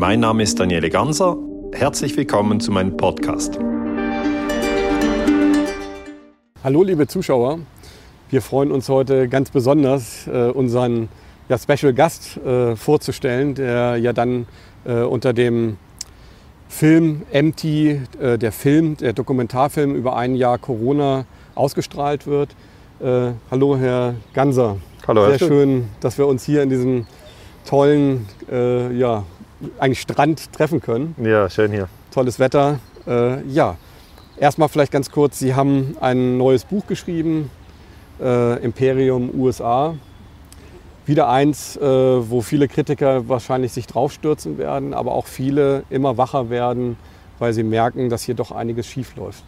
Mein 0.00 0.20
Name 0.20 0.42
ist 0.42 0.58
Daniele 0.58 0.88
Ganser. 0.88 1.36
Herzlich 1.74 2.16
willkommen 2.16 2.58
zu 2.58 2.72
meinem 2.72 2.96
Podcast. 2.96 3.58
Hallo 6.64 6.82
liebe 6.82 7.06
Zuschauer, 7.06 7.58
wir 8.30 8.40
freuen 8.40 8.72
uns 8.72 8.88
heute 8.88 9.28
ganz 9.28 9.50
besonders, 9.50 10.26
äh, 10.26 10.52
unseren 10.52 11.10
ja, 11.50 11.58
Special 11.58 11.92
Gast 11.92 12.38
äh, 12.38 12.76
vorzustellen, 12.76 13.54
der 13.54 13.98
ja 13.98 14.14
dann 14.14 14.46
äh, 14.86 15.02
unter 15.02 15.34
dem 15.34 15.76
Film 16.70 17.20
Empty, 17.30 18.00
äh, 18.18 18.38
der 18.38 18.52
Film, 18.52 18.96
der 18.96 19.12
Dokumentarfilm 19.12 19.94
über 19.94 20.16
ein 20.16 20.34
Jahr 20.34 20.56
Corona 20.56 21.26
ausgestrahlt 21.54 22.26
wird. 22.26 22.56
Äh, 23.00 23.32
hallo 23.50 23.76
Herr 23.76 24.14
Ganser. 24.32 24.78
Hallo, 25.06 25.26
Sehr 25.26 25.46
schön, 25.46 25.88
dass 26.00 26.16
wir 26.16 26.26
uns 26.26 26.42
hier 26.42 26.62
in 26.62 26.70
diesem 26.70 27.06
tollen 27.66 28.26
äh, 28.50 28.96
ja, 28.96 29.24
eigentlich 29.78 30.00
Strand 30.00 30.52
treffen 30.52 30.80
können. 30.80 31.14
Ja, 31.22 31.48
schön 31.48 31.72
hier. 31.72 31.88
Tolles 32.12 32.38
Wetter. 32.38 32.78
ja, 33.48 33.76
erstmal 34.36 34.68
vielleicht 34.68 34.92
ganz 34.92 35.10
kurz, 35.10 35.38
Sie 35.38 35.54
haben 35.54 35.96
ein 36.00 36.36
neues 36.36 36.64
Buch 36.64 36.86
geschrieben, 36.86 37.50
Imperium 38.18 39.30
USA 39.34 39.94
wieder 41.10 41.28
eins, 41.28 41.76
äh, 41.76 41.80
wo 41.82 42.40
viele 42.40 42.68
Kritiker 42.68 43.28
wahrscheinlich 43.28 43.72
sich 43.72 43.86
draufstürzen 43.86 44.58
werden, 44.58 44.94
aber 44.94 45.12
auch 45.12 45.26
viele 45.26 45.82
immer 45.90 46.16
wacher 46.16 46.50
werden, 46.50 46.96
weil 47.40 47.52
sie 47.52 47.64
merken, 47.64 48.08
dass 48.08 48.22
hier 48.22 48.36
doch 48.36 48.52
einiges 48.52 48.86
schiefläuft. 48.86 49.44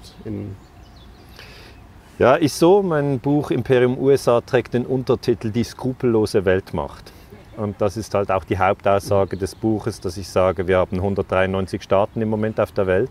ja, 2.18 2.34
ist 2.34 2.58
so. 2.58 2.82
Mein 2.82 3.20
Buch 3.20 3.50
Imperium 3.50 3.96
USA 3.96 4.40
trägt 4.40 4.74
den 4.74 4.84
Untertitel 4.84 5.50
Die 5.50 5.64
skrupellose 5.64 6.44
Weltmacht. 6.44 7.11
Und 7.56 7.80
das 7.80 7.96
ist 7.96 8.14
halt 8.14 8.30
auch 8.30 8.44
die 8.44 8.58
Hauptaussage 8.58 9.36
des 9.36 9.54
Buches, 9.54 10.00
dass 10.00 10.16
ich 10.16 10.28
sage, 10.28 10.66
wir 10.66 10.78
haben 10.78 10.96
193 10.96 11.82
Staaten 11.82 12.20
im 12.22 12.30
Moment 12.30 12.58
auf 12.58 12.72
der 12.72 12.86
Welt. 12.86 13.10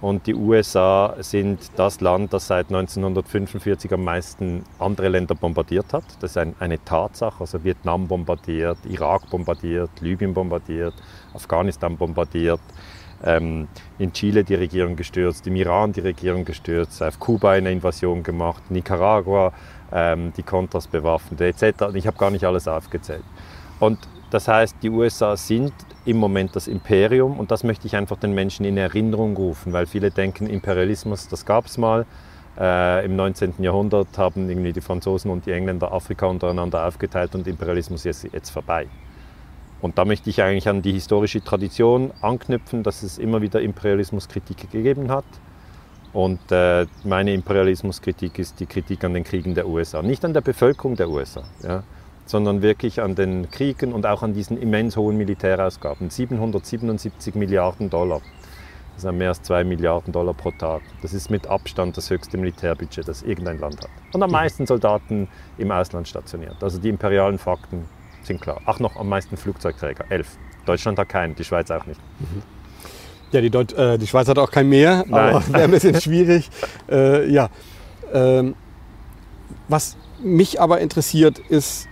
Und 0.00 0.26
die 0.26 0.34
USA 0.34 1.14
sind 1.18 1.58
das 1.76 2.00
Land, 2.00 2.32
das 2.32 2.46
seit 2.46 2.68
1945 2.68 3.92
am 3.92 4.04
meisten 4.04 4.64
andere 4.78 5.08
Länder 5.08 5.34
bombardiert 5.34 5.92
hat. 5.92 6.04
Das 6.20 6.30
ist 6.30 6.36
ein, 6.38 6.54
eine 6.58 6.82
Tatsache. 6.82 7.40
Also 7.40 7.62
Vietnam 7.64 8.08
bombardiert, 8.08 8.78
Irak 8.88 9.28
bombardiert, 9.28 9.90
Libyen 10.00 10.32
bombardiert, 10.32 10.94
Afghanistan 11.34 11.98
bombardiert, 11.98 12.60
ähm, 13.22 13.68
in 13.98 14.14
Chile 14.14 14.42
die 14.42 14.54
Regierung 14.54 14.96
gestürzt, 14.96 15.46
im 15.46 15.56
Iran 15.56 15.92
die 15.92 16.00
Regierung 16.00 16.46
gestürzt, 16.46 17.02
auf 17.02 17.20
Kuba 17.20 17.50
eine 17.50 17.70
Invasion 17.70 18.22
gemacht, 18.22 18.70
Nicaragua 18.70 19.52
ähm, 19.92 20.32
die 20.36 20.42
Contras 20.42 20.86
bewaffnet 20.86 21.40
etc. 21.40 21.94
Ich 21.94 22.06
habe 22.06 22.16
gar 22.16 22.30
nicht 22.30 22.44
alles 22.44 22.68
aufgezählt. 22.68 23.24
Und 23.80 23.98
das 24.30 24.46
heißt, 24.46 24.76
die 24.82 24.90
USA 24.90 25.36
sind 25.36 25.72
im 26.04 26.18
Moment 26.18 26.54
das 26.54 26.68
Imperium 26.68 27.38
und 27.40 27.50
das 27.50 27.64
möchte 27.64 27.86
ich 27.86 27.96
einfach 27.96 28.16
den 28.16 28.32
Menschen 28.32 28.64
in 28.64 28.76
Erinnerung 28.76 29.36
rufen, 29.36 29.72
weil 29.72 29.86
viele 29.86 30.10
denken, 30.10 30.46
Imperialismus, 30.46 31.26
das 31.28 31.44
gab 31.44 31.66
es 31.66 31.78
mal. 31.78 32.06
Äh, 32.58 33.04
Im 33.04 33.16
19. 33.16 33.54
Jahrhundert 33.58 34.16
haben 34.18 34.48
irgendwie 34.48 34.72
die 34.72 34.80
Franzosen 34.80 35.30
und 35.30 35.46
die 35.46 35.52
Engländer 35.52 35.92
Afrika 35.92 36.26
untereinander 36.26 36.86
aufgeteilt 36.86 37.34
und 37.34 37.46
Imperialismus 37.48 38.06
ist 38.06 38.28
jetzt 38.32 38.50
vorbei. 38.50 38.86
Und 39.80 39.98
da 39.98 40.04
möchte 40.04 40.28
ich 40.30 40.42
eigentlich 40.42 40.68
an 40.68 40.82
die 40.82 40.92
historische 40.92 41.42
Tradition 41.42 42.12
anknüpfen, 42.20 42.82
dass 42.82 43.02
es 43.02 43.18
immer 43.18 43.40
wieder 43.40 43.62
Imperialismuskritik 43.62 44.70
gegeben 44.70 45.10
hat. 45.10 45.24
Und 46.12 46.40
äh, 46.50 46.86
meine 47.02 47.32
Imperialismuskritik 47.32 48.38
ist 48.38 48.60
die 48.60 48.66
Kritik 48.66 49.04
an 49.04 49.14
den 49.14 49.24
Kriegen 49.24 49.54
der 49.54 49.66
USA, 49.66 50.02
nicht 50.02 50.24
an 50.24 50.34
der 50.34 50.40
Bevölkerung 50.42 50.96
der 50.96 51.08
USA. 51.08 51.44
Ja 51.62 51.82
sondern 52.30 52.62
wirklich 52.62 53.02
an 53.02 53.16
den 53.16 53.50
Kriegen 53.50 53.92
und 53.92 54.06
auch 54.06 54.22
an 54.22 54.34
diesen 54.34 54.56
immens 54.56 54.96
hohen 54.96 55.16
Militärausgaben. 55.16 56.10
777 56.10 57.34
Milliarden 57.34 57.90
Dollar. 57.90 58.20
Das 58.94 59.02
sind 59.02 59.18
mehr 59.18 59.30
als 59.30 59.42
2 59.42 59.64
Milliarden 59.64 60.12
Dollar 60.12 60.32
pro 60.32 60.52
Tag. 60.52 60.82
Das 61.02 61.12
ist 61.12 61.28
mit 61.28 61.48
Abstand 61.48 61.96
das 61.96 62.08
höchste 62.08 62.38
Militärbudget, 62.38 63.08
das 63.08 63.22
irgendein 63.22 63.58
Land 63.58 63.80
hat. 63.82 63.90
Und 64.12 64.22
am 64.22 64.30
meisten 64.30 64.64
Soldaten 64.64 65.26
im 65.58 65.72
Ausland 65.72 66.06
stationiert. 66.06 66.62
Also 66.62 66.78
die 66.78 66.88
imperialen 66.88 67.38
Fakten 67.38 67.86
sind 68.22 68.40
klar. 68.40 68.60
Ach, 68.64 68.78
noch 68.78 68.94
am 68.96 69.08
meisten 69.08 69.36
Flugzeugträger, 69.36 70.04
elf. 70.08 70.36
Deutschland 70.66 70.98
hat 71.00 71.08
keinen, 71.08 71.34
die 71.34 71.44
Schweiz 71.44 71.70
auch 71.70 71.86
nicht. 71.86 72.00
Ja, 73.32 73.40
die, 73.40 73.50
Deut 73.50 73.72
äh, 73.72 73.98
die 73.98 74.06
Schweiz 74.06 74.28
hat 74.28 74.38
auch 74.38 74.50
kein 74.50 74.68
Meer, 74.68 75.04
aber 75.10 75.42
wäre 75.52 75.64
ein 75.64 75.70
bisschen 75.70 76.00
schwierig. 76.00 76.48
Äh, 76.88 77.28
ja. 77.28 77.48
Ähm, 78.12 78.54
was 79.68 79.96
mich 80.22 80.60
aber 80.60 80.80
interessiert, 80.80 81.38
ist 81.38 81.88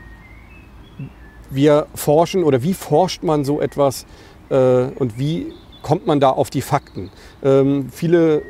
wir 1.50 1.86
forschen 1.94 2.44
oder 2.44 2.62
wie 2.62 2.75
forscht 2.75 3.22
man 3.22 3.44
so 3.44 3.60
etwas 3.60 4.06
äh, 4.50 4.54
und 4.54 5.19
wie 5.19 5.53
kommt 5.82 6.06
man 6.06 6.20
da 6.20 6.31
auf 6.31 6.50
die 6.50 6.62
Fakten? 6.62 7.10
Ähm, 7.42 7.88
viele, 7.91 8.42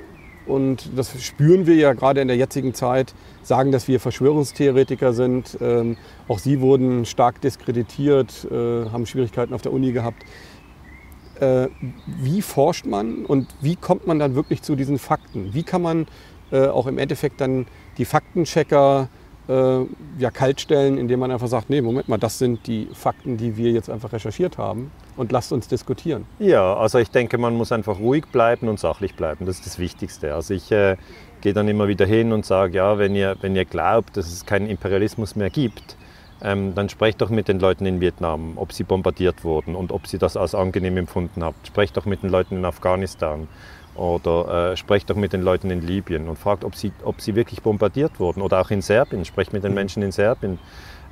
und 0.46 0.90
das 0.96 1.22
spüren 1.22 1.66
wir 1.66 1.74
ja 1.74 1.92
gerade 1.92 2.20
in 2.20 2.28
der 2.28 2.36
jetzigen 2.36 2.74
Zeit, 2.74 3.14
sagen, 3.42 3.72
dass 3.72 3.88
wir 3.88 4.00
Verschwörungstheoretiker 4.00 5.12
sind. 5.12 5.58
Ähm, 5.60 5.96
auch 6.26 6.38
sie 6.38 6.60
wurden 6.60 7.04
stark 7.04 7.40
diskreditiert, 7.40 8.46
äh, 8.50 8.88
haben 8.90 9.06
Schwierigkeiten 9.06 9.54
auf 9.54 9.62
der 9.62 9.72
Uni 9.72 9.92
gehabt. 9.92 10.24
Äh, 11.40 11.68
wie 12.06 12.42
forscht 12.42 12.86
man 12.86 13.24
und 13.24 13.46
wie 13.60 13.76
kommt 13.76 14.06
man 14.06 14.18
dann 14.18 14.34
wirklich 14.34 14.62
zu 14.62 14.74
diesen 14.74 14.98
Fakten? 14.98 15.54
Wie 15.54 15.62
kann 15.62 15.82
man 15.82 16.06
äh, 16.50 16.66
auch 16.66 16.86
im 16.86 16.98
Endeffekt 16.98 17.40
dann 17.40 17.66
die 17.98 18.04
Faktenchecker 18.04 19.08
äh, 19.48 19.86
ja, 20.18 20.30
kaltstellen, 20.30 20.98
indem 20.98 21.20
man 21.20 21.30
einfach 21.30 21.48
sagt, 21.48 21.70
nee, 21.70 21.80
Moment 21.80 22.08
mal, 22.08 22.18
das 22.18 22.38
sind 22.38 22.66
die 22.66 22.88
Fakten, 22.92 23.36
die 23.36 23.56
wir 23.56 23.70
jetzt 23.70 23.88
einfach 23.88 24.12
recherchiert 24.12 24.58
haben 24.58 24.90
und 25.16 25.32
lasst 25.32 25.52
uns 25.52 25.68
diskutieren. 25.68 26.26
Ja, 26.38 26.74
also 26.74 26.98
ich 26.98 27.10
denke, 27.10 27.38
man 27.38 27.54
muss 27.54 27.72
einfach 27.72 27.98
ruhig 27.98 28.26
bleiben 28.26 28.68
und 28.68 28.78
sachlich 28.78 29.14
bleiben. 29.14 29.46
Das 29.46 29.56
ist 29.56 29.66
das 29.66 29.78
Wichtigste. 29.78 30.34
Also 30.34 30.54
ich 30.54 30.70
äh, 30.70 30.96
gehe 31.40 31.52
dann 31.52 31.68
immer 31.68 31.88
wieder 31.88 32.06
hin 32.06 32.32
und 32.32 32.44
sage, 32.44 32.76
ja, 32.76 32.98
wenn 32.98 33.14
ihr, 33.14 33.36
wenn 33.40 33.56
ihr 33.56 33.64
glaubt, 33.64 34.16
dass 34.16 34.26
es 34.26 34.44
keinen 34.44 34.68
Imperialismus 34.68 35.34
mehr 35.34 35.50
gibt, 35.50 35.96
ähm, 36.42 36.74
dann 36.74 36.88
sprecht 36.88 37.20
doch 37.20 37.30
mit 37.30 37.48
den 37.48 37.58
Leuten 37.58 37.84
in 37.86 38.00
Vietnam, 38.00 38.52
ob 38.56 38.72
sie 38.72 38.84
bombardiert 38.84 39.44
wurden 39.44 39.74
und 39.74 39.90
ob 39.90 40.06
sie 40.06 40.18
das 40.18 40.36
als 40.36 40.54
angenehm 40.54 40.96
empfunden 40.96 41.42
habt. 41.42 41.66
Sprecht 41.66 41.96
doch 41.96 42.04
mit 42.04 42.22
den 42.22 42.30
Leuten 42.30 42.56
in 42.56 42.64
Afghanistan 42.64 43.48
oder 43.98 44.72
äh, 44.72 44.76
sprecht 44.76 45.10
doch 45.10 45.16
mit 45.16 45.32
den 45.32 45.42
Leuten 45.42 45.70
in 45.70 45.82
Libyen 45.82 46.28
und 46.28 46.38
fragt, 46.38 46.64
ob 46.64 46.76
sie, 46.76 46.92
ob 47.02 47.20
sie 47.20 47.34
wirklich 47.34 47.62
bombardiert 47.62 48.20
wurden. 48.20 48.42
Oder 48.42 48.60
auch 48.60 48.70
in 48.70 48.80
Serbien, 48.80 49.24
sprecht 49.24 49.52
mit 49.52 49.64
den 49.64 49.72
mhm. 49.72 49.76
Menschen 49.76 50.02
in 50.02 50.12
Serbien. 50.12 50.58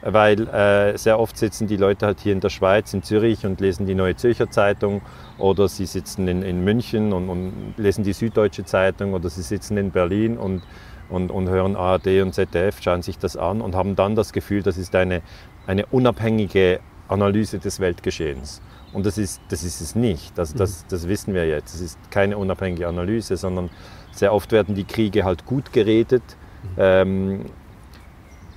Weil 0.02 0.46
äh, 0.48 0.96
sehr 0.96 1.18
oft 1.18 1.36
sitzen 1.36 1.66
die 1.66 1.76
Leute 1.76 2.06
halt 2.06 2.20
hier 2.20 2.32
in 2.32 2.40
der 2.40 2.50
Schweiz, 2.50 2.94
in 2.94 3.02
Zürich 3.02 3.44
und 3.44 3.60
lesen 3.60 3.86
die 3.86 3.94
Neue 3.94 4.14
Zürcher 4.14 4.50
Zeitung 4.50 5.00
oder 5.38 5.68
sie 5.68 5.86
sitzen 5.86 6.28
in, 6.28 6.42
in 6.42 6.62
München 6.62 7.12
und, 7.12 7.28
und 7.28 7.74
lesen 7.76 8.04
die 8.04 8.12
Süddeutsche 8.12 8.64
Zeitung 8.64 9.14
oder 9.14 9.30
sie 9.30 9.42
sitzen 9.42 9.78
in 9.78 9.90
Berlin 9.90 10.36
und, 10.36 10.62
und, 11.08 11.30
und 11.30 11.48
hören 11.48 11.76
ARD 11.76 12.20
und 12.22 12.34
ZDF, 12.34 12.80
schauen 12.82 13.02
sich 13.02 13.18
das 13.18 13.36
an 13.36 13.60
und 13.62 13.74
haben 13.74 13.96
dann 13.96 14.14
das 14.14 14.32
Gefühl, 14.32 14.62
das 14.62 14.76
ist 14.76 14.94
eine, 14.94 15.22
eine 15.66 15.86
unabhängige 15.86 16.80
Analyse 17.08 17.58
des 17.58 17.80
Weltgeschehens. 17.80 18.60
Und 18.92 19.06
das 19.06 19.18
ist, 19.18 19.40
das 19.48 19.62
ist 19.62 19.80
es 19.80 19.94
nicht. 19.94 20.36
Das, 20.38 20.54
das, 20.54 20.82
mhm. 20.82 20.88
das 20.90 21.08
wissen 21.08 21.34
wir 21.34 21.46
jetzt. 21.46 21.74
Es 21.74 21.80
ist 21.80 21.98
keine 22.10 22.38
unabhängige 22.38 22.88
Analyse, 22.88 23.36
sondern 23.36 23.70
sehr 24.12 24.32
oft 24.32 24.52
werden 24.52 24.74
die 24.74 24.84
Kriege 24.84 25.24
halt 25.24 25.44
gut 25.44 25.72
geredet. 25.72 26.22
Mhm. 26.62 26.68
Ähm, 26.78 27.44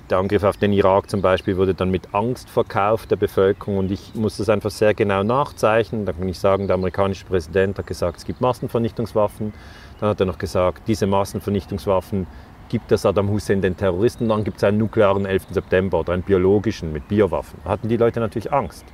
der 0.09 0.17
Angriff 0.17 0.43
auf 0.43 0.57
den 0.57 0.73
Irak 0.73 1.09
zum 1.09 1.21
Beispiel 1.21 1.57
wurde 1.57 1.75
dann 1.75 1.91
mit 1.91 2.15
Angst 2.15 2.49
verkauft 2.49 3.11
der 3.11 3.15
Bevölkerung 3.15 3.77
und 3.77 3.91
ich 3.91 4.15
muss 4.15 4.37
das 4.37 4.49
einfach 4.49 4.71
sehr 4.71 4.95
genau 4.95 5.21
nachzeichnen. 5.23 6.05
Da 6.05 6.13
kann 6.13 6.27
ich 6.27 6.39
sagen, 6.39 6.65
der 6.65 6.75
amerikanische 6.75 7.25
Präsident 7.25 7.77
hat 7.77 7.85
gesagt, 7.85 8.17
es 8.17 8.25
gibt 8.25 8.41
Massenvernichtungswaffen. 8.41 9.53
Dann 9.99 10.09
hat 10.09 10.19
er 10.19 10.25
noch 10.25 10.39
gesagt, 10.39 10.87
diese 10.87 11.05
Massenvernichtungswaffen 11.05 12.25
gibt 12.69 12.89
der 12.89 12.97
Saddam 12.97 13.29
Hussein 13.29 13.61
den 13.61 13.77
Terroristen. 13.77 14.29
Dann 14.29 14.43
gibt 14.43 14.57
es 14.57 14.63
einen 14.63 14.77
nuklearen 14.77 15.25
11. 15.25 15.47
September 15.51 15.99
oder 15.99 16.13
einen 16.13 16.23
biologischen 16.23 16.91
mit 16.91 17.07
Biowaffen. 17.07 17.59
Da 17.63 17.71
hatten 17.71 17.87
die 17.87 17.97
Leute 17.97 18.19
natürlich 18.19 18.51
Angst. 18.51 18.85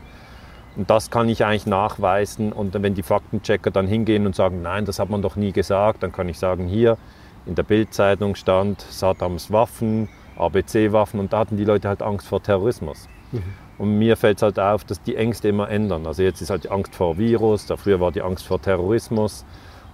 Und 0.75 0.89
das 0.89 1.09
kann 1.09 1.29
ich 1.29 1.45
eigentlich 1.45 1.65
nachweisen. 1.65 2.51
Und 2.51 2.73
wenn 2.73 2.93
die 2.95 3.03
Faktenchecker 3.03 3.71
dann 3.71 3.87
hingehen 3.87 4.25
und 4.25 4.35
sagen, 4.35 4.61
nein, 4.61 4.85
das 4.85 4.99
hat 4.99 5.09
man 5.09 5.21
doch 5.21 5.35
nie 5.35 5.51
gesagt, 5.51 6.03
dann 6.03 6.11
kann 6.11 6.27
ich 6.27 6.37
sagen, 6.37 6.67
hier 6.67 6.97
in 7.45 7.55
der 7.55 7.63
Bildzeitung 7.63 8.35
stand 8.35 8.81
Saddams 8.81 9.51
Waffen, 9.51 10.09
ABC-Waffen 10.37 11.19
und 11.19 11.31
da 11.31 11.39
hatten 11.39 11.57
die 11.57 11.63
Leute 11.63 11.87
halt 11.87 12.01
Angst 12.01 12.27
vor 12.27 12.41
Terrorismus. 12.41 13.07
Mhm. 13.31 13.43
Und 13.77 13.97
mir 13.97 14.17
fällt 14.17 14.37
es 14.37 14.43
halt 14.43 14.59
auf, 14.59 14.83
dass 14.83 15.01
die 15.01 15.15
Ängste 15.15 15.49
immer 15.49 15.69
ändern. 15.69 16.07
Also 16.07 16.23
jetzt 16.23 16.41
ist 16.41 16.49
halt 16.49 16.63
die 16.63 16.71
Angst 16.71 16.95
vor 16.95 17.17
Virus, 17.17 17.65
da 17.65 17.77
früher 17.77 17.99
war 17.99 18.11
die 18.11 18.21
Angst 18.21 18.45
vor 18.45 18.61
Terrorismus. 18.61 19.45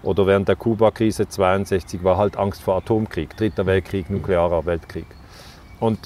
Oder 0.03 0.25
während 0.25 0.47
der 0.47 0.55
Kuba-Krise 0.55 1.27
62 1.27 2.03
war 2.03 2.17
halt 2.17 2.37
Angst 2.37 2.61
vor 2.61 2.75
Atomkrieg, 2.77 3.37
Dritter 3.37 3.65
Weltkrieg, 3.67 4.09
nuklearer 4.09 4.65
Weltkrieg. 4.65 5.05
Und 5.79 5.99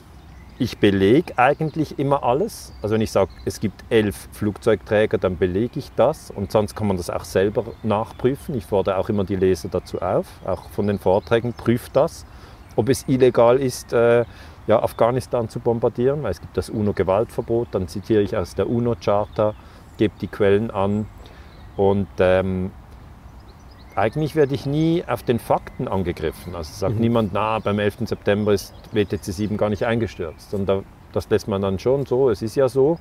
ich 0.57 0.77
belege 0.77 1.37
eigentlich 1.37 1.99
immer 1.99 2.23
alles. 2.23 2.73
Also 2.81 2.95
wenn 2.95 3.01
ich 3.01 3.11
sage, 3.11 3.31
es 3.43 3.59
gibt 3.59 3.83
elf 3.89 4.29
Flugzeugträger, 4.31 5.17
dann 5.17 5.37
belege 5.37 5.79
ich 5.79 5.91
das 5.95 6.31
und 6.31 6.51
sonst 6.51 6.75
kann 6.75 6.87
man 6.87 6.97
das 6.97 7.09
auch 7.09 7.25
selber 7.25 7.65
nachprüfen. 7.83 8.55
Ich 8.55 8.65
fordere 8.65 8.97
auch 8.97 9.09
immer 9.09 9.25
die 9.25 9.35
Leser 9.35 9.67
dazu 9.69 10.01
auf, 10.01 10.27
auch 10.45 10.69
von 10.69 10.87
den 10.87 10.99
Vorträgen, 10.99 11.53
prüft 11.53 11.95
das, 11.95 12.25
ob 12.75 12.89
es 12.89 13.03
illegal 13.07 13.57
ist, 13.59 13.91
äh, 13.91 14.23
ja, 14.67 14.81
Afghanistan 14.81 15.49
zu 15.49 15.59
bombardieren, 15.59 16.23
weil 16.23 16.31
es 16.31 16.41
gibt 16.41 16.57
das 16.57 16.69
UNO-Gewaltverbot, 16.69 17.67
dann 17.71 17.87
zitiere 17.87 18.21
ich 18.21 18.35
aus 18.35 18.55
der 18.55 18.69
UNO-Charta, 18.69 19.53
gebe 19.97 20.13
die 20.21 20.27
Quellen 20.27 20.71
an. 20.71 21.05
Und 21.75 22.07
ähm, 22.19 22.71
eigentlich 23.95 24.35
werde 24.35 24.53
ich 24.53 24.65
nie 24.65 25.03
auf 25.07 25.23
den 25.23 25.39
Fakten 25.39 25.87
angegriffen. 25.87 26.55
Also 26.55 26.73
sagt 26.73 26.95
mhm. 26.95 27.01
niemand, 27.01 27.33
na, 27.33 27.59
beim 27.59 27.79
11. 27.79 27.99
September 28.05 28.53
ist 28.53 28.73
WTC 28.91 29.23
7 29.23 29.57
gar 29.57 29.69
nicht 29.69 29.85
eingestürzt. 29.85 30.53
Und 30.53 30.67
da, 30.67 30.83
das 31.13 31.29
lässt 31.29 31.47
man 31.47 31.61
dann 31.61 31.79
schon 31.79 32.05
so, 32.05 32.29
es 32.29 32.41
ist 32.41 32.55
ja 32.55 32.67
so. 32.67 32.99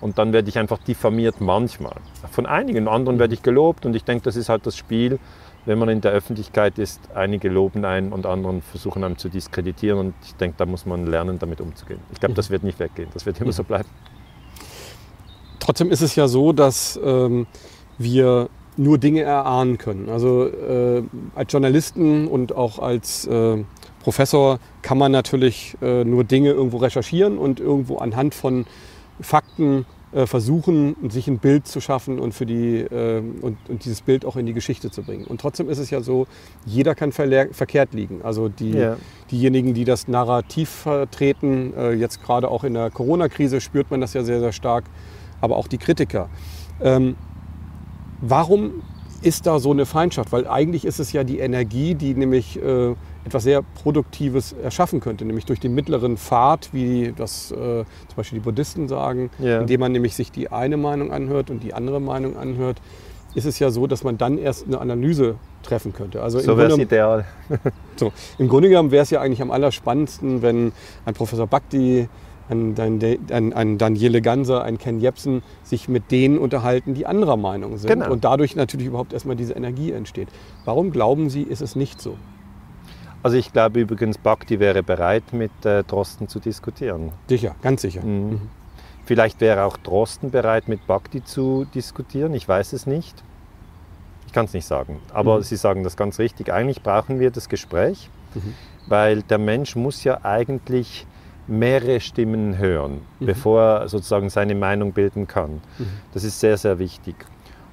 Und 0.00 0.18
dann 0.18 0.32
werde 0.32 0.48
ich 0.48 0.58
einfach 0.58 0.78
diffamiert 0.78 1.40
manchmal. 1.40 1.96
Von 2.30 2.46
einigen 2.46 2.86
anderen 2.86 3.16
mhm. 3.16 3.20
werde 3.20 3.34
ich 3.34 3.42
gelobt 3.42 3.84
und 3.84 3.96
ich 3.96 4.04
denke, 4.04 4.22
das 4.24 4.36
ist 4.36 4.48
halt 4.48 4.64
das 4.64 4.76
Spiel, 4.76 5.18
wenn 5.66 5.78
man 5.78 5.88
in 5.88 6.00
der 6.00 6.12
Öffentlichkeit 6.12 6.78
ist. 6.78 7.00
Einige 7.16 7.48
loben 7.48 7.84
einen 7.84 8.12
und 8.12 8.24
anderen 8.24 8.62
versuchen 8.62 9.02
einem 9.02 9.18
zu 9.18 9.28
diskreditieren 9.28 9.98
und 9.98 10.14
ich 10.24 10.36
denke, 10.36 10.54
da 10.56 10.66
muss 10.66 10.86
man 10.86 11.06
lernen, 11.06 11.40
damit 11.40 11.60
umzugehen. 11.60 12.00
Ich 12.12 12.20
glaube, 12.20 12.32
mhm. 12.32 12.36
das 12.36 12.50
wird 12.50 12.62
nicht 12.62 12.78
weggehen, 12.78 13.08
das 13.12 13.26
wird 13.26 13.40
immer 13.40 13.52
so 13.52 13.64
bleiben. 13.64 13.88
Trotzdem 15.58 15.90
ist 15.90 16.00
es 16.00 16.14
ja 16.14 16.28
so, 16.28 16.52
dass 16.52 16.98
ähm, 17.04 17.48
wir 17.98 18.48
nur 18.78 18.98
Dinge 18.98 19.22
erahnen 19.22 19.76
können. 19.76 20.08
Also 20.08 20.46
äh, 20.46 21.02
als 21.34 21.52
Journalisten 21.52 22.28
und 22.28 22.54
auch 22.54 22.78
als 22.78 23.26
äh, 23.26 23.64
Professor 24.02 24.58
kann 24.82 24.96
man 24.96 25.12
natürlich 25.12 25.76
äh, 25.82 26.04
nur 26.04 26.24
Dinge 26.24 26.50
irgendwo 26.50 26.78
recherchieren 26.78 27.36
und 27.36 27.60
irgendwo 27.60 27.98
anhand 27.98 28.34
von 28.34 28.66
Fakten 29.20 29.84
äh, 30.12 30.26
versuchen, 30.26 30.96
sich 31.10 31.28
ein 31.28 31.38
Bild 31.38 31.66
zu 31.66 31.82
schaffen 31.82 32.18
und, 32.18 32.32
für 32.32 32.46
die, 32.46 32.78
äh, 32.78 33.18
und, 33.18 33.58
und, 33.68 33.84
dieses 33.84 34.00
Bild 34.00 34.24
auch 34.24 34.36
in 34.36 34.46
die 34.46 34.54
Geschichte 34.54 34.90
zu 34.90 35.02
bringen. 35.02 35.26
Und 35.26 35.40
trotzdem 35.40 35.68
ist 35.68 35.78
es 35.78 35.90
ja 35.90 36.00
so, 36.00 36.26
jeder 36.64 36.94
kann 36.94 37.12
verkehrt 37.12 37.92
liegen. 37.92 38.22
Also 38.22 38.48
die, 38.48 38.70
ja. 38.70 38.96
diejenigen, 39.30 39.74
die 39.74 39.84
das 39.84 40.08
Narrativ 40.08 40.70
vertreten, 40.70 41.74
äh, 41.76 41.92
jetzt 41.92 42.22
gerade 42.22 42.48
auch 42.48 42.64
in 42.64 42.72
der 42.72 42.90
Corona-Krise 42.90 43.60
spürt 43.60 43.90
man 43.90 44.00
das 44.00 44.14
ja 44.14 44.22
sehr, 44.22 44.40
sehr 44.40 44.52
stark, 44.52 44.84
aber 45.42 45.56
auch 45.56 45.68
die 45.68 45.78
Kritiker. 45.78 46.30
Ähm, 46.80 47.16
warum 48.20 48.82
ist 49.22 49.46
da 49.46 49.58
so 49.58 49.70
eine 49.70 49.86
Feindschaft? 49.86 50.32
Weil 50.32 50.46
eigentlich 50.46 50.84
ist 50.84 51.00
es 51.00 51.12
ja 51.12 51.24
die 51.24 51.38
Energie, 51.38 51.94
die 51.94 52.14
nämlich 52.14 52.60
äh, 52.62 52.94
etwas 53.24 53.42
sehr 53.42 53.62
Produktives 53.62 54.52
erschaffen 54.52 55.00
könnte, 55.00 55.24
nämlich 55.24 55.44
durch 55.44 55.60
den 55.60 55.74
mittleren 55.74 56.16
Pfad, 56.16 56.70
wie 56.72 57.12
das 57.16 57.50
äh, 57.50 57.54
zum 57.54 58.16
Beispiel 58.16 58.38
die 58.38 58.44
Buddhisten 58.44 58.88
sagen, 58.88 59.30
ja. 59.38 59.60
indem 59.60 59.80
man 59.80 59.92
nämlich 59.92 60.14
sich 60.14 60.30
die 60.30 60.50
eine 60.50 60.76
Meinung 60.76 61.12
anhört 61.12 61.50
und 61.50 61.62
die 61.62 61.74
andere 61.74 62.00
Meinung 62.00 62.36
anhört, 62.36 62.80
ist 63.34 63.44
es 63.44 63.58
ja 63.58 63.70
so, 63.70 63.86
dass 63.86 64.04
man 64.04 64.18
dann 64.18 64.38
erst 64.38 64.66
eine 64.66 64.80
Analyse 64.80 65.36
treffen 65.62 65.92
könnte. 65.92 66.22
Also 66.22 66.38
so 66.38 66.56
wäre 66.56 66.72
es 66.72 66.78
ideal. 66.78 67.24
so, 67.96 68.12
Im 68.38 68.48
Grunde 68.48 68.68
genommen 68.68 68.90
wäre 68.90 69.02
es 69.02 69.10
ja 69.10 69.20
eigentlich 69.20 69.42
am 69.42 69.50
allerspannendsten, 69.50 70.42
wenn 70.42 70.72
ein 71.04 71.14
Professor 71.14 71.46
Bhakti 71.46 72.08
ein, 72.50 72.74
ein, 73.30 73.52
ein 73.52 73.78
Daniele 73.78 74.22
Ganser, 74.22 74.62
ein 74.62 74.78
Ken 74.78 75.00
Jebsen 75.00 75.42
sich 75.62 75.88
mit 75.88 76.10
denen 76.10 76.38
unterhalten, 76.38 76.94
die 76.94 77.06
anderer 77.06 77.36
Meinung 77.36 77.76
sind. 77.78 77.90
Genau. 77.90 78.10
Und 78.10 78.24
dadurch 78.24 78.56
natürlich 78.56 78.86
überhaupt 78.86 79.12
erstmal 79.12 79.36
diese 79.36 79.52
Energie 79.52 79.92
entsteht. 79.92 80.28
Warum 80.64 80.90
glauben 80.90 81.30
Sie, 81.30 81.42
ist 81.42 81.60
es 81.60 81.76
nicht 81.76 82.00
so? 82.00 82.16
Also 83.22 83.36
ich 83.36 83.52
glaube 83.52 83.80
übrigens, 83.80 84.16
Bhakti 84.18 84.60
wäre 84.60 84.82
bereit, 84.82 85.32
mit 85.32 85.50
äh, 85.64 85.82
Drosten 85.82 86.28
zu 86.28 86.38
diskutieren. 86.38 87.12
Sicher, 87.28 87.56
ganz 87.62 87.82
sicher. 87.82 88.02
Mhm. 88.02 88.30
Mhm. 88.30 88.40
Vielleicht 89.04 89.40
wäre 89.40 89.64
auch 89.64 89.76
Drosten 89.76 90.30
bereit, 90.30 90.68
mit 90.68 90.86
Bhakti 90.86 91.24
zu 91.24 91.66
diskutieren. 91.74 92.34
Ich 92.34 92.46
weiß 92.46 92.74
es 92.74 92.86
nicht. 92.86 93.24
Ich 94.26 94.32
kann 94.32 94.44
es 94.44 94.52
nicht 94.52 94.66
sagen. 94.66 95.00
Aber 95.12 95.38
mhm. 95.38 95.42
Sie 95.42 95.56
sagen 95.56 95.82
das 95.82 95.96
ganz 95.96 96.18
richtig. 96.18 96.52
Eigentlich 96.52 96.82
brauchen 96.82 97.18
wir 97.18 97.30
das 97.30 97.48
Gespräch, 97.48 98.10
mhm. 98.34 98.54
weil 98.86 99.22
der 99.22 99.38
Mensch 99.38 99.74
muss 99.76 100.04
ja 100.04 100.24
eigentlich 100.24 101.06
mehrere 101.48 102.00
Stimmen 102.00 102.58
hören, 102.58 103.00
mhm. 103.20 103.26
bevor 103.26 103.62
er 103.62 103.88
sozusagen 103.88 104.30
seine 104.30 104.54
Meinung 104.54 104.92
bilden 104.92 105.26
kann. 105.26 105.60
Mhm. 105.78 105.86
Das 106.14 106.24
ist 106.24 106.38
sehr, 106.40 106.56
sehr 106.56 106.78
wichtig. 106.78 107.16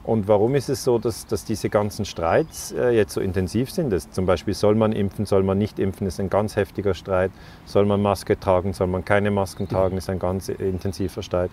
Und 0.05 0.27
warum 0.27 0.53
ist 0.53 0.69
es 0.69 0.83
so, 0.83 0.99
dass, 0.99 1.25
dass 1.25 1.45
diese 1.45 1.69
ganzen 1.69 2.05
Streits 2.05 2.71
äh, 2.71 2.91
jetzt 2.91 3.13
so 3.13 3.21
intensiv 3.21 3.71
sind? 3.71 3.89
Das 3.89 4.11
zum 4.11 4.27
Beispiel 4.27 4.53
soll 4.53 4.75
man 4.75 4.91
impfen, 4.91 5.25
soll 5.25 5.41
man 5.41 5.57
nicht 5.57 5.79
impfen, 5.79 6.05
ist 6.05 6.19
ein 6.19 6.29
ganz 6.29 6.55
heftiger 6.55 6.93
Streit. 6.93 7.31
Soll 7.65 7.85
man 7.85 8.03
Maske 8.03 8.39
tragen, 8.39 8.73
soll 8.73 8.85
man 8.85 9.03
keine 9.03 9.31
Masken 9.31 9.67
tragen, 9.67 9.97
ist 9.97 10.09
ein 10.09 10.19
ganz 10.19 10.49
intensiver 10.49 11.23
Streit. 11.23 11.49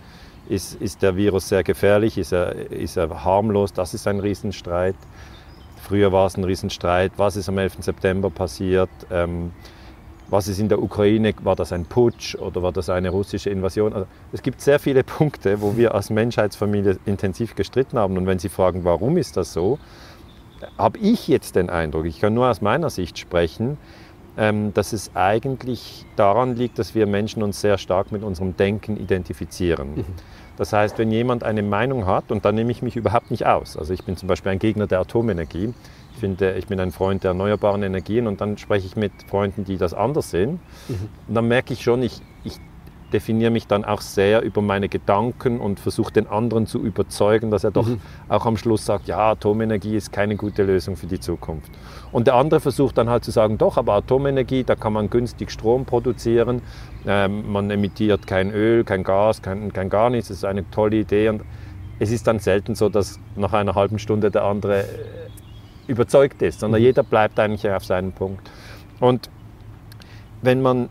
Ist, 0.51 0.75
ist 0.83 1.01
der 1.01 1.17
Virus 1.17 1.49
sehr 1.49 1.63
gefährlich, 1.63 2.19
ist 2.19 2.33
er, 2.33 2.55
ist 2.71 2.99
er 2.99 3.25
harmlos, 3.25 3.73
das 3.73 3.95
ist 3.95 4.07
ein 4.07 4.21
Riesenstreit. 4.21 4.97
Früher 5.81 6.13
war 6.13 6.27
es 6.27 6.37
ein 6.37 6.45
Riesenstreit, 6.45 7.13
was 7.17 7.37
ist 7.37 7.49
am 7.49 7.57
11. 7.57 7.77
September 7.81 8.29
passiert. 8.29 8.91
Ähm, 9.11 9.53
was 10.33 10.49
ist 10.49 10.59
in 10.59 10.71
der 10.71 10.83
Ukraine, 10.83 11.35
war 11.43 11.57
das 11.57 11.73
ein 11.73 11.85
Putsch 11.85 12.35
oder 12.37 12.63
war 12.63 12.73
das 12.73 12.89
eine 12.89 13.11
russische 13.11 13.51
Invasion? 13.51 13.93
Also 13.93 14.07
es 14.33 14.43
gibt 14.43 14.63
sehr 14.63 14.79
viele 14.79 15.05
Punkte, 15.19 15.61
wo 15.61 15.77
wir 15.77 15.95
als 15.95 16.09
Menschheitsfamilie 16.09 16.99
intensiv 17.05 17.55
gestritten 17.55 17.99
haben. 17.99 18.17
Und 18.17 18.27
wenn 18.27 18.39
Sie 18.39 18.49
fragen, 18.49 18.83
warum 18.83 19.19
ist 19.19 19.37
das 19.37 19.53
so, 19.53 19.79
habe 20.79 20.99
ich 20.99 21.29
jetzt 21.29 21.55
den 21.55 21.69
Eindruck, 21.69 22.07
ich 22.07 22.19
kann 22.19 22.33
nur 22.33 22.49
aus 22.49 22.63
meiner 22.63 22.89
Sicht 22.89 23.19
sprechen, 23.19 23.77
ähm, 24.39 24.73
dass 24.73 24.95
es 24.95 25.11
eigentlich 25.15 26.07
daran 26.17 26.57
liegt, 26.57 26.79
dass 26.79 26.95
wir 26.95 27.07
Menschen 27.07 27.43
uns 27.43 27.61
sehr 27.61 27.77
stark 27.77 28.11
mit 28.11 28.23
unserem 28.23 28.57
Denken 28.57 28.97
identifizieren. 28.97 29.97
Mhm. 29.97 30.05
Das 30.57 30.73
heißt, 30.73 30.97
wenn 30.97 31.11
jemand 31.11 31.45
eine 31.45 31.63
Meinung 31.63 32.07
hat, 32.07 32.33
und 32.33 32.47
da 32.47 32.53
nehme 32.53 32.71
ich 32.71 32.81
mich 32.81 32.97
überhaupt 32.97 33.31
nicht 33.31 33.45
aus, 33.45 33.77
also 33.77 33.93
ich 33.93 34.05
bin 34.05 34.17
zum 34.17 34.29
Beispiel 34.29 34.53
ein 34.53 34.59
Gegner 34.59 34.87
der 34.87 35.01
Atomenergie, 35.01 35.75
finde, 36.23 36.53
ich 36.53 36.69
bin 36.69 36.79
ein 36.79 36.93
Freund 36.93 37.25
der 37.25 37.33
erneuerbaren 37.33 37.83
Energien 37.83 38.29
und 38.29 38.41
dann 38.41 38.57
spreche 38.57 38.87
ich 38.87 38.95
mit 38.95 39.11
Freunden, 39.27 39.65
die 39.65 39.77
das 39.77 39.93
anders 39.93 40.31
sehen. 40.31 40.61
Mhm. 40.89 41.09
Und 41.27 41.35
dann 41.35 41.49
merke 41.49 41.73
ich 41.73 41.83
schon, 41.83 42.01
ich, 42.01 42.21
ich 42.45 42.61
definiere 43.13 43.51
mich 43.51 43.67
dann 43.67 43.85
auch 43.85 44.01
sehr 44.01 44.43
über 44.43 44.63
meine 44.63 44.89
Gedanken 44.89 45.59
und 45.59 45.81
versuche 45.81 46.13
den 46.13 46.29
anderen 46.29 46.69
zu 46.69 46.79
überzeugen, 46.79 47.51
dass 47.51 47.65
er 47.65 47.73
doch 47.73 47.89
mhm. 47.89 48.01
auch 48.29 48.47
am 48.47 48.57
Schluss 48.57 48.87
sagt, 48.87 49.09
ja, 49.09 49.33
Atomenergie 49.33 49.97
ist 49.97 50.13
keine 50.13 50.37
gute 50.37 50.63
Lösung 50.63 50.95
für 50.95 51.09
die 51.09 51.19
Zukunft. 51.19 51.73
Und 52.13 52.29
der 52.29 52.35
andere 52.35 52.61
versucht 52.61 52.99
dann 52.99 53.11
halt 53.11 53.25
zu 53.25 53.33
sagen, 53.33 53.59
doch, 53.59 53.77
aber 53.77 53.95
Atomenergie, 53.95 54.63
da 54.63 54.77
kann 54.77 54.93
man 54.93 55.11
günstig 55.11 55.51
Strom 55.51 55.85
produzieren, 55.85 56.63
ähm, 57.05 57.51
man 57.51 57.69
emittiert 57.69 58.29
kein 58.29 58.53
Öl, 58.53 58.85
kein 58.85 59.03
Gas, 59.03 59.43
kein, 59.43 59.73
kein 59.73 59.91
gar 59.91 60.09
nichts, 60.09 60.29
das 60.29 60.37
ist 60.39 60.45
eine 60.45 60.71
tolle 60.71 60.99
Idee. 60.99 61.31
Und 61.31 61.43
es 61.99 62.13
ist 62.13 62.29
dann 62.29 62.39
selten 62.39 62.77
so, 62.77 62.89
dass 62.89 63.19
nach 63.35 63.53
einer 63.53 63.75
halben 63.75 63.99
Stunde 63.99 64.31
der 64.31 64.45
andere 64.45 64.83
äh, 64.83 64.87
überzeugt 65.93 66.43
ist, 66.43 66.61
sondern 66.61 66.81
mhm. 66.81 66.87
jeder 66.87 67.03
bleibt 67.03 67.39
eigentlich 67.39 67.71
auf 67.71 67.85
seinem 67.85 68.13
Punkt. 68.13 68.51
Und 69.01 69.31
wenn 70.43 70.61
man 70.61 70.89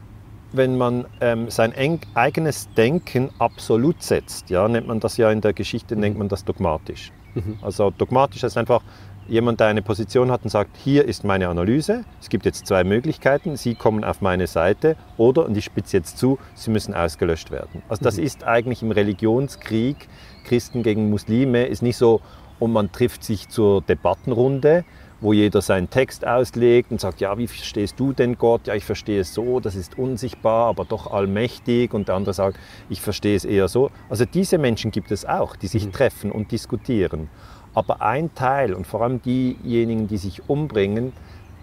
wenn 0.53 0.77
man 0.77 1.05
ähm, 1.21 1.49
sein 1.49 1.73
eigenes 2.13 2.67
Denken 2.73 3.29
absolut 3.39 4.03
setzt, 4.03 4.49
ja, 4.49 4.67
nennt 4.67 4.87
man 4.87 4.99
das 4.99 5.17
ja 5.17 5.31
in 5.31 5.41
der 5.41 5.53
Geschichte, 5.53 5.95
nennt 5.95 6.17
man 6.17 6.27
das 6.27 6.43
dogmatisch. 6.43 7.11
Mhm. 7.35 7.57
Also 7.61 7.91
dogmatisch 7.91 8.43
ist 8.43 8.57
einfach 8.57 8.83
jemand, 9.27 9.59
der 9.59 9.67
eine 9.67 9.81
Position 9.81 10.29
hat 10.29 10.43
und 10.43 10.49
sagt, 10.49 10.75
hier 10.75 11.05
ist 11.05 11.23
meine 11.23 11.47
Analyse, 11.47 12.03
es 12.19 12.27
gibt 12.27 12.45
jetzt 12.45 12.67
zwei 12.67 12.83
Möglichkeiten, 12.83 13.55
Sie 13.55 13.75
kommen 13.75 14.03
auf 14.03 14.19
meine 14.19 14.47
Seite 14.47 14.97
oder, 15.15 15.45
und 15.45 15.55
ich 15.55 15.65
spitze 15.65 15.97
jetzt 15.97 16.17
zu, 16.17 16.37
Sie 16.53 16.69
müssen 16.69 16.93
ausgelöscht 16.93 17.49
werden. 17.49 17.81
Also 17.87 18.03
das 18.03 18.17
mhm. 18.17 18.23
ist 18.23 18.43
eigentlich 18.43 18.81
im 18.81 18.91
Religionskrieg, 18.91 20.09
Christen 20.43 20.83
gegen 20.83 21.09
Muslime, 21.09 21.65
ist 21.65 21.81
nicht 21.81 21.97
so, 21.97 22.19
und 22.61 22.71
man 22.71 22.91
trifft 22.91 23.23
sich 23.23 23.49
zur 23.49 23.81
Debattenrunde, 23.81 24.85
wo 25.19 25.33
jeder 25.33 25.63
seinen 25.63 25.89
Text 25.89 26.27
auslegt 26.27 26.91
und 26.91 27.01
sagt, 27.01 27.19
ja, 27.19 27.35
wie 27.39 27.47
verstehst 27.47 27.99
du 27.99 28.13
denn 28.13 28.37
Gott? 28.37 28.67
Ja, 28.67 28.75
ich 28.75 28.85
verstehe 28.85 29.21
es 29.21 29.33
so, 29.33 29.59
das 29.59 29.75
ist 29.75 29.97
unsichtbar, 29.97 30.67
aber 30.67 30.85
doch 30.85 31.11
allmächtig. 31.11 31.91
Und 31.91 32.07
der 32.07 32.15
andere 32.15 32.35
sagt, 32.35 32.59
ich 32.87 33.01
verstehe 33.01 33.35
es 33.35 33.45
eher 33.45 33.67
so. 33.67 33.89
Also 34.09 34.25
diese 34.25 34.59
Menschen 34.59 34.91
gibt 34.91 35.11
es 35.11 35.25
auch, 35.25 35.55
die 35.55 35.65
sich 35.65 35.87
mhm. 35.87 35.91
treffen 35.91 36.31
und 36.31 36.51
diskutieren. 36.51 37.29
Aber 37.73 38.03
ein 38.03 38.35
Teil, 38.35 38.75
und 38.75 38.85
vor 38.85 39.01
allem 39.01 39.23
diejenigen, 39.23 40.07
die 40.07 40.17
sich 40.17 40.47
umbringen, 40.47 41.13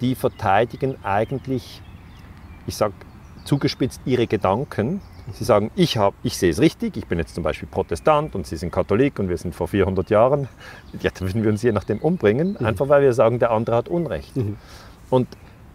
die 0.00 0.16
verteidigen 0.16 0.96
eigentlich, 1.04 1.80
ich 2.66 2.74
sage 2.74 2.94
zugespitzt, 3.44 4.00
ihre 4.04 4.26
Gedanken 4.26 5.00
Sie 5.32 5.44
sagen, 5.44 5.70
ich, 5.76 5.96
hab, 5.98 6.14
ich 6.22 6.36
sehe 6.36 6.50
es 6.50 6.60
richtig, 6.60 6.96
ich 6.96 7.06
bin 7.06 7.18
jetzt 7.18 7.34
zum 7.34 7.44
Beispiel 7.44 7.68
Protestant 7.68 8.34
und 8.34 8.46
Sie 8.46 8.56
sind 8.56 8.72
Katholik 8.72 9.18
und 9.18 9.28
wir 9.28 9.36
sind 9.36 9.54
vor 9.54 9.68
400 9.68 10.10
Jahren. 10.10 10.48
Ja, 11.00 11.10
dann 11.18 11.28
würden 11.28 11.42
wir 11.42 11.50
uns 11.50 11.62
je 11.62 11.72
nachdem 11.72 11.98
umbringen, 11.98 12.56
mhm. 12.58 12.66
einfach 12.66 12.88
weil 12.88 13.02
wir 13.02 13.12
sagen, 13.12 13.38
der 13.38 13.50
andere 13.50 13.76
hat 13.76 13.88
Unrecht. 13.88 14.36
Mhm. 14.36 14.56
Und 15.10 15.28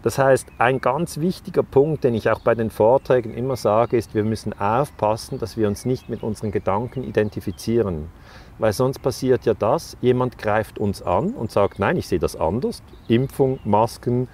das 0.04 0.18
heißt, 0.18 0.48
ein 0.58 0.82
ganz 0.82 1.18
wichtiger 1.18 1.62
Punkt, 1.62 2.04
den 2.04 2.12
ich 2.14 2.28
auch 2.28 2.40
bei 2.40 2.54
den 2.54 2.68
Vorträgen 2.68 3.32
immer 3.32 3.56
sage, 3.56 3.96
ist, 3.96 4.14
wir 4.14 4.22
müssen 4.22 4.52
aufpassen, 4.52 5.38
dass 5.38 5.56
wir 5.56 5.66
uns 5.66 5.86
nicht 5.86 6.10
mit 6.10 6.22
unseren 6.22 6.52
Gedanken 6.52 7.04
identifizieren. 7.04 8.10
Weil 8.58 8.74
sonst 8.74 8.98
passiert 9.00 9.46
ja 9.46 9.54
das, 9.54 9.96
jemand 10.02 10.36
greift 10.36 10.78
uns 10.78 11.00
an 11.00 11.30
und 11.30 11.50
sagt, 11.50 11.78
nein, 11.78 11.96
ich 11.96 12.06
sehe 12.06 12.18
das 12.18 12.36
anders. 12.36 12.82
Impfung, 13.08 13.60
Masken, 13.64 14.20
mhm. 14.20 14.28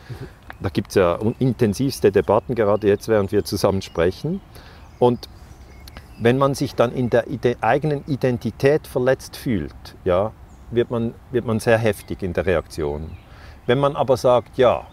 da 0.60 0.70
gibt 0.70 0.88
es 0.88 0.96
ja 0.96 1.18
intensivste 1.38 2.10
Debatten, 2.10 2.56
gerade 2.56 2.88
jetzt, 2.88 3.06
während 3.06 3.30
wir 3.30 3.44
zusammen 3.44 3.80
sprechen. 3.80 4.40
Und 5.00 5.28
wenn 6.20 6.38
man 6.38 6.54
sich 6.54 6.76
dann 6.76 6.92
in 6.92 7.10
der 7.10 7.24
eigenen 7.62 8.04
Identität 8.06 8.86
verletzt 8.86 9.36
fühlt, 9.36 9.96
ja, 10.04 10.32
wird, 10.70 10.90
man, 10.90 11.14
wird 11.32 11.46
man 11.46 11.58
sehr 11.58 11.78
heftig 11.78 12.22
in 12.22 12.32
der 12.32 12.46
Reaktion. 12.46 13.10
Wenn 13.66 13.80
man 13.80 13.96
aber 13.96 14.16
sagt, 14.16 14.56
ja, 14.58 14.86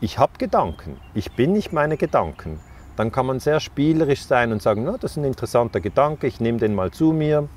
ich 0.00 0.18
habe 0.18 0.32
Gedanken, 0.38 0.98
ich 1.14 1.32
bin 1.32 1.52
nicht 1.52 1.72
meine 1.72 1.96
Gedanken, 1.96 2.60
dann 2.96 3.12
kann 3.12 3.26
man 3.26 3.40
sehr 3.40 3.60
spielerisch 3.60 4.22
sein 4.22 4.52
und 4.52 4.62
sagen, 4.62 4.84
na, 4.84 4.96
das 4.98 5.12
ist 5.12 5.16
ein 5.18 5.24
interessanter 5.24 5.80
Gedanke, 5.80 6.26
ich 6.26 6.40
nehme 6.40 6.58
den 6.58 6.74
mal 6.74 6.90
zu 6.90 7.12
mir. 7.12 7.48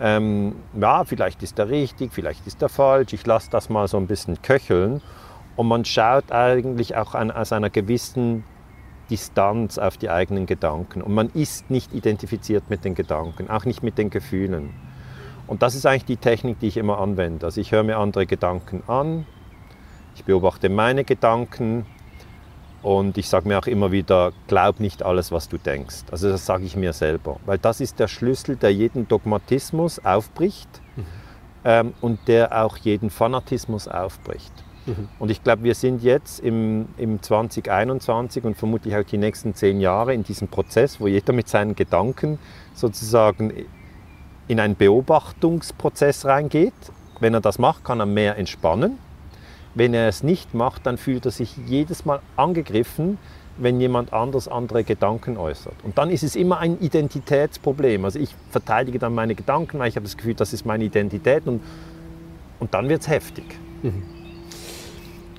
ähm, 0.00 0.56
ja, 0.80 1.04
vielleicht 1.04 1.42
ist 1.42 1.58
er 1.58 1.68
richtig, 1.68 2.12
vielleicht 2.12 2.46
ist 2.46 2.62
er 2.62 2.70
falsch, 2.70 3.12
ich 3.12 3.26
lasse 3.26 3.50
das 3.50 3.68
mal 3.68 3.86
so 3.88 3.98
ein 3.98 4.06
bisschen 4.06 4.40
köcheln. 4.40 5.02
Und 5.56 5.68
man 5.68 5.84
schaut 5.84 6.32
eigentlich 6.32 6.96
auch 6.96 7.14
an, 7.14 7.30
aus 7.30 7.52
einer 7.52 7.68
gewissen 7.68 8.44
Distanz 9.10 9.78
auf 9.78 9.96
die 9.96 10.08
eigenen 10.08 10.46
Gedanken. 10.46 11.02
Und 11.02 11.14
man 11.14 11.28
ist 11.30 11.70
nicht 11.70 11.92
identifiziert 11.92 12.70
mit 12.70 12.84
den 12.84 12.94
Gedanken, 12.94 13.50
auch 13.50 13.64
nicht 13.64 13.82
mit 13.82 13.98
den 13.98 14.10
Gefühlen. 14.10 14.70
Und 15.46 15.62
das 15.62 15.74
ist 15.74 15.84
eigentlich 15.84 16.04
die 16.04 16.16
Technik, 16.16 16.60
die 16.60 16.68
ich 16.68 16.76
immer 16.76 16.98
anwende. 16.98 17.46
Also 17.46 17.60
ich 17.60 17.72
höre 17.72 17.82
mir 17.82 17.98
andere 17.98 18.26
Gedanken 18.26 18.82
an, 18.86 19.26
ich 20.14 20.24
beobachte 20.24 20.68
meine 20.68 21.04
Gedanken 21.04 21.86
und 22.82 23.18
ich 23.18 23.28
sage 23.28 23.48
mir 23.48 23.58
auch 23.58 23.66
immer 23.66 23.90
wieder, 23.92 24.32
glaub 24.46 24.80
nicht 24.80 25.02
alles, 25.02 25.32
was 25.32 25.48
du 25.48 25.58
denkst. 25.58 26.04
Also 26.10 26.28
das 26.28 26.46
sage 26.46 26.64
ich 26.64 26.76
mir 26.76 26.92
selber, 26.92 27.38
weil 27.46 27.58
das 27.58 27.80
ist 27.80 27.98
der 27.98 28.08
Schlüssel, 28.08 28.56
der 28.56 28.72
jeden 28.72 29.08
Dogmatismus 29.08 29.98
aufbricht 30.04 30.68
mhm. 30.96 31.06
ähm, 31.64 31.94
und 32.00 32.28
der 32.28 32.64
auch 32.64 32.76
jeden 32.76 33.10
Fanatismus 33.10 33.88
aufbricht. 33.88 34.52
Und 35.18 35.30
ich 35.30 35.42
glaube, 35.42 35.62
wir 35.64 35.74
sind 35.74 36.02
jetzt 36.02 36.40
im, 36.40 36.86
im 36.96 37.22
2021 37.22 38.44
und 38.44 38.56
vermutlich 38.56 38.96
auch 38.96 39.04
die 39.04 39.18
nächsten 39.18 39.54
zehn 39.54 39.80
Jahre 39.80 40.14
in 40.14 40.22
diesem 40.22 40.48
Prozess, 40.48 41.00
wo 41.00 41.06
jeder 41.06 41.32
mit 41.32 41.48
seinen 41.48 41.74
Gedanken 41.74 42.38
sozusagen 42.74 43.52
in 44.48 44.58
einen 44.58 44.76
Beobachtungsprozess 44.76 46.24
reingeht. 46.24 46.72
Wenn 47.20 47.34
er 47.34 47.40
das 47.40 47.58
macht, 47.58 47.84
kann 47.84 48.00
er 48.00 48.06
mehr 48.06 48.36
entspannen. 48.38 48.98
Wenn 49.74 49.94
er 49.94 50.08
es 50.08 50.22
nicht 50.22 50.54
macht, 50.54 50.86
dann 50.86 50.98
fühlt 50.98 51.24
er 51.26 51.30
sich 51.30 51.56
jedes 51.66 52.04
Mal 52.04 52.20
angegriffen, 52.36 53.18
wenn 53.58 53.78
jemand 53.80 54.12
anders 54.12 54.48
andere 54.48 54.84
Gedanken 54.84 55.36
äußert. 55.36 55.74
Und 55.84 55.98
dann 55.98 56.10
ist 56.10 56.22
es 56.22 56.34
immer 56.34 56.58
ein 56.58 56.80
Identitätsproblem. 56.80 58.04
Also 58.04 58.18
ich 58.18 58.34
verteidige 58.50 58.98
dann 58.98 59.14
meine 59.14 59.34
Gedanken, 59.34 59.78
weil 59.78 59.88
ich 59.88 59.96
habe 59.96 60.04
das 60.04 60.16
Gefühl, 60.16 60.34
das 60.34 60.52
ist 60.52 60.64
meine 60.64 60.84
Identität 60.84 61.46
und, 61.46 61.60
und 62.58 62.74
dann 62.74 62.88
wird 62.88 63.02
es 63.02 63.08
heftig. 63.08 63.44
Mhm. 63.82 64.19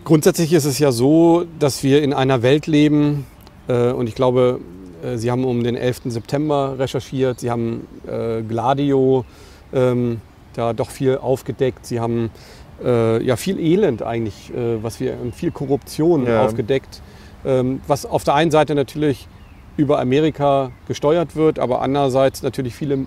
Grundsätzlich 0.03 0.51
ist 0.53 0.65
es 0.65 0.79
ja 0.79 0.91
so, 0.91 1.45
dass 1.59 1.83
wir 1.83 2.01
in 2.01 2.13
einer 2.13 2.41
Welt 2.41 2.65
leben 2.65 3.27
äh, 3.67 3.91
und 3.91 4.07
ich 4.07 4.15
glaube, 4.15 4.59
äh, 5.03 5.17
Sie 5.17 5.29
haben 5.29 5.45
um 5.45 5.63
den 5.63 5.75
11. 5.75 6.01
September 6.05 6.79
recherchiert, 6.79 7.39
Sie 7.39 7.51
haben 7.51 7.87
äh, 8.07 8.41
Gladio 8.41 9.25
ähm, 9.73 10.19
da 10.53 10.73
doch 10.73 10.89
viel 10.89 11.17
aufgedeckt, 11.17 11.85
Sie 11.85 11.99
haben 11.99 12.31
äh, 12.83 13.23
ja 13.23 13.35
viel 13.35 13.59
Elend 13.59 14.01
eigentlich, 14.01 14.51
äh, 14.53 14.81
was 14.81 14.99
wir 14.99 15.19
und 15.21 15.35
viel 15.35 15.51
Korruption 15.51 16.25
ja. 16.25 16.45
aufgedeckt, 16.45 17.01
ähm, 17.45 17.81
was 17.87 18.07
auf 18.07 18.23
der 18.23 18.33
einen 18.33 18.49
Seite 18.49 18.73
natürlich 18.73 19.27
über 19.77 19.99
Amerika 19.99 20.71
gesteuert 20.87 21.35
wird, 21.35 21.59
aber 21.59 21.81
andererseits 21.83 22.41
natürlich 22.41 22.73
viele 22.73 23.05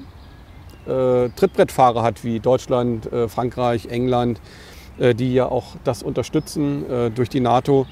äh, 0.86 1.28
Trittbrettfahrer 1.36 2.02
hat 2.04 2.22
wie 2.22 2.38
Deutschland, 2.38 3.08
Frankreich, 3.28 3.86
England 3.86 4.40
die 4.98 5.34
ja 5.34 5.46
auch 5.46 5.76
das 5.84 6.02
unterstützen 6.02 6.88
äh, 6.88 7.10
durch 7.10 7.28
die 7.28 7.40
NATO. 7.40 7.86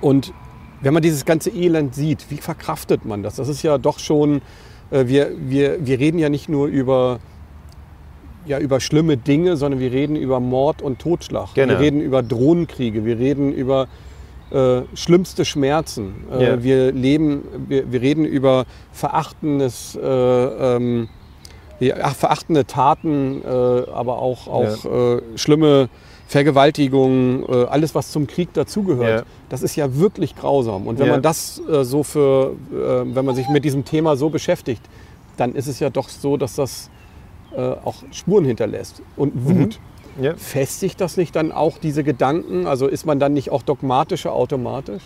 Und 0.00 0.32
wenn 0.80 0.94
man 0.94 1.02
dieses 1.02 1.24
ganze 1.24 1.50
Elend 1.50 1.94
sieht, 1.94 2.30
wie 2.30 2.36
verkraftet 2.36 3.04
man 3.04 3.22
das? 3.22 3.36
Das 3.36 3.48
ist 3.48 3.62
ja 3.62 3.78
doch 3.78 3.98
schon, 3.98 4.42
äh, 4.90 5.06
wir, 5.06 5.30
wir, 5.38 5.84
wir 5.84 5.98
reden 5.98 6.18
ja 6.18 6.28
nicht 6.28 6.48
nur 6.48 6.66
über, 6.66 7.18
ja, 8.46 8.58
über 8.58 8.80
schlimme 8.80 9.16
Dinge, 9.16 9.56
sondern 9.56 9.80
wir 9.80 9.92
reden 9.92 10.16
über 10.16 10.40
Mord 10.40 10.82
und 10.82 10.98
Totschlag. 10.98 11.54
Genau. 11.54 11.72
Wir 11.72 11.80
reden 11.80 12.00
über 12.00 12.22
Drohnenkriege, 12.22 13.04
wir 13.04 13.18
reden 13.18 13.52
über 13.52 13.88
äh, 14.50 14.82
schlimmste 14.94 15.44
Schmerzen. 15.44 16.24
Äh, 16.30 16.38
yeah. 16.38 16.62
wir, 16.62 16.92
leben, 16.92 17.42
wir, 17.68 17.90
wir 17.90 18.00
reden 18.00 18.24
über 18.24 18.64
verachtendes 18.92 19.98
äh, 20.00 20.06
ähm, 20.06 21.08
verachtende 21.78 22.66
Taten, 22.66 23.42
äh, 23.42 23.48
aber 23.48 24.18
auch, 24.18 24.48
auch 24.48 24.84
ja. 24.84 25.14
äh, 25.16 25.22
schlimme 25.36 25.88
Vergewaltigungen, 26.26 27.44
äh, 27.48 27.64
alles 27.66 27.94
was 27.94 28.10
zum 28.10 28.26
Krieg 28.26 28.52
dazugehört. 28.54 29.20
Ja. 29.20 29.26
Das 29.48 29.62
ist 29.62 29.76
ja 29.76 29.96
wirklich 29.96 30.34
grausam. 30.36 30.86
Und 30.86 30.98
wenn 30.98 31.08
man 31.08 31.22
das 31.22 31.62
so 31.82 32.02
für, 32.02 32.54
wenn 32.70 33.24
man 33.24 33.36
sich 33.36 33.48
mit 33.48 33.64
diesem 33.64 33.84
Thema 33.84 34.16
so 34.16 34.28
beschäftigt, 34.28 34.82
dann 35.36 35.54
ist 35.54 35.68
es 35.68 35.78
ja 35.78 35.88
doch 35.88 36.08
so, 36.08 36.36
dass 36.36 36.56
das 36.56 36.90
auch 37.84 37.94
Spuren 38.10 38.44
hinterlässt 38.44 39.02
und 39.16 39.32
Wut. 39.46 39.78
Mhm. 40.18 40.24
Ja. 40.24 40.34
Festigt 40.36 41.00
das 41.00 41.16
nicht 41.16 41.36
dann 41.36 41.52
auch 41.52 41.78
diese 41.78 42.02
Gedanken? 42.02 42.66
Also 42.66 42.88
ist 42.88 43.06
man 43.06 43.20
dann 43.20 43.34
nicht 43.34 43.50
auch 43.50 43.62
dogmatischer 43.62 44.32
automatisch? 44.32 45.02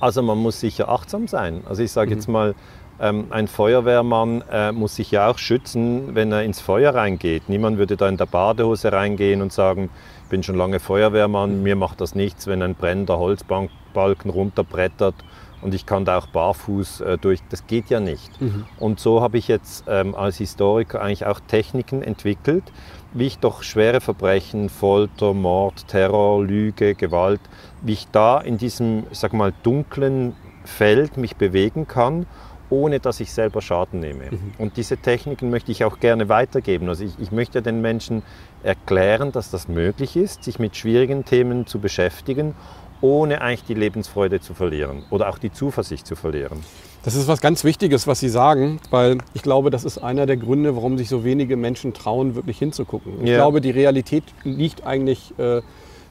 Also 0.00 0.22
man 0.22 0.38
muss 0.38 0.60
sicher 0.60 0.88
achtsam 0.88 1.26
sein. 1.26 1.62
Also 1.68 1.82
ich 1.82 1.90
sage 1.90 2.10
mhm. 2.10 2.16
jetzt 2.16 2.28
mal, 2.28 2.54
ähm, 3.00 3.26
ein 3.30 3.48
Feuerwehrmann 3.48 4.42
äh, 4.50 4.72
muss 4.72 4.96
sich 4.96 5.10
ja 5.10 5.28
auch 5.28 5.38
schützen, 5.38 6.14
wenn 6.14 6.32
er 6.32 6.42
ins 6.42 6.60
Feuer 6.60 6.94
reingeht. 6.94 7.48
Niemand 7.48 7.78
würde 7.78 7.96
da 7.96 8.08
in 8.08 8.16
der 8.16 8.26
Badehose 8.26 8.92
reingehen 8.92 9.42
und 9.42 9.52
sagen, 9.52 9.90
ich 10.24 10.30
bin 10.30 10.42
schon 10.42 10.56
lange 10.56 10.80
Feuerwehrmann, 10.80 11.62
mir 11.62 11.76
macht 11.76 12.00
das 12.00 12.14
nichts, 12.14 12.46
wenn 12.46 12.62
ein 12.62 12.74
brennender 12.74 13.18
Holzbalken 13.18 14.30
runterbrettert 14.30 15.14
und 15.60 15.74
ich 15.74 15.86
kann 15.86 16.04
da 16.04 16.18
auch 16.18 16.26
barfuß 16.26 17.00
äh, 17.00 17.18
durch. 17.18 17.40
Das 17.50 17.66
geht 17.66 17.90
ja 17.90 18.00
nicht. 18.00 18.40
Mhm. 18.40 18.66
Und 18.78 19.00
so 19.00 19.20
habe 19.20 19.38
ich 19.38 19.48
jetzt 19.48 19.84
ähm, 19.88 20.14
als 20.14 20.38
Historiker 20.38 21.00
eigentlich 21.00 21.26
auch 21.26 21.40
Techniken 21.40 22.02
entwickelt, 22.02 22.64
wie 23.12 23.26
ich 23.26 23.38
doch 23.38 23.62
schwere 23.62 24.00
Verbrechen, 24.00 24.68
Folter, 24.68 25.34
Mord, 25.34 25.88
Terror, 25.88 26.44
Lüge, 26.44 26.94
Gewalt, 26.94 27.40
wie 27.82 27.94
ich 27.94 28.08
da 28.08 28.38
in 28.40 28.58
diesem, 28.58 29.04
sag 29.12 29.32
mal, 29.32 29.52
dunklen 29.62 30.34
Feld 30.64 31.16
mich 31.16 31.36
bewegen 31.36 31.88
kann 31.88 32.26
ohne 32.70 33.00
dass 33.00 33.20
ich 33.20 33.32
selber 33.32 33.62
Schaden 33.62 34.00
nehme. 34.00 34.24
Mhm. 34.30 34.52
Und 34.58 34.76
diese 34.76 34.96
Techniken 34.96 35.50
möchte 35.50 35.72
ich 35.72 35.84
auch 35.84 36.00
gerne 36.00 36.28
weitergeben. 36.28 36.88
Also 36.88 37.04
ich, 37.04 37.12
ich, 37.18 37.32
möchte 37.32 37.62
den 37.62 37.80
Menschen 37.80 38.22
erklären, 38.62 39.32
dass 39.32 39.50
das 39.50 39.68
möglich 39.68 40.16
ist, 40.16 40.44
sich 40.44 40.58
mit 40.58 40.76
schwierigen 40.76 41.24
Themen 41.24 41.66
zu 41.66 41.78
beschäftigen, 41.78 42.54
ohne 43.00 43.40
eigentlich 43.40 43.64
die 43.64 43.74
Lebensfreude 43.74 44.40
zu 44.40 44.54
verlieren 44.54 45.04
oder 45.10 45.28
auch 45.28 45.38
die 45.38 45.52
Zuversicht 45.52 46.06
zu 46.06 46.16
verlieren. 46.16 46.58
Das 47.04 47.14
ist 47.14 47.28
was 47.28 47.40
ganz 47.40 47.62
Wichtiges, 47.62 48.06
was 48.06 48.20
Sie 48.20 48.28
sagen, 48.28 48.80
weil 48.90 49.18
ich 49.32 49.42
glaube, 49.42 49.70
das 49.70 49.84
ist 49.84 49.98
einer 49.98 50.26
der 50.26 50.36
Gründe, 50.36 50.74
warum 50.74 50.98
sich 50.98 51.08
so 51.08 51.24
wenige 51.24 51.56
Menschen 51.56 51.94
trauen, 51.94 52.34
wirklich 52.34 52.58
hinzugucken. 52.58 53.22
Ich 53.22 53.30
ja. 53.30 53.36
glaube, 53.36 53.60
die 53.60 53.70
Realität 53.70 54.24
liegt 54.42 54.84
eigentlich 54.84 55.32
äh, 55.38 55.58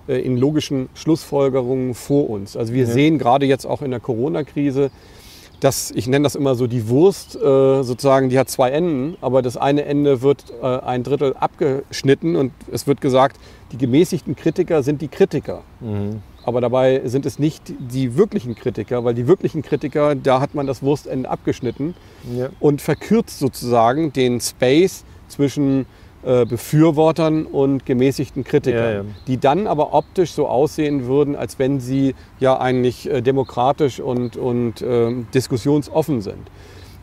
äh 0.07 0.21
in 0.21 0.37
logischen 0.37 0.87
Schlussfolgerungen 0.93 1.93
vor 1.93 2.29
uns. 2.29 2.55
Also 2.55 2.73
wir 2.73 2.85
ja. 2.85 2.91
sehen 2.91 3.19
gerade 3.19 3.45
jetzt 3.45 3.65
auch 3.65 3.81
in 3.81 3.91
der 3.91 3.99
Corona-Krise, 3.99 4.89
das, 5.59 5.91
ich 5.91 6.07
nenne 6.07 6.23
das 6.23 6.35
immer 6.35 6.55
so 6.55 6.67
die 6.67 6.87
Wurst, 6.87 7.35
äh, 7.35 7.83
sozusagen, 7.83 8.29
die 8.29 8.37
hat 8.37 8.49
zwei 8.49 8.71
Enden, 8.71 9.17
aber 9.21 9.41
das 9.41 9.57
eine 9.57 9.85
Ende 9.85 10.21
wird 10.21 10.45
äh, 10.61 10.65
ein 10.65 11.03
Drittel 11.03 11.35
abgeschnitten 11.35 12.35
und 12.35 12.51
es 12.71 12.85
wird 12.87 13.01
gesagt, 13.01 13.37
die 13.71 13.77
gemäßigten 13.77 14.35
Kritiker 14.35 14.83
sind 14.83 15.01
die 15.01 15.07
Kritiker. 15.07 15.63
Mhm. 15.79 16.21
Aber 16.45 16.61
dabei 16.61 17.01
sind 17.05 17.25
es 17.25 17.39
nicht 17.39 17.73
die 17.77 18.15
wirklichen 18.15 18.55
Kritiker, 18.55 19.03
weil 19.03 19.13
die 19.13 19.27
wirklichen 19.27 19.63
Kritiker, 19.63 20.15
da 20.15 20.39
hat 20.39 20.55
man 20.55 20.65
das 20.65 20.81
Wurstende 20.81 21.29
abgeschnitten 21.29 21.93
ja. 22.33 22.49
und 22.61 22.81
verkürzt 22.81 23.39
sozusagen 23.39 24.13
den 24.13 24.39
Space 24.39 25.03
zwischen 25.27 25.87
Befürwortern 26.45 27.45
und 27.45 27.85
gemäßigten 27.85 28.43
Kritikern, 28.43 28.83
ja, 28.83 28.91
ja. 28.91 29.03
die 29.27 29.37
dann 29.37 29.67
aber 29.67 29.93
optisch 29.93 30.31
so 30.31 30.47
aussehen 30.47 31.05
würden, 31.05 31.35
als 31.35 31.59
wenn 31.59 31.79
sie 31.79 32.15
ja 32.39 32.59
eigentlich 32.59 33.09
äh, 33.09 33.21
demokratisch 33.21 33.99
und, 33.99 34.35
und 34.37 34.81
äh, 34.81 35.13
diskussionsoffen 35.33 36.21
sind. 36.21 36.49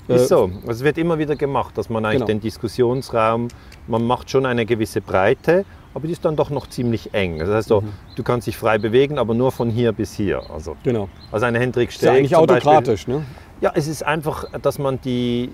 Ist 0.06 0.28
so. 0.28 0.50
Es 0.68 0.84
wird 0.84 0.98
immer 0.98 1.18
wieder 1.18 1.34
gemacht, 1.34 1.78
dass 1.78 1.88
man 1.88 2.04
eigentlich 2.04 2.16
genau. 2.16 2.26
den 2.26 2.40
Diskussionsraum, 2.40 3.48
man 3.86 4.06
macht 4.06 4.30
schon 4.30 4.44
eine 4.44 4.66
gewisse 4.66 5.00
Breite, 5.00 5.64
aber 5.94 6.06
die 6.06 6.12
ist 6.12 6.24
dann 6.24 6.36
doch 6.36 6.50
noch 6.50 6.66
ziemlich 6.66 7.14
eng. 7.14 7.38
Das 7.38 7.48
heißt 7.48 7.68
so, 7.68 7.80
mhm. 7.80 7.92
du 8.16 8.22
kannst 8.22 8.46
dich 8.46 8.56
frei 8.56 8.78
bewegen, 8.78 9.18
aber 9.18 9.32
nur 9.32 9.52
von 9.52 9.70
hier 9.70 9.92
bis 9.92 10.12
hier. 10.12 10.42
Also, 10.52 10.76
genau. 10.82 11.08
Also 11.32 11.46
eine 11.46 11.58
Hendrik 11.58 11.92
Steg. 11.92 12.02
Ist 12.02 12.06
ja 12.06 12.12
eigentlich 12.12 12.36
autokratisch, 12.36 13.06
Beispiel, 13.06 13.14
ne? 13.14 13.24
Ja, 13.60 13.72
es 13.74 13.86
ist 13.86 14.02
einfach, 14.02 14.44
dass 14.60 14.78
man 14.78 15.00
die, 15.00 15.50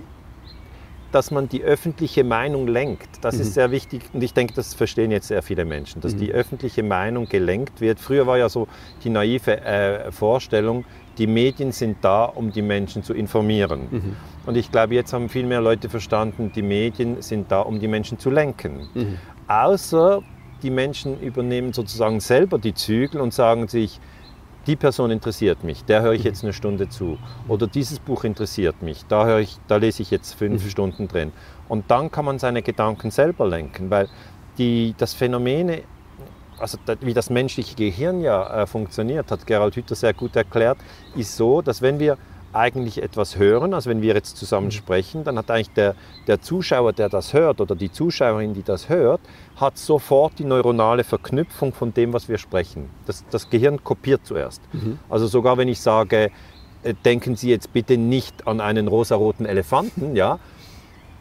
dass 1.12 1.30
man 1.30 1.48
die 1.48 1.62
öffentliche 1.62 2.24
Meinung 2.24 2.66
lenkt. 2.66 3.08
Das 3.22 3.36
mhm. 3.36 3.42
ist 3.42 3.54
sehr 3.54 3.70
wichtig 3.70 4.02
und 4.12 4.22
ich 4.22 4.34
denke, 4.34 4.54
das 4.54 4.74
verstehen 4.74 5.10
jetzt 5.10 5.28
sehr 5.28 5.42
viele 5.42 5.64
Menschen, 5.64 6.00
dass 6.00 6.14
mhm. 6.14 6.18
die 6.18 6.32
öffentliche 6.32 6.82
Meinung 6.82 7.28
gelenkt 7.28 7.80
wird. 7.80 8.00
Früher 8.00 8.26
war 8.26 8.38
ja 8.38 8.48
so 8.48 8.68
die 9.04 9.10
naive 9.10 9.60
äh, 9.60 10.12
Vorstellung, 10.12 10.84
die 11.18 11.26
Medien 11.26 11.72
sind 11.72 11.98
da, 12.02 12.24
um 12.24 12.52
die 12.52 12.62
Menschen 12.62 13.02
zu 13.02 13.12
informieren. 13.12 13.88
Mhm. 13.90 14.16
Und 14.46 14.56
ich 14.56 14.72
glaube, 14.72 14.94
jetzt 14.94 15.12
haben 15.12 15.28
viel 15.28 15.44
mehr 15.44 15.60
Leute 15.60 15.88
verstanden, 15.88 16.50
die 16.54 16.62
Medien 16.62 17.20
sind 17.20 17.52
da, 17.52 17.60
um 17.60 17.78
die 17.78 17.88
Menschen 17.88 18.18
zu 18.18 18.30
lenken. 18.30 18.88
Mhm. 18.94 19.18
Außer 19.46 20.22
die 20.62 20.70
Menschen 20.70 21.20
übernehmen 21.20 21.72
sozusagen 21.72 22.20
selber 22.20 22.58
die 22.58 22.74
Zügel 22.74 23.20
und 23.20 23.34
sagen 23.34 23.68
sich, 23.68 24.00
die 24.66 24.76
Person 24.76 25.10
interessiert 25.10 25.64
mich, 25.64 25.84
der 25.84 26.02
höre 26.02 26.12
ich 26.12 26.24
jetzt 26.24 26.44
eine 26.44 26.52
Stunde 26.52 26.88
zu. 26.88 27.18
Oder 27.48 27.66
dieses 27.66 27.98
Buch 27.98 28.24
interessiert 28.24 28.82
mich, 28.82 29.04
da, 29.08 29.26
höre 29.26 29.40
ich, 29.40 29.58
da 29.68 29.76
lese 29.76 30.02
ich 30.02 30.10
jetzt 30.10 30.34
fünf 30.34 30.64
mhm. 30.64 30.68
Stunden 30.68 31.08
drin. 31.08 31.32
Und 31.68 31.90
dann 31.90 32.10
kann 32.10 32.24
man 32.24 32.38
seine 32.38 32.62
Gedanken 32.62 33.10
selber 33.10 33.48
lenken, 33.48 33.90
weil 33.90 34.08
die, 34.58 34.94
das 34.98 35.14
Phänomen, 35.14 35.80
also 36.58 36.78
wie 37.00 37.14
das 37.14 37.30
menschliche 37.30 37.74
Gehirn 37.74 38.20
ja 38.20 38.62
äh, 38.62 38.66
funktioniert, 38.66 39.30
hat 39.30 39.46
Gerald 39.46 39.76
Hüther 39.76 39.94
sehr 39.94 40.12
gut 40.12 40.36
erklärt, 40.36 40.78
ist 41.16 41.36
so, 41.36 41.62
dass 41.62 41.80
wenn 41.80 41.98
wir 41.98 42.18
eigentlich 42.52 43.02
etwas 43.02 43.38
hören, 43.38 43.74
also 43.74 43.88
wenn 43.90 44.02
wir 44.02 44.14
jetzt 44.14 44.36
zusammen 44.36 44.66
Mhm. 44.66 44.72
sprechen, 44.72 45.24
dann 45.24 45.38
hat 45.38 45.50
eigentlich 45.50 45.70
der, 45.70 45.94
der 46.26 46.40
Zuschauer, 46.40 46.92
der 46.92 47.08
das 47.08 47.32
hört 47.32 47.60
oder 47.60 47.76
die 47.76 47.92
Zuschauerin, 47.92 48.54
die 48.54 48.62
das 48.62 48.88
hört, 48.88 49.20
hat 49.56 49.78
sofort 49.78 50.38
die 50.38 50.44
neuronale 50.44 51.04
Verknüpfung 51.04 51.72
von 51.72 51.94
dem, 51.94 52.12
was 52.12 52.28
wir 52.28 52.38
sprechen. 52.38 52.90
Das, 53.06 53.24
das 53.30 53.50
Gehirn 53.50 53.82
kopiert 53.84 54.22
zuerst. 54.24 54.60
Mhm. 54.72 54.98
Also 55.08 55.26
sogar 55.28 55.58
wenn 55.58 55.68
ich 55.68 55.80
sage, 55.80 56.30
äh, 56.82 56.94
denken 57.04 57.36
Sie 57.36 57.50
jetzt 57.50 57.72
bitte 57.72 57.96
nicht 57.96 58.46
an 58.46 58.60
einen 58.60 58.88
rosaroten 58.88 59.46
Elefanten, 59.46 60.16
ja, 60.16 60.38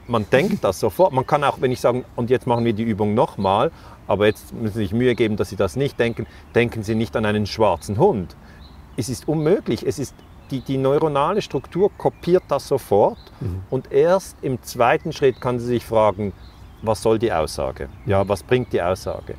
man 0.08 0.26
denkt 0.32 0.64
das 0.64 0.80
sofort. 0.80 1.14
Man 1.14 1.28
kann 1.28 1.44
auch, 1.44 1.62
wenn 1.62 1.72
ich 1.72 1.80
sage, 1.80 2.04
und 2.16 2.32
jetzt 2.32 2.48
machen 2.48 2.66
wir 2.66 2.74
die 2.74 2.82
Übung 2.84 3.14
nochmal, 3.14 3.72
aber 4.08 4.26
jetzt 4.26 4.52
müssen 4.56 4.74
Sie 4.74 4.80
sich 4.80 4.94
Mühe 4.94 5.14
geben, 5.14 5.38
dass 5.38 5.50
Sie 5.50 5.56
das 5.56 5.76
nicht 5.76 6.00
denken, 6.00 6.26
denken 6.56 6.82
Sie 6.82 6.96
nicht 6.96 7.16
an 7.16 7.26
einen 7.26 7.46
schwarzen 7.46 8.00
Hund. 8.00 8.36
Es 8.98 9.08
ist 9.08 9.28
unmöglich. 9.28 9.86
Es 9.86 10.00
ist, 10.00 10.16
die, 10.52 10.62
die 10.62 10.78
neuronale 10.78 11.42
Struktur 11.42 11.92
kopiert 11.98 12.44
das 12.48 12.68
sofort 12.68 13.20
und 13.70 13.92
erst 13.92 14.38
im 14.42 14.62
zweiten 14.62 15.12
Schritt 15.12 15.40
kann 15.42 15.60
sie 15.60 15.68
sich 15.68 15.86
fragen, 15.86 16.34
was 16.82 17.02
soll 17.02 17.20
die 17.20 17.32
Aussage? 17.32 17.90
Ja, 18.06 18.28
was 18.28 18.44
bringt 18.44 18.72
die 18.74 18.82
Aussage? 18.82 19.36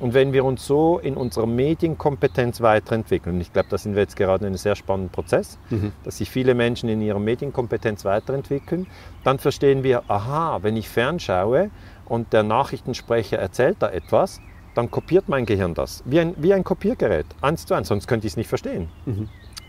Und 0.00 0.12
wenn 0.12 0.32
wir 0.32 0.44
uns 0.44 0.66
so 0.66 0.98
in 0.98 1.16
unserer 1.16 1.46
Medienkompetenz 1.46 2.60
weiterentwickeln, 2.60 3.36
und 3.36 3.40
ich 3.40 3.52
glaube, 3.52 3.68
da 3.70 3.78
sind 3.78 3.94
wir 3.94 4.02
jetzt 4.02 4.16
gerade 4.16 4.44
in 4.44 4.48
einem 4.48 4.56
sehr 4.56 4.74
spannenden 4.74 5.10
Prozess, 5.10 5.58
dass 6.02 6.18
sich 6.18 6.30
viele 6.30 6.54
Menschen 6.54 6.88
in 6.88 7.00
ihrer 7.00 7.20
Medienkompetenz 7.20 8.04
weiterentwickeln, 8.04 8.86
dann 9.22 9.38
verstehen 9.38 9.82
wir, 9.84 10.02
aha, 10.08 10.58
wenn 10.62 10.76
ich 10.76 10.88
fernschaue 10.88 11.70
und 12.06 12.32
der 12.32 12.42
Nachrichtensprecher 12.42 13.38
erzählt 13.38 13.76
da 13.78 13.88
etwas, 13.88 14.40
dann 14.74 14.90
kopiert 14.90 15.28
mein 15.28 15.46
Gehirn 15.46 15.74
das. 15.74 16.02
Wie 16.04 16.18
ein, 16.18 16.34
wie 16.36 16.52
ein 16.52 16.64
Kopiergerät, 16.64 17.26
eins 17.40 17.64
zu 17.64 17.74
eins, 17.74 17.88
sonst 17.88 18.08
könnte 18.08 18.26
ich 18.26 18.32
es 18.32 18.36
nicht 18.36 18.48
verstehen. 18.48 18.88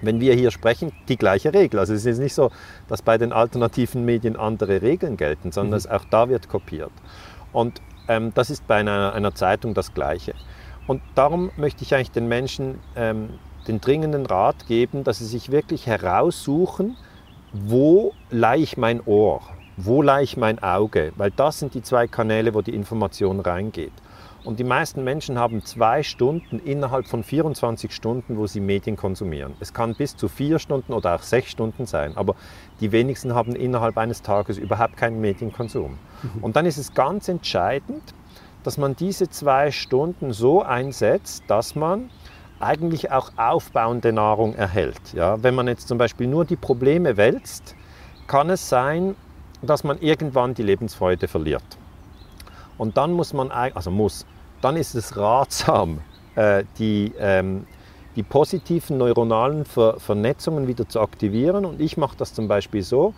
Wenn 0.05 0.19
wir 0.19 0.33
hier 0.33 0.51
sprechen, 0.51 0.91
die 1.07 1.17
gleiche 1.17 1.53
Regel. 1.53 1.79
Also 1.79 1.93
es 1.93 2.05
ist 2.05 2.19
nicht 2.19 2.33
so, 2.33 2.51
dass 2.87 3.01
bei 3.01 3.17
den 3.17 3.33
alternativen 3.33 4.05
Medien 4.05 4.35
andere 4.35 4.81
Regeln 4.81 5.17
gelten, 5.17 5.51
sondern 5.51 5.77
es, 5.77 5.87
auch 5.87 6.05
da 6.09 6.29
wird 6.29 6.49
kopiert. 6.49 6.91
Und 7.51 7.81
ähm, 8.07 8.31
das 8.35 8.49
ist 8.49 8.67
bei 8.67 8.75
einer, 8.75 9.13
einer 9.13 9.33
Zeitung 9.33 9.73
das 9.73 9.93
Gleiche. 9.93 10.33
Und 10.87 11.01
darum 11.15 11.51
möchte 11.57 11.83
ich 11.83 11.95
eigentlich 11.95 12.11
den 12.11 12.27
Menschen 12.27 12.79
ähm, 12.95 13.29
den 13.67 13.81
dringenden 13.81 14.25
Rat 14.25 14.67
geben, 14.67 15.03
dass 15.03 15.19
sie 15.19 15.25
sich 15.25 15.51
wirklich 15.51 15.87
heraussuchen, 15.87 16.95
wo 17.51 18.13
leihe 18.29 18.61
ich 18.61 18.77
mein 18.77 19.01
Ohr, 19.05 19.41
wo 19.77 20.01
leihe 20.01 20.23
ich 20.23 20.37
mein 20.37 20.61
Auge, 20.61 21.13
weil 21.15 21.31
das 21.31 21.59
sind 21.59 21.73
die 21.73 21.81
zwei 21.81 22.07
Kanäle, 22.07 22.53
wo 22.53 22.61
die 22.61 22.75
Information 22.75 23.39
reingeht. 23.39 23.93
Und 24.45 24.59
die 24.59 24.63
meisten 24.63 25.03
Menschen 25.03 25.39
haben 25.39 25.65
zwei 25.65 26.03
Stunden 26.03 26.59
innerhalb 26.59 27.07
von 27.07 27.23
24 27.23 27.91
Stunden, 27.91 28.37
wo 28.37 28.45
sie 28.45 28.59
Medien 28.59 28.95
konsumieren. 28.95 29.55
Es 29.59 29.73
kann 29.73 29.95
bis 29.95 30.15
zu 30.15 30.27
vier 30.27 30.59
Stunden 30.59 30.93
oder 30.93 31.15
auch 31.15 31.23
sechs 31.23 31.49
Stunden 31.49 31.87
sein, 31.87 32.15
aber 32.15 32.35
die 32.79 32.91
wenigsten 32.91 33.33
haben 33.33 33.55
innerhalb 33.55 33.97
eines 33.97 34.21
Tages 34.21 34.59
überhaupt 34.59 34.97
keinen 34.97 35.19
Medienkonsum. 35.19 35.97
Und 36.41 36.55
dann 36.55 36.67
ist 36.67 36.77
es 36.77 36.93
ganz 36.93 37.27
entscheidend, 37.27 38.13
dass 38.63 38.77
man 38.77 38.95
diese 38.95 39.29
zwei 39.29 39.71
Stunden 39.71 40.31
so 40.31 40.61
einsetzt, 40.61 41.43
dass 41.47 41.75
man 41.75 42.09
eigentlich 42.59 43.11
auch 43.11 43.31
aufbauende 43.37 44.13
Nahrung 44.13 44.53
erhält. 44.53 45.13
Ja, 45.13 45.41
wenn 45.43 45.55
man 45.55 45.67
jetzt 45.67 45.87
zum 45.87 45.97
Beispiel 45.97 46.27
nur 46.27 46.45
die 46.45 46.55
Probleme 46.55 47.17
wälzt, 47.17 47.75
kann 48.27 48.49
es 48.49 48.69
sein, 48.69 49.15
dass 49.61 49.83
man 49.83 49.99
irgendwann 49.99 50.53
die 50.53 50.63
Lebensfreude 50.63 51.27
verliert. 51.27 51.63
Und 52.77 52.97
dann 52.97 53.13
muss 53.13 53.33
man, 53.33 53.51
also 53.51 53.89
muss, 53.89 54.25
dann 54.65 54.77
ist 54.77 54.95
es 54.95 55.15
ratsam, 55.15 55.99
äh, 56.33 56.63
die, 56.79 57.11
ähm, 57.19 57.67
die 58.15 58.23
positiven 58.23 58.97
neuronalen 58.97 59.63
Ver 59.63 59.99
Vernetzungen 59.99 60.67
wieder 60.67 60.89
zu 60.89 61.01
aktivieren. 61.01 61.65
Und 61.65 61.79
ich 61.79 61.97
mache 61.97 62.17
das 62.17 62.33
zum 62.33 62.47
Beispiel 62.47 62.81
so, 62.81 63.13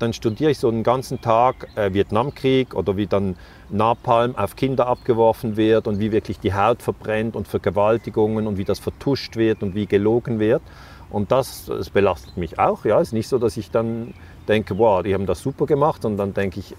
dann 0.00 0.12
studiere 0.12 0.50
ich 0.50 0.58
so 0.58 0.66
einen 0.66 0.82
ganzen 0.82 1.20
Tag 1.20 1.68
äh, 1.76 1.94
Vietnamkrieg 1.94 2.74
oder 2.74 2.96
wie 2.96 3.06
dann 3.06 3.36
Napalm 3.68 4.34
auf 4.34 4.56
Kinder 4.56 4.88
abgeworfen 4.88 5.56
wird 5.56 5.86
und 5.86 6.00
wie 6.00 6.10
wirklich 6.10 6.40
die 6.40 6.54
Haut 6.54 6.82
verbrennt 6.82 7.36
und 7.36 7.46
Vergewaltigungen 7.46 8.48
und 8.48 8.58
wie 8.58 8.64
das 8.64 8.80
vertuscht 8.80 9.36
wird 9.36 9.62
und 9.62 9.76
wie 9.76 9.86
gelogen 9.86 10.40
wird. 10.40 10.62
Und 11.08 11.30
das, 11.30 11.66
das 11.66 11.90
belastet 11.90 12.36
mich 12.36 12.58
auch. 12.58 12.84
Ja, 12.84 13.00
es 13.00 13.08
ist 13.08 13.12
nicht 13.12 13.28
so, 13.28 13.38
dass 13.38 13.56
ich 13.56 13.70
dann 13.70 14.12
denke, 14.48 14.76
wow, 14.76 15.04
die 15.04 15.14
haben 15.14 15.26
das 15.26 15.40
super 15.40 15.66
gemacht, 15.66 16.04
und 16.04 16.16
dann 16.16 16.34
denke 16.34 16.58
ich, 16.58 16.74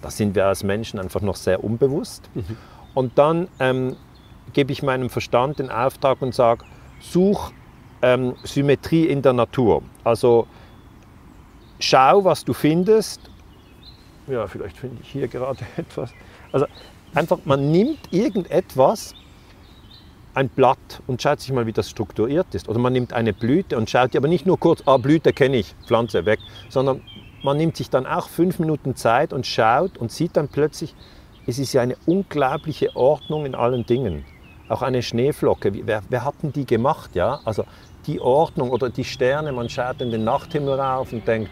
da 0.00 0.10
sind 0.10 0.34
wir 0.34 0.46
als 0.46 0.64
Menschen 0.64 0.98
einfach 0.98 1.20
noch 1.20 1.36
sehr 1.36 1.62
unbewusst. 1.62 2.28
Und 2.94 3.18
dann 3.18 3.48
ähm, 3.58 3.96
gebe 4.52 4.72
ich 4.72 4.82
meinem 4.82 5.10
Verstand 5.10 5.58
den 5.58 5.70
Auftrag 5.70 6.20
und 6.22 6.34
sage, 6.34 6.64
such 7.00 7.52
ähm, 8.02 8.34
Symmetrie 8.44 9.06
in 9.06 9.22
der 9.22 9.32
Natur. 9.32 9.82
Also 10.04 10.46
schau, 11.78 12.24
was 12.24 12.44
du 12.44 12.52
findest. 12.52 13.20
Ja, 14.26 14.46
vielleicht 14.46 14.76
finde 14.76 14.98
ich 15.02 15.10
hier 15.10 15.28
gerade 15.28 15.64
etwas. 15.76 16.12
Also 16.52 16.66
einfach, 17.14 17.38
man 17.44 17.70
nimmt 17.70 18.12
irgendetwas, 18.12 19.14
ein 20.34 20.48
Blatt 20.48 21.02
und 21.06 21.20
schaut 21.20 21.40
sich 21.40 21.52
mal, 21.52 21.66
wie 21.66 21.72
das 21.72 21.90
strukturiert 21.90 22.54
ist. 22.54 22.68
Oder 22.68 22.78
man 22.78 22.92
nimmt 22.92 23.12
eine 23.12 23.32
Blüte 23.32 23.76
und 23.76 23.90
schaut 23.90 24.14
die 24.14 24.18
aber 24.18 24.28
nicht 24.28 24.46
nur 24.46 24.58
kurz, 24.58 24.82
ah, 24.86 24.96
Blüte 24.96 25.32
kenne 25.32 25.58
ich, 25.58 25.74
Pflanze 25.86 26.24
weg, 26.24 26.40
sondern 26.70 27.02
man 27.42 27.56
nimmt 27.56 27.76
sich 27.76 27.90
dann 27.90 28.06
auch 28.06 28.28
fünf 28.28 28.58
Minuten 28.58 28.96
Zeit 28.96 29.32
und 29.32 29.46
schaut 29.46 29.98
und 29.98 30.10
sieht 30.10 30.36
dann 30.36 30.48
plötzlich, 30.48 30.94
es 31.46 31.58
ist 31.58 31.72
ja 31.72 31.82
eine 31.82 31.96
unglaubliche 32.06 32.94
Ordnung 32.94 33.46
in 33.46 33.54
allen 33.54 33.84
Dingen. 33.84 34.24
Auch 34.68 34.82
eine 34.82 35.02
Schneeflocke, 35.02 35.72
wer, 35.86 36.02
wer 36.08 36.24
hat 36.24 36.34
denn 36.42 36.52
die 36.52 36.64
gemacht? 36.64 37.14
Ja? 37.14 37.40
Also 37.44 37.64
die 38.06 38.20
Ordnung 38.20 38.70
oder 38.70 38.90
die 38.90 39.04
Sterne, 39.04 39.52
man 39.52 39.68
schaut 39.68 40.00
in 40.00 40.10
den 40.10 40.24
Nachthimmel 40.24 40.80
rauf 40.80 41.12
und 41.12 41.26
denkt, 41.26 41.50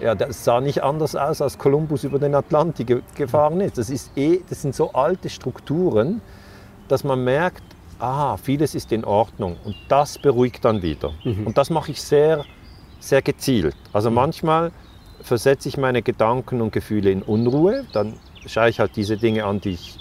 ja, 0.00 0.14
das 0.14 0.44
sah 0.44 0.60
nicht 0.60 0.82
anders 0.82 1.14
aus, 1.14 1.40
als 1.40 1.56
Kolumbus 1.56 2.04
über 2.04 2.18
den 2.18 2.34
Atlantik 2.34 2.86
ge- 2.88 3.02
gefahren 3.14 3.60
ist. 3.60 3.78
Das, 3.78 3.90
ist 3.90 4.16
eh, 4.16 4.40
das 4.48 4.62
sind 4.62 4.74
so 4.74 4.92
alte 4.92 5.30
Strukturen, 5.30 6.20
dass 6.88 7.04
man 7.04 7.22
merkt, 7.24 7.62
aha, 8.00 8.36
vieles 8.36 8.74
ist 8.74 8.92
in 8.92 9.04
Ordnung. 9.04 9.56
Und 9.64 9.76
das 9.88 10.18
beruhigt 10.18 10.64
dann 10.64 10.82
wieder. 10.82 11.12
Und 11.46 11.56
das 11.56 11.70
mache 11.70 11.92
ich 11.92 12.02
sehr, 12.02 12.44
sehr 12.98 13.22
gezielt. 13.22 13.76
Also 13.92 14.10
manchmal 14.10 14.72
versetze 15.22 15.68
ich 15.68 15.76
meine 15.76 16.02
Gedanken 16.02 16.60
und 16.60 16.72
Gefühle 16.72 17.10
in 17.10 17.22
Unruhe. 17.22 17.84
Dann 17.92 18.14
schaue 18.46 18.68
ich 18.68 18.80
halt 18.80 18.96
diese 18.96 19.16
Dinge 19.16 19.44
an, 19.44 19.60
die, 19.60 19.70
ich, 19.70 19.98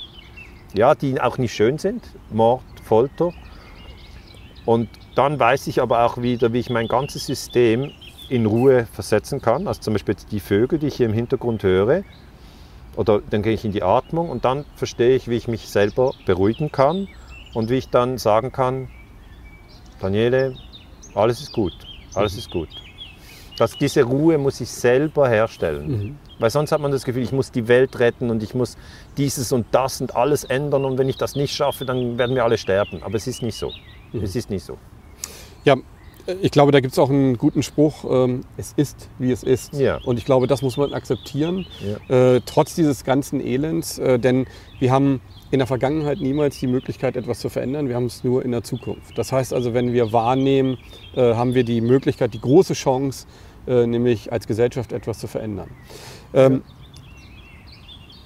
ja, 0.73 0.95
die 0.95 1.21
auch 1.21 1.37
nicht 1.37 1.53
schön 1.53 1.77
sind. 1.77 2.03
Mord, 2.31 2.61
Folter. 2.83 3.31
Und 4.65 4.89
dann 5.15 5.39
weiß 5.39 5.67
ich 5.67 5.81
aber 5.81 6.05
auch 6.05 6.21
wieder, 6.21 6.53
wie 6.53 6.59
ich 6.59 6.69
mein 6.69 6.87
ganzes 6.87 7.25
System 7.25 7.91
in 8.29 8.45
Ruhe 8.45 8.85
versetzen 8.91 9.41
kann. 9.41 9.67
Also 9.67 9.81
zum 9.81 9.93
Beispiel 9.93 10.15
die 10.31 10.39
Vögel, 10.39 10.79
die 10.79 10.87
ich 10.87 10.95
hier 10.95 11.05
im 11.05 11.13
Hintergrund 11.13 11.63
höre. 11.63 12.03
Oder 12.95 13.21
dann 13.29 13.41
gehe 13.41 13.53
ich 13.53 13.65
in 13.65 13.71
die 13.71 13.83
Atmung 13.83 14.29
und 14.29 14.45
dann 14.45 14.65
verstehe 14.75 15.15
ich, 15.15 15.27
wie 15.27 15.35
ich 15.35 15.47
mich 15.47 15.67
selber 15.67 16.13
beruhigen 16.25 16.71
kann 16.71 17.07
und 17.53 17.69
wie 17.69 17.75
ich 17.75 17.89
dann 17.89 18.17
sagen 18.17 18.51
kann, 18.51 18.89
Daniele, 19.99 20.55
alles 21.15 21.41
ist 21.41 21.53
gut, 21.53 21.73
alles 22.13 22.35
ist 22.35 22.51
gut. 22.51 22.69
Das, 23.57 23.77
diese 23.77 24.03
Ruhe 24.03 24.37
muss 24.37 24.61
ich 24.61 24.69
selber 24.69 25.29
herstellen. 25.29 26.19
Weil 26.43 26.49
sonst 26.49 26.73
hat 26.73 26.81
man 26.81 26.91
das 26.91 27.05
Gefühl, 27.05 27.23
ich 27.23 27.31
muss 27.31 27.51
die 27.51 27.69
Welt 27.69 27.99
retten 27.99 28.29
und 28.29 28.43
ich 28.43 28.53
muss 28.53 28.75
dieses 29.15 29.53
und 29.53 29.65
das 29.71 30.01
und 30.01 30.13
alles 30.17 30.43
ändern 30.43 30.83
und 30.83 30.97
wenn 30.97 31.07
ich 31.07 31.15
das 31.15 31.37
nicht 31.37 31.55
schaffe, 31.55 31.85
dann 31.85 32.17
werden 32.17 32.35
wir 32.35 32.43
alle 32.43 32.57
sterben. 32.57 33.01
Aber 33.01 33.15
es 33.15 33.27
ist 33.27 33.41
nicht 33.41 33.57
so. 33.57 33.71
Es 34.11 34.35
ist 34.35 34.49
nicht 34.49 34.65
so. 34.65 34.77
Ja, 35.63 35.77
ich 36.41 36.51
glaube, 36.51 36.73
da 36.73 36.81
gibt 36.81 36.91
es 36.91 36.99
auch 36.99 37.09
einen 37.09 37.37
guten 37.37 37.63
Spruch, 37.63 38.03
ähm, 38.09 38.41
es 38.57 38.73
ist, 38.75 39.07
wie 39.19 39.31
es 39.31 39.43
ist. 39.43 39.73
Ja. 39.73 39.99
Und 40.03 40.17
ich 40.17 40.25
glaube, 40.25 40.47
das 40.47 40.61
muss 40.61 40.75
man 40.75 40.93
akzeptieren, 40.93 41.65
äh, 42.09 42.41
trotz 42.45 42.75
dieses 42.75 43.05
ganzen 43.05 43.39
Elends. 43.39 43.97
Äh, 43.99 44.19
denn 44.19 44.45
wir 44.79 44.91
haben 44.91 45.21
in 45.51 45.59
der 45.59 45.67
Vergangenheit 45.67 46.19
niemals 46.19 46.59
die 46.59 46.67
Möglichkeit, 46.67 47.15
etwas 47.15 47.39
zu 47.39 47.47
verändern. 47.47 47.87
Wir 47.87 47.95
haben 47.95 48.07
es 48.07 48.25
nur 48.25 48.43
in 48.43 48.51
der 48.51 48.63
Zukunft. 48.63 49.17
Das 49.17 49.31
heißt 49.31 49.53
also, 49.53 49.73
wenn 49.73 49.93
wir 49.93 50.11
wahrnehmen, 50.11 50.77
äh, 51.15 51.35
haben 51.35 51.53
wir 51.53 51.63
die 51.63 51.79
Möglichkeit, 51.79 52.33
die 52.33 52.41
große 52.41 52.73
Chance, 52.73 53.27
äh, 53.65 53.87
nämlich 53.87 54.29
als 54.29 54.45
Gesellschaft 54.45 54.91
etwas 54.91 55.19
zu 55.19 55.27
verändern. 55.27 55.69
Ähm, 56.33 56.63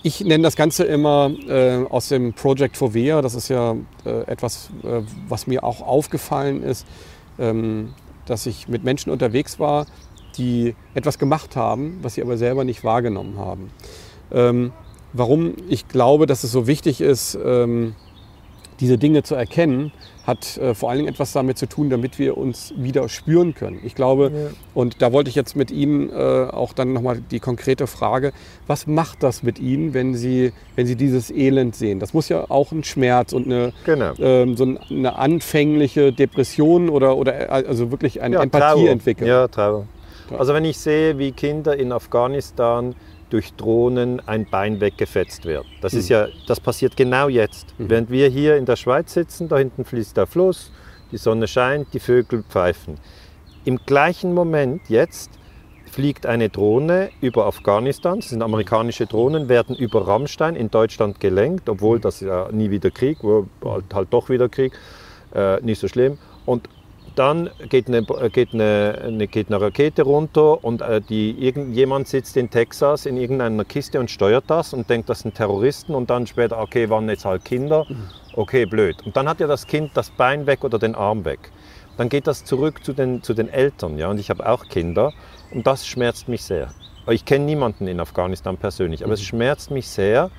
ich 0.03 0.21
nenne 0.21 0.43
das 0.43 0.55
Ganze 0.55 0.85
immer 0.85 1.31
äh, 1.47 1.83
aus 1.89 2.07
dem 2.07 2.33
Project 2.33 2.77
Fovea. 2.77 3.21
Das 3.21 3.35
ist 3.35 3.49
ja 3.49 3.75
äh, 4.05 4.21
etwas, 4.21 4.69
äh, 4.83 5.01
was 5.27 5.47
mir 5.47 5.63
auch 5.63 5.81
aufgefallen 5.81 6.63
ist, 6.63 6.87
ähm, 7.39 7.93
dass 8.25 8.45
ich 8.45 8.67
mit 8.67 8.83
Menschen 8.83 9.11
unterwegs 9.11 9.59
war, 9.59 9.85
die 10.37 10.75
etwas 10.93 11.17
gemacht 11.17 11.55
haben, 11.55 11.99
was 12.01 12.13
sie 12.13 12.21
aber 12.21 12.37
selber 12.37 12.63
nicht 12.63 12.83
wahrgenommen 12.83 13.37
haben. 13.37 13.71
Ähm, 14.31 14.71
warum 15.13 15.55
ich 15.67 15.87
glaube, 15.87 16.25
dass 16.25 16.43
es 16.43 16.51
so 16.51 16.67
wichtig 16.67 17.01
ist, 17.01 17.37
ähm, 17.43 17.95
diese 18.79 18.97
Dinge 18.97 19.23
zu 19.23 19.35
erkennen, 19.35 19.91
hat 20.27 20.57
äh, 20.57 20.75
vor 20.75 20.89
allen 20.89 20.99
Dingen 20.99 21.09
etwas 21.09 21.31
damit 21.31 21.57
zu 21.57 21.67
tun, 21.67 21.89
damit 21.89 22.19
wir 22.19 22.37
uns 22.37 22.73
wieder 22.75 23.07
spüren 23.07 23.55
können. 23.55 23.79
Ich 23.85 23.95
glaube, 23.95 24.51
und 24.73 25.01
da 25.01 25.13
wollte 25.13 25.29
ich 25.29 25.35
jetzt 25.35 25.55
mit 25.55 25.71
Ihnen 25.71 26.09
äh, 26.09 26.13
auch 26.51 26.73
dann 26.73 26.91
nochmal 26.91 27.21
die 27.31 27.39
konkrete 27.39 27.87
Frage, 27.87 28.33
was 28.67 28.85
macht 28.87 29.23
das 29.23 29.41
mit 29.41 29.57
Ihnen, 29.57 29.93
wenn 29.93 30.13
Sie, 30.15 30.51
wenn 30.75 30.85
Sie 30.85 30.97
dieses 30.97 31.31
Elend 31.31 31.75
sehen? 31.77 31.99
Das 32.01 32.13
muss 32.13 32.27
ja 32.27 32.43
auch 32.51 32.73
ein 32.73 32.83
Schmerz 32.83 33.31
und 33.31 33.45
eine, 33.45 33.71
Genau. 33.85 34.11
ähm, 34.19 34.57
so 34.57 34.65
ein- 34.65 34.77
eine 34.89 35.17
anfängliche 35.17 36.11
Depression 36.11 36.89
oder, 36.89 37.15
oder 37.15 37.47
äh, 37.49 37.65
also 37.65 37.89
wirklich 37.89 38.21
eine 38.21 38.35
Ja, 38.35 38.43
Empathie 38.43 38.81
Trauer. 38.81 38.89
entwickeln. 38.89 39.27
Ja, 39.29 39.47
Trauer. 39.47 39.87
Also 40.37 40.53
wenn 40.53 40.65
ich 40.65 40.77
sehe, 40.77 41.17
wie 41.17 41.31
Kinder 41.31 41.77
in 41.77 41.93
Afghanistan 41.93 42.95
durch 43.29 43.53
Drohnen 43.53 44.21
ein 44.27 44.45
Bein 44.49 44.79
weggefetzt 44.79 45.45
wird. 45.45 45.65
Das 45.81 45.93
ist 45.93 46.09
ja, 46.09 46.27
das 46.47 46.59
passiert 46.59 46.95
genau 46.95 47.27
jetzt. 47.27 47.73
Während 47.77 48.09
wir 48.09 48.29
hier 48.29 48.57
in 48.57 48.65
der 48.65 48.75
Schweiz 48.75 49.13
sitzen, 49.13 49.47
da 49.47 49.57
hinten 49.57 49.85
fließt 49.85 50.15
der 50.15 50.27
Fluss, 50.27 50.71
die 51.11 51.17
Sonne 51.17 51.47
scheint, 51.47 51.93
die 51.93 51.99
Vögel 51.99 52.43
pfeifen. 52.43 52.95
Im 53.65 53.79
gleichen 53.85 54.33
Moment 54.33 54.89
jetzt 54.89 55.31
fliegt 55.91 56.25
eine 56.25 56.49
Drohne 56.49 57.09
über 57.21 57.45
Afghanistan, 57.47 58.19
das 58.19 58.29
sind 58.29 58.41
amerikanische 58.41 59.07
Drohnen, 59.07 59.49
werden 59.49 59.75
über 59.75 60.07
Rammstein 60.07 60.55
in 60.55 60.69
Deutschland 60.69 61.19
gelenkt, 61.19 61.69
obwohl 61.69 61.99
das 61.99 62.19
ja 62.19 62.49
nie 62.51 62.69
wieder 62.69 62.91
Krieg, 62.91 63.17
halt, 63.63 63.85
halt 63.93 64.07
doch 64.11 64.29
wieder 64.29 64.47
Krieg, 64.47 64.73
äh, 65.33 65.59
nicht 65.61 65.79
so 65.79 65.87
schlimm. 65.87 66.17
Und 66.45 66.69
dann 67.17 67.49
geht 67.69 67.87
eine, 67.87 68.03
geht 68.31 68.53
eine, 68.53 69.01
eine, 69.03 69.27
geht 69.27 69.47
eine 69.47 69.59
Rakete 69.59 70.03
runter 70.03 70.63
und 70.63 70.81
äh, 70.81 71.01
die, 71.01 71.31
irgendjemand 71.31 72.07
sitzt 72.07 72.37
in 72.37 72.49
Texas 72.49 73.05
in 73.05 73.17
irgendeiner 73.17 73.65
Kiste 73.65 73.99
und 73.99 74.11
steuert 74.11 74.45
das 74.47 74.73
und 74.73 74.89
denkt, 74.89 75.09
das 75.09 75.21
sind 75.21 75.35
Terroristen 75.35 75.95
und 75.95 76.09
dann 76.09 76.27
später, 76.27 76.59
okay, 76.59 76.89
waren 76.89 77.09
jetzt 77.09 77.25
halt 77.25 77.43
Kinder, 77.43 77.85
okay, 78.33 78.65
blöd. 78.65 78.97
Und 79.05 79.15
dann 79.17 79.27
hat 79.27 79.39
ja 79.39 79.47
das 79.47 79.65
Kind 79.65 79.91
das 79.95 80.11
Bein 80.11 80.45
weg 80.45 80.63
oder 80.63 80.77
den 80.77 80.95
Arm 80.95 81.25
weg. 81.25 81.51
Dann 81.97 82.09
geht 82.09 82.27
das 82.27 82.45
zurück 82.45 82.83
zu 82.85 82.93
den, 82.93 83.23
zu 83.23 83.33
den 83.33 83.49
Eltern, 83.49 83.97
ja, 83.97 84.09
und 84.09 84.19
ich 84.19 84.29
habe 84.29 84.47
auch 84.47 84.65
Kinder 84.67 85.13
und 85.51 85.65
das 85.65 85.87
schmerzt 85.87 86.27
mich 86.27 86.43
sehr. 86.43 86.69
Ich 87.09 87.25
kenne 87.25 87.45
niemanden 87.45 87.87
in 87.87 87.99
Afghanistan 87.99 88.57
persönlich, 88.57 89.03
aber 89.03 89.13
es 89.13 89.23
schmerzt 89.23 89.71
mich 89.71 89.87
sehr, 89.87 90.29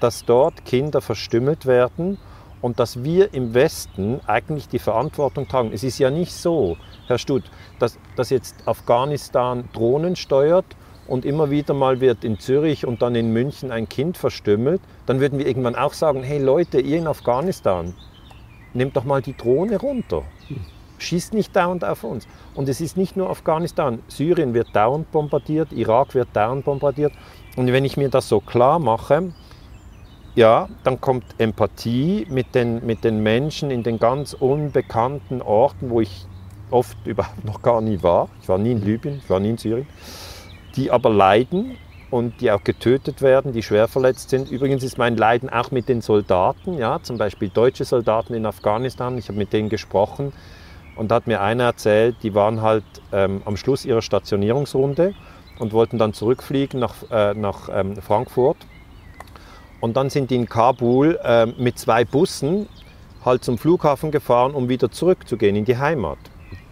dass 0.00 0.24
dort 0.24 0.64
Kinder 0.64 1.00
verstümmelt 1.00 1.66
werden 1.66 2.18
und 2.64 2.80
dass 2.80 3.04
wir 3.04 3.34
im 3.34 3.52
Westen 3.52 4.22
eigentlich 4.26 4.70
die 4.70 4.78
Verantwortung 4.78 5.46
tragen. 5.46 5.70
Es 5.74 5.84
ist 5.84 5.98
ja 5.98 6.08
nicht 6.08 6.32
so, 6.32 6.78
Herr 7.08 7.18
Stutt, 7.18 7.42
dass, 7.78 7.98
dass 8.16 8.30
jetzt 8.30 8.66
Afghanistan 8.66 9.68
Drohnen 9.74 10.16
steuert 10.16 10.64
und 11.06 11.26
immer 11.26 11.50
wieder 11.50 11.74
mal 11.74 12.00
wird 12.00 12.24
in 12.24 12.38
Zürich 12.38 12.86
und 12.86 13.02
dann 13.02 13.16
in 13.16 13.34
München 13.34 13.70
ein 13.70 13.86
Kind 13.86 14.16
verstümmelt. 14.16 14.80
Dann 15.04 15.20
würden 15.20 15.38
wir 15.38 15.46
irgendwann 15.46 15.74
auch 15.74 15.92
sagen, 15.92 16.22
hey 16.22 16.42
Leute, 16.42 16.80
ihr 16.80 16.96
in 16.96 17.06
Afghanistan, 17.06 17.92
nehmt 18.72 18.96
doch 18.96 19.04
mal 19.04 19.20
die 19.20 19.36
Drohne 19.36 19.78
runter. 19.78 20.22
Schießt 20.96 21.34
nicht 21.34 21.54
dauernd 21.54 21.84
auf 21.84 22.02
uns. 22.02 22.26
Und 22.54 22.70
es 22.70 22.80
ist 22.80 22.96
nicht 22.96 23.14
nur 23.14 23.28
Afghanistan. 23.28 23.98
Syrien 24.08 24.54
wird 24.54 24.74
dauernd 24.74 25.12
bombardiert, 25.12 25.70
Irak 25.70 26.14
wird 26.14 26.28
dauernd 26.32 26.64
bombardiert. 26.64 27.12
Und 27.56 27.70
wenn 27.70 27.84
ich 27.84 27.98
mir 27.98 28.08
das 28.08 28.26
so 28.26 28.40
klar 28.40 28.78
mache, 28.78 29.34
ja, 30.34 30.68
dann 30.82 31.00
kommt 31.00 31.24
Empathie 31.38 32.26
mit 32.28 32.54
den, 32.54 32.84
mit 32.84 33.04
den 33.04 33.22
Menschen 33.22 33.70
in 33.70 33.82
den 33.82 33.98
ganz 33.98 34.32
unbekannten 34.32 35.40
Orten, 35.40 35.90
wo 35.90 36.00
ich 36.00 36.26
oft 36.70 36.96
überhaupt 37.06 37.44
noch 37.44 37.62
gar 37.62 37.80
nie 37.80 38.02
war. 38.02 38.28
Ich 38.42 38.48
war 38.48 38.58
nie 38.58 38.72
in 38.72 38.84
Libyen, 38.84 39.18
ich 39.18 39.30
war 39.30 39.40
nie 39.40 39.50
in 39.50 39.58
Syrien. 39.58 39.86
Die 40.76 40.90
aber 40.90 41.10
leiden 41.10 41.76
und 42.10 42.40
die 42.40 42.50
auch 42.50 42.64
getötet 42.64 43.22
werden, 43.22 43.52
die 43.52 43.62
schwer 43.62 43.86
verletzt 43.86 44.30
sind. 44.30 44.50
Übrigens 44.50 44.82
ist 44.82 44.98
mein 44.98 45.16
Leiden 45.16 45.48
auch 45.50 45.70
mit 45.70 45.88
den 45.88 46.00
Soldaten, 46.00 46.78
ja, 46.78 47.00
zum 47.02 47.16
Beispiel 47.16 47.48
deutsche 47.48 47.84
Soldaten 47.84 48.34
in 48.34 48.44
Afghanistan. 48.44 49.16
Ich 49.18 49.28
habe 49.28 49.38
mit 49.38 49.52
denen 49.52 49.68
gesprochen 49.68 50.32
und 50.96 51.10
da 51.10 51.16
hat 51.16 51.26
mir 51.26 51.40
einer 51.40 51.64
erzählt, 51.64 52.16
die 52.22 52.34
waren 52.34 52.60
halt 52.60 52.84
ähm, 53.12 53.42
am 53.44 53.56
Schluss 53.56 53.84
ihrer 53.84 54.02
Stationierungsrunde 54.02 55.14
und 55.60 55.72
wollten 55.72 55.98
dann 55.98 56.12
zurückfliegen 56.12 56.80
nach, 56.80 56.94
äh, 57.10 57.34
nach 57.34 57.68
ähm, 57.72 57.96
Frankfurt 57.96 58.56
und 59.84 59.98
dann 59.98 60.08
sind 60.08 60.30
die 60.30 60.36
in 60.36 60.48
Kabul 60.48 61.20
äh, 61.22 61.44
mit 61.44 61.78
zwei 61.78 62.06
Bussen 62.06 62.70
halt 63.22 63.44
zum 63.44 63.58
Flughafen 63.58 64.10
gefahren, 64.10 64.54
um 64.54 64.70
wieder 64.70 64.90
zurückzugehen 64.90 65.56
in 65.56 65.66
die 65.66 65.76
Heimat. 65.76 66.16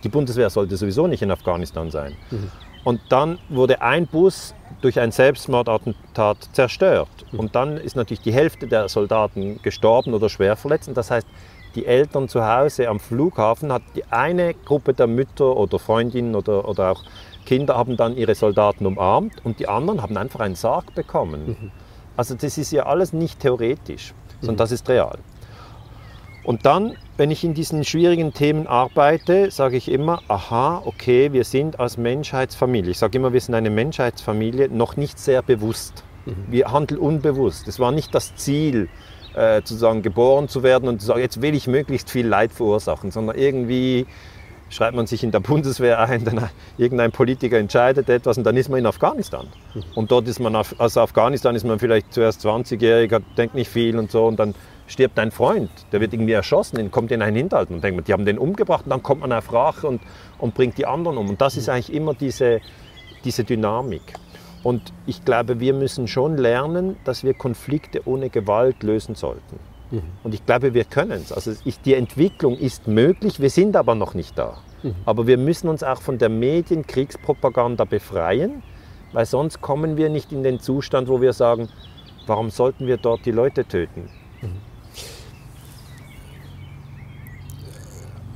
Die 0.03 0.09
Bundeswehr 0.09 0.49
sollte 0.49 0.79
sowieso 0.79 1.07
nicht 1.07 1.21
in 1.21 1.31
Afghanistan 1.31 1.91
sein. 1.91 2.17
Mhm. 2.31 2.51
Und 2.85 3.01
dann 3.11 3.39
wurde 3.51 3.83
ein 3.83 4.07
Bus 4.07 4.55
durch 4.81 4.99
ein 4.99 5.13
Selbstmordattentat 5.13 6.39
zerstört. 6.55 7.11
Mhm. 7.33 7.39
Und 7.39 7.55
dann 7.55 7.77
ist 7.77 7.97
natürlich 7.97 8.23
die 8.23 8.33
Hälfte 8.33 8.67
der 8.67 8.89
Soldaten 8.89 9.61
gestorben 9.61 10.15
oder 10.15 10.31
schwer 10.31 10.57
verletzt. 10.57 10.89
Und 10.89 10.97
das 10.97 11.11
heißt, 11.11 11.27
die 11.75 11.85
Eltern 11.85 12.31
zu 12.31 12.43
Hause 12.43 12.89
am 12.89 12.99
Flughafen 12.99 13.71
hat 13.75 13.83
die 13.95 14.05
eine 14.07 14.55
Gruppe 14.55 14.95
der 14.95 15.07
Mütter 15.07 15.55
oder 15.55 15.79
Freundinnen 15.79 16.35
oder, 16.35 16.67
oder 16.67 16.93
auch 16.93 17.05
Kinder 17.45 17.77
haben 17.77 17.99
dann 17.99 18.17
ihre 18.17 18.35
Soldaten 18.35 18.87
umarmt 18.87 19.45
und 19.45 19.59
die 19.59 19.69
anderen 19.69 20.01
haben 20.01 20.17
einfach 20.17 20.41
einen 20.41 20.55
Sarg 20.55 20.95
bekommen. 20.95 21.59
Mhm. 21.61 21.82
Also 22.17 22.35
das 22.35 22.59
ist 22.59 22.73
ja 22.73 22.87
alles 22.87 23.13
nicht 23.13 23.41
theoretisch, 23.41 24.15
sondern 24.41 24.57
mhm. 24.57 24.59
das 24.59 24.73
ist 24.73 24.89
real. 24.89 25.19
Und 26.45 26.67
dann, 26.67 26.97
wenn 27.17 27.31
ich 27.31 27.45
in 27.45 27.55
diesen 27.55 27.85
schwierigen 27.85 28.33
Themen 28.33 28.67
arbeite, 28.67 29.51
sage 29.51 29.77
ich 29.77 29.89
immer, 29.89 30.23
aha, 30.27 30.83
okay, 30.85 31.33
wir 31.33 31.45
sind 31.45 31.79
als 31.79 31.97
Menschheitsfamilie, 31.97 32.91
ich 32.91 32.99
sage 32.99 33.19
immer, 33.19 33.33
wir 33.33 33.41
sind 33.41 33.55
eine 33.55 33.71
Menschheitsfamilie, 33.71 34.69
noch 34.69 34.97
nicht 34.97 35.19
sehr 35.19 35.43
bewusst. 35.43 36.03
Mhm. 36.27 36.35
Wir 36.49 36.73
handeln 36.73 37.01
unbewusst. 37.01 37.69
Es 37.69 37.79
war 37.79 37.93
nicht 37.93 38.15
das 38.15 38.35
Ziel, 38.35 38.89
äh, 39.35 39.63
zu 39.63 39.75
sagen, 39.75 40.03
geboren 40.03 40.49
zu 40.49 40.63
werden 40.63 40.89
und 40.89 41.01
zu 41.01 41.07
sagen, 41.07 41.21
jetzt 41.21 41.41
will 41.41 41.55
ich 41.55 41.67
möglichst 41.67 42.11
viel 42.11 42.27
Leid 42.27 42.53
verursachen, 42.53 43.11
sondern 43.11 43.37
irgendwie 43.37 44.07
schreibt 44.73 44.97
man 44.97 45.07
sich 45.07 45.23
in 45.23 45.31
der 45.31 45.41
Bundeswehr 45.41 46.01
ein, 46.01 46.25
dann 46.25 46.49
irgendein 46.79 47.13
Politiker 47.13 47.59
entscheidet 47.59 48.09
etwas 48.09 48.39
und 48.39 48.45
dann 48.45 48.57
ist 48.57 48.69
man 48.69 48.79
in 48.79 48.87
Afghanistan. 48.87 49.47
Mhm. 49.75 49.83
Und 49.95 50.11
dort 50.11 50.27
ist 50.27 50.41
man, 50.41 50.57
also 50.57 51.01
Afghanistan 51.01 51.55
ist 51.55 51.65
man 51.65 51.79
vielleicht 51.79 52.13
zuerst 52.13 52.45
20-Jähriger, 52.45 53.21
denkt 53.37 53.55
nicht 53.55 53.69
viel 53.69 53.99
und 53.99 54.11
so 54.11 54.27
und 54.27 54.39
dann 54.39 54.55
stirbt 54.87 55.19
ein 55.19 55.31
Freund, 55.31 55.71
der 55.93 56.01
wird 56.01 56.13
irgendwie 56.13 56.33
erschossen, 56.33 56.91
kommt 56.91 57.13
in 57.13 57.23
einen 57.23 57.37
Hinterhalt 57.37 57.71
und 57.71 57.85
denkt 57.85 57.97
man, 57.97 58.05
die 58.05 58.13
haben 58.13 58.25
den 58.25 58.39
umgebracht 58.39 58.85
und 58.85 58.91
dann 58.91 59.03
kommt 59.03 59.21
man 59.21 59.33
auf 59.33 59.53
Rache 59.53 59.87
und, 59.87 60.01
und 60.39 60.55
bringt 60.55 60.79
die 60.79 60.87
anderen 60.87 61.19
um. 61.19 61.29
Und 61.29 61.41
das 61.41 61.57
ist 61.57 61.67
mhm. 61.67 61.75
eigentlich 61.75 61.93
immer 61.93 62.15
diese, 62.15 62.61
diese 63.25 63.45
Dynamik. 63.45 64.03
Und 64.63 64.93
ich 65.07 65.25
glaube, 65.25 65.61
wir 65.61 65.75
müssen 65.75 66.09
schon 66.09 66.37
lernen, 66.37 66.97
dass 67.05 67.25
wir 67.25 67.35
Konflikte 67.35 68.03
ohne 68.07 68.31
Gewalt 68.31 68.83
lösen 68.83 69.15
sollten. 69.17 69.59
Mhm. 69.93 70.03
Und 70.25 70.35
ich 70.35 70.45
glaube, 70.45 70.75
wir 70.75 70.85
können 70.85 71.13
es. 71.13 71.33
Also 71.33 71.53
ich, 71.65 71.81
die 71.81 71.95
Entwicklung 71.95 72.57
ist 72.57 72.89
möglich, 72.89 73.41
wir 73.41 73.51
sind 73.51 73.77
aber 73.77 73.95
noch 73.95 74.15
nicht 74.15 74.37
da. 74.37 74.59
Mhm. 74.83 74.95
Aber 75.05 75.27
wir 75.27 75.39
müssen 75.39 75.69
uns 75.69 75.83
auch 75.83 76.01
von 76.01 76.19
der 76.19 76.31
Medienkriegspropaganda 76.31 77.85
befreien, 77.85 78.63
weil 79.13 79.27
sonst 79.27 79.61
kommen 79.61 79.97
wir 79.97 80.09
nicht 80.09 80.33
in 80.33 80.43
den 80.43 80.59
Zustand, 80.59 81.09
wo 81.09 81.21
wir 81.21 81.35
sagen, 81.35 81.69
warum 82.27 82.51
sollten 82.51 82.87
wir 82.87 82.97
dort 82.97 83.27
die 83.27 83.31
Leute 83.31 83.67
töten? 83.67 84.09
Mhm. 84.41 84.73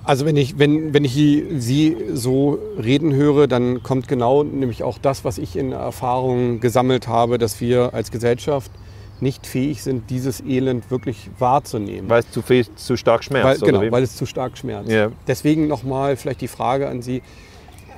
Also 0.04 0.24
wenn 0.24 0.36
ich, 0.36 0.56
wenn, 0.56 0.94
wenn 0.94 1.04
ich 1.04 1.14
Sie 1.14 1.96
so 2.12 2.60
reden 2.80 3.12
höre, 3.12 3.48
dann 3.48 3.82
kommt 3.82 4.06
genau 4.06 4.44
nämlich 4.44 4.84
auch 4.84 4.98
das, 4.98 5.24
was 5.24 5.36
ich 5.36 5.56
in 5.56 5.72
Erfahrungen 5.72 6.60
gesammelt 6.60 7.08
habe, 7.08 7.38
dass 7.38 7.60
wir 7.60 7.92
als 7.92 8.12
Gesellschaft 8.12 8.70
nicht 9.20 9.46
fähig 9.46 9.82
sind, 9.82 10.10
dieses 10.10 10.40
Elend 10.40 10.90
wirklich 10.90 11.30
wahrzunehmen. 11.38 12.08
Weil 12.08 12.20
es 12.20 12.30
zu, 12.30 12.42
viel, 12.42 12.66
zu 12.74 12.96
stark 12.96 13.24
schmerzt. 13.24 13.62
Weil, 13.62 13.72
genau, 13.72 13.90
weil 13.90 14.02
es 14.02 14.16
zu 14.16 14.26
stark 14.26 14.58
schmerzt. 14.58 14.90
Yeah. 14.90 15.12
Deswegen 15.26 15.68
nochmal 15.68 16.16
vielleicht 16.16 16.40
die 16.40 16.48
Frage 16.48 16.88
an 16.88 17.02
Sie, 17.02 17.22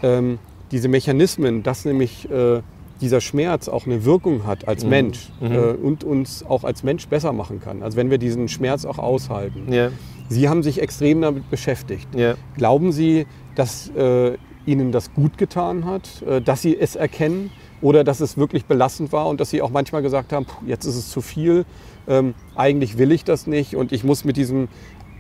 ähm, 0.03 0.39
diese 0.71 0.89
Mechanismen, 0.89 1.63
dass 1.63 1.85
nämlich 1.85 2.31
äh, 2.31 2.61
dieser 3.01 3.21
Schmerz 3.21 3.69
auch 3.69 3.87
eine 3.87 4.05
Wirkung 4.05 4.47
hat 4.47 4.69
als 4.69 4.85
mhm. 4.85 4.91
Mensch 4.91 5.31
mhm. 5.41 5.53
Äh, 5.53 5.59
und 5.59 6.05
uns 6.05 6.45
auch 6.45 6.65
als 6.65 6.83
Mensch 6.83 7.09
besser 7.09 7.33
machen 7.33 7.61
kann. 7.61 7.83
Also 7.83 7.97
wenn 7.97 8.11
wir 8.11 8.19
diesen 8.19 8.49
Schmerz 8.49 8.85
auch 8.85 8.99
aushalten. 8.99 9.73
Yeah. 9.73 9.93
Sie 10.29 10.49
haben 10.49 10.63
sich 10.63 10.83
extrem 10.83 11.23
damit 11.23 11.49
beschäftigt. 11.51 12.09
Yeah. 12.15 12.37
Glauben 12.57 12.93
Sie, 12.93 13.27
dass 13.55 13.91
äh, 13.97 14.37
Ihnen 14.67 14.93
das 14.93 15.15
gut 15.15 15.39
getan 15.39 15.87
hat, 15.87 16.23
äh, 16.23 16.41
dass 16.43 16.63
Sie 16.63 16.79
es 16.79 16.97
erkennen? 16.97 17.51
Oder 17.81 18.05
dass 18.05 18.21
es 18.21 18.37
wirklich 18.37 18.65
belastend 18.65 19.13
war 19.13 19.27
und 19.29 19.41
dass 19.41 19.51
sie 19.51 19.63
auch 19.63 19.71
manchmal 19.71 20.03
gesagt 20.03 20.33
haben, 20.33 20.47
jetzt 20.67 20.85
ist 20.85 20.97
es 20.97 21.11
zu 21.11 21.21
viel, 21.21 21.65
ähm, 22.09 22.35
eigentlich 22.55 22.99
will 22.99 23.13
ich 23.13 23.25
das 23.25 23.47
nicht 23.47 23.77
und 23.77 23.93
ich 23.93 24.05
muss 24.05 24.25
mit, 24.25 24.37
diesem, 24.37 24.69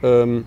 ähm, 0.02 0.44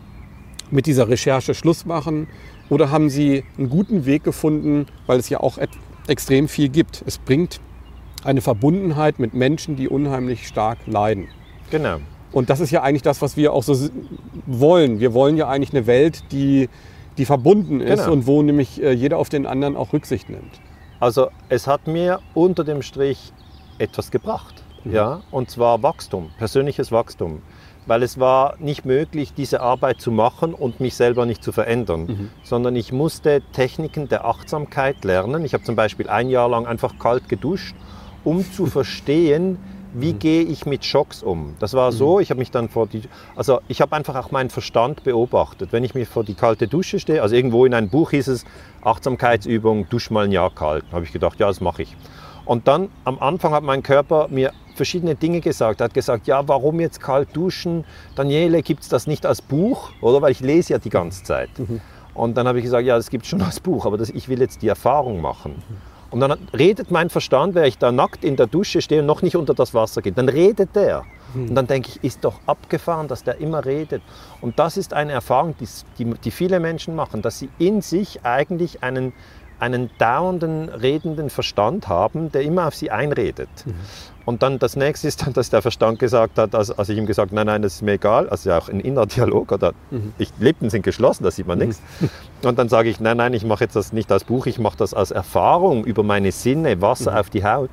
mit 0.69 0.85
dieser 0.87 1.07
Recherche 1.07 1.53
Schluss 1.53 1.85
machen? 1.85 2.27
Oder 2.69 2.89
haben 2.89 3.09
sie 3.09 3.43
einen 3.57 3.69
guten 3.69 4.05
Weg 4.05 4.23
gefunden, 4.23 4.85
weil 5.05 5.19
es 5.19 5.29
ja 5.29 5.41
auch 5.41 5.57
extrem 6.07 6.47
viel 6.47 6.69
gibt? 6.69 7.03
Es 7.05 7.17
bringt 7.17 7.59
eine 8.23 8.41
Verbundenheit 8.41 9.19
mit 9.19 9.33
Menschen, 9.33 9.75
die 9.75 9.89
unheimlich 9.89 10.47
stark 10.47 10.77
leiden. 10.85 11.27
Genau. 11.69 11.97
Und 12.31 12.49
das 12.49 12.61
ist 12.61 12.71
ja 12.71 12.81
eigentlich 12.81 13.01
das, 13.01 13.21
was 13.21 13.35
wir 13.35 13.51
auch 13.51 13.63
so 13.63 13.89
wollen. 14.45 14.99
Wir 14.99 15.13
wollen 15.13 15.35
ja 15.35 15.49
eigentlich 15.49 15.73
eine 15.73 15.85
Welt, 15.85 16.23
die, 16.31 16.69
die 17.17 17.25
verbunden 17.25 17.81
ist 17.81 18.01
genau. 18.01 18.13
und 18.13 18.27
wo 18.27 18.41
nämlich 18.41 18.81
äh, 18.81 18.91
jeder 18.93 19.17
auf 19.17 19.27
den 19.27 19.45
anderen 19.45 19.75
auch 19.75 19.91
Rücksicht 19.91 20.29
nimmt. 20.29 20.61
Also 21.01 21.31
es 21.49 21.65
hat 21.65 21.87
mir 21.87 22.19
unter 22.35 22.63
dem 22.63 22.83
Strich 22.83 23.33
etwas 23.79 24.11
gebracht. 24.11 24.63
Mhm. 24.83 24.93
Ja? 24.93 25.21
Und 25.31 25.49
zwar 25.49 25.81
Wachstum, 25.81 26.29
persönliches 26.37 26.91
Wachstum. 26.91 27.41
Weil 27.87 28.03
es 28.03 28.19
war 28.19 28.55
nicht 28.59 28.85
möglich, 28.85 29.33
diese 29.33 29.61
Arbeit 29.61 29.99
zu 29.99 30.11
machen 30.11 30.53
und 30.53 30.79
mich 30.79 30.93
selber 30.95 31.25
nicht 31.25 31.43
zu 31.43 31.51
verändern, 31.51 32.01
mhm. 32.01 32.29
sondern 32.43 32.75
ich 32.75 32.91
musste 32.91 33.41
Techniken 33.51 34.07
der 34.07 34.25
Achtsamkeit 34.25 35.03
lernen. 35.03 35.43
Ich 35.43 35.55
habe 35.55 35.63
zum 35.63 35.75
Beispiel 35.75 36.07
ein 36.07 36.29
Jahr 36.29 36.47
lang 36.47 36.67
einfach 36.67 36.99
kalt 36.99 37.27
geduscht, 37.27 37.75
um 38.23 38.45
zu 38.53 38.65
verstehen, 38.67 39.57
Wie 39.93 40.13
mhm. 40.13 40.19
gehe 40.19 40.43
ich 40.43 40.65
mit 40.65 40.85
Schocks 40.85 41.21
um? 41.21 41.55
Das 41.59 41.73
war 41.73 41.91
so, 41.91 42.15
mhm. 42.15 42.21
ich 42.21 42.29
habe 42.29 42.39
mich 42.39 42.51
dann 42.51 42.69
vor 42.69 42.87
die, 42.87 43.03
also 43.35 43.59
ich 43.67 43.81
habe 43.81 43.95
einfach 43.95 44.15
auch 44.15 44.31
meinen 44.31 44.49
Verstand 44.49 45.03
beobachtet. 45.03 45.71
Wenn 45.71 45.83
ich 45.83 45.93
mich 45.93 46.07
vor 46.07 46.23
die 46.23 46.33
kalte 46.33 46.67
Dusche 46.67 46.99
stehe, 46.99 47.21
also 47.21 47.35
irgendwo 47.35 47.65
in 47.65 47.73
einem 47.73 47.89
Buch 47.89 48.11
hieß 48.11 48.27
es 48.27 48.45
Achtsamkeitsübung, 48.81 49.89
dusch 49.89 50.09
mal 50.09 50.25
ein 50.25 50.31
Jahr 50.31 50.53
kalt. 50.53 50.85
habe 50.91 51.03
ich 51.03 51.11
gedacht, 51.11 51.39
ja, 51.39 51.47
das 51.47 51.61
mache 51.61 51.83
ich. 51.83 51.95
Und 52.45 52.67
dann 52.67 52.89
am 53.03 53.19
Anfang 53.19 53.53
hat 53.53 53.63
mein 53.63 53.83
Körper 53.83 54.27
mir 54.29 54.51
verschiedene 54.75 55.15
Dinge 55.15 55.41
gesagt. 55.41 55.81
Er 55.81 55.85
hat 55.85 55.93
gesagt, 55.93 56.27
ja, 56.27 56.47
warum 56.47 56.79
jetzt 56.79 56.99
kalt 56.99 57.29
duschen? 57.33 57.85
Daniele, 58.15 58.61
gibt 58.63 58.81
es 58.83 58.89
das 58.89 59.07
nicht 59.07 59.25
als 59.25 59.41
Buch? 59.41 59.91
Oder 60.01 60.21
weil 60.21 60.31
ich 60.31 60.39
lese 60.39 60.73
ja 60.73 60.79
die 60.79 60.89
ganze 60.89 61.23
Zeit. 61.23 61.49
Mhm. 61.59 61.81
Und 62.13 62.35
dann 62.35 62.47
habe 62.47 62.59
ich 62.59 62.63
gesagt, 62.63 62.85
ja, 62.85 62.95
das 62.95 63.09
gibt 63.09 63.23
es 63.23 63.29
schon 63.29 63.41
als 63.41 63.59
Buch, 63.59 63.85
aber 63.85 63.97
das, 63.97 64.09
ich 64.09 64.27
will 64.27 64.39
jetzt 64.39 64.61
die 64.61 64.67
Erfahrung 64.67 65.21
machen. 65.21 65.63
Mhm. 65.69 65.90
Und 66.11 66.19
dann 66.19 66.37
redet 66.53 66.91
mein 66.91 67.09
Verstand, 67.09 67.55
wenn 67.55 67.63
ich 67.63 67.77
da 67.77 67.91
nackt 67.91 68.25
in 68.25 68.35
der 68.35 68.47
Dusche 68.47 68.81
stehe 68.81 68.99
und 68.99 69.07
noch 69.07 69.21
nicht 69.21 69.37
unter 69.37 69.53
das 69.53 69.73
Wasser 69.73 70.01
gehe, 70.01 70.11
dann 70.11 70.27
redet 70.27 70.75
der. 70.75 71.03
Mhm. 71.33 71.49
Und 71.49 71.55
dann 71.55 71.67
denke 71.67 71.89
ich, 71.89 72.03
ist 72.03 72.25
doch 72.25 72.35
abgefahren, 72.45 73.07
dass 73.07 73.23
der 73.23 73.39
immer 73.39 73.65
redet. 73.65 74.01
Und 74.41 74.59
das 74.59 74.75
ist 74.75 74.93
eine 74.93 75.13
Erfahrung, 75.13 75.55
die, 75.59 75.67
die, 75.97 76.13
die 76.13 76.31
viele 76.31 76.59
Menschen 76.59 76.95
machen, 76.95 77.21
dass 77.21 77.39
sie 77.39 77.49
in 77.59 77.81
sich 77.81 78.23
eigentlich 78.23 78.83
einen, 78.83 79.13
einen 79.61 79.89
dauernden, 79.99 80.69
redenden 80.69 81.29
Verstand 81.29 81.87
haben, 81.87 82.31
der 82.31 82.41
immer 82.41 82.67
auf 82.67 82.75
sie 82.75 82.89
einredet. 82.89 83.49
Mhm. 83.65 83.75
Und 84.25 84.43
dann 84.43 84.59
das 84.59 84.75
nächste 84.75 85.07
ist 85.07 85.25
dann, 85.25 85.33
dass 85.33 85.49
der 85.49 85.61
Verstand 85.61 85.99
gesagt 85.99 86.37
hat, 86.37 86.53
als, 86.53 86.71
als 86.71 86.89
ich 86.89 86.97
ihm 86.97 87.05
gesagt 87.05 87.31
nein, 87.31 87.47
nein, 87.47 87.61
das 87.61 87.75
ist 87.75 87.81
mir 87.81 87.93
egal, 87.93 88.29
also 88.29 88.49
ja 88.49 88.57
auch 88.57 88.69
ein 88.69 88.79
innerer 88.79 89.05
Dialog, 89.05 89.51
oder 89.51 89.73
mhm. 89.89 90.13
ich, 90.17 90.31
Lippen 90.39 90.69
sind 90.69 90.83
geschlossen, 90.83 91.23
da 91.23 91.31
sieht 91.31 91.47
man 91.47 91.59
mhm. 91.59 91.67
nichts. 91.67 91.81
Und 92.43 92.57
dann 92.57 92.69
sage 92.69 92.89
ich, 92.89 92.99
nein, 92.99 93.17
nein, 93.17 93.33
ich 93.33 93.45
mache 93.45 93.63
jetzt 93.63 93.75
das 93.75 93.93
nicht 93.93 94.11
als 94.11 94.23
Buch, 94.23 94.45
ich 94.45 94.59
mache 94.59 94.77
das 94.77 94.93
als 94.93 95.11
Erfahrung 95.11 95.85
über 95.85 96.03
meine 96.03 96.31
Sinne, 96.31 96.81
Wasser 96.81 97.11
mhm. 97.11 97.17
auf 97.17 97.29
die 97.29 97.43
Haut. 97.43 97.69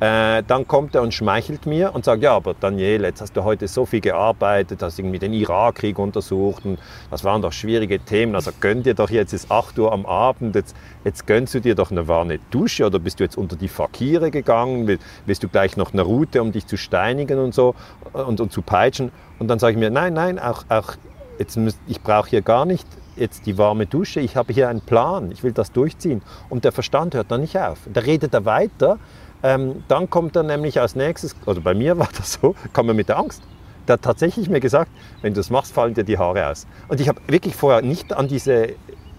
Äh, 0.00 0.42
dann 0.46 0.66
kommt 0.66 0.96
er 0.96 1.02
und 1.02 1.14
schmeichelt 1.14 1.66
mir 1.66 1.94
und 1.94 2.04
sagt, 2.04 2.20
ja, 2.22 2.34
aber 2.34 2.54
Daniel, 2.58 3.04
jetzt 3.04 3.20
hast 3.20 3.36
du 3.36 3.44
heute 3.44 3.68
so 3.68 3.86
viel 3.86 4.00
gearbeitet, 4.00 4.82
hast 4.82 4.98
irgendwie 4.98 5.20
den 5.20 5.32
Irakkrieg 5.32 6.00
untersucht 6.00 6.64
und 6.64 6.80
das 7.12 7.22
waren 7.22 7.42
doch 7.42 7.52
schwierige 7.52 8.00
Themen, 8.00 8.34
also 8.34 8.50
gönn 8.60 8.82
dir 8.82 8.94
doch 8.94 9.08
jetzt, 9.08 9.32
es 9.32 9.44
ist 9.44 9.52
8 9.52 9.78
Uhr 9.78 9.92
am 9.92 10.04
Abend, 10.04 10.56
jetzt, 10.56 10.74
jetzt 11.04 11.28
gönnst 11.28 11.54
du 11.54 11.60
dir 11.60 11.76
doch 11.76 11.92
eine 11.92 12.08
warme 12.08 12.40
Dusche 12.50 12.86
oder 12.86 12.98
bist 12.98 13.20
du 13.20 13.24
jetzt 13.24 13.38
unter 13.38 13.54
die 13.54 13.68
Fakire 13.68 14.32
gegangen, 14.32 14.98
willst 15.26 15.44
du 15.44 15.48
gleich 15.48 15.76
noch 15.76 15.92
eine 15.92 16.02
Route, 16.02 16.42
um 16.42 16.50
dich 16.50 16.66
zu 16.66 16.76
steinigen 16.76 17.38
und 17.38 17.54
so 17.54 17.76
und, 18.12 18.40
und 18.40 18.52
zu 18.52 18.62
peitschen 18.62 19.12
und 19.38 19.46
dann 19.46 19.60
sage 19.60 19.74
ich 19.74 19.78
mir, 19.78 19.90
nein, 19.90 20.14
nein, 20.14 20.40
auch, 20.40 20.64
auch 20.70 20.94
jetzt 21.38 21.56
müsst, 21.56 21.78
ich 21.86 22.00
brauche 22.00 22.30
hier 22.30 22.42
gar 22.42 22.66
nicht 22.66 22.86
jetzt 23.16 23.46
die 23.46 23.58
warme 23.58 23.86
Dusche, 23.86 24.20
ich 24.20 24.36
habe 24.36 24.52
hier 24.52 24.68
einen 24.68 24.80
Plan, 24.80 25.30
ich 25.30 25.42
will 25.42 25.52
das 25.52 25.72
durchziehen. 25.72 26.22
Und 26.48 26.64
der 26.64 26.72
Verstand 26.72 27.14
hört 27.14 27.30
dann 27.30 27.42
nicht 27.42 27.56
auf. 27.56 27.78
Da 27.92 28.00
redet 28.00 28.34
er 28.34 28.44
weiter, 28.44 28.98
ähm, 29.44 29.84
dann 29.88 30.08
kommt 30.08 30.36
dann 30.36 30.46
nämlich 30.46 30.80
als 30.80 30.96
nächstes, 30.96 31.36
oder 31.44 31.60
bei 31.60 31.74
mir 31.74 31.98
war 31.98 32.08
das 32.16 32.32
so, 32.40 32.56
kam 32.72 32.88
er 32.88 32.94
mit 32.94 33.10
der 33.10 33.18
Angst. 33.18 33.42
Der 33.86 33.94
hat 33.94 34.02
tatsächlich 34.02 34.48
mir 34.48 34.60
gesagt, 34.60 34.90
wenn 35.20 35.34
du 35.34 35.40
das 35.40 35.50
machst, 35.50 35.72
fallen 35.72 35.92
dir 35.92 36.02
die 36.02 36.16
Haare 36.16 36.48
aus. 36.48 36.66
Und 36.88 36.98
ich 37.00 37.08
habe 37.08 37.20
wirklich 37.26 37.54
vorher 37.54 37.82
nicht 37.82 38.14
an 38.14 38.26
diese, 38.26 38.70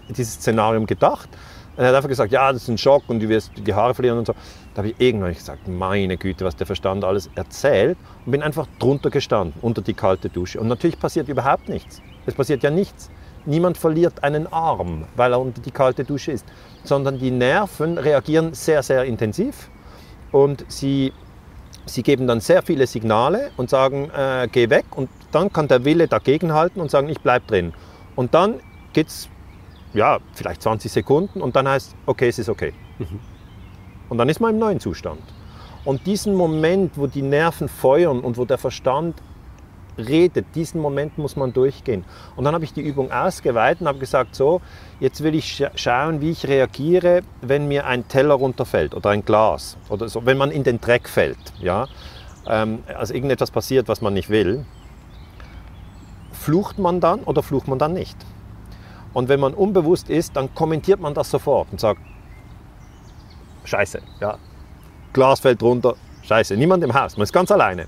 dieses 0.10 0.34
Szenarium 0.34 0.88
gedacht. 0.88 1.30
Und 1.78 1.84
er 1.84 1.90
hat 1.90 1.96
einfach 1.96 2.10
gesagt, 2.10 2.32
ja, 2.32 2.52
das 2.52 2.64
ist 2.64 2.70
ein 2.70 2.78
Schock 2.80 3.04
und 3.08 3.20
du 3.20 3.30
wirst 3.30 3.52
die 3.56 3.74
Haare 3.76 3.94
verlieren 3.94 4.18
und 4.18 4.26
so. 4.26 4.34
Da 4.74 4.80
habe 4.80 4.88
ich 4.90 4.96
irgendwann 4.98 5.36
gesagt, 5.36 5.68
meine 5.68 6.18
Güte, 6.18 6.44
was 6.44 6.56
der 6.56 6.66
Verstand 6.66 7.04
alles 7.04 7.30
erzählt 7.36 7.98
und 8.26 8.32
bin 8.32 8.42
einfach 8.42 8.66
drunter 8.80 9.12
gestanden, 9.12 9.54
unter 9.62 9.84
die 9.84 9.94
kalte 9.94 10.30
Dusche. 10.30 10.60
Und 10.60 10.68
natürlich 10.68 10.98
passiert 10.98 11.28
überhaupt 11.28 11.70
nichts. 11.70 12.02
Es 12.26 12.34
passiert 12.34 12.64
ja 12.64 12.72
nichts. 12.72 13.12
Niemand 13.46 13.78
verliert 13.78 14.24
einen 14.24 14.52
Arm, 14.52 15.06
weil 15.16 15.34
er 15.34 15.40
unter 15.40 15.62
die 15.62 15.70
kalte 15.70 16.04
Dusche 16.04 16.32
ist, 16.32 16.48
sondern 16.84 17.20
die 17.20 17.30
Nerven 17.30 18.00
reagieren 18.00 18.56
sehr, 18.56 18.82
sehr 18.82 19.04
intensiv 19.04 19.70
und 20.36 20.66
sie, 20.68 21.14
sie 21.86 22.04
geben 22.04 22.28
dann 22.28 22.42
sehr 22.42 22.62
viele 22.62 22.88
Signale 22.88 23.52
und 23.56 23.70
sagen, 23.70 24.10
äh, 24.10 24.50
geh 24.52 24.70
weg 24.70 24.84
und 24.94 25.10
dann 25.32 25.54
kann 25.54 25.70
der 25.70 25.86
Wille 25.86 26.10
dagegenhalten 26.10 26.82
und 26.82 26.92
sagen, 26.92 27.08
ich 27.08 27.22
bleib 27.22 27.48
drin. 27.48 27.72
Und 28.18 28.34
dann 28.34 28.60
geht 28.92 29.08
es 29.08 29.30
ja, 29.94 30.20
vielleicht 30.34 30.62
20 30.62 30.92
Sekunden 30.92 31.42
und 31.42 31.56
dann 31.56 31.70
heißt, 31.70 31.96
okay, 32.06 32.28
es 32.28 32.38
ist 32.38 32.50
okay. 32.50 32.74
Mhm. 33.00 33.22
Und 34.10 34.18
dann 34.18 34.28
ist 34.28 34.42
man 34.42 34.56
im 34.56 34.60
neuen 34.60 34.82
Zustand. 34.82 35.22
Und 35.86 36.06
diesen 36.06 36.36
Moment, 36.36 36.98
wo 36.98 37.08
die 37.08 37.22
Nerven 37.22 37.70
feuern 37.70 38.20
und 38.20 38.36
wo 38.38 38.44
der 38.44 38.58
Verstand 38.58 39.16
redet, 39.98 40.46
diesen 40.56 40.82
Moment 40.82 41.18
muss 41.18 41.36
man 41.36 41.54
durchgehen. 41.54 42.04
Und 42.36 42.44
dann 42.44 42.54
habe 42.54 42.64
ich 42.64 42.74
die 42.74 42.82
Übung 42.82 43.12
ausgeweitet 43.12 43.82
und 43.82 43.88
habe 43.88 44.00
gesagt, 44.00 44.36
so, 44.36 44.62
jetzt 45.00 45.24
will 45.24 45.36
ich 45.36 45.66
schauen, 45.76 46.22
wie 46.22 46.32
ich 46.32 46.48
reagiere, 46.48 47.22
wenn 47.42 47.68
mir 47.68 47.86
ein 47.86 48.08
Teller 48.08 48.36
runterfällt 48.36 48.94
oder 48.94 49.10
ein 49.10 49.24
Glas 49.24 49.78
oder 49.90 50.10
so, 50.10 50.26
wenn 50.26 50.38
man 50.38 50.52
in 50.52 50.64
den 50.64 50.82
Dreck 50.82 51.08
fällt. 51.10 51.38
Ja? 51.60 51.88
Ähm, 52.48 52.84
also 52.96 53.14
irgendetwas 53.14 53.52
passiert, 53.52 53.88
was 53.88 54.02
man 54.02 54.14
nicht 54.14 54.30
will. 54.30 54.66
Flucht 56.32 56.78
man 56.78 57.00
dann 57.00 57.22
oder 57.22 57.42
flucht 57.42 57.68
man 57.68 57.80
dann 57.80 57.94
nicht? 57.94 58.18
Und 59.14 59.30
wenn 59.30 59.40
man 59.40 59.54
unbewusst 59.54 60.10
ist, 60.10 60.36
dann 60.36 60.54
kommentiert 60.54 61.00
man 61.00 61.14
das 61.14 61.32
sofort 61.32 61.70
und 61.72 61.80
sagt, 61.80 62.02
Scheiße, 63.64 64.02
ja, 64.20 64.38
Glas 65.14 65.40
fällt 65.40 65.64
runter, 65.64 65.96
Scheiße, 66.24 66.58
niemand 66.58 66.84
im 66.84 66.94
Haus, 66.94 67.16
man 67.18 67.24
ist 67.24 67.32
ganz 67.32 67.50
alleine. 67.50 67.88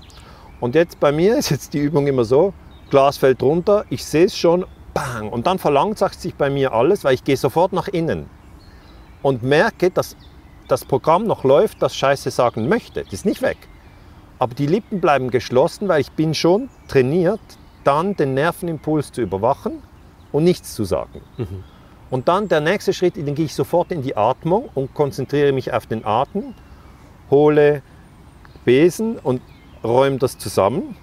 Und 0.60 0.74
jetzt 0.74 0.98
bei 1.00 1.12
mir 1.12 1.36
ist 1.36 1.50
jetzt 1.50 1.74
die 1.74 1.78
Übung 1.78 2.06
immer 2.06 2.24
so, 2.24 2.52
Glas 2.90 3.18
fällt 3.18 3.42
runter, 3.42 3.84
ich 3.90 4.04
sehe 4.04 4.24
es 4.24 4.36
schon, 4.36 4.64
bang, 4.94 5.28
und 5.28 5.46
dann 5.46 5.58
verlangsamt 5.58 6.14
sich 6.14 6.34
bei 6.34 6.50
mir 6.50 6.72
alles, 6.72 7.04
weil 7.04 7.14
ich 7.14 7.24
gehe 7.24 7.36
sofort 7.36 7.72
nach 7.72 7.88
innen 7.88 8.28
und 9.22 9.42
merke, 9.42 9.90
dass 9.90 10.16
das 10.68 10.84
Programm 10.84 11.24
noch 11.24 11.44
läuft, 11.44 11.82
das 11.82 11.96
Scheiße 11.96 12.30
sagen 12.30 12.68
möchte. 12.68 13.04
Das 13.04 13.12
ist 13.12 13.26
nicht 13.26 13.42
weg. 13.42 13.56
Aber 14.38 14.54
die 14.54 14.66
Lippen 14.66 15.00
bleiben 15.00 15.30
geschlossen, 15.30 15.88
weil 15.88 16.00
ich 16.00 16.12
bin 16.12 16.34
schon 16.34 16.68
trainiert, 16.86 17.40
dann 17.84 18.16
den 18.16 18.34
Nervenimpuls 18.34 19.12
zu 19.12 19.22
überwachen 19.22 19.82
und 20.30 20.44
nichts 20.44 20.74
zu 20.74 20.84
sagen. 20.84 21.20
Mhm. 21.36 21.64
Und 22.10 22.28
dann 22.28 22.48
der 22.48 22.60
nächste 22.60 22.92
Schritt, 22.92 23.16
den 23.16 23.34
gehe 23.34 23.46
ich 23.46 23.54
sofort 23.54 23.92
in 23.92 24.02
die 24.02 24.16
Atmung 24.16 24.68
und 24.74 24.94
konzentriere 24.94 25.52
mich 25.52 25.72
auf 25.72 25.86
den 25.86 26.04
Atem, 26.04 26.54
hole 27.30 27.82
Besen 28.64 29.18
und 29.18 29.40
räume 29.84 30.18
das 30.18 30.38
zusammen, 30.38 30.96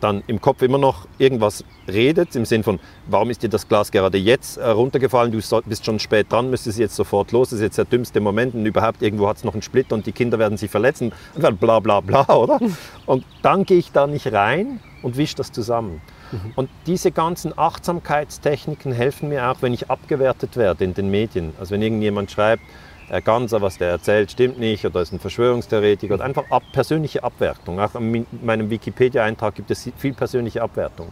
dann 0.00 0.22
im 0.26 0.40
Kopf 0.40 0.62
immer 0.62 0.78
noch 0.78 1.06
irgendwas 1.18 1.64
redet, 1.88 2.36
im 2.36 2.44
Sinn 2.44 2.62
von, 2.62 2.78
warum 3.06 3.30
ist 3.30 3.42
dir 3.42 3.48
das 3.48 3.68
Glas 3.68 3.90
gerade 3.90 4.18
jetzt 4.18 4.56
äh, 4.56 4.68
runtergefallen, 4.68 5.32
du 5.32 5.40
bist 5.66 5.84
schon 5.84 5.98
spät 5.98 6.32
dran, 6.32 6.50
müsstest 6.50 6.78
jetzt 6.78 6.94
sofort 6.94 7.32
los, 7.32 7.50
das 7.50 7.58
ist 7.58 7.62
jetzt 7.62 7.78
der 7.78 7.84
dümmste 7.84 8.20
Moment 8.20 8.54
und 8.54 8.64
überhaupt 8.64 9.02
irgendwo 9.02 9.28
hat 9.28 9.38
es 9.38 9.44
noch 9.44 9.54
einen 9.54 9.62
Splitter 9.62 9.94
und 9.94 10.06
die 10.06 10.12
Kinder 10.12 10.38
werden 10.38 10.56
sich 10.56 10.70
verletzen, 10.70 11.12
und 11.34 11.42
dann 11.42 11.56
bla 11.56 11.80
bla 11.80 12.00
bla, 12.00 12.28
oder? 12.34 12.60
Und 13.06 13.24
dann 13.42 13.64
gehe 13.64 13.78
ich 13.78 13.92
da 13.92 14.06
nicht 14.06 14.32
rein 14.32 14.80
und 15.02 15.16
wische 15.16 15.36
das 15.36 15.52
zusammen. 15.52 16.00
Mhm. 16.32 16.52
Und 16.56 16.70
diese 16.86 17.10
ganzen 17.10 17.56
Achtsamkeitstechniken 17.56 18.92
helfen 18.92 19.28
mir 19.28 19.50
auch, 19.50 19.62
wenn 19.62 19.72
ich 19.72 19.90
abgewertet 19.90 20.56
werde 20.56 20.84
in 20.84 20.94
den 20.94 21.10
Medien. 21.10 21.54
Also 21.58 21.72
wenn 21.72 21.82
irgendjemand 21.82 22.30
schreibt, 22.30 22.62
Herr 23.08 23.22
Ganser, 23.22 23.62
was 23.62 23.78
der 23.78 23.88
erzählt, 23.88 24.30
stimmt 24.30 24.58
nicht 24.58 24.84
oder 24.84 25.00
ist 25.00 25.12
ein 25.12 25.18
Verschwörungstheoretiker 25.18 26.14
oder 26.14 26.24
einfach 26.24 26.50
ab, 26.50 26.62
persönliche 26.72 27.24
Abwertung. 27.24 27.80
Auch 27.80 27.94
in 27.94 28.26
meinem 28.42 28.68
Wikipedia-Eintrag 28.68 29.54
gibt 29.54 29.70
es 29.70 29.90
viel 29.96 30.12
persönliche 30.12 30.60
Abwertung. 30.60 31.08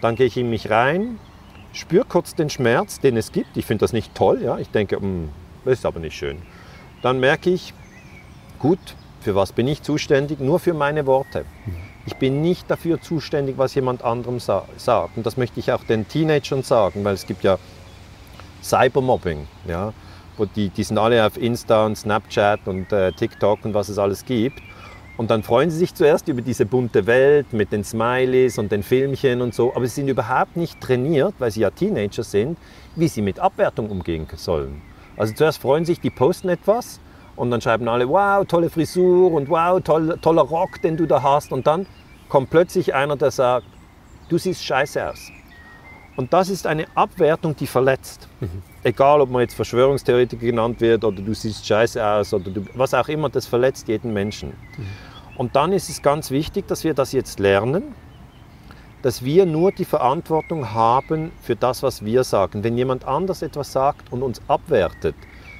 Dann 0.00 0.14
gehe 0.14 0.26
ich 0.26 0.36
in 0.36 0.48
mich 0.48 0.70
rein, 0.70 1.18
spüre 1.72 2.04
kurz 2.04 2.36
den 2.36 2.50
Schmerz, 2.50 3.00
den 3.00 3.16
es 3.16 3.32
gibt. 3.32 3.56
Ich 3.56 3.66
finde 3.66 3.82
das 3.82 3.92
nicht 3.92 4.14
toll, 4.14 4.42
ja. 4.42 4.58
Ich 4.58 4.70
denke, 4.70 4.96
hm, 4.96 5.28
das 5.64 5.80
ist 5.80 5.86
aber 5.86 5.98
nicht 5.98 6.16
schön. 6.16 6.40
Dann 7.02 7.18
merke 7.18 7.50
ich, 7.50 7.74
gut, 8.60 8.78
für 9.20 9.34
was 9.34 9.52
bin 9.52 9.66
ich 9.66 9.82
zuständig? 9.82 10.38
Nur 10.38 10.60
für 10.60 10.72
meine 10.72 11.04
Worte. 11.04 11.44
Ich 12.06 12.14
bin 12.14 12.42
nicht 12.42 12.70
dafür 12.70 13.00
zuständig, 13.00 13.58
was 13.58 13.74
jemand 13.74 14.04
anderem 14.04 14.38
sa 14.38 14.68
sagt. 14.76 15.16
Und 15.16 15.26
das 15.26 15.36
möchte 15.36 15.58
ich 15.58 15.72
auch 15.72 15.82
den 15.82 16.06
Teenagern 16.06 16.62
sagen, 16.62 17.02
weil 17.02 17.14
es 17.14 17.26
gibt 17.26 17.42
ja 17.42 17.58
Cybermobbing. 18.62 19.48
Ja 19.66 19.92
die, 20.56 20.68
die 20.68 20.82
sind 20.82 20.98
alle 20.98 21.24
auf 21.26 21.36
Insta 21.36 21.86
und 21.86 21.96
Snapchat 21.96 22.60
und 22.66 22.92
äh, 22.92 23.12
TikTok 23.12 23.64
und 23.64 23.74
was 23.74 23.88
es 23.88 23.98
alles 23.98 24.24
gibt. 24.24 24.60
Und 25.16 25.30
dann 25.30 25.44
freuen 25.44 25.70
sie 25.70 25.78
sich 25.78 25.94
zuerst 25.94 26.26
über 26.26 26.42
diese 26.42 26.66
bunte 26.66 27.06
Welt 27.06 27.52
mit 27.52 27.70
den 27.70 27.84
Smileys 27.84 28.58
und 28.58 28.72
den 28.72 28.82
Filmchen 28.82 29.42
und 29.42 29.54
so, 29.54 29.72
aber 29.74 29.86
sie 29.86 30.00
sind 30.00 30.08
überhaupt 30.08 30.56
nicht 30.56 30.80
trainiert, 30.80 31.34
weil 31.38 31.52
sie 31.52 31.60
ja 31.60 31.70
Teenager 31.70 32.24
sind, 32.24 32.58
wie 32.96 33.06
sie 33.06 33.22
mit 33.22 33.38
Abwertung 33.38 33.90
umgehen 33.90 34.26
sollen. 34.34 34.82
Also 35.16 35.32
zuerst 35.34 35.58
freuen 35.60 35.84
sich, 35.84 36.00
die 36.00 36.10
posten 36.10 36.48
etwas 36.48 36.98
und 37.36 37.50
dann 37.50 37.60
schreiben 37.60 37.88
alle, 37.88 38.08
wow, 38.08 38.44
tolle 38.44 38.70
Frisur 38.70 39.32
und 39.32 39.48
wow, 39.48 39.80
toll, 39.80 40.18
toller 40.20 40.42
Rock, 40.42 40.82
den 40.82 40.96
du 40.96 41.06
da 41.06 41.22
hast. 41.22 41.52
Und 41.52 41.66
dann 41.66 41.86
kommt 42.28 42.50
plötzlich 42.50 42.94
einer, 42.94 43.16
der 43.16 43.30
sagt, 43.30 43.66
du 44.28 44.38
siehst 44.38 44.64
scheiße 44.64 45.08
aus. 45.08 45.30
Und 46.16 46.32
das 46.32 46.48
ist 46.48 46.66
eine 46.66 46.86
Abwertung, 46.94 47.54
die 47.56 47.66
verletzt. 47.66 48.28
Mhm. 48.84 48.88
Egal, 48.88 49.20
ob 49.20 49.30
man 49.30 49.42
jetzt 49.42 49.54
Verschwörungstheoretiker 49.54 50.46
genannt 50.46 50.80
wird 50.80 51.04
oder 51.04 51.20
du 51.20 51.34
siehst 51.34 51.66
scheiße 51.66 52.04
aus 52.04 52.32
oder 52.32 52.50
du, 52.50 52.64
was 52.74 52.94
auch 52.94 53.08
immer, 53.08 53.28
das 53.28 53.46
verletzt 53.46 53.88
jeden 53.88 54.12
Menschen. 54.12 54.50
Mhm. 54.50 54.86
Und 55.36 55.56
dann 55.56 55.72
ist 55.72 55.88
es 55.88 56.02
ganz 56.02 56.30
wichtig, 56.30 56.68
dass 56.68 56.84
wir 56.84 56.94
das 56.94 57.12
jetzt 57.12 57.40
lernen, 57.40 57.94
dass 59.02 59.24
wir 59.24 59.44
nur 59.46 59.72
die 59.72 59.84
Verantwortung 59.84 60.72
haben 60.72 61.32
für 61.42 61.56
das, 61.56 61.82
was 61.82 62.04
wir 62.04 62.24
sagen. 62.24 62.64
Wenn 62.64 62.78
jemand 62.78 63.04
anders 63.04 63.42
etwas 63.42 63.72
sagt 63.72 64.12
und 64.12 64.22
uns 64.22 64.40
abwertet, 64.48 65.16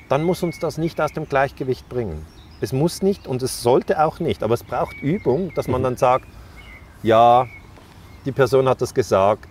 dann 0.08 0.22
muss 0.22 0.42
uns 0.42 0.58
das 0.60 0.78
nicht 0.78 1.00
aus 1.00 1.12
dem 1.12 1.28
Gleichgewicht 1.28 1.88
bringen. 1.88 2.24
Es 2.60 2.72
muss 2.72 3.02
nicht 3.02 3.26
und 3.26 3.42
es 3.42 3.62
sollte 3.62 4.02
auch 4.02 4.20
nicht, 4.20 4.42
aber 4.42 4.54
es 4.54 4.62
braucht 4.62 4.96
Übung, 5.02 5.52
dass 5.54 5.68
man 5.68 5.82
dann 5.82 5.96
sagt, 5.96 6.26
ja, 7.02 7.46
die 8.24 8.32
Person 8.32 8.68
hat 8.68 8.80
das 8.80 8.94
gesagt, 8.94 9.48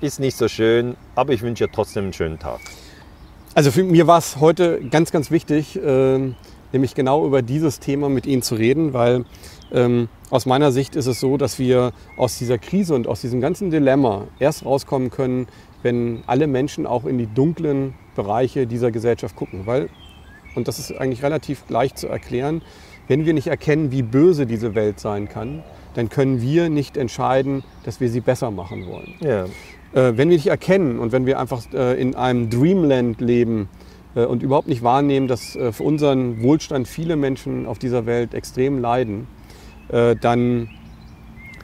ist 0.00 0.20
nicht 0.20 0.36
so 0.36 0.48
schön, 0.48 0.96
aber 1.14 1.32
ich 1.32 1.42
wünsche 1.42 1.64
ihr 1.64 1.72
trotzdem 1.72 2.04
einen 2.04 2.12
schönen 2.12 2.38
Tag. 2.38 2.60
Also 3.56 3.70
für 3.70 3.84
mir 3.84 4.06
war 4.06 4.18
es 4.18 4.38
heute 4.38 4.82
ganz, 4.90 5.12
ganz 5.12 5.30
wichtig, 5.30 5.82
äh, 5.82 6.18
nämlich 6.74 6.94
genau 6.94 7.26
über 7.26 7.40
dieses 7.40 7.80
Thema 7.80 8.10
mit 8.10 8.26
Ihnen 8.26 8.42
zu 8.42 8.54
reden, 8.54 8.92
weil 8.92 9.24
ähm, 9.72 10.10
aus 10.28 10.44
meiner 10.44 10.72
Sicht 10.72 10.94
ist 10.94 11.06
es 11.06 11.20
so, 11.20 11.38
dass 11.38 11.58
wir 11.58 11.94
aus 12.18 12.36
dieser 12.36 12.58
Krise 12.58 12.94
und 12.94 13.06
aus 13.06 13.22
diesem 13.22 13.40
ganzen 13.40 13.70
Dilemma 13.70 14.26
erst 14.38 14.66
rauskommen 14.66 15.08
können, 15.08 15.46
wenn 15.82 16.22
alle 16.26 16.48
Menschen 16.48 16.86
auch 16.86 17.06
in 17.06 17.16
die 17.16 17.28
dunklen 17.28 17.94
Bereiche 18.14 18.66
dieser 18.66 18.90
Gesellschaft 18.90 19.36
gucken. 19.36 19.62
Weil, 19.64 19.88
und 20.54 20.68
das 20.68 20.78
ist 20.78 20.92
eigentlich 20.92 21.22
relativ 21.22 21.62
leicht 21.70 21.96
zu 21.96 22.08
erklären, 22.08 22.60
wenn 23.08 23.24
wir 23.24 23.32
nicht 23.32 23.46
erkennen, 23.46 23.90
wie 23.90 24.02
böse 24.02 24.44
diese 24.44 24.74
Welt 24.74 25.00
sein 25.00 25.30
kann, 25.30 25.62
dann 25.94 26.10
können 26.10 26.42
wir 26.42 26.68
nicht 26.68 26.98
entscheiden, 26.98 27.64
dass 27.84 28.00
wir 28.00 28.10
sie 28.10 28.20
besser 28.20 28.50
machen 28.50 28.86
wollen. 28.86 29.14
Ja. 29.20 29.46
Äh, 29.96 30.18
wenn 30.18 30.28
wir 30.28 30.36
nicht 30.36 30.48
erkennen 30.48 30.98
und 30.98 31.10
wenn 31.10 31.24
wir 31.24 31.40
einfach 31.40 31.62
äh, 31.72 31.98
in 31.98 32.14
einem 32.14 32.50
Dreamland 32.50 33.18
leben 33.22 33.70
äh, 34.14 34.26
und 34.26 34.42
überhaupt 34.42 34.68
nicht 34.68 34.82
wahrnehmen, 34.82 35.26
dass 35.26 35.52
für 35.52 35.82
unseren 35.82 36.42
Wohlstand 36.42 36.86
viele 36.86 37.16
Menschen 37.16 37.66
auf 37.66 37.78
dieser 37.78 38.04
Welt 38.04 38.34
extrem 38.34 38.78
leiden, 38.78 39.26
dann 39.88 40.68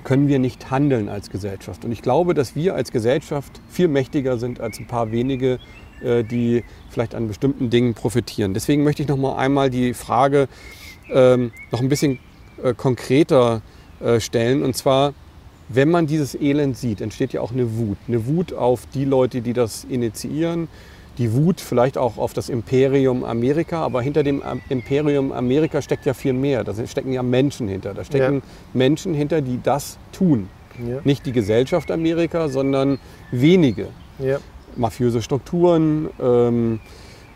können 0.05 0.29
wir 0.29 0.39
nicht 0.39 0.71
handeln 0.71 1.09
als 1.09 1.29
Gesellschaft. 1.29 1.85
Und 1.85 1.91
ich 1.91 2.03
glaube, 2.03 2.35
dass 2.35 2.55
wir 2.55 2.77
als 2.77 2.93
Gesellschaft 2.93 3.61
viel 3.69 3.89
mächtiger 3.89 4.39
sind 4.39 4.61
als 4.61 4.79
ein 4.79 4.87
paar 4.87 5.11
wenige, 5.11 5.59
die 6.01 6.63
vielleicht 6.89 7.17
an 7.17 7.27
bestimmten 7.27 7.69
Dingen 7.69 7.95
profitieren. 7.95 8.55
Deswegen 8.55 8.85
möchte 8.85 9.03
ich 9.03 9.09
noch 9.09 9.17
mal 9.17 9.35
einmal 9.35 9.71
die 9.71 9.93
Frage 9.93 10.47
ähm, 11.11 11.51
noch 11.73 11.81
ein 11.81 11.89
bisschen 11.89 12.21
konkreter 12.77 13.61
stellen. 14.19 14.63
Und 14.63 14.77
zwar, 14.77 15.15
wenn 15.69 15.91
man 15.91 16.07
dieses 16.07 16.35
Elend 16.35 16.77
sieht, 16.77 17.01
entsteht 17.01 17.33
ja 17.33 17.41
auch 17.41 17.53
eine 17.53 17.77
Wut. 17.77 17.97
Eine 18.09 18.27
Wut 18.27 18.53
auf 18.53 18.87
die 18.95 19.05
Leute, 19.05 19.41
die 19.41 19.53
das 19.53 19.85
initiieren. 19.85 20.69
Die 21.19 21.33
Wut 21.35 21.61
vielleicht 21.61 21.99
auch 21.99 22.17
auf 22.17 22.33
das 22.33 22.49
Imperium 22.49 23.23
Amerika, 23.23 23.83
aber 23.83 24.01
hinter 24.01 24.23
dem 24.23 24.43
Imperium 24.71 25.31
Amerika 25.31 25.83
steckt 25.83 26.07
ja 26.07 26.15
viel 26.15 26.33
mehr. 26.33 26.65
Da 26.65 26.75
stecken 26.87 27.13
ja 27.13 27.23
Menschen 27.23 27.69
hinter. 27.69 27.93
Da 27.93 28.05
stecken 28.05 28.37
ja. 28.37 28.43
Menschen 28.73 29.13
hinter, 29.13 29.43
die 29.43 29.61
das 29.63 29.99
tun. 30.13 30.49
Ja. 30.87 31.01
Nicht 31.05 31.27
die 31.27 31.33
Gesellschaft 31.33 31.91
Amerika, 31.91 32.49
sondern 32.49 32.99
wenige. 33.31 33.89
Ja. 34.19 34.39
Mafiöse 34.77 35.21
Strukturen, 35.21 36.09
ähm, 36.19 36.81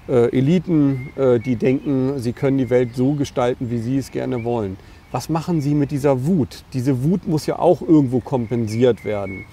äh, 0.09 0.37
Eliten, 0.37 1.11
äh, 1.17 1.39
die 1.39 1.57
denken, 1.57 2.19
sie 2.19 2.33
können 2.33 2.59
die 2.59 2.71
Welt 2.71 2.95
so 2.95 3.13
gestalten, 3.13 3.71
wie 3.71 3.79
sie 3.79 3.99
es 3.99 4.11
gerne 4.11 4.45
wollen. 4.45 4.79
Was 5.17 5.31
machen 5.31 5.63
sie 5.63 5.75
mit 5.75 5.93
dieser 5.93 6.27
Wut? 6.27 6.63
Diese 6.75 7.03
Wut 7.03 7.27
muss 7.27 7.47
ja 7.47 7.59
auch 7.59 7.81
irgendwo 7.81 8.21
kompensiert 8.21 9.07
werden. 9.07 9.47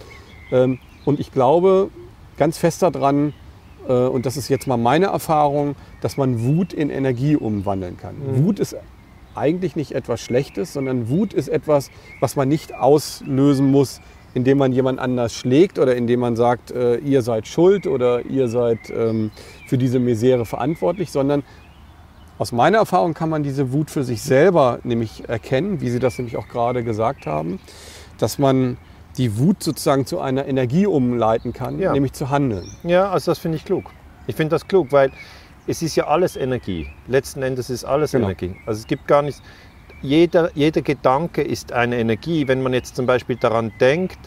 Ähm, 0.52 0.78
und 1.06 1.22
ich 1.22 1.32
glaube 1.32 1.90
ganz 2.36 2.58
fest 2.58 2.82
daran, 2.82 3.32
äh, 3.88 3.94
und 3.94 4.26
das 4.26 4.36
ist 4.36 4.50
jetzt 4.50 4.68
mal 4.68 4.76
meine 4.76 5.06
Erfahrung, 5.06 5.76
dass 6.02 6.18
man 6.18 6.44
Wut 6.44 6.74
in 6.74 6.90
Energie 6.90 7.38
umwandeln 7.38 7.96
kann. 7.96 8.16
Mhm. 8.18 8.44
Wut 8.44 8.60
ist 8.60 8.76
eigentlich 9.36 9.78
nicht 9.78 9.94
etwas 9.94 10.20
Schlechtes, 10.20 10.74
sondern 10.74 11.08
Wut 11.08 11.32
ist 11.34 11.48
etwas, 11.48 11.92
was 12.20 12.36
man 12.36 12.50
nicht 12.50 12.76
auslösen 12.76 13.72
muss, 13.72 14.02
indem 14.34 14.58
man 14.58 14.74
jemand 14.74 15.00
anders 15.00 15.34
schlägt 15.34 15.80
oder 15.80 15.96
indem 15.96 16.20
man 16.20 16.36
sagt, 16.36 16.72
äh, 16.72 16.98
ihr 16.98 17.22
seid 17.22 17.48
schuld 17.48 17.88
oder 17.88 18.26
ihr 18.26 18.50
seid 18.50 18.90
ähm, 18.90 19.32
für 19.68 19.78
diese 19.78 20.00
Misere 20.00 20.46
verantwortlich, 20.46 21.10
sondern 21.10 21.42
aus 22.38 22.52
meiner 22.52 22.80
Erfahrung 22.80 23.14
kann 23.14 23.30
man 23.30 23.44
diese 23.44 23.72
Wut 23.72 23.92
für 23.92 24.04
sich 24.04 24.22
selber 24.22 24.80
nämlich 24.84 25.28
erkennen, 25.30 25.82
wie 25.82 25.90
Sie 25.90 26.00
das 26.00 26.18
nämlich 26.18 26.38
auch 26.38 26.48
gerade 26.48 26.84
gesagt 26.84 27.26
haben, 27.26 27.60
dass 28.18 28.40
man 28.40 28.78
die 29.18 29.38
Wut 29.38 29.62
sozusagen 29.62 30.06
zu 30.06 30.20
einer 30.20 30.48
Energie 30.48 30.88
umleiten 30.88 31.54
kann, 31.54 31.80
ja. 31.80 31.94
nämlich 31.94 32.14
zu 32.14 32.30
handeln. 32.30 32.68
Ja, 32.84 33.12
also 33.12 33.32
das 33.32 33.40
finde 33.40 33.58
ich 33.58 33.66
klug. 33.66 33.86
Ich 34.26 34.36
finde 34.36 34.52
das 34.52 34.68
klug, 34.68 34.92
weil 34.92 35.12
es 35.68 35.82
ist 35.82 35.96
ja 35.96 36.08
alles 36.08 36.36
Energie. 36.36 36.88
Letzten 37.08 37.44
Endes 37.44 37.70
ist 37.70 37.86
alles 37.86 38.12
genau. 38.12 38.26
Energie. 38.26 38.56
Also 38.66 38.80
es 38.80 38.88
gibt 38.88 39.08
gar 39.08 39.22
nichts. 39.22 39.42
Jeder, 40.02 40.50
jeder 40.56 40.82
Gedanke 40.82 41.42
ist 41.42 41.72
eine 41.72 41.98
Energie. 41.98 42.48
Wenn 42.48 42.62
man 42.62 42.74
jetzt 42.74 42.96
zum 42.96 43.06
Beispiel 43.06 43.38
daran 43.38 43.72
denkt, 43.80 44.18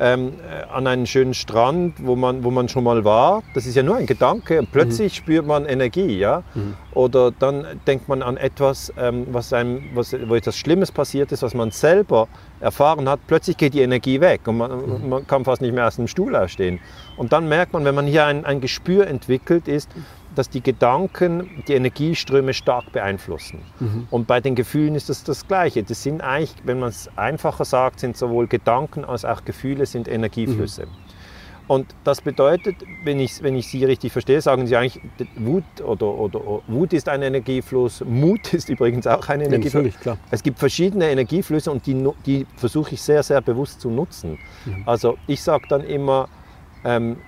ähm, 0.00 0.32
äh, 0.48 0.64
an 0.72 0.86
einen 0.86 1.06
schönen 1.06 1.34
Strand, 1.34 1.94
wo 1.98 2.16
man, 2.16 2.42
wo 2.42 2.50
man 2.50 2.68
schon 2.68 2.84
mal 2.84 3.04
war. 3.04 3.42
Das 3.54 3.66
ist 3.66 3.76
ja 3.76 3.82
nur 3.82 3.96
ein 3.96 4.06
Gedanke 4.06 4.58
und 4.58 4.72
plötzlich 4.72 5.12
mhm. 5.12 5.16
spürt 5.16 5.46
man 5.46 5.66
Energie. 5.66 6.18
Ja? 6.18 6.42
Mhm. 6.54 6.74
Oder 6.92 7.30
dann 7.30 7.66
denkt 7.86 8.08
man 8.08 8.22
an 8.22 8.38
etwas, 8.38 8.92
ähm, 8.98 9.26
was 9.30 9.52
einem, 9.52 9.82
was, 9.94 10.16
wo 10.26 10.34
etwas 10.34 10.56
Schlimmes 10.56 10.90
passiert 10.90 11.32
ist, 11.32 11.42
was 11.42 11.54
man 11.54 11.70
selber 11.70 12.28
erfahren 12.60 13.08
hat. 13.08 13.20
Plötzlich 13.26 13.58
geht 13.58 13.74
die 13.74 13.82
Energie 13.82 14.20
weg 14.20 14.40
und 14.46 14.56
man, 14.56 14.70
mhm. 14.70 15.08
man 15.08 15.26
kann 15.26 15.44
fast 15.44 15.60
nicht 15.60 15.74
mehr 15.74 15.86
aus 15.86 15.96
dem 15.96 16.08
Stuhl 16.08 16.34
aufstehen. 16.34 16.80
Und 17.18 17.32
dann 17.32 17.48
merkt 17.48 17.74
man, 17.74 17.84
wenn 17.84 17.94
man 17.94 18.06
hier 18.06 18.24
ein, 18.24 18.46
ein 18.46 18.62
Gespür 18.62 19.06
entwickelt, 19.06 19.68
ist, 19.68 19.90
dass 20.34 20.48
die 20.48 20.62
Gedanken 20.62 21.62
die 21.66 21.74
Energieströme 21.74 22.54
stark 22.54 22.92
beeinflussen. 22.92 23.60
Mhm. 23.80 24.06
Und 24.10 24.26
bei 24.26 24.40
den 24.40 24.54
Gefühlen 24.54 24.94
ist 24.94 25.08
das 25.08 25.24
das 25.24 25.46
Gleiche. 25.46 25.82
Das 25.82 26.02
sind 26.02 26.20
eigentlich, 26.20 26.54
wenn 26.64 26.78
man 26.78 26.90
es 26.90 27.10
einfacher 27.16 27.64
sagt, 27.64 28.00
sind 28.00 28.16
sowohl 28.16 28.46
Gedanken 28.46 29.04
als 29.04 29.24
auch 29.24 29.44
Gefühle 29.44 29.86
sind 29.86 30.08
Energieflüsse. 30.08 30.86
Mhm. 30.86 31.10
Und 31.70 31.94
das 32.02 32.20
bedeutet, 32.20 32.74
wenn 33.04 33.20
ich, 33.20 33.44
wenn 33.44 33.54
ich 33.54 33.68
Sie 33.68 33.84
richtig 33.84 34.10
verstehe, 34.10 34.40
sagen 34.40 34.66
Sie 34.66 34.74
eigentlich, 34.76 35.00
Wut 35.36 35.62
oder, 35.84 36.08
oder, 36.08 36.44
oder 36.44 36.62
Wut 36.66 36.92
ist 36.92 37.08
ein 37.08 37.22
Energiefluss, 37.22 38.04
Mut 38.04 38.52
ist 38.52 38.68
übrigens 38.68 39.06
auch 39.06 39.28
ein 39.28 39.40
Energiefluss. 39.40 39.94
Ja, 40.04 40.16
es 40.32 40.42
gibt 40.42 40.58
verschiedene 40.58 41.08
Energieflüsse 41.08 41.70
und 41.70 41.86
die, 41.86 42.08
die 42.26 42.44
versuche 42.56 42.94
ich 42.94 43.02
sehr, 43.02 43.22
sehr 43.22 43.40
bewusst 43.40 43.80
zu 43.80 43.88
nutzen. 43.88 44.36
Mhm. 44.64 44.82
Also 44.84 45.16
ich 45.28 45.40
sage 45.42 45.66
dann 45.68 45.84
immer, 45.84 46.28
ähm, 46.84 47.18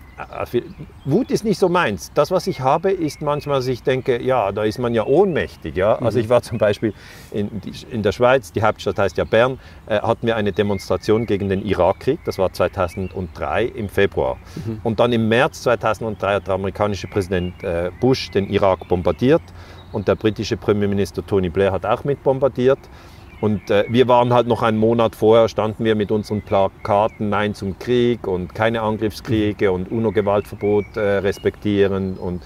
Wut 1.04 1.30
ist 1.30 1.44
nicht 1.44 1.58
so 1.58 1.68
meins. 1.68 2.12
Das, 2.14 2.30
was 2.30 2.46
ich 2.46 2.60
habe, 2.60 2.90
ist 2.90 3.22
manchmal, 3.22 3.58
dass 3.58 3.66
ich 3.66 3.82
denke, 3.82 4.22
ja, 4.22 4.52
da 4.52 4.64
ist 4.64 4.78
man 4.78 4.94
ja 4.94 5.04
ohnmächtig. 5.04 5.76
Ja? 5.76 5.96
Also 5.96 6.18
mhm. 6.18 6.24
ich 6.24 6.30
war 6.30 6.42
zum 6.42 6.58
Beispiel 6.58 6.92
in, 7.30 7.50
in, 7.90 8.02
der 8.02 8.12
Schweiz, 8.12 8.52
die 8.52 8.62
Hauptstadt 8.62 8.98
heißt 8.98 9.16
ja 9.16 9.24
Bern, 9.24 9.58
äh, 9.86 10.00
hatten 10.00 10.26
wir 10.26 10.36
eine 10.36 10.52
Demonstration 10.52 11.26
gegen 11.26 11.48
den 11.48 11.64
Irakkrieg. 11.64 12.20
Das 12.24 12.38
war 12.38 12.52
2003 12.52 13.64
im 13.64 13.88
Februar. 13.88 14.36
Mhm. 14.66 14.80
Und 14.82 15.00
dann 15.00 15.12
im 15.12 15.28
März 15.28 15.62
2003 15.62 16.34
hat 16.34 16.46
der 16.46 16.54
amerikanische 16.54 17.06
Präsident 17.06 17.62
äh, 17.62 17.90
Bush 18.00 18.30
den 18.30 18.48
Irak 18.50 18.86
bombardiert 18.88 19.42
und 19.92 20.08
der 20.08 20.14
britische 20.14 20.56
Premierminister 20.56 21.24
Tony 21.24 21.48
Blair 21.48 21.72
hat 21.72 21.86
auch 21.86 22.04
mit 22.04 22.22
bombardiert. 22.22 22.78
Und 23.42 23.72
äh, 23.72 23.84
wir 23.88 24.06
waren 24.06 24.32
halt 24.32 24.46
noch 24.46 24.62
einen 24.62 24.78
Monat 24.78 25.16
vorher, 25.16 25.48
standen 25.48 25.84
wir 25.84 25.96
mit 25.96 26.12
unseren 26.12 26.42
Plakaten 26.42 27.28
Nein 27.28 27.54
zum 27.54 27.76
Krieg 27.76 28.28
und 28.28 28.54
keine 28.54 28.82
Angriffskriege 28.82 29.72
und 29.72 29.90
UNO-Gewaltverbot 29.90 30.96
äh, 30.96 31.00
respektieren 31.00 32.18
und 32.18 32.44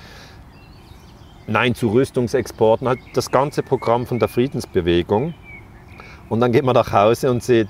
Nein 1.46 1.74
zu 1.74 1.88
Rüstungsexporten, 1.88 2.88
halt 2.88 2.98
das 3.12 3.30
ganze 3.30 3.62
Programm 3.62 4.06
von 4.06 4.18
der 4.18 4.28
Friedensbewegung. 4.28 5.34
Und 6.30 6.40
dann 6.40 6.50
geht 6.50 6.64
man 6.64 6.74
nach 6.74 6.90
Hause 6.90 7.30
und 7.30 7.42
sieht, 7.42 7.68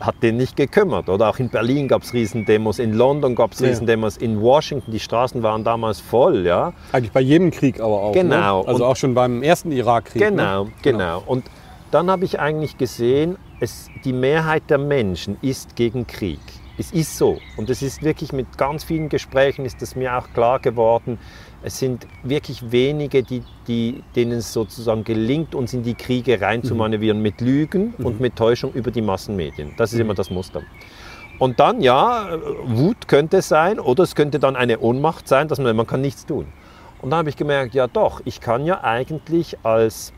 hat 0.00 0.14
den 0.22 0.38
nicht 0.38 0.56
gekümmert. 0.56 1.10
Oder 1.10 1.28
auch 1.28 1.38
in 1.38 1.50
Berlin 1.50 1.86
gab 1.86 2.02
es 2.02 2.14
Riesendemos, 2.14 2.78
in 2.78 2.94
London 2.94 3.34
gab 3.34 3.52
es 3.52 3.62
Riesendemos, 3.62 4.16
in 4.16 4.40
Washington, 4.40 4.90
die 4.90 5.00
Straßen 5.00 5.42
waren 5.42 5.64
damals 5.64 6.00
voll. 6.00 6.46
Ja? 6.46 6.72
Eigentlich 6.92 7.12
bei 7.12 7.20
jedem 7.20 7.50
Krieg 7.50 7.78
aber 7.78 8.00
auch. 8.00 8.14
Ne? 8.14 8.22
Genau. 8.22 8.62
Ne? 8.62 8.68
Also 8.68 8.84
und 8.84 8.90
auch 8.90 8.96
schon 8.96 9.12
beim 9.12 9.42
ersten 9.42 9.70
Irakkrieg. 9.70 10.22
Genau, 10.22 10.64
ne? 10.64 10.72
genau. 10.80 10.98
genau. 10.98 11.22
Und 11.26 11.44
dann 11.90 12.10
habe 12.10 12.24
ich 12.24 12.40
eigentlich 12.40 12.78
gesehen, 12.78 13.36
es, 13.60 13.88
die 14.04 14.12
Mehrheit 14.12 14.64
der 14.68 14.78
Menschen 14.78 15.38
ist 15.42 15.76
gegen 15.76 16.06
Krieg. 16.06 16.40
Es 16.78 16.92
ist 16.92 17.16
so. 17.16 17.38
Und 17.56 17.70
es 17.70 17.80
ist 17.80 18.02
wirklich 18.02 18.32
mit 18.32 18.58
ganz 18.58 18.84
vielen 18.84 19.08
Gesprächen 19.08 19.64
ist 19.64 19.80
es 19.80 19.96
mir 19.96 20.16
auch 20.16 20.28
klar 20.34 20.58
geworden, 20.58 21.18
es 21.62 21.78
sind 21.78 22.06
wirklich 22.22 22.70
wenige, 22.70 23.22
die, 23.22 23.42
die, 23.66 24.04
denen 24.14 24.38
es 24.38 24.52
sozusagen 24.52 25.02
gelingt, 25.02 25.54
uns 25.54 25.72
in 25.72 25.82
die 25.82 25.94
Kriege 25.94 26.40
reinzumanövrieren 26.40 27.18
mhm. 27.18 27.22
mit 27.22 27.40
Lügen 27.40 27.94
mhm. 27.96 28.06
und 28.06 28.20
mit 28.20 28.36
Täuschung 28.36 28.72
über 28.72 28.90
die 28.90 29.02
Massenmedien. 29.02 29.72
Das 29.76 29.92
ist 29.92 29.96
mhm. 29.96 30.06
immer 30.06 30.14
das 30.14 30.30
Muster. 30.30 30.62
Und 31.38 31.58
dann, 31.58 31.80
ja, 31.80 32.38
Wut 32.64 33.08
könnte 33.08 33.38
es 33.38 33.48
sein 33.48 33.80
oder 33.80 34.04
es 34.04 34.14
könnte 34.14 34.38
dann 34.38 34.54
eine 34.54 34.78
Ohnmacht 34.78 35.28
sein, 35.28 35.48
dass 35.48 35.58
man, 35.58 35.74
man 35.74 35.86
kann 35.86 36.00
nichts 36.00 36.24
tun. 36.24 36.46
Und 37.02 37.10
dann 37.10 37.18
habe 37.18 37.28
ich 37.28 37.36
gemerkt, 37.36 37.74
ja 37.74 37.86
doch, 37.88 38.20
ich 38.24 38.40
kann 38.40 38.64
ja 38.64 38.82
eigentlich 38.82 39.58
als 39.62 40.12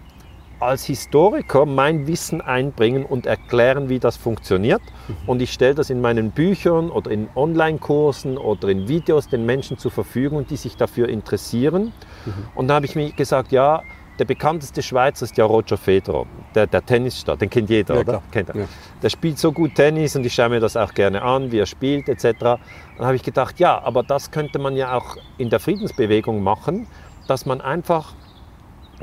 als 0.60 0.84
Historiker 0.84 1.66
mein 1.66 2.06
Wissen 2.06 2.40
einbringen 2.40 3.04
und 3.04 3.26
erklären, 3.26 3.88
wie 3.88 3.98
das 3.98 4.16
funktioniert. 4.16 4.82
Mhm. 4.82 5.16
Und 5.26 5.42
ich 5.42 5.52
stelle 5.52 5.74
das 5.74 5.90
in 5.90 6.00
meinen 6.00 6.30
Büchern 6.30 6.90
oder 6.90 7.10
in 7.10 7.28
Online-Kursen 7.34 8.38
oder 8.38 8.68
in 8.68 8.88
Videos 8.88 9.28
den 9.28 9.46
Menschen 9.46 9.78
zur 9.78 9.90
Verfügung, 9.90 10.46
die 10.46 10.56
sich 10.56 10.76
dafür 10.76 11.08
interessieren. 11.08 11.92
Mhm. 12.26 12.32
Und 12.54 12.68
da 12.68 12.74
habe 12.74 12.86
ich 12.86 12.96
mir 12.96 13.12
gesagt, 13.12 13.52
ja, 13.52 13.82
der 14.18 14.24
bekannteste 14.24 14.82
Schweizer 14.82 15.24
ist 15.24 15.36
ja 15.36 15.44
Roger 15.44 15.76
Federer, 15.76 16.26
der, 16.54 16.66
der 16.66 16.84
Tennisstar, 16.84 17.36
den 17.36 17.48
kennt 17.48 17.70
jeder, 17.70 17.94
ja, 17.94 18.00
oder? 18.00 18.22
Kennt 18.32 18.48
er. 18.48 18.56
Ja. 18.56 18.68
Der 19.00 19.10
spielt 19.10 19.38
so 19.38 19.52
gut 19.52 19.76
Tennis 19.76 20.16
und 20.16 20.26
ich 20.26 20.34
schaue 20.34 20.48
mir 20.48 20.60
das 20.60 20.76
auch 20.76 20.92
gerne 20.92 21.22
an, 21.22 21.52
wie 21.52 21.58
er 21.58 21.66
spielt 21.66 22.08
etc. 22.08 22.38
Dann 22.40 22.58
habe 22.98 23.14
ich 23.14 23.22
gedacht, 23.22 23.60
ja, 23.60 23.80
aber 23.80 24.02
das 24.02 24.30
könnte 24.30 24.58
man 24.58 24.76
ja 24.76 24.96
auch 24.96 25.16
in 25.38 25.50
der 25.50 25.60
Friedensbewegung 25.60 26.42
machen, 26.42 26.88
dass 27.28 27.46
man 27.46 27.60
einfach 27.60 28.14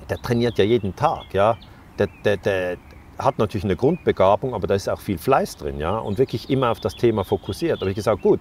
der 0.09 0.21
trainiert 0.21 0.57
ja 0.57 0.63
jeden 0.63 0.95
Tag. 0.95 1.33
Ja? 1.33 1.57
Der, 1.97 2.07
der, 2.23 2.37
der 2.37 2.77
hat 3.17 3.39
natürlich 3.39 3.63
eine 3.63 3.75
Grundbegabung, 3.75 4.53
aber 4.53 4.67
da 4.67 4.75
ist 4.75 4.89
auch 4.89 4.99
viel 4.99 5.17
Fleiß 5.17 5.57
drin. 5.57 5.79
Ja? 5.79 5.97
Und 5.97 6.17
wirklich 6.17 6.49
immer 6.49 6.71
auf 6.71 6.79
das 6.79 6.95
Thema 6.95 7.23
fokussiert. 7.23 7.77
Da 7.77 7.81
habe 7.81 7.91
ich 7.91 7.95
gesagt, 7.95 8.21
gut, 8.21 8.39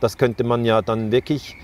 das 0.00 0.18
könnte 0.18 0.44
man 0.44 0.64
ja 0.64 0.82
dann 0.82 1.12
wirklich 1.12 1.56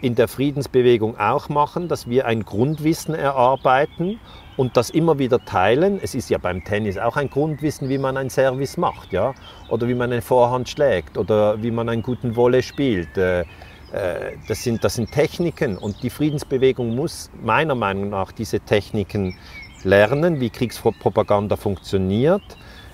in 0.00 0.14
der 0.14 0.28
Friedensbewegung 0.28 1.18
auch 1.18 1.48
machen, 1.48 1.88
dass 1.88 2.08
wir 2.08 2.26
ein 2.26 2.44
Grundwissen 2.44 3.14
erarbeiten 3.14 4.20
und 4.56 4.76
das 4.76 4.90
immer 4.90 5.18
wieder 5.18 5.44
teilen. 5.44 5.98
Es 6.00 6.14
ist 6.14 6.30
ja 6.30 6.38
beim 6.38 6.62
Tennis 6.62 6.98
auch 6.98 7.16
ein 7.16 7.28
Grundwissen, 7.28 7.88
wie 7.88 7.98
man 7.98 8.16
ein 8.16 8.30
Service 8.30 8.76
macht, 8.76 9.12
ja, 9.12 9.34
oder 9.68 9.88
wie 9.88 9.94
man 9.94 10.12
eine 10.12 10.22
Vorhand 10.22 10.68
schlägt 10.68 11.18
oder 11.18 11.60
wie 11.62 11.70
man 11.70 11.88
einen 11.88 12.02
guten 12.02 12.36
Volley 12.36 12.62
spielt. 12.62 13.16
Äh, 13.92 14.32
das 14.48 14.62
sind, 14.62 14.84
das 14.84 14.94
sind 14.94 15.10
Techniken 15.12 15.78
und 15.78 16.02
die 16.02 16.10
Friedensbewegung 16.10 16.94
muss 16.94 17.30
meiner 17.42 17.74
Meinung 17.74 18.10
nach 18.10 18.32
diese 18.32 18.60
Techniken 18.60 19.36
lernen, 19.82 20.40
wie 20.40 20.50
Kriegspropaganda 20.50 21.56
funktioniert. 21.56 22.42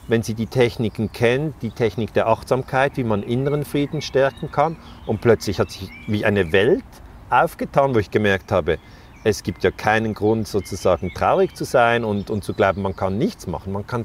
Wenn 0.06 0.22
sie 0.22 0.34
die 0.34 0.46
Techniken 0.46 1.10
kennt, 1.12 1.62
die 1.62 1.70
Technik 1.70 2.12
der 2.12 2.26
Achtsamkeit, 2.26 2.96
wie 2.98 3.04
man 3.04 3.22
inneren 3.22 3.64
Frieden 3.64 4.02
stärken 4.02 4.50
kann 4.50 4.76
und 5.06 5.22
plötzlich 5.22 5.58
hat 5.58 5.70
sich 5.70 5.88
wie 6.06 6.26
eine 6.26 6.52
Welt 6.52 6.84
aufgetan, 7.30 7.94
wo 7.94 7.98
ich 7.98 8.10
gemerkt 8.10 8.52
habe, 8.52 8.78
es 9.24 9.42
gibt 9.42 9.64
ja 9.64 9.70
keinen 9.70 10.12
Grund 10.12 10.46
sozusagen 10.46 11.12
traurig 11.14 11.56
zu 11.56 11.64
sein 11.64 12.04
und, 12.04 12.28
und 12.28 12.44
zu 12.44 12.52
glauben, 12.52 12.82
man 12.82 12.94
kann 12.94 13.16
nichts 13.16 13.46
machen. 13.46 13.72
Man 13.72 13.86
kann, 13.86 14.04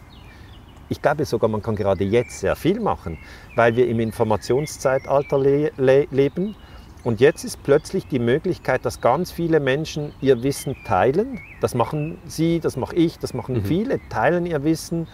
ich 0.87 1.01
glaube 1.01 1.25
sogar, 1.25 1.49
man 1.49 1.61
kann 1.61 1.75
gerade 1.75 2.05
jetzt 2.05 2.39
sehr 2.39 2.55
viel 2.55 2.79
machen, 2.79 3.17
weil 3.55 3.75
wir 3.75 3.89
im 3.89 3.99
Informationszeitalter 3.99 5.37
le 5.37 5.73
le 5.75 6.07
leben 6.11 6.55
und 7.03 7.21
jetzt 7.21 7.43
ist 7.43 7.63
plötzlich 7.63 8.07
die 8.07 8.19
Möglichkeit, 8.19 8.85
dass 8.85 8.99
ganz 8.99 9.31
viele 9.31 9.59
Menschen 9.59 10.11
ihr 10.21 10.43
Wissen 10.43 10.75
teilen. 10.85 11.39
Das 11.61 11.73
machen 11.73 12.17
Sie, 12.25 12.59
das 12.59 12.75
mache 12.75 12.95
ich, 12.95 13.19
das 13.19 13.33
machen 13.33 13.55
mhm. 13.55 13.65
viele, 13.65 13.99
teilen 14.09 14.45
ihr 14.45 14.63
Wissen. 14.63 15.07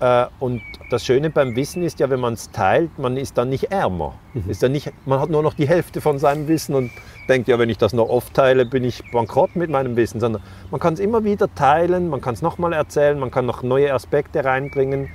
Äh, 0.00 0.26
und 0.40 0.60
das 0.90 1.06
Schöne 1.06 1.30
beim 1.30 1.54
Wissen 1.54 1.84
ist 1.84 2.00
ja, 2.00 2.10
wenn 2.10 2.18
man 2.18 2.34
es 2.34 2.50
teilt, 2.50 2.98
man 2.98 3.16
ist 3.16 3.38
dann 3.38 3.50
nicht 3.50 3.70
ärmer. 3.70 4.14
Mhm. 4.34 4.50
Ist 4.50 4.64
dann 4.64 4.72
nicht, 4.72 4.92
man 5.06 5.20
hat 5.20 5.30
nur 5.30 5.44
noch 5.44 5.54
die 5.54 5.68
Hälfte 5.68 6.00
von 6.00 6.18
seinem 6.18 6.48
Wissen 6.48 6.74
und 6.74 6.90
denkt, 7.28 7.46
ja, 7.46 7.56
wenn 7.58 7.70
ich 7.70 7.78
das 7.78 7.92
noch 7.92 8.08
oft 8.08 8.34
teile, 8.34 8.66
bin 8.66 8.82
ich 8.82 9.02
bankrott 9.12 9.54
mit 9.54 9.70
meinem 9.70 9.94
Wissen. 9.94 10.18
Sondern 10.18 10.42
man 10.72 10.80
kann 10.80 10.94
es 10.94 11.00
immer 11.00 11.22
wieder 11.22 11.54
teilen, 11.54 12.08
man 12.08 12.20
kann 12.20 12.34
es 12.34 12.42
nochmal 12.42 12.72
erzählen, 12.72 13.16
man 13.16 13.30
kann 13.30 13.46
noch 13.46 13.62
neue 13.62 13.94
Aspekte 13.94 14.44
reinbringen. 14.44 15.08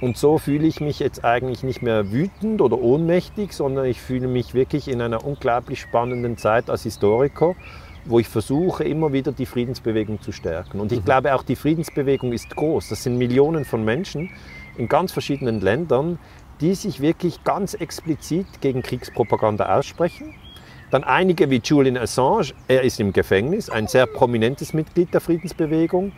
Und 0.00 0.16
so 0.16 0.38
fühle 0.38 0.66
ich 0.66 0.80
mich 0.80 0.98
jetzt 0.98 1.24
eigentlich 1.24 1.62
nicht 1.62 1.82
mehr 1.82 2.10
wütend 2.10 2.62
oder 2.62 2.78
ohnmächtig, 2.78 3.52
sondern 3.52 3.84
ich 3.84 4.00
fühle 4.00 4.28
mich 4.28 4.54
wirklich 4.54 4.88
in 4.88 5.02
einer 5.02 5.24
unglaublich 5.24 5.80
spannenden 5.80 6.38
Zeit 6.38 6.70
als 6.70 6.84
Historiker, 6.84 7.54
wo 8.06 8.18
ich 8.18 8.26
versuche, 8.26 8.84
immer 8.84 9.12
wieder 9.12 9.32
die 9.32 9.44
Friedensbewegung 9.44 10.22
zu 10.22 10.32
stärken. 10.32 10.80
Und 10.80 10.90
ich 10.90 11.00
mhm. 11.00 11.04
glaube, 11.04 11.34
auch 11.34 11.42
die 11.42 11.56
Friedensbewegung 11.56 12.32
ist 12.32 12.48
groß. 12.48 12.88
Das 12.88 13.02
sind 13.02 13.18
Millionen 13.18 13.66
von 13.66 13.84
Menschen 13.84 14.30
in 14.78 14.88
ganz 14.88 15.12
verschiedenen 15.12 15.60
Ländern, 15.60 16.18
die 16.62 16.74
sich 16.74 17.00
wirklich 17.00 17.44
ganz 17.44 17.74
explizit 17.74 18.46
gegen 18.62 18.82
Kriegspropaganda 18.82 19.76
aussprechen. 19.76 20.34
Dann 20.90 21.04
einige 21.04 21.50
wie 21.50 21.60
Julian 21.62 21.96
Assange, 21.96 22.52
er 22.66 22.82
ist 22.82 22.98
im 22.98 23.12
Gefängnis, 23.12 23.70
ein 23.70 23.86
sehr 23.86 24.06
prominentes 24.06 24.74
Mitglied 24.74 25.14
der 25.14 25.20
Friedensbewegung. 25.20 26.12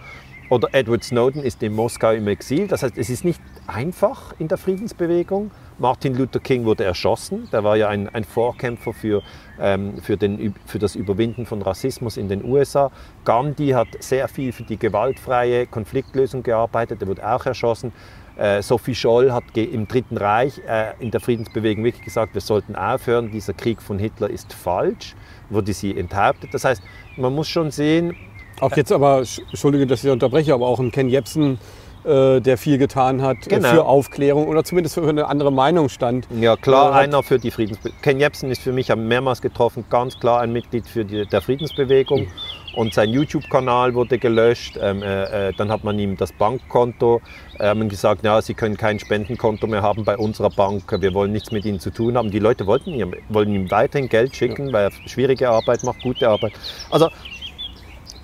Oder 0.53 0.69
Edward 0.73 1.03
Snowden 1.03 1.43
ist 1.43 1.63
in 1.63 1.73
Moskau 1.73 2.11
im 2.11 2.29
Exil. 2.29 2.69
Das 2.69 2.83
heißt, 2.83 2.99
es 2.99 3.09
ist 3.09 3.25
nicht 3.25 3.41
einfach 3.67 4.35
in 4.39 4.49
der 4.49 4.59
Friedensbewegung. 4.59 5.51
Martin 5.79 6.15
Luther 6.15 6.41
King 6.41 6.67
wurde 6.67 6.85
erschossen. 6.85 7.49
Der 7.51 7.65
war 7.65 7.79
ja 7.79 7.89
ein, 7.89 8.11
ein 8.11 8.23
Vorkämpfer 8.23 8.93
für, 8.93 9.23
ähm, 9.59 10.03
für, 10.03 10.19
den, 10.19 10.55
für 10.67 10.79
das 10.79 10.95
Überwinden 10.95 11.47
von 11.47 11.63
Rassismus 11.63 12.19
in 12.19 12.29
den 12.29 12.45
USA. 12.45 12.91
Gandhi 13.25 13.71
hat 13.71 13.89
sehr 14.01 14.29
viel 14.29 14.53
für 14.53 14.65
die 14.65 14.77
gewaltfreie 14.77 15.67
Konfliktlösung 15.67 16.43
gearbeitet. 16.43 17.01
Er 17.01 17.09
wurde 17.09 17.27
auch 17.27 17.47
erschossen. 17.47 17.91
Äh, 18.37 18.61
Sophie 18.61 18.95
Scholl 18.95 19.33
hat 19.33 19.45
im 19.57 19.89
Dritten 19.89 20.19
Reich 20.19 20.61
äh, 20.69 20.93
in 21.01 21.11
der 21.11 21.21
Friedensbewegung 21.21 21.83
wirklich 21.83 22.05
gesagt, 22.05 22.35
wir 22.35 22.43
sollten 22.43 22.77
aufhören, 22.77 23.31
dieser 23.31 23.55
Krieg 23.55 23.81
von 23.81 23.99
Hitler 23.99 24.29
ist 24.29 24.53
falsch, 24.53 25.15
wurde 25.49 25.73
sie 25.73 25.97
enthauptet. 25.97 26.53
Das 26.53 26.65
heißt, 26.65 26.83
man 27.17 27.35
muss 27.35 27.49
schon 27.49 27.71
sehen, 27.71 28.15
auch 28.63 28.77
jetzt 28.77 28.93
aber, 28.93 29.23
Entschuldige, 29.51 29.87
dass 29.87 30.05
ich 30.05 30.11
unterbreche, 30.11 30.55
aber 30.55 30.67
auch 30.67 30.79
ein 30.79 30.91
Ken 30.91 31.09
Jebsen, 31.09 31.59
äh, 32.05 32.41
der 32.41 32.59
viel 32.59 32.79
getan 32.79 33.23
hat 33.23 33.47
äh, 33.47 33.51
genau. 33.51 33.69
für 33.69 33.85
Aufklärung 33.85 34.49
oder 34.49 34.65
zumindest 34.65 34.97
für 34.97 35.09
eine 35.09 35.27
andere 35.27 35.53
Meinung 35.53 35.89
stand. 35.89 36.27
Ja, 36.41 36.57
klar, 36.57 36.93
äh, 36.93 37.05
einer 37.05 37.23
für 37.23 37.39
die 37.39 37.51
Friedensbewegung. 37.51 38.01
Ken 38.03 38.19
Jebsen 38.19 38.51
ist 38.51 38.63
für 38.63 38.73
mich 38.73 38.95
mehrmals 38.95 39.41
getroffen, 39.41 39.85
ganz 39.89 40.19
klar 40.19 40.41
ein 40.41 40.53
Mitglied 40.53 40.87
für 40.87 41.05
die, 41.05 41.27
der 41.27 41.41
Friedensbewegung. 41.41 42.23
Mhm. 42.23 42.29
Und 42.75 42.95
sein 42.95 43.11
YouTube-Kanal 43.11 43.95
wurde 43.95 44.19
gelöscht. 44.19 44.79
Ähm, 44.81 45.03
äh, 45.03 45.49
äh, 45.49 45.53
dann 45.57 45.71
hat 45.71 45.85
man 45.85 45.99
ihm 45.99 46.17
das 46.17 46.33
Bankkonto 46.33 47.21
ähm, 47.61 47.89
gesagt, 47.89 48.25
ja, 48.25 48.41
Sie 48.41 48.55
können 48.55 48.77
kein 48.77 48.99
Spendenkonto 48.99 49.67
mehr 49.67 49.83
haben 49.83 50.05
bei 50.05 50.17
unserer 50.17 50.49
Bank. 50.49 50.85
Wir 51.01 51.13
wollen 51.13 51.33
nichts 51.33 51.53
mit 51.53 51.67
Ihnen 51.67 51.81
zu 51.81 51.91
tun 51.91 52.17
haben. 52.17 52.31
Die 52.31 52.39
Leute 52.39 52.67
wollten 52.67 52.95
ihm, 52.95 53.15
wollen 53.29 53.55
ihm 53.55 53.71
weiterhin 53.71 54.09
Geld 54.09 54.35
schicken, 54.35 54.69
ja. 54.69 54.73
weil 54.73 54.85
er 54.85 55.09
schwierige 55.09 55.51
Arbeit 55.51 55.85
macht, 55.85 56.01
gute 56.03 56.29
Arbeit. 56.29 56.53
Also 56.91 57.11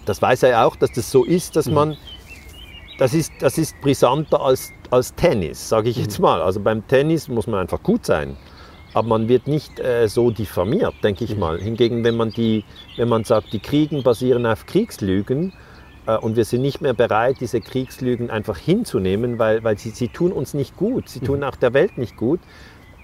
das 0.09 0.23
weiß 0.23 0.45
er 0.45 0.67
auch, 0.67 0.77
dass 0.77 0.93
das 0.93 1.11
so 1.11 1.25
ist, 1.25 1.57
dass 1.57 1.67
mhm. 1.67 1.75
man, 1.75 1.97
das 2.99 3.15
ist, 3.15 3.33
das 3.41 3.59
ist 3.59 3.81
brisanter 3.81 4.41
als, 4.41 4.73
als 4.91 5.15
Tennis, 5.15 5.69
sage 5.69 5.91
ich 5.91 5.97
jetzt 5.97 6.19
mhm. 6.19 6.25
mal. 6.25 6.43
Also 6.43 6.61
beim 6.61 6.87
Tennis 6.87 7.29
muss 7.29 7.47
man 7.47 7.61
einfach 7.61 7.83
gut 7.83 8.07
sein. 8.07 8.37
Aber 8.95 9.09
man 9.09 9.29
wird 9.29 9.47
nicht 9.47 9.79
äh, 9.81 10.09
so 10.09 10.31
diffamiert, 10.31 10.95
denke 11.03 11.25
ich 11.25 11.35
mhm. 11.35 11.41
mal. 11.41 11.59
Hingegen, 11.59 12.05
wenn 12.05 12.17
man, 12.17 12.31
die, 12.31 12.65
wenn 12.97 13.09
man 13.09 13.25
sagt, 13.25 13.53
die 13.53 13.61
Kriegen 13.61 14.03
basieren 14.03 14.47
auf 14.47 14.65
Kriegslügen 14.67 15.53
äh, 16.07 16.17
und 16.17 16.37
wir 16.37 16.45
sind 16.45 16.63
nicht 16.63 16.81
mehr 16.81 16.95
bereit, 16.95 17.37
diese 17.41 17.61
Kriegslügen 17.61 18.31
einfach 18.31 18.57
hinzunehmen, 18.57 19.39
weil, 19.39 19.63
weil 19.63 19.79
sie, 19.79 19.91
sie 19.91 20.09
tun 20.09 20.33
uns 20.33 20.55
nicht 20.55 20.77
gut, 20.77 21.09
sie 21.09 21.21
tun 21.21 21.45
auch 21.45 21.57
der 21.57 21.75
Welt 21.75 21.99
nicht 21.99 22.17
gut, 22.17 22.41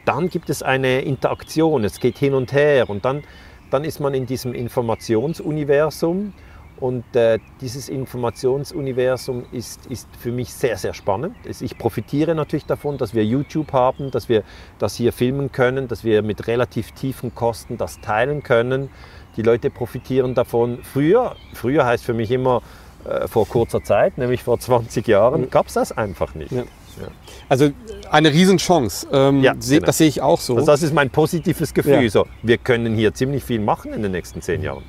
dann 0.06 0.28
gibt 0.28 0.50
es 0.50 0.62
eine 0.62 1.02
Interaktion, 1.02 1.84
es 1.84 2.00
geht 2.00 2.18
hin 2.18 2.34
und 2.34 2.52
her 2.52 2.88
und 2.88 3.04
dann, 3.04 3.22
dann 3.70 3.84
ist 3.84 4.00
man 4.00 4.14
in 4.14 4.26
diesem 4.26 4.54
Informationsuniversum 4.54 6.32
und 6.80 7.04
äh, 7.14 7.38
dieses 7.60 7.88
Informationsuniversum 7.88 9.44
ist, 9.52 9.86
ist 9.86 10.08
für 10.18 10.32
mich 10.32 10.52
sehr, 10.52 10.76
sehr 10.76 10.92
spannend. 10.92 11.36
Ich 11.60 11.78
profitiere 11.78 12.34
natürlich 12.34 12.66
davon, 12.66 12.98
dass 12.98 13.14
wir 13.14 13.24
YouTube 13.24 13.72
haben, 13.72 14.10
dass 14.10 14.28
wir 14.28 14.42
das 14.78 14.96
hier 14.96 15.12
filmen 15.12 15.52
können, 15.52 15.88
dass 15.88 16.04
wir 16.04 16.22
mit 16.22 16.46
relativ 16.46 16.92
tiefen 16.92 17.34
Kosten 17.34 17.78
das 17.78 18.00
teilen 18.00 18.42
können. 18.42 18.90
Die 19.36 19.42
Leute 19.42 19.70
profitieren 19.70 20.34
davon. 20.34 20.80
Früher, 20.82 21.36
früher 21.52 21.86
heißt 21.86 22.04
für 22.04 22.14
mich 22.14 22.30
immer 22.30 22.62
äh, 23.04 23.28
vor 23.28 23.46
kurzer 23.46 23.82
Zeit, 23.82 24.18
nämlich 24.18 24.42
vor 24.42 24.58
20 24.58 25.06
Jahren, 25.06 25.50
gab 25.50 25.68
es 25.68 25.74
das 25.74 25.92
einfach 25.92 26.34
nicht. 26.34 26.52
Ja. 26.52 26.64
Ja. 27.00 27.08
Also 27.48 27.70
eine 28.10 28.32
Riesenchance. 28.32 29.06
Ähm, 29.12 29.42
ja, 29.42 29.54
genau. 29.54 29.86
Das 29.86 29.98
sehe 29.98 30.08
ich 30.08 30.22
auch 30.22 30.40
so. 30.40 30.54
Also 30.56 30.66
das 30.66 30.82
ist 30.82 30.94
mein 30.94 31.10
positives 31.10 31.74
Gefühl. 31.74 32.02
Ja. 32.02 32.08
So, 32.08 32.26
wir 32.42 32.58
können 32.58 32.94
hier 32.94 33.12
ziemlich 33.14 33.44
viel 33.44 33.60
machen 33.60 33.92
in 33.92 34.02
den 34.02 34.12
nächsten 34.12 34.40
zehn 34.42 34.62
Jahren. 34.62 34.84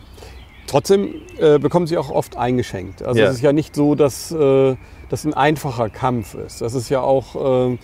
Trotzdem 0.68 1.22
äh, 1.38 1.60
bekommen 1.60 1.88
sie 1.88 1.98
auch 1.98 2.10
oft 2.10 2.38
eingeschenkt. 2.38 3.04
Also 3.04 3.20
ja. 3.20 3.28
es 3.28 3.36
ist 3.36 3.42
ja 3.42 3.54
nicht 3.54 3.76
so, 3.76 3.96
dass 3.96 4.32
äh, 4.32 4.76
das 5.10 5.26
ein 5.26 5.34
einfacher 5.34 5.90
Kampf 5.90 6.34
ist. 6.34 6.62
Das 6.62 6.74
ist 6.74 6.90
ja 6.90 7.02
auch, 7.02 7.70
äh, 7.72 7.78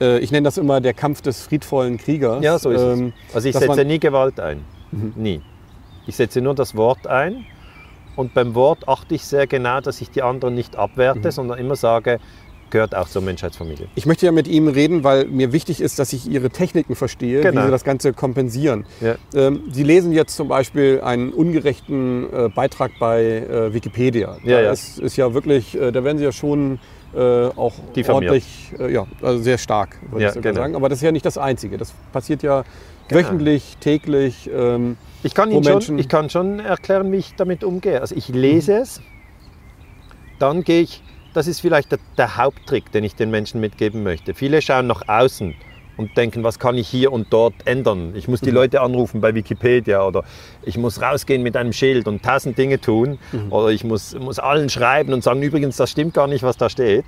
äh 0.00 0.18
ich 0.18 0.32
nenne 0.32 0.44
das 0.44 0.58
immer 0.58 0.80
der 0.80 0.94
Kampf 0.94 1.20
des 1.20 1.42
friedvollen 1.42 1.96
Kriegers. 1.96 2.42
Ja, 2.42 2.58
so 2.58 2.70
ist 2.70 2.82
ähm, 2.82 3.12
es. 3.28 3.34
Also 3.36 3.48
ich 3.48 3.56
setze 3.56 3.84
nie 3.84 3.98
Gewalt 3.98 4.40
ein. 4.40 4.64
Mhm. 4.90 5.12
Nie. 5.16 5.42
Ich 6.06 6.16
setze 6.16 6.40
nur 6.40 6.54
das 6.54 6.74
Wort 6.74 7.06
ein. 7.06 7.46
Und 8.16 8.34
beim 8.34 8.54
Wort 8.54 8.88
achte 8.88 9.14
ich 9.14 9.24
sehr 9.24 9.46
genau, 9.46 9.80
dass 9.80 10.00
ich 10.00 10.10
die 10.10 10.22
anderen 10.22 10.54
nicht 10.54 10.76
abwerte, 10.76 11.28
mhm. 11.28 11.32
sondern 11.32 11.58
immer 11.58 11.76
sage, 11.76 12.20
gehört 12.74 12.94
auch 12.96 13.08
zur 13.08 13.22
Menschheitsfamilie. 13.22 13.86
Ich 13.94 14.04
möchte 14.04 14.26
ja 14.26 14.32
mit 14.32 14.48
ihm 14.48 14.66
reden, 14.66 15.04
weil 15.04 15.26
mir 15.26 15.52
wichtig 15.52 15.80
ist, 15.80 16.00
dass 16.00 16.12
ich 16.12 16.28
Ihre 16.28 16.50
Techniken 16.50 16.96
verstehe, 16.96 17.40
genau. 17.40 17.60
wie 17.60 17.66
Sie 17.66 17.70
das 17.70 17.84
Ganze 17.84 18.12
kompensieren. 18.12 18.84
Ja. 19.00 19.14
Ähm, 19.32 19.62
Sie 19.70 19.84
lesen 19.84 20.10
jetzt 20.10 20.34
zum 20.34 20.48
Beispiel 20.48 21.00
einen 21.00 21.32
ungerechten 21.32 22.26
äh, 22.32 22.48
Beitrag 22.48 22.90
bei 22.98 23.22
äh, 23.22 23.72
Wikipedia. 23.72 24.38
Da 24.44 24.50
ja, 24.50 24.60
ja. 24.60 24.72
Ist, 24.72 24.98
ist 24.98 25.16
ja 25.16 25.32
wirklich, 25.34 25.80
äh, 25.80 25.92
da 25.92 26.02
werden 26.02 26.18
Sie 26.18 26.24
ja 26.24 26.32
schon 26.32 26.80
äh, 27.14 27.20
auch 27.20 27.74
ordentlich, 28.08 28.72
äh, 28.80 28.92
ja, 28.92 29.06
also 29.22 29.40
sehr 29.40 29.58
stark, 29.58 29.96
würde 30.10 30.24
ja, 30.24 30.28
ich 30.30 30.34
sogar 30.34 30.52
genau. 30.52 30.64
sagen. 30.64 30.74
Aber 30.74 30.88
das 30.88 30.98
ist 30.98 31.04
ja 31.04 31.12
nicht 31.12 31.24
das 31.24 31.38
Einzige. 31.38 31.78
Das 31.78 31.94
passiert 32.12 32.42
ja 32.42 32.64
genau. 33.06 33.20
wöchentlich, 33.20 33.76
täglich. 33.78 34.50
Ähm, 34.52 34.96
ich, 35.22 35.32
kann 35.32 35.52
Ihnen 35.52 35.80
schon, 35.80 35.96
ich 35.96 36.08
kann 36.08 36.28
schon 36.28 36.58
erklären, 36.58 37.12
wie 37.12 37.18
ich 37.18 37.36
damit 37.36 37.62
umgehe. 37.62 38.00
Also 38.00 38.16
ich 38.16 38.30
lese 38.30 38.74
mhm. 38.74 38.82
es, 38.82 39.00
dann 40.40 40.64
gehe 40.64 40.80
ich 40.80 41.03
das 41.34 41.46
ist 41.46 41.60
vielleicht 41.60 41.92
der, 41.92 41.98
der, 42.16 42.36
Haupttrick, 42.36 42.90
den 42.92 43.04
ich 43.04 43.14
den 43.14 43.30
Menschen 43.30 43.60
mitgeben 43.60 44.02
möchte. 44.02 44.34
Viele 44.34 44.62
schauen 44.62 44.86
nach 44.86 45.06
außen 45.06 45.54
und 45.96 46.16
denken, 46.16 46.42
was 46.42 46.58
kann 46.58 46.76
ich 46.76 46.88
hier 46.88 47.12
und 47.12 47.32
dort 47.32 47.54
ändern? 47.66 48.14
Ich 48.16 48.28
muss 48.28 48.40
die 48.40 48.50
mhm. 48.50 48.56
Leute 48.56 48.80
anrufen 48.80 49.20
bei 49.20 49.34
Wikipedia 49.34 50.06
oder 50.06 50.24
ich 50.62 50.78
muss 50.78 51.02
rausgehen 51.02 51.42
mit 51.42 51.56
einem 51.56 51.72
Schild 51.72 52.08
und 52.08 52.24
tausend 52.24 52.56
Dinge 52.56 52.80
tun 52.80 53.18
mhm. 53.32 53.52
oder 53.52 53.68
ich 53.68 53.84
muss, 53.84 54.18
muss 54.18 54.38
allen 54.38 54.70
schreiben 54.70 55.12
und 55.12 55.22
sagen, 55.22 55.42
übrigens, 55.42 55.76
das 55.76 55.90
stimmt 55.90 56.14
gar 56.14 56.26
nicht, 56.26 56.42
was 56.42 56.56
da 56.56 56.70
steht. 56.70 57.04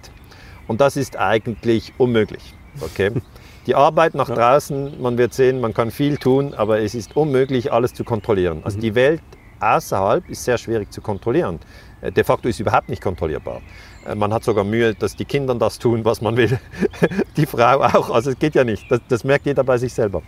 Und 0.69 0.81
das 0.81 0.97
ist 0.97 1.17
eigentlich 1.17 1.93
unmöglich. 1.97 2.55
Okay? 2.81 3.13
Die 3.67 3.75
Arbeit 3.75 4.15
nach 4.15 4.31
draußen, 4.31 5.01
man 5.01 5.19
wird 5.19 5.35
sehen, 5.35 5.61
man 5.61 5.75
kann 5.75 5.91
viel 5.91 6.19
tun, 6.19 6.55
aber 6.55 6.81
es 6.81 6.95
ist 6.95 7.17
unmöglich, 7.17 7.73
alles 7.73 7.95
zu 7.95 8.05
kontrollieren. 8.05 8.61
Also 8.63 8.79
mhm. 8.79 8.83
die 8.83 8.95
Welt 8.95 9.23
außerhalb 9.59 10.29
ist 10.29 10.45
sehr 10.45 10.57
schwierig 10.57 10.93
zu 10.93 11.01
kontrollieren. 11.01 11.59
Äh, 12.07 12.13
de 12.13 12.25
facto 12.25 12.49
ist 12.49 12.61
überhaupt 12.61 12.89
nicht 12.89 13.03
kontrollierbar. 13.03 13.61
Äh, 14.07 14.15
man 14.15 14.33
hat 14.33 14.45
sogar 14.45 14.65
Mühe, 14.65 14.95
dass 14.95 15.17
die 15.17 15.25
Kinder 15.25 15.55
das 15.55 15.79
tun, 15.79 16.05
was 16.05 16.21
man 16.21 16.37
will. 16.37 16.59
die 17.37 17.47
Frau 17.47 17.83
auch. 17.83 18.11
Also 18.11 18.31
es 18.31 18.39
geht 18.39 18.55
ja 18.55 18.65
nicht. 18.65 18.91
Das, 18.91 19.01
das 19.09 19.25
merkt 19.25 19.47
jeder 19.47 19.65
bei 19.65 19.79
sich 19.79 19.93
selber. 19.93 20.23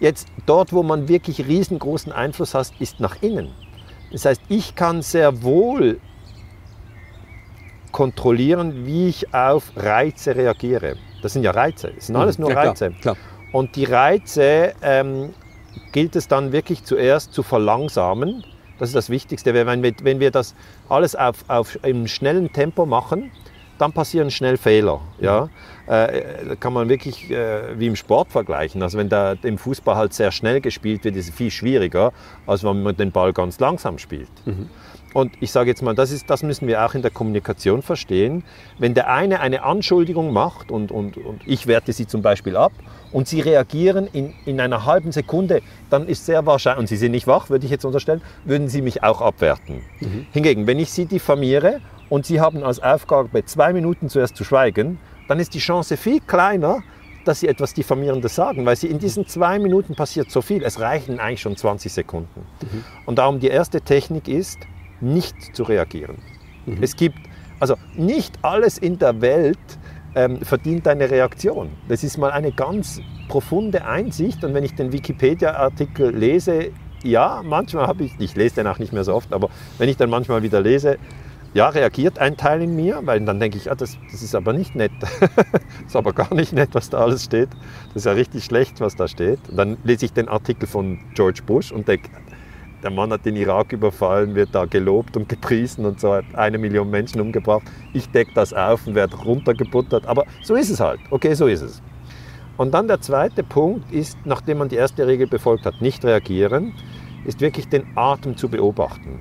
Jetzt 0.00 0.28
dort, 0.46 0.72
wo 0.72 0.82
man 0.82 1.08
wirklich 1.08 1.46
riesengroßen 1.46 2.12
Einfluss 2.12 2.54
hat, 2.54 2.72
ist 2.78 3.00
nach 3.00 3.22
innen. 3.22 3.52
Das 4.12 4.24
heißt, 4.24 4.40
ich 4.48 4.74
kann 4.74 5.02
sehr 5.02 5.42
wohl 5.42 6.00
kontrollieren, 7.92 8.86
wie 8.86 9.08
ich 9.08 9.34
auf 9.34 9.72
Reize 9.76 10.34
reagiere. 10.34 10.96
Das 11.22 11.34
sind 11.34 11.42
ja 11.42 11.50
Reize, 11.50 11.92
das 11.94 12.06
sind 12.06 12.16
alles 12.16 12.38
mhm. 12.38 12.44
nur 12.44 12.52
ja, 12.52 12.62
Reize. 12.62 12.90
Klar, 13.00 13.14
klar. 13.14 13.16
Und 13.52 13.76
die 13.76 13.84
Reize 13.84 14.72
ähm, 14.80 15.34
gilt 15.92 16.16
es 16.16 16.28
dann 16.28 16.52
wirklich 16.52 16.84
zuerst 16.84 17.32
zu 17.32 17.42
verlangsamen. 17.42 18.44
Das 18.80 18.88
ist 18.88 18.96
das 18.96 19.10
Wichtigste. 19.10 19.54
Wenn 19.54 19.82
wir, 19.82 19.92
wenn 20.02 20.18
wir 20.18 20.30
das 20.30 20.54
alles 20.88 21.14
auf, 21.14 21.44
auf, 21.48 21.78
im 21.84 22.08
schnellen 22.08 22.52
Tempo 22.52 22.86
machen, 22.86 23.30
dann 23.78 23.92
passieren 23.92 24.30
schnell 24.30 24.56
Fehler. 24.56 25.00
Ja? 25.20 25.48
Äh, 25.86 26.56
kann 26.58 26.72
man 26.72 26.88
wirklich 26.88 27.30
äh, 27.30 27.78
wie 27.78 27.86
im 27.86 27.96
Sport 27.96 28.30
vergleichen. 28.32 28.82
Also 28.82 28.98
wenn 28.98 29.08
da 29.08 29.34
im 29.42 29.58
Fußball 29.58 29.96
halt 29.96 30.14
sehr 30.14 30.32
schnell 30.32 30.60
gespielt 30.60 31.04
wird, 31.04 31.16
ist 31.16 31.28
es 31.28 31.34
viel 31.34 31.50
schwieriger, 31.50 32.12
als 32.46 32.64
wenn 32.64 32.82
man 32.82 32.96
den 32.96 33.12
Ball 33.12 33.32
ganz 33.32 33.60
langsam 33.60 33.98
spielt. 33.98 34.30
Mhm. 34.46 34.70
Und 35.12 35.32
ich 35.40 35.50
sage 35.50 35.68
jetzt 35.68 35.82
mal, 35.82 35.94
das, 35.94 36.10
ist, 36.10 36.30
das 36.30 36.42
müssen 36.42 36.68
wir 36.68 36.84
auch 36.84 36.94
in 36.94 37.02
der 37.02 37.10
Kommunikation 37.10 37.82
verstehen. 37.82 38.44
Wenn 38.78 38.94
der 38.94 39.08
eine 39.08 39.40
eine 39.40 39.62
Anschuldigung 39.62 40.32
macht 40.32 40.70
und, 40.70 40.90
und, 40.90 41.16
und 41.18 41.42
ich 41.46 41.66
werte 41.66 41.92
sie 41.92 42.06
zum 42.06 42.22
Beispiel 42.22 42.56
ab 42.56 42.72
und 43.12 43.28
sie 43.28 43.40
reagieren 43.40 44.08
in, 44.12 44.34
in 44.46 44.60
einer 44.60 44.86
halben 44.86 45.12
Sekunde, 45.12 45.62
dann 45.88 46.06
ist 46.06 46.26
sehr 46.26 46.46
wahrscheinlich, 46.46 46.80
und 46.80 46.86
sie 46.86 46.96
sind 46.96 47.12
nicht 47.12 47.26
wach, 47.26 47.50
würde 47.50 47.64
ich 47.64 47.70
jetzt 47.70 47.84
unterstellen, 47.84 48.22
würden 48.44 48.68
sie 48.68 48.82
mich 48.82 49.02
auch 49.02 49.20
abwerten. 49.20 49.82
Mhm. 50.00 50.26
Hingegen, 50.32 50.66
wenn 50.66 50.78
ich 50.78 50.90
sie 50.90 51.06
diffamiere 51.06 51.80
und 52.08 52.26
sie 52.26 52.40
haben 52.40 52.62
als 52.62 52.82
Aufgabe 52.82 53.44
zwei 53.44 53.72
Minuten 53.72 54.08
zuerst 54.08 54.36
zu 54.36 54.44
schweigen, 54.44 54.98
dann 55.28 55.38
ist 55.38 55.54
die 55.54 55.58
Chance 55.58 55.96
viel 55.96 56.20
kleiner, 56.20 56.82
dass 57.24 57.40
sie 57.40 57.48
etwas 57.48 57.74
Diffamierendes 57.74 58.34
sagen, 58.34 58.64
weil 58.64 58.76
sie 58.76 58.86
in 58.86 58.98
diesen 58.98 59.26
zwei 59.26 59.58
Minuten 59.58 59.94
passiert 59.94 60.30
so 60.30 60.42
viel. 60.42 60.64
Es 60.64 60.80
reichen 60.80 61.20
eigentlich 61.20 61.42
schon 61.42 61.56
20 61.56 61.92
Sekunden. 61.92 62.40
Mhm. 62.62 62.84
Und 63.06 63.18
darum 63.18 63.40
die 63.40 63.48
erste 63.48 63.80
Technik 63.80 64.26
ist, 64.26 64.58
nicht 65.00 65.54
zu 65.54 65.62
reagieren. 65.64 66.18
Mhm. 66.66 66.78
Es 66.80 66.96
gibt, 66.96 67.18
also 67.58 67.76
nicht 67.94 68.38
alles 68.42 68.78
in 68.78 68.98
der 68.98 69.20
Welt 69.20 69.58
ähm, 70.14 70.40
verdient 70.42 70.86
eine 70.88 71.10
Reaktion. 71.10 71.70
Das 71.88 72.04
ist 72.04 72.18
mal 72.18 72.30
eine 72.30 72.52
ganz 72.52 73.00
profunde 73.28 73.84
Einsicht 73.84 74.44
und 74.44 74.54
wenn 74.54 74.64
ich 74.64 74.74
den 74.74 74.92
Wikipedia-Artikel 74.92 76.14
lese, 76.14 76.70
ja, 77.02 77.42
manchmal 77.44 77.86
habe 77.86 78.04
ich, 78.04 78.12
ich 78.18 78.36
lese 78.36 78.56
den 78.56 78.66
auch 78.66 78.78
nicht 78.78 78.92
mehr 78.92 79.04
so 79.04 79.14
oft, 79.14 79.32
aber 79.32 79.48
wenn 79.78 79.88
ich 79.88 79.96
dann 79.96 80.10
manchmal 80.10 80.42
wieder 80.42 80.60
lese, 80.60 80.98
ja, 81.52 81.68
reagiert 81.68 82.18
ein 82.18 82.36
Teil 82.36 82.62
in 82.62 82.76
mir, 82.76 83.00
weil 83.04 83.20
dann 83.20 83.40
denke 83.40 83.58
ich, 83.58 83.70
ah, 83.70 83.74
das, 83.74 83.98
das 84.12 84.22
ist 84.22 84.34
aber 84.34 84.52
nicht 84.52 84.76
nett. 84.76 84.92
das 85.00 85.20
ist 85.88 85.96
aber 85.96 86.12
gar 86.12 86.32
nicht 86.32 86.52
nett, 86.52 86.70
was 86.72 86.90
da 86.90 86.98
alles 86.98 87.24
steht. 87.24 87.48
Das 87.88 88.02
ist 88.02 88.04
ja 88.06 88.12
richtig 88.12 88.44
schlecht, 88.44 88.80
was 88.80 88.94
da 88.94 89.08
steht. 89.08 89.40
Und 89.48 89.56
dann 89.56 89.76
lese 89.82 90.06
ich 90.06 90.12
den 90.12 90.28
Artikel 90.28 90.68
von 90.68 91.00
George 91.14 91.40
Bush 91.44 91.72
und 91.72 91.88
denke, 91.88 92.08
der 92.82 92.90
Mann 92.90 93.12
hat 93.12 93.24
den 93.24 93.36
Irak 93.36 93.72
überfallen, 93.72 94.34
wird 94.34 94.54
da 94.54 94.64
gelobt 94.64 95.16
und 95.16 95.28
gepriesen 95.28 95.84
und 95.84 96.00
so 96.00 96.14
hat 96.14 96.24
eine 96.34 96.58
Million 96.58 96.90
Menschen 96.90 97.20
umgebracht. 97.20 97.62
Ich 97.92 98.08
decke 98.10 98.32
das 98.34 98.52
auf 98.52 98.86
und 98.86 98.94
werde 98.94 99.16
runtergebuttert. 99.16 100.06
Aber 100.06 100.24
so 100.42 100.54
ist 100.54 100.70
es 100.70 100.80
halt. 100.80 101.00
Okay, 101.10 101.34
so 101.34 101.46
ist 101.46 101.62
es. 101.62 101.82
Und 102.56 102.72
dann 102.72 102.88
der 102.88 103.00
zweite 103.00 103.42
Punkt 103.42 103.90
ist, 103.92 104.18
nachdem 104.24 104.58
man 104.58 104.68
die 104.68 104.76
erste 104.76 105.06
Regel 105.06 105.26
befolgt 105.26 105.64
hat, 105.64 105.80
nicht 105.80 106.04
reagieren, 106.04 106.74
ist 107.24 107.40
wirklich 107.40 107.68
den 107.68 107.86
Atem 107.96 108.36
zu 108.36 108.48
beobachten. 108.48 109.20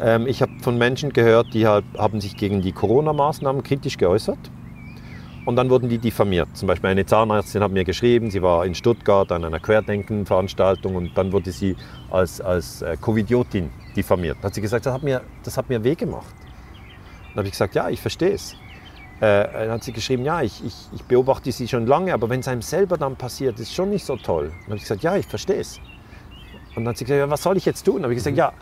Ähm, 0.00 0.26
ich 0.26 0.42
habe 0.42 0.52
von 0.60 0.78
Menschen 0.78 1.12
gehört, 1.12 1.54
die 1.54 1.66
halt, 1.66 1.84
haben 1.96 2.20
sich 2.20 2.36
gegen 2.36 2.62
die 2.62 2.72
Corona-Maßnahmen 2.72 3.62
kritisch 3.62 3.98
geäußert 3.98 4.50
und 5.44 5.56
dann 5.56 5.70
wurden 5.70 5.88
die 5.88 5.98
diffamiert. 5.98 6.48
Zum 6.54 6.68
Beispiel 6.68 6.90
eine 6.90 7.04
Zahnärztin 7.04 7.62
hat 7.62 7.72
mir 7.72 7.84
geschrieben, 7.84 8.30
sie 8.30 8.42
war 8.42 8.64
in 8.64 8.74
Stuttgart 8.74 9.30
an 9.32 9.44
einer 9.44 9.60
Querdenken-Veranstaltung 9.60 10.94
und 10.94 11.16
dann 11.16 11.32
wurde 11.32 11.50
sie 11.50 11.76
als, 12.10 12.40
als 12.40 12.82
äh, 12.82 12.96
Covidiotin 13.00 13.70
diffamiert. 13.96 14.36
Dann 14.38 14.44
hat 14.44 14.54
sie 14.54 14.60
gesagt, 14.60 14.86
das 14.86 14.94
hat 14.94 15.02
mir, 15.02 15.22
das 15.42 15.56
hat 15.56 15.68
mir 15.68 15.82
weh 15.82 15.94
gemacht. 15.94 16.34
Dann 17.30 17.38
habe 17.38 17.46
ich 17.48 17.52
gesagt, 17.52 17.74
ja, 17.74 17.88
ich 17.88 18.00
verstehe 18.00 18.32
es. 18.32 18.54
Äh, 19.20 19.48
dann 19.52 19.70
hat 19.72 19.84
sie 19.84 19.92
geschrieben, 19.92 20.24
ja, 20.24 20.42
ich, 20.42 20.64
ich, 20.64 20.74
ich 20.92 21.02
beobachte 21.04 21.50
sie 21.50 21.66
schon 21.66 21.86
lange, 21.86 22.12
aber 22.12 22.28
wenn 22.28 22.40
es 22.40 22.48
einem 22.48 22.62
selber 22.62 22.96
dann 22.96 23.16
passiert, 23.16 23.58
ist 23.58 23.68
es 23.68 23.74
schon 23.74 23.90
nicht 23.90 24.04
so 24.04 24.16
toll. 24.16 24.50
Dann 24.50 24.66
habe 24.66 24.76
ich 24.76 24.82
gesagt, 24.82 25.02
ja, 25.02 25.16
ich 25.16 25.26
verstehe 25.26 25.60
es. 25.60 25.78
Und 26.74 26.84
dann 26.84 26.88
hat 26.88 26.98
sie 26.98 27.04
gesagt, 27.04 27.18
ja, 27.18 27.30
was 27.30 27.42
soll 27.42 27.56
ich 27.56 27.64
jetzt 27.64 27.84
tun? 27.84 27.96
Dann 27.96 28.04
habe 28.04 28.14
ich 28.14 28.18
gesagt, 28.18 28.36
ja, 28.36 28.52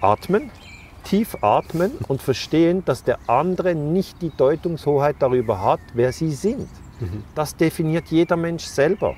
atmen, 0.00 0.50
tief 1.04 1.36
atmen 1.42 1.92
und 2.08 2.22
verstehen, 2.22 2.84
dass 2.84 3.04
der 3.04 3.18
andere 3.26 3.74
nicht 3.74 4.20
die 4.22 4.30
Deutungshoheit 4.36 5.16
darüber 5.18 5.62
hat, 5.62 5.80
wer 5.92 6.12
sie 6.12 6.32
sind. 6.32 6.68
Mhm. 7.00 7.22
Das 7.34 7.56
definiert 7.56 8.06
jeder 8.08 8.36
Mensch 8.36 8.64
selber. 8.64 9.14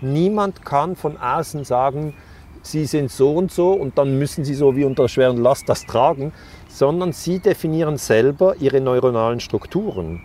Niemand 0.00 0.64
kann 0.64 0.96
von 0.96 1.16
außen 1.16 1.64
sagen, 1.64 2.14
sie 2.62 2.86
sind 2.86 3.10
so 3.10 3.34
und 3.34 3.52
so 3.52 3.72
und 3.72 3.98
dann 3.98 4.18
müssen 4.18 4.44
sie 4.44 4.54
so 4.54 4.76
wie 4.76 4.84
unter 4.84 5.08
schweren 5.08 5.38
Last 5.38 5.68
das 5.68 5.84
tragen, 5.86 6.32
sondern 6.68 7.12
sie 7.12 7.38
definieren 7.38 7.96
selber 7.96 8.56
ihre 8.58 8.80
neuronalen 8.80 9.40
Strukturen. 9.40 10.22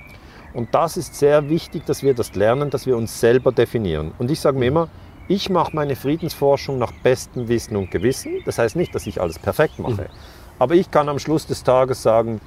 Und 0.54 0.74
das 0.74 0.98
ist 0.98 1.16
sehr 1.16 1.50
wichtig, 1.50 1.86
dass 1.86 2.02
wir 2.02 2.14
das 2.14 2.36
lernen, 2.36 2.70
dass 2.70 2.86
wir 2.86 2.98
uns 2.98 3.20
selber 3.20 3.52
definieren. 3.52 4.12
Und 4.18 4.32
ich 4.32 4.40
sage 4.40 4.58
mir 4.58 4.68
immer, 4.68 4.90
ich 5.28 5.50
mache 5.50 5.76
meine 5.76 5.96
Friedensforschung 5.96 6.80
nach 6.80 6.92
bestem 6.92 7.48
Wissen 7.48 7.76
und 7.76 7.92
Gewissen. 7.92 8.42
Das 8.46 8.58
heißt 8.58 8.76
nicht, 8.76 8.96
dass 8.96 9.06
ich 9.06 9.22
alles 9.22 9.38
perfekt 9.38 9.78
mache. 9.78 10.02
Mhm. 10.02 10.39
Aber 10.60 10.76
ich 10.76 10.92
kann 10.92 11.10
am 11.10 11.20
Schluss 11.20 11.48
des 11.48 11.64
Tages 11.64 12.04
sagen, 12.04 12.42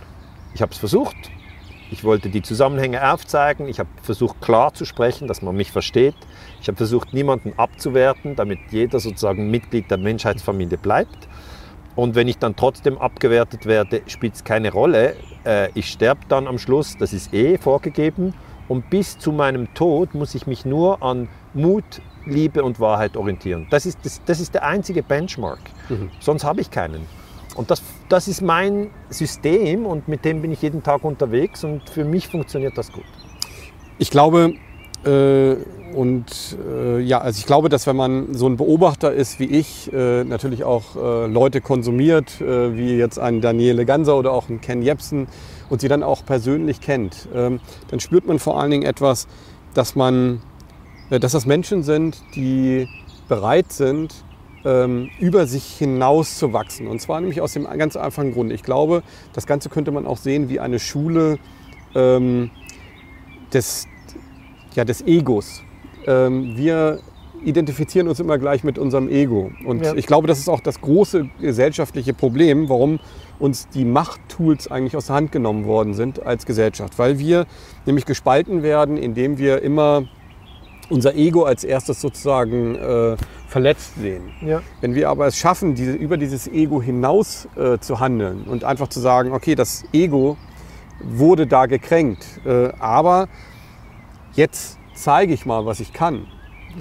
ich 0.55 0.63
habe 0.63 0.73
es 0.73 0.79
versucht. 0.79 1.17
Ich 1.91 2.05
wollte 2.05 2.31
die 2.31 2.43
Zusammenhänge 2.43 3.13
aufzeigen. 3.13 3.69
Ich 3.69 3.79
habe 3.79 3.89
versucht 4.03 4.41
klar 4.41 4.73
zu 4.73 4.85
sprechen, 4.85 5.29
dass 5.29 5.43
man 5.43 5.57
mich 5.57 5.73
versteht. 5.73 6.15
Ich 6.61 6.69
habe 6.69 6.77
versucht, 6.77 7.13
niemanden 7.13 7.55
abzuwerten, 7.57 8.37
damit 8.37 8.59
jeder 8.71 9.01
sozusagen 9.01 9.51
Mitglied 9.51 9.91
der 9.91 9.99
Menschheitsfamilie 9.99 10.79
bleibt. 10.79 11.29
Und 11.95 12.15
wenn 12.15 12.29
ich 12.29 12.39
dann 12.39 12.57
trotzdem 12.57 12.97
abgewertet 12.97 13.67
werde, 13.67 14.03
spielt 14.07 14.35
es 14.35 14.45
keine 14.45 14.73
Rolle. 14.73 15.17
Äh, 15.45 15.69
ich 15.75 15.89
sterbe 15.89 16.23
dann 16.29 16.47
am 16.47 16.59
Schluss, 16.59 16.97
das 16.99 17.13
ist 17.13 17.35
eh 17.35 17.59
vorgegeben. 17.59 18.33
Und 18.69 18.89
bis 18.89 19.19
zu 19.19 19.33
meinem 19.33 19.75
Tod 19.75 20.15
muss 20.15 20.35
ich 20.35 20.47
mich 20.47 20.65
nur 20.65 21.03
an 21.03 21.29
Mut, 21.53 21.85
Liebe 22.25 22.63
und 22.63 22.81
Wahrheit 22.81 23.17
orientieren. 23.17 23.67
Das 23.71 23.85
ist, 23.85 23.99
das, 24.05 24.23
das 24.25 24.41
ist 24.41 24.55
der 24.55 24.65
einzige 24.65 25.03
Benchmark. 25.03 25.61
Mhm. 25.91 26.11
Sonst 26.21 26.45
habe 26.45 26.61
ich 26.61 26.71
keinen. 26.71 27.07
Und 27.55 27.71
das, 27.71 27.83
das 28.09 28.29
ist 28.29 28.41
mein 28.41 28.91
System 29.11 29.87
und 29.87 30.09
mit 30.09 30.25
dem 30.25 30.43
bin 30.43 30.53
ich 30.53 30.63
jeden 30.63 30.83
Tag 30.83 31.05
unterwegs 31.05 31.65
und 31.65 31.89
für 31.89 32.05
mich 32.05 32.29
funktioniert 32.29 32.77
das 32.79 32.93
gut. 32.93 33.05
Ich 33.99 34.11
glaube, 34.11 34.55
äh, 35.05 35.57
und 35.95 36.57
äh, 36.67 37.01
ja, 37.01 37.21
also 37.21 37.39
ich 37.39 37.47
glaube, 37.47 37.69
dass 37.69 37.87
wenn 37.87 37.97
man 37.97 38.35
so 38.35 38.49
ein 38.49 38.57
Beobachter 38.57 39.13
ist 39.13 39.39
wie 39.39 39.45
ich, 39.45 39.93
äh, 39.93 40.25
natürlich 40.25 40.65
auch 40.65 40.97
äh, 40.97 41.27
Leute 41.27 41.61
konsumiert, 41.61 42.41
äh, 42.41 42.77
wie 42.77 42.97
jetzt 42.97 43.19
ein 43.19 43.41
Daniele 43.41 43.85
Ganser 43.85 44.17
oder 44.17 44.33
auch 44.33 44.49
ein 44.49 44.61
Ken 44.61 44.83
Jepsen 44.83 45.29
und 45.69 45.81
sie 45.81 45.89
dann 45.89 46.03
auch 46.03 46.25
persönlich 46.25 46.81
kennt, 46.81 47.29
ähm, 47.35 47.61
dann 47.89 48.01
spürt 48.01 48.27
man 48.27 48.39
vor 48.39 48.59
allen 48.61 48.71
Dingen 48.71 48.85
etwas, 48.85 49.27
dass 49.75 49.95
man, 49.95 50.41
äh, 51.11 51.21
dass 51.21 51.33
das 51.33 51.45
Menschen 51.45 51.83
sind, 51.83 52.23
die 52.35 52.89
bereit 53.29 53.73
sind, 53.73 54.25
ähm, 54.65 55.11
über 55.19 55.47
sich 55.47 55.65
hinaus 55.65 56.39
zu 56.39 56.53
wachsen. 56.53 56.87
Und 56.87 57.01
zwar 57.01 57.21
nämlich 57.21 57.41
aus 57.41 57.53
dem 57.53 57.65
ganz 57.65 57.97
einfachen 57.97 58.33
Grund. 58.33 58.53
Ich 58.53 58.63
glaube, 58.63 59.03
das 59.33 59.47
Ganze 59.47 59.69
könnte 59.69 59.91
man 59.91 60.07
auch 60.07 60.19
sehen 60.19 60.49
wie 60.49 60.61
eine 60.61 60.79
Schule 60.79 61.39
ähm, 61.95 62.51
des, 63.53 63.87
ja, 64.75 64.85
des 64.85 65.03
Egos. 65.07 65.63
Ähm, 66.07 66.57
wir 66.57 67.01
identifizieren 67.45 68.09
uns 68.09 68.21
immer 68.21 68.39
gleich 68.39 68.65
mit 68.65 68.79
unserem 68.79 69.09
Ego. 69.09 69.51
Und 69.67 69.85
ja. 69.85 69.95
ich 69.95 70.07
glaube, 70.07 70.29
das 70.29 70.39
ist 70.39 70.49
auch 70.49 70.61
das 70.61 70.81
große 70.81 71.29
gesellschaftliche 71.41 72.15
Problem, 72.15 72.69
warum 72.69 73.01
uns 73.39 73.69
die 73.69 73.85
Machttools 73.85 74.71
eigentlich 74.71 74.97
aus 74.97 75.07
der 75.07 75.17
Hand 75.17 75.33
genommen 75.33 75.67
worden 75.67 75.95
sind 75.95 76.25
als 76.25 76.47
Gesellschaft. 76.47 76.99
Weil 76.99 77.19
wir 77.19 77.47
nämlich 77.85 78.05
gespalten 78.05 78.63
werden, 78.63 78.97
indem 78.97 79.39
wir 79.39 79.63
immer 79.63 80.05
unser 80.91 81.15
Ego 81.15 81.45
als 81.45 81.65
erstes 81.65 82.01
sozusagen 82.01 82.75
äh, 82.77 83.17
verletzt 83.49 83.95
sehen. 83.97 84.31
Ja. 84.41 84.63
Wenn 84.81 84.95
wir 84.95 85.09
aber 85.09 85.27
es 85.27 85.37
schaffen, 85.37 85.75
diese, 85.75 85.93
über 85.93 86.17
dieses 86.17 86.49
Ego 86.49 86.83
hinaus 86.83 87.49
äh, 87.57 87.79
zu 87.79 88.01
handeln 88.01 88.45
und 88.45 88.65
einfach 88.65 88.89
zu 88.89 89.01
sagen, 89.01 89.33
okay, 89.33 89.55
das 89.55 89.85
Ego 89.93 90.37
wurde 91.03 91.47
da 91.47 91.67
gekränkt, 91.67 92.25
äh, 92.45 92.73
aber 92.79 93.29
jetzt 94.35 94.79
zeige 94.95 95.33
ich 95.35 95.47
mal, 95.47 95.67
was 95.67 95.81
ich 95.81 95.93
kann. 95.93 96.27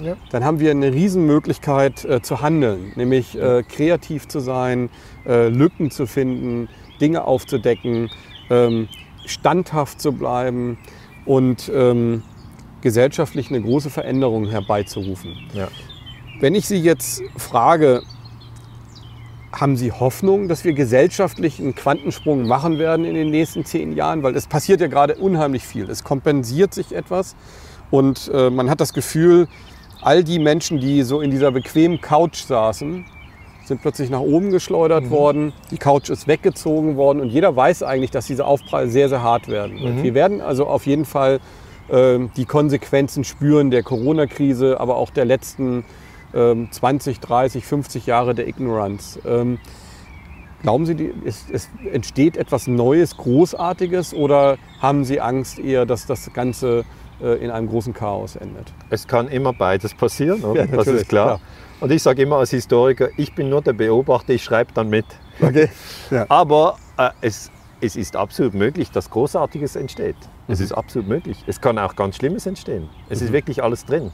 Ja. 0.02 0.16
Dann 0.30 0.44
haben 0.44 0.58
wir 0.58 0.70
eine 0.70 0.92
Riesenmöglichkeit 0.92 2.04
äh, 2.04 2.22
zu 2.22 2.40
handeln, 2.40 2.92
nämlich 2.96 3.38
äh, 3.38 3.62
kreativ 3.62 4.26
zu 4.28 4.40
sein, 4.40 4.88
äh, 5.26 5.48
Lücken 5.48 5.90
zu 5.90 6.06
finden, 6.06 6.68
Dinge 7.00 7.24
aufzudecken, 7.24 8.10
ähm, 8.48 8.88
standhaft 9.26 10.00
zu 10.00 10.12
bleiben 10.12 10.78
und 11.26 11.70
ähm, 11.74 12.22
gesellschaftlich 12.82 13.48
eine 13.48 13.62
große 13.62 13.90
Veränderung 13.90 14.48
herbeizurufen. 14.48 15.36
Ja. 15.54 15.68
Wenn 16.40 16.54
ich 16.54 16.66
Sie 16.66 16.78
jetzt 16.78 17.22
frage, 17.36 18.02
haben 19.52 19.76
Sie 19.76 19.92
Hoffnung, 19.92 20.48
dass 20.48 20.64
wir 20.64 20.72
gesellschaftlich 20.72 21.60
einen 21.60 21.74
Quantensprung 21.74 22.46
machen 22.46 22.78
werden 22.78 23.04
in 23.04 23.14
den 23.14 23.30
nächsten 23.30 23.64
zehn 23.64 23.94
Jahren? 23.94 24.22
Weil 24.22 24.34
es 24.34 24.46
passiert 24.46 24.80
ja 24.80 24.88
gerade 24.88 25.16
unheimlich 25.16 25.64
viel. 25.64 25.88
Es 25.88 26.04
kompensiert 26.04 26.74
sich 26.74 26.94
etwas 26.94 27.36
und 27.90 28.30
äh, 28.34 28.50
man 28.50 28.70
hat 28.70 28.80
das 28.80 28.92
Gefühl, 28.92 29.48
all 30.00 30.24
die 30.24 30.38
Menschen, 30.38 30.80
die 30.80 31.02
so 31.02 31.20
in 31.20 31.30
dieser 31.30 31.52
bequemen 31.52 32.00
Couch 32.00 32.42
saßen, 32.44 33.04
sind 33.64 33.82
plötzlich 33.82 34.10
nach 34.10 34.20
oben 34.20 34.50
geschleudert 34.50 35.04
mhm. 35.04 35.10
worden. 35.10 35.52
Die 35.70 35.78
Couch 35.78 36.10
ist 36.10 36.26
weggezogen 36.26 36.96
worden 36.96 37.20
und 37.20 37.28
jeder 37.28 37.54
weiß 37.54 37.82
eigentlich, 37.82 38.10
dass 38.10 38.26
diese 38.26 38.46
Aufprall 38.46 38.88
sehr, 38.88 39.08
sehr 39.08 39.22
hart 39.22 39.48
werden. 39.48 39.98
Mhm. 39.98 40.02
Wir 40.02 40.14
werden 40.14 40.40
also 40.40 40.66
auf 40.66 40.86
jeden 40.86 41.04
Fall 41.04 41.40
die 41.90 42.44
Konsequenzen 42.46 43.24
spüren 43.24 43.70
der 43.70 43.82
Corona-Krise, 43.82 44.80
aber 44.80 44.96
auch 44.96 45.10
der 45.10 45.24
letzten 45.24 45.84
20, 46.32 47.20
30, 47.20 47.66
50 47.66 48.06
Jahre 48.06 48.34
der 48.34 48.48
Ignorance. 48.48 49.20
Ähm, 49.26 49.58
glauben 50.62 50.86
Sie, 50.86 51.12
es, 51.24 51.44
es, 51.52 51.68
entsteht 51.92 52.36
etwas 52.36 52.66
Neues, 52.66 53.16
Großartiges 53.16 54.14
oder 54.14 54.56
haben 54.80 55.04
Sie 55.04 55.20
Angst 55.20 55.58
eher, 55.58 55.84
dass 55.84 56.06
das 56.06 56.32
Ganze 56.32 56.84
äh, 57.20 57.44
in 57.44 57.50
einem 57.50 57.68
großen 57.68 57.92
Chaos 57.92 58.36
endet? 58.36 58.72
Es 58.88 59.06
kann 59.06 59.28
immer 59.28 59.52
beides 59.52 59.94
passieren, 59.94 60.42
ja, 60.54 60.66
das 60.66 60.86
ist 60.86 61.08
klar. 61.08 61.26
klar. 61.26 61.40
Und 61.80 61.90
ich 61.90 62.02
sage 62.02 62.22
immer 62.22 62.36
als 62.36 62.50
Historiker, 62.50 63.08
ich 63.16 63.34
bin 63.34 63.50
nur 63.50 63.60
der 63.60 63.72
Beobachter, 63.72 64.32
ich 64.32 64.44
schreibe 64.44 64.72
dann 64.72 64.88
mit. 64.88 65.06
Okay. 65.40 65.68
Ja. 66.10 66.26
Aber 66.28 66.76
äh, 66.98 67.08
es, 67.22 67.50
es 67.80 67.96
ist 67.96 68.16
absolut 68.16 68.54
möglich, 68.54 68.90
dass 68.90 69.08
Großartiges 69.08 69.76
entsteht. 69.76 70.16
Es 70.48 70.58
mhm. 70.58 70.64
ist 70.64 70.72
absolut 70.72 71.08
möglich. 71.08 71.44
Es 71.46 71.60
kann 71.60 71.78
auch 71.78 71.96
ganz 71.96 72.16
Schlimmes 72.16 72.46
entstehen. 72.46 72.88
Es 73.08 73.20
mhm. 73.20 73.26
ist 73.26 73.32
wirklich 73.32 73.62
alles 73.62 73.84
drin. 73.84 74.12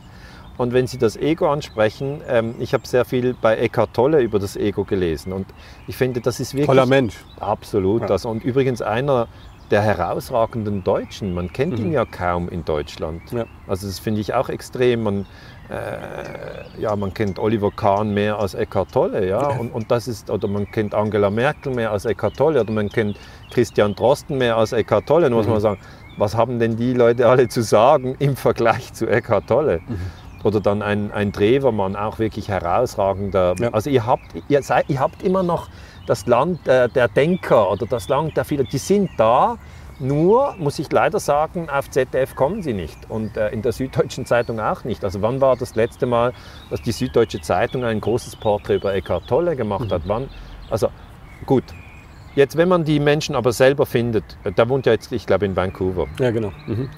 Und 0.57 0.73
wenn 0.73 0.89
Sie 0.89 0.99
das 0.99 1.17
Ego 1.17 1.51
ansprechen, 1.51 2.21
ähm, 2.29 2.57
ich 2.59 2.75
habe 2.75 2.87
sehr 2.87 3.05
viel 3.05 3.35
bei 3.41 3.57
Eckhart 3.57 3.95
Tolle 3.95 4.21
über 4.21 4.41
das 4.41 4.57
Ego 4.57 4.85
gelesen 4.85 5.33
und 5.33 5.47
ich 5.87 5.97
finde, 5.97 6.21
das 6.21 6.41
ist 6.41 6.53
wirklich... 6.53 6.67
Toller 6.67 6.87
Mensch. 6.87 7.15
Absolut. 7.39 8.03
Ja. 8.03 8.09
Das. 8.09 8.25
Und 8.25 8.43
übrigens 8.43 8.83
einer 8.83 9.29
der 9.71 9.83
herausragenden 9.83 10.83
Deutschen. 10.83 11.35
Man 11.35 11.53
kennt 11.53 11.79
mhm. 11.79 11.87
ihn 11.87 11.93
ja 11.93 12.05
kaum 12.05 12.49
in 12.49 12.65
Deutschland. 12.65 13.23
Ja. 13.31 13.45
Also 13.67 13.87
das 13.87 13.99
finde 13.99 14.21
ich 14.21 14.35
auch 14.35 14.49
extrem. 14.49 15.03
Man, 15.03 15.27
äh, 15.69 16.81
ja, 16.81 16.97
man 16.97 17.13
kennt 17.13 17.39
Oliver 17.39 17.71
Kahn 17.71 18.15
mehr 18.15 18.39
als 18.39 18.55
Eckhart 18.55 18.91
Tolle, 18.93 19.29
ja, 19.29 19.47
und, 19.47 19.71
und 19.71 19.91
das 19.91 20.09
ist, 20.09 20.31
oder 20.31 20.49
man 20.49 20.71
kennt 20.71 20.95
Angela 20.95 21.29
Merkel 21.29 21.75
mehr 21.75 21.93
als 21.93 22.07
Eckhart 22.07 22.37
Tolle, 22.39 22.63
oder 22.63 22.73
man 22.73 22.89
kennt 22.89 23.19
Christian 23.51 23.95
Drosten 23.95 24.39
mehr 24.39 24.57
als 24.57 24.73
Eckhart 24.73 25.07
Tolle. 25.07 25.29
Muss 25.29 25.45
mhm. 25.45 25.53
man 25.53 25.61
sagen, 25.61 25.81
was 26.19 26.37
haben 26.37 26.59
denn 26.59 26.77
die 26.77 26.93
Leute 26.93 27.29
alle 27.29 27.49
zu 27.49 27.63
sagen 27.63 28.17
im 28.19 28.37
Vergleich 28.37 28.93
zu 28.93 29.07
Eckhart 29.07 29.47
Tolle? 29.47 29.81
Mhm 29.87 30.29
oder 30.45 30.61
dann 30.61 30.83
ein, 30.83 31.11
ein 31.13 31.33
Drewermann, 31.33 31.97
auch 31.97 32.19
wirklich 32.19 32.49
herausragender. 32.49 33.55
Ja. 33.59 33.71
Also 33.71 33.91
ihr 33.91 34.07
habt, 34.07 34.25
ihr, 34.49 34.63
seid, 34.63 34.89
ihr 34.89 35.01
habt 35.01 35.23
immer 35.23 35.43
noch 35.43 35.69
das 36.07 36.27
Land 36.27 36.67
äh, 36.69 36.89
der 36.89 37.09
Denker 37.09 37.71
oder 37.71 37.87
das 37.87 38.09
Land 38.09 38.37
der 38.37 38.45
Viele, 38.45 38.65
die 38.65 38.79
sind 38.79 39.11
da, 39.17 39.59
nur, 40.01 40.55
muss 40.59 40.79
ich 40.79 40.91
leider 40.93 41.19
sagen, 41.19 41.69
auf 41.69 41.91
ZDF 41.91 42.37
kommen 42.37 42.63
sie 42.63 42.73
nicht 42.73 43.11
und 43.11 43.37
äh, 43.37 43.49
in 43.49 43.63
der 43.63 43.73
Süddeutschen 43.73 44.27
Zeitung 44.27 44.61
auch 44.61 44.85
nicht. 44.85 45.05
Also 45.05 45.23
wann 45.23 45.41
war 45.41 45.57
das 45.57 45.75
letzte 45.75 46.07
Mal, 46.07 46.33
dass 46.71 46.81
die 46.83 46.93
Süddeutsche 46.93 47.41
Zeitung 47.41 47.85
ein 47.85 48.01
großes 48.01 48.37
Porträt 48.37 48.77
über 48.77 48.95
Eckhart 48.95 49.27
Tolle 49.27 49.57
gemacht 49.57 49.87
mhm. 49.87 49.91
hat? 49.91 50.03
Wann? 50.07 50.29
Also 50.71 50.89
gut, 51.47 51.65
Jetzt, 52.39 52.57
wenn 52.57 52.69
man 52.69 52.85
die 52.85 53.01
Menschen 53.01 53.35
aber 53.35 53.51
selber 53.51 53.85
findet, 53.85 54.23
äh, 54.45 54.53
der 54.53 54.69
wohnt 54.69 54.87
ja 54.87 54.93
jetzt, 54.93 55.11
ich 55.11 55.27
glaube, 55.27 55.45
in 55.45 55.57
Vancouver. 55.57 56.07
Ja, 56.21 56.31
genau. 56.31 56.53
Mhm. 56.69 56.89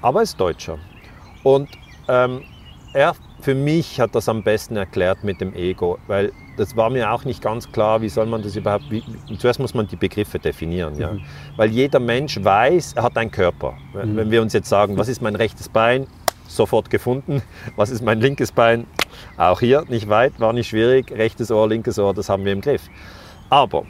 Aber 0.00 0.18
er 0.18 0.22
ist 0.24 0.40
Deutscher. 0.40 0.76
Und 1.44 1.68
ähm, 2.08 2.42
er 2.92 3.14
für 3.40 3.54
mich 3.54 4.00
hat 4.00 4.12
das 4.16 4.28
am 4.28 4.42
besten 4.42 4.74
erklärt 4.74 5.22
mit 5.22 5.40
dem 5.40 5.54
Ego, 5.54 5.98
weil 6.08 6.32
das 6.56 6.76
war 6.76 6.90
mir 6.90 7.12
auch 7.12 7.24
nicht 7.24 7.40
ganz 7.40 7.70
klar, 7.70 8.02
wie 8.02 8.08
soll 8.08 8.26
man 8.26 8.42
das 8.42 8.56
überhaupt, 8.56 8.90
wie, 8.90 9.04
zuerst 9.38 9.60
muss 9.60 9.72
man 9.72 9.86
die 9.86 9.94
Begriffe 9.94 10.40
definieren, 10.40 10.98
ja? 10.98 11.12
Mhm. 11.12 11.20
weil 11.56 11.70
jeder 11.70 12.00
Mensch 12.00 12.42
weiß, 12.42 12.94
er 12.94 13.04
hat 13.04 13.16
einen 13.16 13.30
Körper. 13.30 13.74
Mhm. 13.94 14.16
Wenn 14.16 14.30
wir 14.32 14.42
uns 14.42 14.52
jetzt 14.52 14.68
sagen, 14.68 14.98
was 14.98 15.06
ist 15.06 15.22
mein 15.22 15.36
rechtes 15.36 15.68
Bein, 15.68 16.08
sofort 16.48 16.90
gefunden, 16.90 17.40
was 17.76 17.90
ist 17.90 18.02
mein 18.02 18.20
linkes 18.20 18.50
Bein, 18.50 18.88
auch 19.36 19.60
hier 19.60 19.84
nicht 19.86 20.08
weit, 20.08 20.40
war 20.40 20.52
nicht 20.52 20.70
schwierig, 20.70 21.12
rechtes 21.12 21.52
Ohr, 21.52 21.68
linkes 21.68 22.00
Ohr, 22.00 22.14
das 22.14 22.28
haben 22.28 22.44
wir 22.44 22.52
im 22.52 22.62
Griff. 22.62 22.82
Aber 23.48 23.84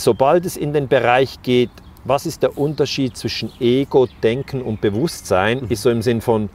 sobald 0.00 0.46
es 0.46 0.56
in 0.56 0.72
den 0.72 0.88
Bereich 0.88 1.42
geht, 1.42 1.70
was 2.04 2.26
ist 2.26 2.42
der 2.42 2.56
Unterschied 2.56 3.16
zwischen 3.16 3.52
Ego, 3.60 4.08
Denken 4.22 4.62
und 4.62 4.80
Bewusstsein, 4.80 5.60
mhm. 5.60 5.66
ist 5.68 5.82
so 5.82 5.90
im 5.90 6.02
Sinn 6.02 6.20
von, 6.20 6.48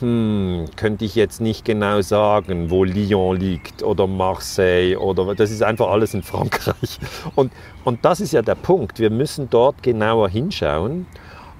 hm, 0.00 0.66
könnte 0.76 1.04
ich 1.04 1.14
jetzt 1.14 1.40
nicht 1.40 1.64
genau 1.64 2.00
sagen, 2.02 2.70
wo 2.70 2.84
Lyon 2.84 3.36
liegt 3.36 3.82
oder 3.82 4.06
Marseille 4.06 4.96
oder 4.96 5.34
das 5.34 5.50
ist 5.50 5.62
einfach 5.62 5.88
alles 5.88 6.14
in 6.14 6.22
Frankreich. 6.22 6.98
Und, 7.34 7.52
und 7.84 8.04
das 8.04 8.20
ist 8.20 8.32
ja 8.32 8.42
der 8.42 8.54
Punkt. 8.54 8.98
Wir 8.98 9.10
müssen 9.10 9.48
dort 9.50 9.82
genauer 9.82 10.28
hinschauen 10.28 11.06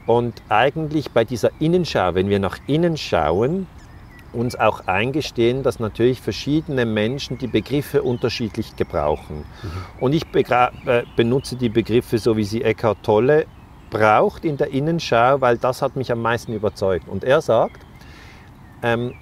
und 0.07 0.35
eigentlich 0.49 1.11
bei 1.11 1.25
dieser 1.25 1.51
Innenschau, 1.59 2.15
wenn 2.15 2.29
wir 2.29 2.39
nach 2.39 2.59
innen 2.67 2.97
schauen, 2.97 3.67
uns 4.33 4.57
auch 4.57 4.87
eingestehen, 4.87 5.63
dass 5.63 5.81
natürlich 5.81 6.21
verschiedene 6.21 6.85
Menschen 6.85 7.39
die 7.39 7.47
Begriffe 7.47 8.03
unterschiedlich 8.03 8.77
gebrauchen. 8.77 9.39
Mhm. 9.63 9.71
Und 10.01 10.13
ich 10.13 10.25
äh, 10.35 11.03
benutze 11.17 11.57
die 11.57 11.69
Begriffe 11.69 12.19
so, 12.19 12.37
wie 12.37 12.45
sie 12.45 12.63
Eckhart 12.63 13.03
Tolle 13.03 13.47
braucht 13.91 14.45
in 14.45 14.57
der 14.57 14.71
Innenschau, 14.71 15.41
weil 15.41 15.57
das 15.57 15.81
hat 15.81 15.97
mich 15.97 16.13
am 16.13 16.21
meisten 16.21 16.53
überzeugt. 16.53 17.09
Und 17.09 17.25
er 17.25 17.41
sagt, 17.41 17.81
ähm, 18.83 19.15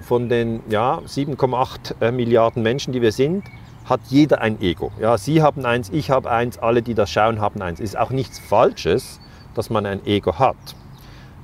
von 0.00 0.28
den 0.28 0.62
ja, 0.68 0.98
7,8 0.98 2.00
äh, 2.00 2.12
Milliarden 2.12 2.62
Menschen, 2.62 2.92
die 2.92 3.02
wir 3.02 3.12
sind, 3.12 3.44
hat 3.84 4.00
jeder 4.08 4.40
ein 4.40 4.60
Ego. 4.60 4.92
Ja, 4.98 5.18
Sie 5.18 5.42
haben 5.42 5.64
eins, 5.66 5.90
ich 5.90 6.10
habe 6.10 6.30
eins, 6.30 6.58
alle, 6.58 6.82
die 6.82 6.94
das 6.94 7.10
schauen, 7.10 7.40
haben 7.40 7.60
eins. 7.60 7.80
Ist 7.80 7.98
auch 7.98 8.10
nichts 8.10 8.38
Falsches, 8.38 9.20
dass 9.54 9.68
man 9.68 9.84
ein 9.84 10.04
Ego 10.06 10.38
hat. 10.38 10.56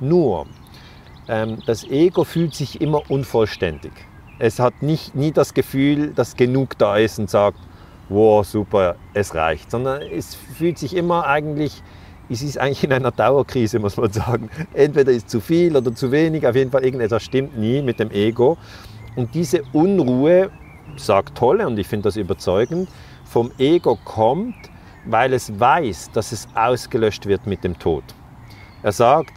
Nur, 0.01 0.47
das 1.67 1.85
Ego 1.85 2.25
fühlt 2.25 2.55
sich 2.55 2.81
immer 2.81 3.09
unvollständig. 3.09 3.93
Es 4.39 4.59
hat 4.59 4.83
nicht, 4.83 5.15
nie 5.15 5.31
das 5.31 5.55
Gefühl, 5.55 6.13
dass 6.13 6.35
genug 6.35 6.77
da 6.79 6.97
ist 6.97 7.19
und 7.19 7.31
sagt, 7.31 7.59
wow, 8.09 8.45
super, 8.45 8.97
es 9.15 9.35
reicht, 9.35 9.71
sondern 9.71 10.03
es 10.03 10.35
fühlt 10.35 10.79
sich 10.79 10.97
immer 10.97 11.27
eigentlich 11.27 11.83
es 12.31 12.43
ist 12.43 12.59
eigentlich 12.59 12.85
in 12.85 12.93
einer 12.93 13.11
Dauerkrise, 13.11 13.81
muss 13.81 13.97
man 13.97 14.13
sagen. 14.13 14.49
Entweder 14.73 15.11
ist 15.11 15.29
zu 15.29 15.41
viel 15.41 15.77
oder 15.77 15.93
zu 15.93 16.13
wenig, 16.13 16.47
auf 16.47 16.55
jeden 16.55 16.71
Fall 16.71 16.85
irgendetwas 16.85 17.25
stimmt 17.25 17.59
nie 17.59 17.83
mit 17.83 17.99
dem 17.99 18.11
Ego. 18.13 18.57
Und 19.17 19.35
diese 19.35 19.63
Unruhe, 19.73 20.51
sagt 20.97 21.37
Tolle 21.37 21.67
und 21.67 21.79
ich 21.79 21.89
finde 21.89 22.05
das 22.05 22.17
überzeugend, 22.17 22.89
vom 23.25 23.51
Ego 23.59 23.99
kommt, 24.05 24.55
weil 25.07 25.33
es 25.33 25.59
weiß, 25.59 26.11
dass 26.13 26.33
es 26.33 26.49
ausgelöscht 26.55 27.27
wird 27.27 27.47
mit 27.47 27.65
dem 27.65 27.79
Tod. 27.79 28.05
Er 28.83 28.93
sagt, 28.93 29.33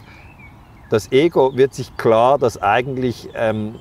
das 0.94 1.10
Ego 1.10 1.56
wird 1.56 1.74
sich 1.74 1.96
klar, 1.96 2.38
dass 2.38 2.62
eigentlich 2.62 3.28
ähm, 3.34 3.74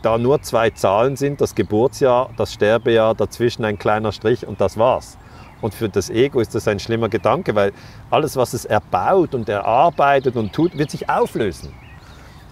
da 0.00 0.16
nur 0.16 0.40
zwei 0.40 0.70
Zahlen 0.70 1.14
sind, 1.16 1.42
das 1.42 1.54
Geburtsjahr, 1.54 2.30
das 2.38 2.54
Sterbejahr, 2.54 3.14
dazwischen 3.14 3.66
ein 3.66 3.78
kleiner 3.78 4.12
Strich 4.12 4.46
und 4.46 4.58
das 4.58 4.78
war's. 4.78 5.18
Und 5.60 5.74
für 5.74 5.90
das 5.90 6.08
Ego 6.08 6.40
ist 6.40 6.54
das 6.54 6.68
ein 6.68 6.80
schlimmer 6.80 7.10
Gedanke, 7.10 7.54
weil 7.54 7.72
alles, 8.08 8.34
was 8.34 8.54
es 8.54 8.64
erbaut 8.64 9.34
und 9.34 9.50
erarbeitet 9.50 10.36
und 10.36 10.54
tut, 10.54 10.78
wird 10.78 10.90
sich 10.90 11.10
auflösen. 11.10 11.74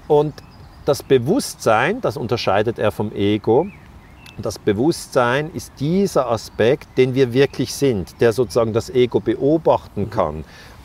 Und 0.08 0.34
das 0.84 1.02
Bewusstsein, 1.02 2.02
das 2.02 2.18
unterscheidet 2.18 2.78
er 2.78 2.92
vom 2.92 3.12
Ego, 3.12 3.68
das 4.36 4.58
Bewusstsein 4.58 5.50
ist 5.54 5.72
dieser 5.80 6.30
Aspekt, 6.30 6.98
den 6.98 7.14
wir 7.14 7.32
wirklich 7.32 7.72
sind, 7.72 8.20
der 8.20 8.34
sozusagen 8.34 8.74
das 8.74 8.90
Ego 8.90 9.20
beobachten 9.20 10.10
kann, 10.10 10.44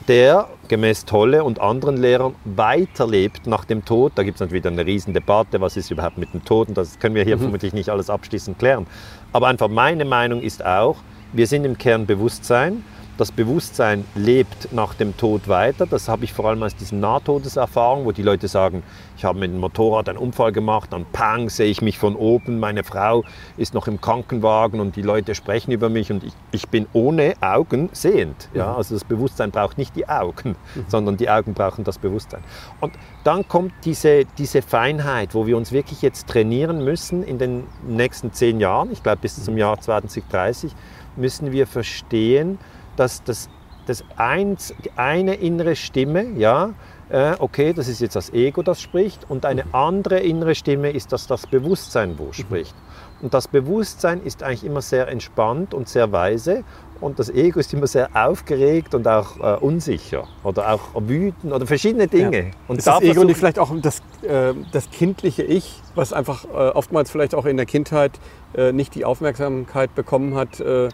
der 0.10 0.50
gemäß 0.68 1.06
Tolle 1.06 1.44
und 1.44 1.62
anderen 1.62 1.96
Lehrern 1.96 2.34
weiterlebt 2.44 3.46
nach 3.46 3.64
dem 3.64 3.86
Tod. 3.86 4.12
Da 4.16 4.24
gibt 4.24 4.36
es 4.36 4.42
natürlich 4.42 4.66
eine 4.66 4.84
Riesendebatte, 4.84 5.62
was 5.62 5.78
ist 5.78 5.92
überhaupt 5.92 6.18
mit 6.18 6.34
dem 6.34 6.44
Tod 6.44 6.68
und 6.68 6.78
das 6.78 6.98
können 6.98 7.14
wir 7.14 7.24
hier 7.24 7.38
mhm. 7.38 7.42
vermutlich 7.42 7.74
nicht 7.74 7.90
alles 7.90 8.10
abschließend 8.10 8.58
klären. 8.58 8.88
Aber 9.32 9.48
einfach 9.48 9.68
meine 9.68 10.06
Meinung 10.06 10.42
ist 10.42 10.66
auch, 10.66 10.98
wir 11.32 11.46
sind 11.46 11.64
im 11.64 11.78
Kern 11.78 12.08
Bewusstsein. 12.08 12.84
Das 13.20 13.34
Bewusstsein 13.34 14.06
lebt 14.16 14.72
nach 14.72 14.94
dem 14.94 15.18
Tod 15.18 15.50
weiter. 15.50 15.86
Das 15.86 16.08
habe 16.08 16.24
ich 16.24 16.32
vor 16.32 16.46
allem 16.46 16.64
aus 16.64 16.78
diesen 16.78 17.02
Nahtodeserfahrungen, 17.02 18.06
wo 18.06 18.14
die 18.14 18.24
Leute 18.24 18.48
sagen, 18.48 18.82
ich 19.18 19.26
habe 19.26 19.40
mit 19.40 19.52
dem 19.52 19.60
Motorrad 19.60 20.08
einen 20.08 20.18
Unfall 20.18 20.54
gemacht, 20.54 20.94
dann 20.94 21.06
pang, 21.12 21.50
sehe 21.50 21.70
ich 21.70 21.82
mich 21.82 22.00
von 22.00 22.16
oben, 22.16 22.62
meine 22.62 22.86
Frau 22.86 23.26
ist 23.58 23.74
noch 23.74 23.90
im 23.90 24.00
Krankenwagen 24.00 24.80
und 24.80 24.96
die 24.96 25.02
Leute 25.02 25.36
sprechen 25.36 25.74
über 25.74 25.90
mich 25.90 26.14
und 26.14 26.24
ich, 26.24 26.32
ich 26.54 26.70
bin 26.70 26.88
ohne 26.94 27.34
Augen 27.42 27.90
sehend. 27.92 28.48
Ja? 28.54 28.74
Also 28.74 28.96
das 28.96 29.04
Bewusstsein 29.04 29.52
braucht 29.52 29.78
nicht 29.78 29.98
die 29.98 30.08
Augen, 30.08 30.56
mhm. 30.74 30.86
sondern 30.88 31.18
die 31.18 31.30
Augen 31.30 31.54
brauchen 31.54 31.84
das 31.84 31.98
Bewusstsein. 31.98 32.42
Und 32.80 32.94
dann 33.26 33.46
kommt 33.50 33.74
diese, 33.84 34.24
diese 34.38 34.62
Feinheit, 34.62 35.36
wo 35.36 35.46
wir 35.46 35.58
uns 35.58 35.74
wirklich 35.74 36.02
jetzt 36.02 36.30
trainieren 36.30 36.86
müssen 36.86 37.24
in 37.24 37.38
den 37.38 37.66
nächsten 37.86 38.32
zehn 38.32 38.62
Jahren, 38.62 38.94
ich 38.94 39.04
glaube 39.04 39.18
bis 39.18 39.44
zum 39.44 39.58
Jahr 39.58 39.78
2030, 39.78 40.74
müssen 41.18 41.52
wir 41.52 41.68
verstehen, 41.68 42.60
dass 43.00 43.24
das, 43.24 43.50
das 43.86 44.04
eins, 44.18 44.74
eine 44.96 45.36
innere 45.36 45.76
Stimme, 45.76 46.26
ja, 46.38 46.74
äh, 47.10 47.34
okay, 47.40 47.74
das 47.74 47.88
ist 47.88 48.02
jetzt 48.02 48.16
das 48.16 48.32
Ego, 48.32 48.62
das 48.62 48.82
spricht, 48.82 49.30
und 49.30 49.46
eine 49.46 49.64
andere 49.72 50.20
innere 50.20 50.54
Stimme 50.54 50.92
ist, 50.92 51.12
dass 51.12 51.26
das 51.26 51.48
Bewusstsein 51.48 52.20
wo 52.20 52.32
spricht. 52.32 52.76
Und 53.22 53.34
das 53.34 53.48
Bewusstsein 53.48 54.22
ist 54.24 54.44
eigentlich 54.44 54.64
immer 54.64 54.82
sehr 54.82 55.08
entspannt 55.08 55.74
und 55.74 55.90
sehr 55.90 56.12
weise 56.12 56.64
und 57.02 57.18
das 57.18 57.30
Ego 57.30 57.60
ist 57.60 57.74
immer 57.74 57.88
sehr 57.88 58.10
aufgeregt 58.14 58.94
und 58.94 59.08
auch 59.08 59.38
äh, 59.38 59.58
unsicher 59.60 60.28
oder 60.44 60.74
auch 60.74 60.82
wütend 60.96 61.54
oder 61.54 61.66
verschiedene 61.66 62.08
Dinge. 62.08 62.38
Ja. 62.38 62.52
Und 62.68 62.78
ist 62.78 62.88
das 62.88 63.02
Ego 63.02 63.24
nicht 63.24 63.38
vielleicht 63.38 63.60
auch 63.60 63.72
das, 63.82 64.00
äh, 64.22 64.54
das 64.72 64.90
kindliche 64.92 65.44
Ich, 65.44 65.82
was 65.96 66.12
einfach 66.12 66.46
äh, 66.46 66.48
oftmals 66.48 67.10
vielleicht 67.10 67.36
auch 67.36 67.46
in 67.46 67.58
der 67.58 67.66
Kindheit 67.66 68.12
äh, 68.54 68.72
nicht 68.72 68.96
die 68.96 69.06
Aufmerksamkeit 69.06 69.96
bekommen 69.96 70.36
hat, 70.36 70.60
äh, 70.60 70.90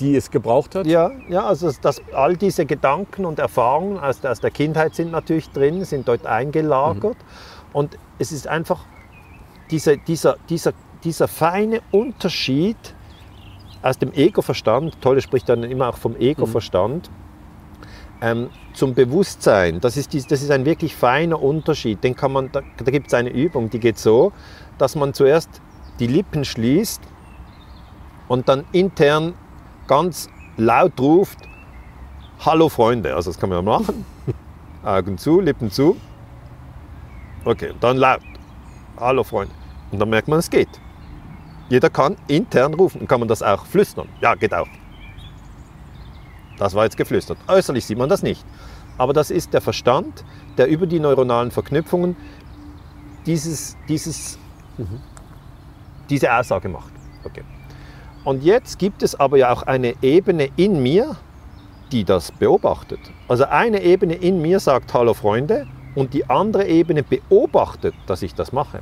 die 0.00 0.16
es 0.16 0.30
gebraucht 0.30 0.74
hat? 0.74 0.86
Ja, 0.86 1.10
ja 1.28 1.44
also 1.44 1.70
dass 1.80 2.00
all 2.12 2.36
diese 2.36 2.66
Gedanken 2.66 3.24
und 3.24 3.38
Erfahrungen 3.38 3.98
aus 3.98 4.20
der, 4.20 4.32
aus 4.32 4.40
der 4.40 4.50
Kindheit 4.50 4.94
sind 4.94 5.10
natürlich 5.10 5.50
drin, 5.50 5.84
sind 5.84 6.08
dort 6.08 6.26
eingelagert. 6.26 7.16
Mhm. 7.16 7.72
Und 7.72 7.98
es 8.18 8.32
ist 8.32 8.46
einfach 8.46 8.84
diese, 9.70 9.96
dieser, 9.98 10.36
dieser, 10.48 10.72
dieser 11.04 11.28
feine 11.28 11.80
Unterschied 11.90 12.76
aus 13.82 13.98
dem 13.98 14.12
Ego-Verstand, 14.12 15.00
Tolle 15.00 15.20
spricht 15.20 15.48
dann 15.48 15.64
immer 15.64 15.88
auch 15.88 15.96
vom 15.96 16.14
Ego-Verstand, 16.16 17.10
mhm. 17.10 17.14
ähm, 18.20 18.50
zum 18.74 18.94
Bewusstsein. 18.94 19.80
Das 19.80 19.96
ist, 19.96 20.14
das 20.14 20.42
ist 20.42 20.50
ein 20.50 20.64
wirklich 20.64 20.94
feiner 20.94 21.42
Unterschied. 21.42 22.04
Den 22.04 22.14
kann 22.14 22.32
man, 22.32 22.52
da, 22.52 22.62
da 22.78 22.90
gibt 22.90 23.08
es 23.08 23.14
eine 23.14 23.30
Übung, 23.30 23.70
die 23.70 23.80
geht 23.80 23.98
so, 23.98 24.32
dass 24.78 24.94
man 24.94 25.14
zuerst 25.14 25.60
die 25.98 26.06
Lippen 26.06 26.44
schließt 26.44 27.02
und 28.28 28.48
dann 28.48 28.64
intern 28.72 29.34
ganz 29.92 30.30
laut 30.56 30.98
ruft, 30.98 31.38
Hallo 32.40 32.70
Freunde. 32.70 33.14
Also 33.14 33.30
das 33.30 33.38
kann 33.38 33.50
man 33.50 33.58
ja 33.58 33.62
machen. 33.62 34.06
Augen 34.82 35.18
zu, 35.18 35.38
Lippen 35.38 35.70
zu. 35.70 35.98
Okay, 37.44 37.74
dann 37.78 37.98
laut. 37.98 38.22
Hallo 38.98 39.22
Freunde. 39.22 39.54
Und 39.90 39.98
dann 39.98 40.08
merkt 40.08 40.28
man, 40.28 40.38
es 40.38 40.48
geht. 40.48 40.80
Jeder 41.68 41.90
kann 41.90 42.16
intern 42.26 42.72
rufen. 42.72 43.02
Und 43.02 43.06
kann 43.06 43.20
man 43.20 43.28
das 43.28 43.42
auch 43.42 43.66
flüstern? 43.66 44.08
Ja, 44.22 44.34
geht 44.34 44.54
auch. 44.54 44.66
Das 46.56 46.74
war 46.74 46.84
jetzt 46.84 46.96
geflüstert. 46.96 47.36
Äußerlich 47.46 47.84
sieht 47.84 47.98
man 47.98 48.08
das 48.08 48.22
nicht. 48.22 48.46
Aber 48.96 49.12
das 49.12 49.30
ist 49.30 49.52
der 49.52 49.60
Verstand, 49.60 50.24
der 50.56 50.68
über 50.68 50.86
die 50.86 51.00
neuronalen 51.00 51.50
Verknüpfungen 51.50 52.16
dieses, 53.26 53.76
dieses, 53.88 54.38
mhm. 54.78 55.02
diese 56.08 56.34
Aussage 56.34 56.70
macht. 56.70 56.94
Okay. 57.24 57.44
Und 58.24 58.44
jetzt 58.44 58.78
gibt 58.78 59.02
es 59.02 59.18
aber 59.18 59.36
ja 59.36 59.52
auch 59.52 59.64
eine 59.64 59.94
Ebene 60.00 60.48
in 60.56 60.80
mir, 60.82 61.16
die 61.90 62.04
das 62.04 62.30
beobachtet. 62.30 63.00
Also 63.28 63.44
eine 63.44 63.82
Ebene 63.82 64.14
in 64.14 64.40
mir 64.40 64.60
sagt 64.60 64.94
Hallo 64.94 65.12
Freunde 65.12 65.66
und 65.94 66.14
die 66.14 66.30
andere 66.30 66.66
Ebene 66.66 67.02
beobachtet, 67.02 67.94
dass 68.06 68.22
ich 68.22 68.34
das 68.34 68.52
mache. 68.52 68.80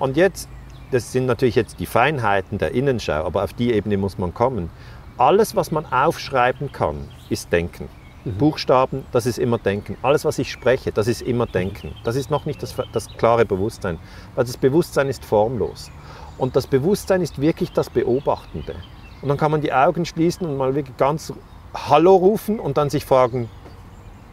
Und 0.00 0.16
jetzt, 0.16 0.48
das 0.90 1.12
sind 1.12 1.26
natürlich 1.26 1.54
jetzt 1.54 1.78
die 1.78 1.86
Feinheiten 1.86 2.58
der 2.58 2.72
Innenschau, 2.72 3.24
aber 3.24 3.44
auf 3.44 3.52
die 3.52 3.72
Ebene 3.72 3.96
muss 3.96 4.18
man 4.18 4.34
kommen. 4.34 4.68
Alles, 5.16 5.54
was 5.54 5.70
man 5.70 5.86
aufschreiben 5.86 6.72
kann, 6.72 7.08
ist 7.30 7.52
Denken. 7.52 7.88
Mhm. 8.24 8.38
Buchstaben, 8.38 9.06
das 9.12 9.24
ist 9.24 9.38
immer 9.38 9.58
Denken. 9.58 9.96
Alles, 10.02 10.24
was 10.24 10.40
ich 10.40 10.50
spreche, 10.50 10.90
das 10.90 11.06
ist 11.06 11.22
immer 11.22 11.46
Denken. 11.46 11.94
Das 12.02 12.16
ist 12.16 12.30
noch 12.30 12.44
nicht 12.44 12.62
das, 12.62 12.74
das 12.92 13.08
klare 13.16 13.46
Bewusstsein, 13.46 13.98
weil 14.34 14.44
das 14.44 14.56
Bewusstsein 14.56 15.08
ist 15.08 15.24
formlos. 15.24 15.90
Und 16.38 16.56
das 16.56 16.66
Bewusstsein 16.66 17.22
ist 17.22 17.40
wirklich 17.40 17.72
das 17.72 17.88
Beobachtende. 17.88 18.74
Und 19.22 19.28
dann 19.28 19.38
kann 19.38 19.50
man 19.50 19.60
die 19.60 19.72
Augen 19.72 20.04
schließen 20.04 20.46
und 20.46 20.56
mal 20.56 20.74
wirklich 20.74 20.96
ganz 20.96 21.32
Hallo 21.74 22.16
rufen 22.16 22.60
und 22.60 22.76
dann 22.76 22.90
sich 22.90 23.04
fragen, 23.04 23.48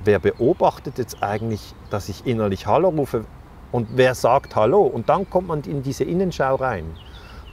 wer 0.03 0.19
beobachtet 0.19 0.97
jetzt 0.97 1.23
eigentlich, 1.23 1.73
dass 1.89 2.09
ich 2.09 2.25
innerlich 2.25 2.67
Hallo 2.67 2.89
rufe 2.89 3.25
und 3.71 3.87
wer 3.95 4.15
sagt 4.15 4.55
Hallo? 4.55 4.81
Und 4.81 5.09
dann 5.09 5.29
kommt 5.29 5.47
man 5.47 5.61
in 5.61 5.83
diese 5.83 6.03
Innenschau 6.03 6.55
rein. 6.55 6.85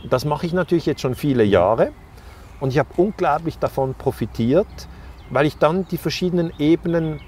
Und 0.03 0.13
das 0.13 0.25
mache 0.25 0.47
ich 0.47 0.53
natürlich 0.53 0.87
jetzt 0.87 1.01
schon 1.01 1.15
viele 1.15 1.45
Jahre 1.45 1.93
und 2.61 2.71
ich 2.71 2.79
habe 2.79 2.89
unglaublich 2.97 3.59
davon 3.59 3.95
profitiert, 3.95 4.67
weil 5.31 5.47
ich 5.47 5.57
dann 5.59 5.87
die 5.89 5.99
verschiedenen 5.99 6.53
Ebenen 6.59 7.21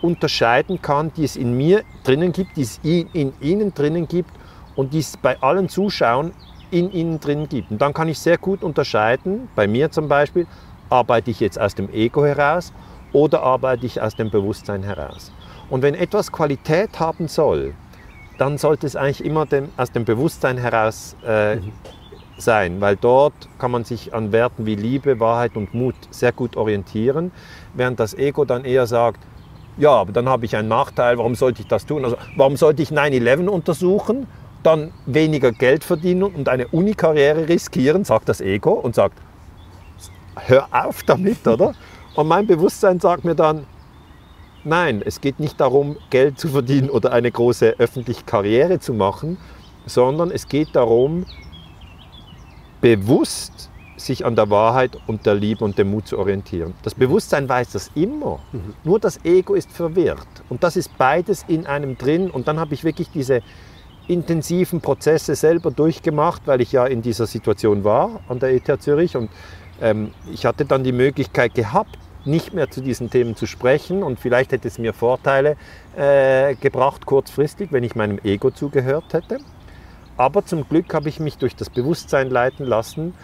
unterscheiden 0.00 0.82
kann, 0.82 1.12
die 1.14 1.24
es 1.24 1.36
in 1.36 1.56
mir 1.56 1.82
drinnen 2.02 2.32
gibt, 2.32 2.56
die 2.56 2.62
es 2.62 2.80
in 2.82 3.32
Ihnen 3.40 3.72
drinnen 3.74 4.08
gibt 4.08 4.30
und 4.74 4.92
die 4.92 4.98
es 4.98 5.16
bei 5.16 5.40
allen 5.40 5.68
Zuschauern 5.68 6.32
in 6.72 6.90
ihnen 6.90 7.20
drin 7.20 7.48
gibt. 7.48 7.70
Und 7.70 7.80
dann 7.80 7.92
kann 7.92 8.08
ich 8.08 8.18
sehr 8.18 8.38
gut 8.38 8.64
unterscheiden, 8.64 9.48
bei 9.54 9.68
mir 9.68 9.90
zum 9.90 10.08
Beispiel, 10.08 10.46
arbeite 10.88 11.30
ich 11.30 11.40
jetzt 11.40 11.60
aus 11.60 11.74
dem 11.74 11.92
Ego 11.92 12.24
heraus 12.24 12.72
oder 13.12 13.42
arbeite 13.42 13.86
ich 13.86 14.00
aus 14.00 14.16
dem 14.16 14.30
Bewusstsein 14.30 14.82
heraus. 14.82 15.32
Und 15.70 15.82
wenn 15.82 15.94
etwas 15.94 16.32
Qualität 16.32 16.98
haben 16.98 17.28
soll, 17.28 17.74
dann 18.38 18.58
sollte 18.58 18.86
es 18.86 18.96
eigentlich 18.96 19.24
immer 19.24 19.46
dem, 19.46 19.68
aus 19.76 19.92
dem 19.92 20.04
Bewusstsein 20.04 20.58
heraus 20.58 21.16
äh, 21.26 21.56
mhm. 21.56 21.72
sein, 22.36 22.80
weil 22.80 22.96
dort 22.96 23.34
kann 23.58 23.70
man 23.70 23.84
sich 23.84 24.14
an 24.14 24.32
Werten 24.32 24.66
wie 24.66 24.74
Liebe, 24.74 25.20
Wahrheit 25.20 25.56
und 25.56 25.74
Mut 25.74 25.94
sehr 26.10 26.32
gut 26.32 26.56
orientieren, 26.56 27.30
während 27.74 28.00
das 28.00 28.14
Ego 28.14 28.44
dann 28.44 28.64
eher 28.64 28.86
sagt, 28.86 29.20
ja, 29.78 29.90
aber 29.90 30.12
dann 30.12 30.28
habe 30.28 30.44
ich 30.44 30.56
einen 30.56 30.68
Nachteil, 30.68 31.18
warum 31.18 31.34
sollte 31.34 31.62
ich 31.62 31.68
das 31.68 31.86
tun? 31.86 32.04
Also, 32.04 32.16
warum 32.36 32.56
sollte 32.56 32.82
ich 32.82 32.90
9-11 32.90 33.48
untersuchen? 33.48 34.26
Dann 34.62 34.92
weniger 35.06 35.52
Geld 35.52 35.84
verdienen 35.84 36.22
und 36.22 36.48
eine 36.48 36.68
Uni-Karriere 36.68 37.48
riskieren, 37.48 38.04
sagt 38.04 38.28
das 38.28 38.40
Ego 38.40 38.72
und 38.72 38.94
sagt, 38.94 39.18
hör 40.46 40.68
auf 40.70 41.02
damit, 41.02 41.46
oder? 41.46 41.74
Und 42.14 42.28
mein 42.28 42.46
Bewusstsein 42.46 43.00
sagt 43.00 43.24
mir 43.24 43.34
dann, 43.34 43.66
nein, 44.64 45.02
es 45.04 45.20
geht 45.20 45.40
nicht 45.40 45.60
darum, 45.60 45.96
Geld 46.10 46.38
zu 46.38 46.48
verdienen 46.48 46.90
oder 46.90 47.12
eine 47.12 47.30
große 47.30 47.76
öffentliche 47.78 48.24
Karriere 48.24 48.78
zu 48.78 48.94
machen, 48.94 49.38
sondern 49.86 50.30
es 50.30 50.48
geht 50.48 50.74
darum, 50.76 51.26
bewusst 52.80 53.70
sich 53.96 54.24
an 54.24 54.34
der 54.36 54.50
Wahrheit 54.50 54.98
und 55.06 55.26
der 55.26 55.34
Liebe 55.34 55.64
und 55.64 55.78
dem 55.78 55.90
Mut 55.90 56.08
zu 56.08 56.18
orientieren. 56.18 56.74
Das 56.82 56.94
Bewusstsein 56.94 57.48
weiß 57.48 57.70
das 57.70 57.90
immer, 57.94 58.40
mhm. 58.52 58.74
nur 58.84 58.98
das 58.98 59.24
Ego 59.24 59.54
ist 59.54 59.70
verwirrt. 59.70 60.26
Und 60.48 60.64
das 60.64 60.76
ist 60.76 60.96
beides 60.98 61.44
in 61.46 61.66
einem 61.66 61.96
drin. 61.96 62.30
Und 62.30 62.48
dann 62.48 62.58
habe 62.58 62.74
ich 62.74 62.84
wirklich 62.84 63.10
diese 63.10 63.42
intensiven 64.12 64.80
Prozesse 64.80 65.34
selber 65.34 65.70
durchgemacht, 65.70 66.42
weil 66.46 66.60
ich 66.60 66.72
ja 66.72 66.86
in 66.86 67.02
dieser 67.02 67.26
Situation 67.26 67.84
war 67.84 68.20
an 68.28 68.38
der 68.38 68.50
ETH 68.54 68.82
Zürich 68.82 69.16
und 69.16 69.30
ähm, 69.80 70.12
ich 70.32 70.46
hatte 70.46 70.64
dann 70.64 70.84
die 70.84 70.92
Möglichkeit 70.92 71.54
gehabt, 71.54 71.98
nicht 72.24 72.54
mehr 72.54 72.70
zu 72.70 72.80
diesen 72.80 73.10
Themen 73.10 73.34
zu 73.34 73.46
sprechen 73.46 74.02
und 74.02 74.20
vielleicht 74.20 74.52
hätte 74.52 74.68
es 74.68 74.78
mir 74.78 74.92
Vorteile 74.92 75.56
äh, 75.96 76.54
gebracht 76.54 77.06
kurzfristig, 77.06 77.72
wenn 77.72 77.82
ich 77.82 77.96
meinem 77.96 78.18
Ego 78.22 78.50
zugehört 78.50 79.12
hätte. 79.12 79.38
Aber 80.16 80.44
zum 80.44 80.68
Glück 80.68 80.94
habe 80.94 81.08
ich 81.08 81.18
mich 81.18 81.38
durch 81.38 81.56
das 81.56 81.70
Bewusstsein 81.70 82.30
leiten 82.30 82.66
lassen 82.66 83.14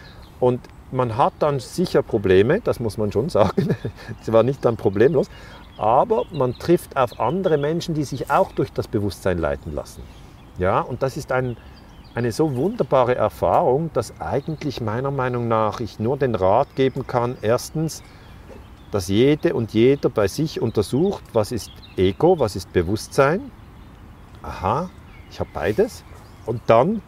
und 0.41 0.61
man 0.91 1.17
hat 1.17 1.35
dann 1.39 1.61
sicher 1.61 2.03
Probleme, 2.03 2.61
das 2.61 2.81
muss 2.81 2.97
man 2.97 3.13
schon 3.13 3.29
sagen. 3.29 3.69
Es 4.23 4.33
war 4.33 4.43
nicht 4.43 4.65
dann 4.65 4.77
problemlos, 4.77 5.29
aber 5.77 6.25
man 6.33 6.55
trifft 6.55 6.97
auf 6.97 7.21
andere 7.21 7.59
Menschen, 7.59 7.95
die 7.95 8.05
sich 8.05 8.31
auch 8.31 8.53
durch 8.53 8.73
das 8.73 8.89
Bewusstsein 8.89 9.39
leiten 9.39 9.75
lassen. 9.75 10.03
Ja, 10.59 10.81
und 10.81 11.03
das 11.03 11.17
ist 11.17 11.31
ein, 11.31 11.57
eine 12.15 12.33
so 12.33 12.57
wunderbare 12.57 13.15
Erfahrung, 13.15 13.91
dass 13.93 14.21
eigentlich 14.21 14.81
meiner 14.81 15.13
Meinung 15.13 15.47
nach 15.47 15.81
ich 15.81 16.01
nur 16.01 16.17
den 16.17 16.35
Rat 16.35 16.75
geben 16.75 17.07
kann, 17.07 17.39
erstens, 17.43 18.03
dass 18.91 19.09
jede 19.09 19.55
und 19.55 19.73
jeder 19.73 20.09
bei 20.09 20.27
sich 20.27 20.61
untersucht, 20.61 21.23
was 21.33 21.53
ist 21.53 21.71
Ego, 21.97 22.39
was 22.39 22.57
ist 22.57 22.73
Bewusstsein. 22.73 23.53
Aha, 24.43 24.91
ich 25.31 25.39
habe 25.39 25.51
beides. 25.53 26.05
Und 26.45 26.63
dann, 26.67 27.03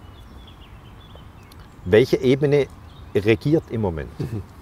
welche 1.85 2.19
Ebene 2.19 2.67
regiert 3.15 3.65
im 3.71 3.81
Moment? 3.81 4.11
Mhm. 4.21 4.43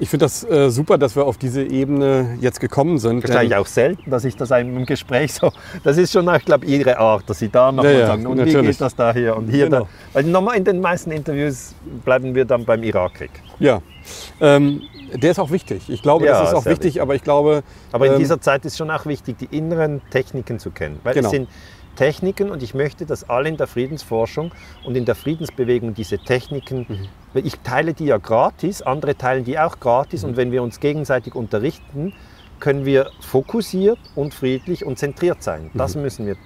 Ich 0.00 0.08
finde 0.08 0.26
das 0.26 0.44
äh, 0.44 0.70
super, 0.70 0.96
dass 0.96 1.16
wir 1.16 1.24
auf 1.24 1.38
diese 1.38 1.62
Ebene 1.64 2.38
jetzt 2.40 2.60
gekommen 2.60 2.98
sind. 2.98 3.26
Wahrscheinlich 3.26 3.56
auch 3.56 3.66
selten, 3.66 4.10
dass 4.10 4.24
ich 4.24 4.36
das 4.36 4.50
im 4.52 4.86
Gespräch 4.86 5.34
so. 5.34 5.50
Das 5.82 5.98
ist 5.98 6.12
schon, 6.12 6.32
ich 6.34 6.44
glaube, 6.44 6.66
Ihre 6.66 6.98
Art, 6.98 7.28
dass 7.28 7.40
Sie 7.40 7.48
da 7.48 7.72
nochmal 7.72 7.98
ja, 7.98 8.06
sagen, 8.06 8.26
und 8.26 8.36
natürlich. 8.36 8.62
wie 8.62 8.66
geht 8.68 8.80
das 8.80 8.94
da 8.94 9.12
hier 9.12 9.36
und 9.36 9.48
hier. 9.48 9.64
Genau. 9.64 9.80
Da. 9.80 9.88
Weil 10.12 10.24
nochmal 10.24 10.56
in 10.56 10.64
den 10.64 10.80
meisten 10.80 11.10
Interviews 11.10 11.74
bleiben 12.04 12.34
wir 12.34 12.44
dann 12.44 12.64
beim 12.64 12.82
Irakkrieg. 12.82 13.30
Ja. 13.58 13.82
Ähm, 14.40 14.82
der 15.14 15.32
ist 15.32 15.38
auch 15.38 15.50
wichtig. 15.50 15.88
Ich 15.88 16.02
glaube, 16.02 16.26
ja, 16.26 16.32
das 16.32 16.50
ist 16.50 16.54
auch 16.54 16.64
wichtig, 16.64 16.84
wichtig, 16.84 17.02
aber 17.02 17.14
ich 17.14 17.22
glaube. 17.22 17.62
Aber 17.92 18.06
in 18.06 18.12
ähm, 18.12 18.18
dieser 18.18 18.40
Zeit 18.40 18.64
ist 18.64 18.76
schon 18.76 18.90
auch 18.90 19.06
wichtig, 19.06 19.38
die 19.38 19.56
inneren 19.56 20.00
Techniken 20.10 20.58
zu 20.58 20.70
kennen. 20.70 21.00
Weil 21.02 21.14
genau. 21.14 21.26
es 21.26 21.32
sind 21.32 21.48
Techniken 21.98 22.50
und 22.50 22.62
ich 22.62 22.74
möchte, 22.74 23.06
dass 23.06 23.28
alle 23.28 23.48
in 23.48 23.56
der 23.56 23.66
Friedensforschung 23.66 24.52
und 24.86 24.96
in 24.96 25.04
der 25.04 25.16
Friedensbewegung 25.16 25.94
diese 25.94 26.18
Techniken, 26.18 26.86
mhm. 26.88 27.08
Ich 27.34 27.58
teile 27.60 27.94
die 27.94 28.06
ja 28.06 28.18
gratis, 28.18 28.82
andere 28.82 29.16
teilen 29.16 29.44
die 29.44 29.58
auch 29.58 29.80
gratis 29.80 30.22
mhm. 30.22 30.30
und 30.30 30.36
wenn 30.36 30.52
wir 30.52 30.62
uns 30.62 30.80
gegenseitig 30.80 31.34
unterrichten, 31.34 32.12
können 32.60 32.84
wir 32.84 33.10
fokussiert 33.20 33.98
und 34.14 34.34
friedlich 34.34 34.84
und 34.84 34.98
zentriert 34.98 35.42
sein. 35.42 35.70
Das 35.74 35.94
mhm. 35.94 36.02
müssen 36.02 36.26
wir 36.26 36.36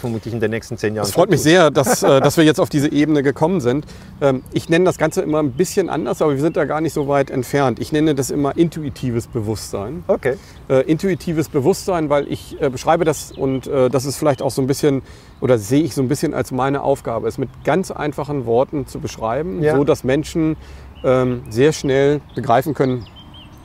vermutlich 0.00 0.32
in 0.34 0.40
den 0.40 0.50
nächsten 0.50 0.76
zehn 0.76 0.94
Jahren. 0.94 1.06
Es 1.06 1.12
freut 1.12 1.30
mich 1.30 1.40
sehr, 1.40 1.70
dass, 1.70 2.02
äh, 2.02 2.20
dass 2.20 2.36
wir 2.36 2.44
jetzt 2.44 2.60
auf 2.60 2.68
diese 2.68 2.90
Ebene 2.92 3.22
gekommen 3.22 3.60
sind. 3.60 3.84
Ähm, 4.20 4.42
ich 4.52 4.68
nenne 4.68 4.84
das 4.84 4.98
Ganze 4.98 5.22
immer 5.22 5.40
ein 5.40 5.52
bisschen 5.52 5.88
anders, 5.88 6.22
aber 6.22 6.34
wir 6.34 6.40
sind 6.40 6.56
da 6.56 6.64
gar 6.64 6.80
nicht 6.80 6.92
so 6.92 7.08
weit 7.08 7.30
entfernt. 7.30 7.78
Ich 7.80 7.92
nenne 7.92 8.14
das 8.14 8.30
immer 8.30 8.56
intuitives 8.56 9.26
Bewusstsein. 9.26 10.04
Okay. 10.06 10.34
Äh, 10.68 10.82
intuitives 10.82 11.48
Bewusstsein, 11.48 12.10
weil 12.10 12.26
ich 12.30 12.60
äh, 12.60 12.70
beschreibe 12.70 13.04
das 13.04 13.32
und 13.32 13.68
das 13.68 14.04
ist 14.04 14.16
vielleicht 14.16 14.42
auch 14.42 14.50
so 14.50 14.62
ein 14.62 14.66
bisschen 14.66 15.02
oder 15.40 15.58
sehe 15.58 15.82
ich 15.82 15.94
so 15.94 16.02
ein 16.02 16.08
bisschen 16.08 16.34
als 16.34 16.50
meine 16.52 16.82
Aufgabe, 16.82 17.28
es 17.28 17.38
mit 17.38 17.48
ganz 17.64 17.90
einfachen 17.90 18.46
Worten 18.46 18.86
zu 18.86 18.98
beschreiben, 18.98 19.62
Ja. 19.62 19.76
so 19.76 19.84
dass 19.84 20.04
Menschen 20.04 20.56
ähm, 21.04 21.42
sehr 21.50 21.72
schnell 21.72 22.20
begreifen 22.34 22.74
können, 22.74 23.06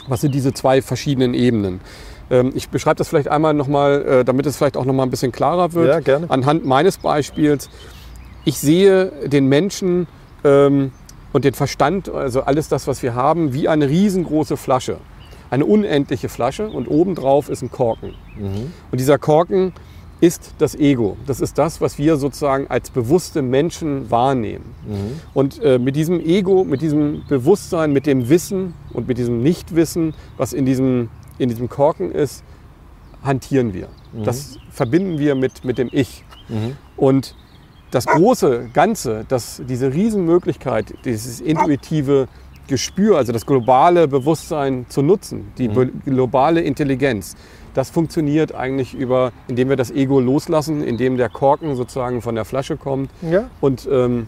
was 0.07 0.21
sind 0.21 0.35
diese 0.35 0.53
zwei 0.53 0.81
verschiedenen 0.81 1.33
Ebenen. 1.33 1.81
Ähm, 2.29 2.51
ich 2.55 2.69
beschreibe 2.69 2.95
das 2.95 3.09
vielleicht 3.09 3.27
einmal 3.27 3.53
nochmal, 3.53 4.05
äh, 4.05 4.25
damit 4.25 4.45
es 4.45 4.57
vielleicht 4.57 4.77
auch 4.77 4.85
nochmal 4.85 5.05
ein 5.05 5.09
bisschen 5.09 5.31
klarer 5.31 5.73
wird. 5.73 5.87
Ja, 5.87 5.99
gerne. 5.99 6.29
Anhand 6.29 6.65
meines 6.65 6.97
Beispiels. 6.97 7.69
Ich 8.45 8.57
sehe 8.57 9.11
den 9.25 9.47
Menschen 9.47 10.07
ähm, 10.43 10.91
und 11.31 11.45
den 11.45 11.53
Verstand, 11.53 12.09
also 12.09 12.41
alles 12.41 12.67
das, 12.67 12.87
was 12.87 13.01
wir 13.03 13.15
haben, 13.15 13.53
wie 13.53 13.67
eine 13.67 13.89
riesengroße 13.89 14.57
Flasche. 14.57 14.97
Eine 15.49 15.65
unendliche 15.65 16.29
Flasche 16.29 16.67
und 16.67 16.87
obendrauf 16.87 17.47
ist 17.49 17.61
ein 17.61 17.71
Korken. 17.71 18.15
Und 18.91 18.99
dieser 18.99 19.17
Korken 19.19 19.71
ist 20.19 20.53
das 20.57 20.73
Ego. 20.73 21.17
Das 21.27 21.41
ist 21.41 21.57
das, 21.57 21.81
was 21.81 21.97
wir 21.97 22.15
sozusagen 22.15 22.67
als 22.69 22.89
bewusste 22.89 23.41
Menschen 23.41 24.09
wahrnehmen. 24.09 24.73
Und 25.33 25.61
äh, 25.61 25.77
mit 25.79 25.95
diesem 25.95 26.19
Ego, 26.21 26.63
mit 26.63 26.81
diesem 26.81 27.23
Bewusstsein, 27.27 27.91
mit 27.91 28.07
dem 28.07 28.29
Wissen 28.29 28.73
und 28.93 29.07
mit 29.07 29.17
diesem 29.17 29.43
Nichtwissen, 29.43 30.13
was 30.37 30.53
in 30.53 30.65
diesem, 30.65 31.09
in 31.37 31.49
diesem 31.49 31.69
Korken 31.69 32.11
ist, 32.11 32.43
hantieren 33.23 33.73
wir. 33.73 33.87
Das 34.23 34.57
verbinden 34.69 35.17
wir 35.19 35.35
mit, 35.35 35.63
mit 35.65 35.77
dem 35.77 35.89
Ich. 35.91 36.23
Und 36.97 37.35
das 37.91 38.05
große 38.05 38.69
Ganze, 38.73 39.25
das, 39.27 39.61
diese 39.67 39.93
Riesenmöglichkeit, 39.93 40.93
dieses 41.05 41.39
intuitive 41.41 42.27
Gespür, 42.67 43.17
also 43.17 43.31
das 43.31 43.45
globale 43.45 44.07
Bewusstsein 44.07 44.85
zu 44.89 45.01
nutzen, 45.01 45.51
die 45.57 45.67
be- 45.67 45.87
globale 46.05 46.61
Intelligenz, 46.61 47.35
das 47.73 47.89
funktioniert 47.89 48.53
eigentlich 48.53 48.93
über, 48.93 49.31
indem 49.47 49.69
wir 49.69 49.75
das 49.75 49.89
Ego 49.91 50.19
loslassen, 50.19 50.83
indem 50.83 51.17
der 51.17 51.29
Korken 51.29 51.75
sozusagen 51.75 52.21
von 52.21 52.35
der 52.35 52.45
Flasche 52.45 52.77
kommt 52.77 53.09
Ja. 53.21 53.49
und 53.61 53.87
ähm, 53.91 54.27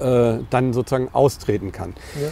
äh, 0.00 0.38
dann 0.50 0.72
sozusagen 0.72 1.08
austreten 1.12 1.70
kann. 1.72 1.94
Ja. 2.20 2.28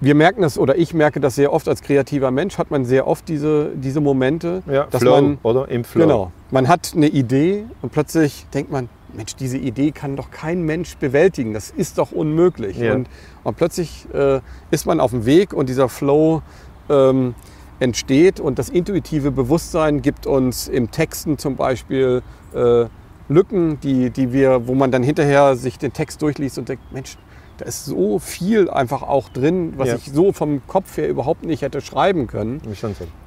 Wir 0.00 0.14
merken 0.14 0.42
das, 0.42 0.58
oder 0.58 0.76
ich 0.76 0.92
merke 0.92 1.20
das 1.20 1.36
sehr 1.36 1.52
oft 1.52 1.68
als 1.68 1.80
kreativer 1.82 2.30
Mensch, 2.30 2.58
hat 2.58 2.70
man 2.70 2.84
sehr 2.84 3.06
oft 3.06 3.28
diese, 3.28 3.70
diese 3.74 4.00
Momente, 4.00 4.62
Ja, 4.66 4.86
dass 4.90 5.00
Flow, 5.00 5.12
man 5.12 5.38
oder? 5.42 5.68
Im 5.68 5.84
Flow. 5.84 6.02
Genau. 6.02 6.32
Man 6.50 6.68
hat 6.68 6.92
eine 6.94 7.08
Idee 7.08 7.64
und 7.80 7.92
plötzlich 7.92 8.46
denkt 8.52 8.70
man, 8.70 8.88
Mensch, 9.14 9.34
diese 9.36 9.56
Idee 9.56 9.92
kann 9.92 10.16
doch 10.16 10.30
kein 10.30 10.62
Mensch 10.62 10.96
bewältigen. 10.98 11.54
Das 11.54 11.70
ist 11.70 11.96
doch 11.96 12.12
unmöglich. 12.12 12.76
Ja. 12.76 12.94
Und, 12.94 13.08
und 13.44 13.56
plötzlich 13.56 14.06
äh, 14.12 14.40
ist 14.70 14.84
man 14.84 15.00
auf 15.00 15.12
dem 15.12 15.24
Weg 15.24 15.54
und 15.54 15.68
dieser 15.70 15.88
Flow 15.88 16.42
ähm, 16.90 17.34
entsteht 17.80 18.40
und 18.40 18.58
das 18.58 18.68
intuitive 18.68 19.30
Bewusstsein 19.30 20.02
gibt 20.02 20.26
uns 20.26 20.68
im 20.68 20.90
Texten 20.90 21.38
zum 21.38 21.56
Beispiel 21.56 22.22
äh, 22.54 22.86
Lücken, 23.28 23.80
die, 23.80 24.10
die 24.10 24.32
wir, 24.32 24.68
wo 24.68 24.74
man 24.74 24.90
dann 24.90 25.02
hinterher 25.02 25.56
sich 25.56 25.78
den 25.78 25.92
Text 25.92 26.22
durchliest 26.22 26.58
und 26.58 26.68
denkt, 26.68 26.92
Mensch, 26.92 27.16
da 27.58 27.64
ist 27.64 27.86
so 27.86 28.18
viel 28.18 28.68
einfach 28.68 29.02
auch 29.02 29.28
drin, 29.28 29.74
was 29.76 29.88
Ja. 29.88 29.94
ich 29.96 30.12
so 30.12 30.32
vom 30.32 30.60
Kopf 30.66 30.96
her 30.96 31.08
überhaupt 31.08 31.44
nicht 31.44 31.62
hätte 31.62 31.80
schreiben 31.80 32.26
können 32.26 32.60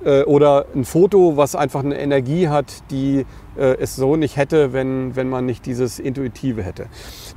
äh, 0.04 0.24
oder 0.24 0.66
ein 0.76 0.86
Foto, 0.86 1.36
was 1.38 1.56
einfach 1.56 1.84
eine 1.84 2.00
Energie 2.00 2.48
hat, 2.48 2.66
die 2.92 3.26
äh, 3.58 3.78
es 3.80 3.96
so 3.96 4.16
nicht 4.16 4.38
hätte, 4.38 4.72
wenn, 4.74 5.16
wenn 5.16 5.30
man 5.30 5.46
nicht 5.46 5.66
dieses 5.66 6.00
Intuitive 6.00 6.64
hätte. 6.64 6.86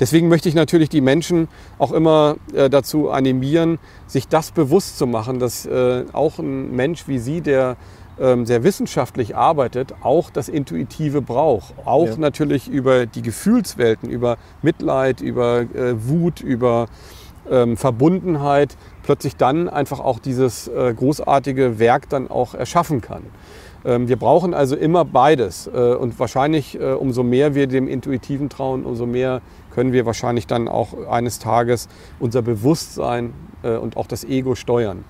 Deswegen 0.00 0.28
möchte 0.28 0.48
ich 0.48 0.54
natürlich 0.54 0.88
die 0.88 1.00
Menschen 1.00 1.48
auch 1.78 1.92
immer 1.92 2.36
äh, 2.54 2.68
dazu 2.68 3.10
animieren, 3.10 3.78
sich 4.06 4.28
das 4.28 4.50
bewusst 4.50 4.98
zu 4.98 5.06
machen, 5.06 5.38
dass 5.38 5.64
äh, 5.66 6.04
auch 6.12 6.38
ein 6.38 6.74
Mensch 6.76 7.08
wie 7.08 7.18
Sie, 7.18 7.40
der 7.40 7.76
sehr 8.18 8.62
wissenschaftlich 8.62 9.34
arbeitet, 9.34 9.94
auch 10.02 10.30
das 10.30 10.48
Intuitive 10.48 11.22
braucht. 11.22 11.74
Auch 11.84 12.06
Ja. 12.06 12.16
natürlich 12.18 12.68
über 12.68 13.06
die 13.06 13.22
Gefühlswelten, 13.22 14.10
über 14.10 14.36
Mitleid, 14.60 15.20
über 15.20 15.60
äh, 15.62 15.94
Wut, 16.08 16.40
über 16.40 16.86
ähm, 17.50 17.76
Verbundenheit 17.76 18.76
plötzlich 19.02 19.36
dann 19.36 19.68
einfach 19.68 19.98
auch 20.00 20.18
dieses 20.18 20.68
äh, 20.68 20.94
großartige 20.94 21.78
Werk 21.78 22.08
dann 22.08 22.30
auch 22.30 22.54
erschaffen 22.54 23.00
kann. 23.00 23.22
Ähm, 23.84 24.08
wir 24.08 24.16
brauchen 24.16 24.54
also 24.54 24.76
immer 24.76 25.04
beides 25.04 25.66
äh, 25.66 25.94
und 25.94 26.18
wahrscheinlich 26.20 26.78
äh, 26.78 26.92
umso 26.92 27.22
mehr 27.22 27.54
wir 27.54 27.66
dem 27.66 27.88
Intuitiven 27.88 28.48
trauen, 28.48 28.84
umso 28.84 29.06
mehr 29.06 29.40
können 29.70 29.92
wir 29.92 30.06
wahrscheinlich 30.06 30.46
dann 30.46 30.68
auch 30.68 31.08
eines 31.08 31.38
Tages 31.38 31.88
unser 32.20 32.42
Bewusstsein 32.42 33.32
äh, 33.62 33.76
und 33.76 33.96
auch 33.96 34.06
das 34.06 34.22
Ego 34.22 34.54
steuern. 34.54 35.04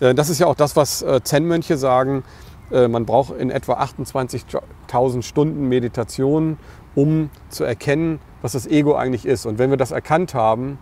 Äh, 0.00 0.14
das 0.14 0.28
ist 0.28 0.40
ja 0.40 0.46
auch 0.46 0.56
das, 0.56 0.76
was 0.76 1.04
Zen-Mönche 1.22 1.76
sagen. 1.78 2.22
Äh, 2.70 2.88
man 2.88 3.06
braucht 3.06 3.36
in 3.38 3.50
etwa 3.50 3.74
28.000 3.74 5.22
Stunden 5.22 5.68
Meditation, 5.68 6.58
um 6.94 7.30
zu 7.48 7.64
erkennen, 7.64 8.20
was 8.42 8.52
das 8.52 8.66
Ego 8.66 8.94
eigentlich 8.94 9.26
ist. 9.26 9.46
Und 9.46 9.58
wenn 9.58 9.70
wir 9.70 9.76
das 9.76 9.90
erkannt 9.90 10.34
haben, 10.34 10.78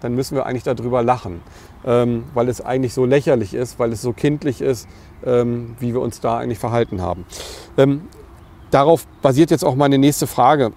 dann 0.00 0.14
müssen 0.14 0.36
wir 0.36 0.46
eigentlich 0.46 0.62
darüber 0.62 1.02
lachen, 1.02 1.40
ähm, 1.84 2.24
weil 2.34 2.48
es 2.48 2.60
eigentlich 2.60 2.94
so 2.94 3.04
lächerlich 3.04 3.54
ist, 3.54 3.78
weil 3.78 3.92
es 3.92 4.00
so 4.00 4.12
kindlich 4.12 4.60
ist, 4.60 4.88
ähm, 5.24 5.74
wie 5.80 5.92
wir 5.92 6.00
uns 6.00 6.20
da 6.20 6.38
eigentlich 6.38 6.58
verhalten 6.58 7.02
haben. 7.02 7.24
Ähm, 7.76 8.02
darauf 8.70 9.06
basiert 9.22 9.50
jetzt 9.50 9.64
auch 9.64 9.74
meine 9.74 9.98
nächste 9.98 10.26
Frage. 10.26 10.72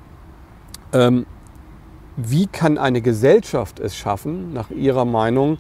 Wie 2.18 2.48
kann 2.48 2.78
eine 2.78 3.02
Gesellschaft 3.02 3.80
es 3.80 3.96
schaffen, 3.96 4.52
nach 4.52 4.72
Ihrer 4.72 5.06
Meinung, 5.06 5.58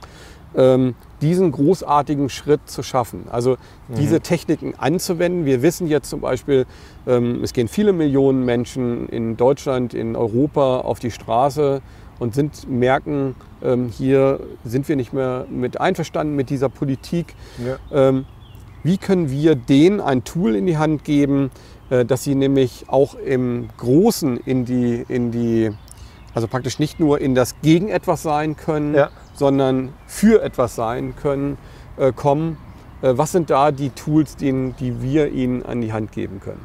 diesen 1.21 1.51
großartigen 1.51 2.29
Schritt 2.29 2.61
zu 2.65 2.83
schaffen? 2.83 3.25
Also 3.31 3.57
diese 3.89 4.21
Techniken 4.21 4.73
anzuwenden. 4.77 5.45
Wir 5.45 5.61
wissen 5.61 5.87
jetzt 5.87 6.09
zum 6.09 6.21
Beispiel, 6.21 6.65
ähm, 7.07 7.43
es 7.43 7.53
gehen 7.53 7.67
viele 7.67 7.93
Millionen 7.93 8.43
Menschen 8.45 9.07
in 9.09 9.37
Deutschland, 9.37 9.93
in 9.93 10.15
Europa 10.15 10.79
auf 10.79 10.99
die 10.99 11.11
Straße 11.11 11.81
und 12.19 12.35
sind, 12.35 12.69
merken, 12.69 13.35
ähm, 13.63 13.89
hier 13.89 14.39
sind 14.63 14.87
wir 14.87 14.95
nicht 14.95 15.13
mehr 15.13 15.45
mit 15.49 15.79
einverstanden 15.79 16.35
mit 16.35 16.49
dieser 16.49 16.69
Politik. 16.69 17.35
Ja. 17.65 17.77
Ähm, 18.09 18.25
wie 18.83 18.97
können 18.97 19.29
wir 19.29 19.55
denen 19.55 19.99
ein 20.01 20.23
Tool 20.23 20.55
in 20.55 20.65
die 20.65 20.77
Hand 20.77 21.03
geben, 21.03 21.51
äh, 21.89 22.05
dass 22.05 22.23
sie 22.23 22.35
nämlich 22.35 22.85
auch 22.87 23.15
im 23.15 23.69
Großen 23.77 24.37
in 24.37 24.65
die, 24.65 25.05
in 25.07 25.31
die, 25.31 25.71
also 26.33 26.47
praktisch 26.47 26.79
nicht 26.79 26.99
nur 26.99 27.21
in 27.21 27.35
das 27.35 27.59
Gegen 27.61 27.89
etwas 27.89 28.23
sein 28.23 28.55
können, 28.55 28.95
Ja. 28.95 29.09
Sondern 29.41 29.89
für 30.05 30.43
etwas 30.43 30.75
sein 30.75 31.15
können, 31.15 31.57
äh, 31.97 32.11
kommen. 32.11 32.57
Äh, 33.01 33.13
was 33.15 33.31
sind 33.31 33.49
da 33.49 33.71
die 33.71 33.89
Tools, 33.89 34.35
die, 34.35 34.71
die 34.79 35.01
wir 35.01 35.31
ihnen 35.31 35.65
an 35.65 35.81
die 35.81 35.91
Hand 35.91 36.11
geben 36.11 36.39
können? 36.39 36.61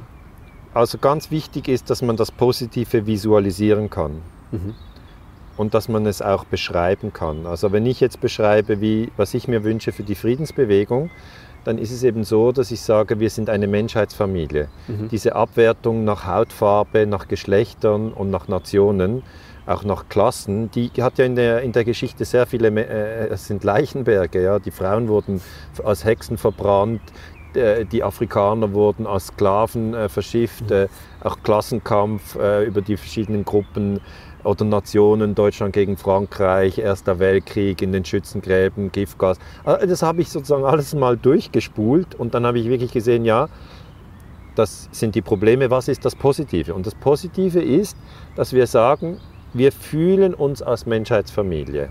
Also 0.74 0.98
ganz 0.98 1.30
wichtig 1.30 1.68
ist, 1.68 1.88
dass 1.88 2.02
man 2.02 2.18
das 2.18 2.30
Positive 2.30 3.06
visualisieren 3.06 3.88
kann. 3.88 4.20
Und 5.56 5.72
dass 5.72 5.88
man 5.88 6.04
es 6.04 6.20
auch 6.20 6.44
beschreiben 6.44 7.14
kann. 7.14 7.46
Also 7.46 7.72
wenn 7.72 7.86
ich 7.86 7.98
jetzt 8.00 8.20
beschreibe, 8.20 8.82
wie, 8.82 9.10
was 9.16 9.32
ich 9.32 9.48
mir 9.48 9.64
wünsche 9.64 9.92
für 9.92 10.02
die 10.02 10.14
Friedensbewegung, 10.14 11.08
dann 11.64 11.78
ist 11.78 11.92
es 11.92 12.02
eben 12.02 12.24
so, 12.24 12.52
dass 12.52 12.70
ich 12.70 12.82
sage, 12.82 13.20
wir 13.20 13.30
sind 13.30 13.48
eine 13.48 13.66
Menschheitsfamilie. 13.66 14.68
Diese 15.10 15.34
Abwertung 15.34 16.04
nach 16.04 16.26
Hautfarbe, 16.26 17.06
nach 17.06 17.26
Geschlechtern 17.26 18.12
und 18.12 18.30
nach 18.30 18.48
Nationen, 18.48 19.22
auch 19.66 19.82
nach 19.82 20.08
Klassen, 20.08 20.70
die 20.70 20.90
hat 21.00 21.18
ja 21.18 21.24
in 21.24 21.34
der, 21.34 21.62
in 21.62 21.72
der 21.72 21.84
Geschichte 21.84 22.24
sehr 22.24 22.46
viele, 22.46 22.68
äh, 22.68 23.28
es 23.28 23.46
sind 23.46 23.64
Leichenberge, 23.64 24.42
ja? 24.42 24.58
die 24.58 24.70
Frauen 24.70 25.08
wurden 25.08 25.40
als 25.84 26.04
Hexen 26.04 26.38
verbrannt, 26.38 27.00
äh, 27.54 27.84
die 27.84 28.02
Afrikaner 28.02 28.72
wurden 28.72 29.06
als 29.06 29.28
Sklaven 29.28 29.94
äh, 29.94 30.08
verschifft, 30.08 30.70
äh, 30.70 30.88
auch 31.22 31.38
Klassenkampf 31.42 32.36
äh, 32.36 32.64
über 32.64 32.80
die 32.80 32.96
verschiedenen 32.96 33.44
Gruppen 33.44 34.00
oder 34.44 34.64
Nationen, 34.64 35.34
Deutschland 35.34 35.72
gegen 35.72 35.96
Frankreich, 35.96 36.78
Erster 36.78 37.18
Weltkrieg 37.18 37.82
in 37.82 37.90
den 37.90 38.04
Schützengräben, 38.04 38.92
Giftgas. 38.92 39.38
Äh, 39.64 39.86
Das 39.88 40.02
habe 40.02 40.22
ich 40.22 40.28
sozusagen 40.28 40.64
alles 40.64 40.94
mal 40.94 41.16
durchgespult 41.16 42.14
und 42.14 42.34
dann 42.34 42.46
habe 42.46 42.60
ich 42.60 42.68
wirklich 42.68 42.92
gesehen, 42.92 43.24
ja, 43.24 43.48
das 44.54 44.88
sind 44.92 45.14
die 45.14 45.22
Probleme, 45.22 45.70
was 45.70 45.88
ist 45.88 46.04
das 46.04 46.14
Positive? 46.14 46.72
Und 46.72 46.86
das 46.86 46.94
Positive 46.94 47.60
ist, 47.60 47.96
dass 48.36 48.52
wir 48.52 48.66
sagen, 48.66 49.18
wir 49.56 49.72
fühlen 49.72 50.34
uns 50.34 50.62
als 50.62 50.86
Menschheitsfamilie. 50.86 51.88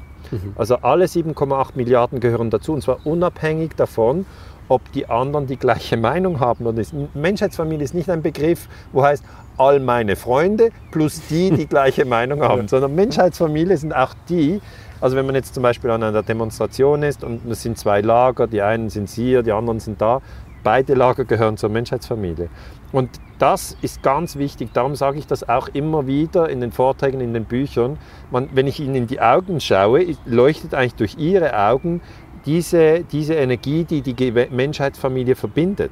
Also 0.55 0.77
alle 0.77 1.05
7,8 1.05 1.71
Milliarden 1.75 2.19
gehören 2.19 2.49
dazu 2.49 2.73
und 2.73 2.81
zwar 2.81 3.05
unabhängig 3.05 3.75
davon, 3.75 4.25
ob 4.67 4.91
die 4.93 5.07
anderen 5.07 5.45
die 5.47 5.57
gleiche 5.57 5.97
Meinung 5.97 6.39
haben 6.39 6.65
oder 6.65 6.79
nicht. 6.79 6.93
Menschheitsfamilie 7.13 7.83
ist 7.83 7.93
nicht 7.93 8.09
ein 8.09 8.21
Begriff, 8.21 8.67
wo 8.91 9.03
heißt 9.03 9.23
all 9.57 9.79
meine 9.79 10.15
Freunde 10.15 10.69
plus 10.91 11.21
die, 11.27 11.51
die 11.51 11.65
gleiche 11.67 12.05
Meinung 12.05 12.41
haben, 12.41 12.67
sondern 12.67 12.95
Menschheitsfamilie 12.95 13.77
sind 13.77 13.93
auch 13.93 14.13
die, 14.27 14.61
also 15.01 15.15
wenn 15.15 15.25
man 15.25 15.35
jetzt 15.35 15.53
zum 15.53 15.63
Beispiel 15.63 15.91
an 15.91 16.01
einer 16.03 16.23
Demonstration 16.23 17.03
ist 17.03 17.23
und 17.23 17.45
es 17.49 17.61
sind 17.61 17.77
zwei 17.77 18.01
Lager, 18.01 18.47
die 18.47 18.61
einen 18.61 18.89
sind 18.89 19.09
hier, 19.09 19.43
die 19.43 19.51
anderen 19.51 19.79
sind 19.79 20.01
da, 20.01 20.21
beide 20.65 20.95
Lager 20.95 21.23
gehören 21.23 21.55
zur 21.55 21.69
Menschheitsfamilie. 21.69 22.49
Und 22.91 23.09
das 23.39 23.77
ist 23.81 24.03
ganz 24.03 24.35
wichtig. 24.35 24.69
Darum 24.73 24.95
sage 24.95 25.19
ich 25.19 25.27
das 25.27 25.47
auch 25.47 25.69
immer 25.69 26.07
wieder 26.07 26.49
in 26.49 26.59
den 26.59 26.71
Vorträgen, 26.71 27.21
in 27.21 27.33
den 27.33 27.45
Büchern. 27.45 27.97
Man, 28.31 28.49
wenn 28.53 28.67
ich 28.67 28.79
Ihnen 28.79 28.95
in 28.95 29.07
die 29.07 29.21
Augen 29.21 29.61
schaue, 29.61 30.05
leuchtet 30.25 30.73
eigentlich 30.73 30.95
durch 30.95 31.15
Ihre 31.17 31.57
Augen 31.57 32.01
diese, 32.45 33.03
diese 33.03 33.35
Energie, 33.35 33.83
die 33.83 34.01
die 34.01 34.31
Menschheitsfamilie 34.31 35.35
verbindet. 35.35 35.91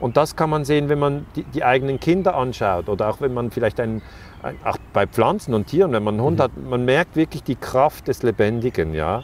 Und 0.00 0.16
das 0.16 0.34
kann 0.34 0.50
man 0.50 0.64
sehen, 0.64 0.88
wenn 0.88 0.98
man 0.98 1.26
die, 1.36 1.42
die 1.44 1.62
eigenen 1.62 2.00
Kinder 2.00 2.34
anschaut 2.34 2.88
oder 2.88 3.10
auch 3.10 3.20
wenn 3.20 3.34
man 3.34 3.50
vielleicht 3.50 3.78
ein, 3.80 4.00
ein, 4.42 4.56
auch 4.64 4.78
bei 4.94 5.06
Pflanzen 5.06 5.52
und 5.52 5.66
Tieren, 5.66 5.92
wenn 5.92 6.02
man 6.02 6.14
einen 6.14 6.24
Hund 6.24 6.38
mhm. 6.38 6.42
hat, 6.42 6.52
man 6.56 6.84
merkt 6.84 7.16
wirklich 7.16 7.42
die 7.42 7.56
Kraft 7.56 8.08
des 8.08 8.22
Lebendigen, 8.22 8.94
ja. 8.94 9.22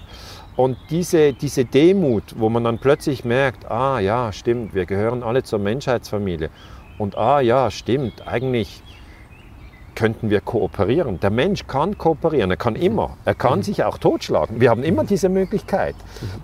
Und 0.56 0.78
diese, 0.90 1.34
diese 1.34 1.64
Demut, 1.66 2.34
wo 2.38 2.48
man 2.48 2.64
dann 2.64 2.78
plötzlich 2.78 3.24
merkt, 3.24 3.70
ah 3.70 4.00
ja, 4.00 4.32
stimmt, 4.32 4.74
wir 4.74 4.86
gehören 4.86 5.22
alle 5.22 5.42
zur 5.42 5.58
Menschheitsfamilie. 5.58 6.50
Und 6.98 7.16
ah 7.18 7.40
ja, 7.40 7.70
stimmt, 7.70 8.26
eigentlich 8.26 8.82
könnten 9.94 10.30
wir 10.30 10.40
kooperieren. 10.40 11.20
Der 11.20 11.30
Mensch 11.30 11.66
kann 11.66 11.98
kooperieren, 11.98 12.50
er 12.50 12.56
kann 12.56 12.74
mhm. 12.74 12.82
immer. 12.82 13.16
Er 13.24 13.34
kann 13.34 13.58
mhm. 13.58 13.62
sich 13.64 13.84
auch 13.84 13.98
totschlagen. 13.98 14.60
Wir 14.60 14.70
haben 14.70 14.82
immer 14.82 15.02
mhm. 15.02 15.08
diese 15.08 15.28
Möglichkeit. 15.28 15.96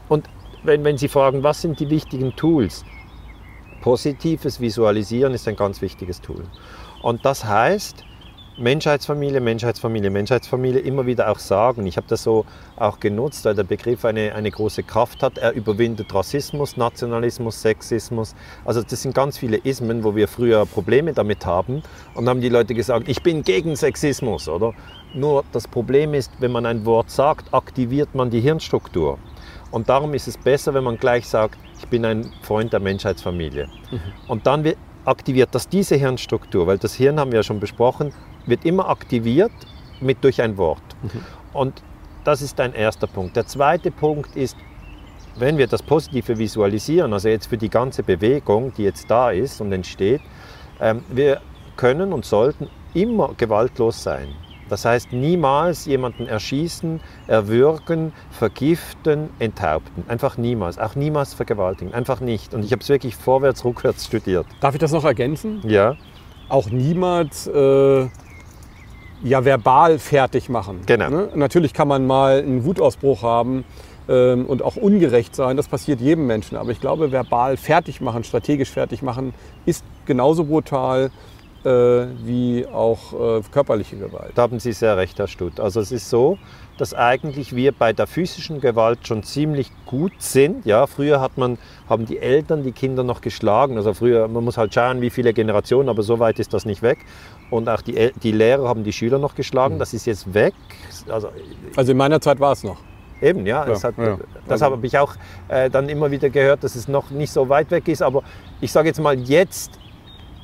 Und 0.08 0.28
wenn, 0.64 0.84
wenn 0.84 0.98
Sie 0.98 1.08
fragen, 1.08 1.42
was 1.42 1.62
sind 1.62 1.80
die 1.80 1.88
wichtigen 1.88 2.34
Tools? 2.36 2.84
Positives 3.80 4.60
Visualisieren 4.60 5.34
ist 5.34 5.48
ein 5.48 5.56
ganz 5.56 5.82
wichtiges 5.82 6.20
Tool. 6.20 6.44
Und 7.02 7.24
das 7.24 7.44
heißt, 7.44 8.04
Menschheitsfamilie, 8.58 9.40
Menschheitsfamilie, 9.40 10.10
Menschheitsfamilie 10.10 10.80
immer 10.80 11.06
wieder 11.06 11.30
auch 11.30 11.38
sagen. 11.38 11.86
Ich 11.86 11.96
habe 11.96 12.06
das 12.08 12.22
so 12.22 12.44
auch 12.76 13.00
genutzt, 13.00 13.46
weil 13.46 13.54
der 13.54 13.64
Begriff 13.64 14.04
eine, 14.04 14.34
eine 14.34 14.50
große 14.50 14.82
Kraft 14.82 15.22
hat. 15.22 15.38
Er 15.38 15.52
überwindet 15.52 16.14
Rassismus, 16.14 16.76
Nationalismus, 16.76 17.62
Sexismus. 17.62 18.34
Also 18.64 18.82
das 18.82 19.00
sind 19.00 19.14
ganz 19.14 19.38
viele 19.38 19.56
Ismen, 19.56 20.04
wo 20.04 20.14
wir 20.14 20.28
früher 20.28 20.66
Probleme 20.66 21.14
damit 21.14 21.46
haben. 21.46 21.82
Und 22.14 22.28
haben 22.28 22.42
die 22.42 22.50
Leute 22.50 22.74
gesagt, 22.74 23.08
ich 23.08 23.22
bin 23.22 23.42
gegen 23.42 23.74
Sexismus, 23.74 24.48
oder? 24.48 24.74
Nur 25.14 25.44
das 25.52 25.66
Problem 25.66 26.12
ist, 26.12 26.30
wenn 26.38 26.52
man 26.52 26.66
ein 26.66 26.84
Wort 26.84 27.10
sagt, 27.10 27.54
aktiviert 27.54 28.14
man 28.14 28.30
die 28.30 28.40
Hirnstruktur. 28.40 29.18
Und 29.70 29.88
darum 29.88 30.12
ist 30.12 30.28
es 30.28 30.36
besser, 30.36 30.74
wenn 30.74 30.84
man 30.84 30.98
gleich 30.98 31.26
sagt, 31.26 31.58
ich 31.78 31.88
bin 31.88 32.04
ein 32.04 32.30
Freund 32.42 32.74
der 32.74 32.80
Menschheitsfamilie. 32.80 33.68
Mhm. 33.90 34.00
Und 34.28 34.46
dann 34.46 34.64
aktiviert 35.04 35.50
das 35.52 35.68
diese 35.68 35.96
Hirnstruktur, 35.96 36.66
weil 36.66 36.78
das 36.78 36.94
Hirn 36.94 37.18
haben 37.18 37.32
wir 37.32 37.40
ja 37.40 37.42
schon 37.42 37.60
besprochen, 37.60 38.12
wird 38.46 38.64
immer 38.64 38.88
aktiviert 38.88 39.52
mit 40.00 40.22
durch 40.22 40.40
ein 40.42 40.56
Wort. 40.56 40.82
Mhm. 41.02 41.10
Und 41.52 41.82
das 42.24 42.42
ist 42.42 42.60
ein 42.60 42.74
erster 42.74 43.06
Punkt. 43.06 43.36
Der 43.36 43.46
zweite 43.46 43.90
Punkt 43.90 44.36
ist, 44.36 44.56
wenn 45.36 45.58
wir 45.58 45.66
das 45.66 45.82
Positive 45.82 46.38
visualisieren, 46.38 47.12
also 47.12 47.28
jetzt 47.28 47.46
für 47.46 47.58
die 47.58 47.70
ganze 47.70 48.02
Bewegung, 48.02 48.72
die 48.76 48.84
jetzt 48.84 49.10
da 49.10 49.30
ist 49.30 49.60
und 49.60 49.72
entsteht, 49.72 50.20
ähm, 50.80 51.02
wir 51.08 51.40
können 51.76 52.12
und 52.12 52.24
sollten 52.24 52.68
immer 52.94 53.34
gewaltlos 53.36 54.02
sein. 54.02 54.28
Das 54.72 54.86
heißt, 54.86 55.12
niemals 55.12 55.84
jemanden 55.84 56.26
erschießen, 56.26 57.02
erwürgen, 57.26 58.14
vergiften, 58.30 59.28
enthaupten. 59.38 60.02
Einfach 60.08 60.38
niemals. 60.38 60.78
Auch 60.78 60.94
niemals 60.94 61.34
vergewaltigen. 61.34 61.92
Einfach 61.92 62.20
nicht. 62.20 62.54
Und 62.54 62.64
ich 62.64 62.72
habe 62.72 62.80
es 62.80 62.88
wirklich 62.88 63.14
vorwärts, 63.14 63.66
rückwärts 63.66 64.06
studiert. 64.06 64.46
Darf 64.60 64.74
ich 64.74 64.80
das 64.80 64.92
noch 64.92 65.04
ergänzen? 65.04 65.60
Ja. 65.68 65.96
Auch 66.48 66.70
niemals 66.70 67.46
äh, 67.48 68.08
ja 69.22 69.44
verbal 69.44 69.98
fertig 69.98 70.48
machen. 70.48 70.80
Genau. 70.86 71.10
Ne? 71.10 71.28
Natürlich 71.34 71.74
kann 71.74 71.88
man 71.88 72.06
mal 72.06 72.38
einen 72.38 72.64
Wutausbruch 72.64 73.22
haben 73.22 73.66
ähm, 74.08 74.46
und 74.46 74.62
auch 74.62 74.76
ungerecht 74.76 75.36
sein. 75.36 75.58
Das 75.58 75.68
passiert 75.68 76.00
jedem 76.00 76.26
Menschen. 76.26 76.56
Aber 76.56 76.70
ich 76.70 76.80
glaube, 76.80 77.12
verbal 77.12 77.58
fertig 77.58 78.00
machen, 78.00 78.24
strategisch 78.24 78.70
fertig 78.70 79.02
machen, 79.02 79.34
ist 79.66 79.84
genauso 80.06 80.44
brutal 80.44 81.10
wie 81.64 82.66
auch 82.66 83.38
äh, 83.38 83.42
körperliche 83.50 83.96
Gewalt. 83.96 84.32
Da 84.34 84.42
haben 84.42 84.58
Sie 84.58 84.72
sehr 84.72 84.96
recht, 84.96 85.18
Herr 85.18 85.28
Stutt. 85.28 85.60
Also 85.60 85.80
es 85.80 85.92
ist 85.92 86.10
so, 86.10 86.38
dass 86.78 86.94
eigentlich 86.94 87.54
wir 87.54 87.72
bei 87.72 87.92
der 87.92 88.06
physischen 88.06 88.60
Gewalt 88.60 89.06
schon 89.06 89.22
ziemlich 89.22 89.70
gut 89.86 90.12
sind. 90.18 90.64
Ja, 90.64 90.86
früher 90.86 91.20
hat 91.20 91.38
man, 91.38 91.58
haben 91.88 92.06
die 92.06 92.18
Eltern 92.18 92.64
die 92.64 92.72
Kinder 92.72 93.04
noch 93.04 93.20
geschlagen. 93.20 93.76
Also 93.76 93.94
früher, 93.94 94.26
man 94.26 94.42
muss 94.42 94.56
halt 94.56 94.74
schauen, 94.74 95.00
wie 95.00 95.10
viele 95.10 95.32
Generationen, 95.32 95.88
aber 95.88 96.02
so 96.02 96.18
weit 96.18 96.38
ist 96.38 96.52
das 96.52 96.64
nicht 96.64 96.82
weg. 96.82 96.98
Und 97.50 97.68
auch 97.68 97.82
die, 97.82 98.10
die 98.22 98.32
Lehrer 98.32 98.68
haben 98.68 98.82
die 98.82 98.92
Schüler 98.92 99.18
noch 99.18 99.34
geschlagen. 99.34 99.74
Mhm. 99.74 99.78
Das 99.78 99.94
ist 99.94 100.06
jetzt 100.06 100.32
weg. 100.34 100.54
Also, 101.08 101.28
also 101.76 101.92
in 101.92 101.98
meiner 101.98 102.20
Zeit 102.20 102.40
war 102.40 102.52
es 102.52 102.64
noch. 102.64 102.78
Eben, 103.20 103.46
ja. 103.46 103.68
ja, 103.68 103.80
hat, 103.80 103.94
ja. 103.96 104.18
Das 104.48 104.62
habe 104.62 104.84
ich 104.84 104.98
auch 104.98 105.14
äh, 105.46 105.70
dann 105.70 105.88
immer 105.88 106.10
wieder 106.10 106.28
gehört, 106.28 106.64
dass 106.64 106.74
es 106.74 106.88
noch 106.88 107.10
nicht 107.10 107.32
so 107.32 107.48
weit 107.48 107.70
weg 107.70 107.86
ist. 107.86 108.02
Aber 108.02 108.24
ich 108.60 108.72
sage 108.72 108.88
jetzt 108.88 109.00
mal, 109.00 109.16
jetzt 109.16 109.78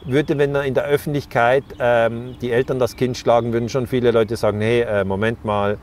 würde, 0.09 0.39
wenn 0.39 0.55
in 0.55 0.75
der 0.75 0.85
Öffentlichkeit 0.85 1.65
ähm, 1.79 2.37
die 2.41 2.51
Eltern 2.51 2.79
das 2.79 2.97
Kind 2.97 3.17
schlagen, 3.17 3.53
würden 3.53 3.69
schon 3.69 3.87
viele 3.87 4.11
Leute 4.11 4.37
sagen, 4.37 4.61
hey, 4.61 4.81
äh, 4.83 5.05
Moment 5.05 5.45
mal. 5.45 5.79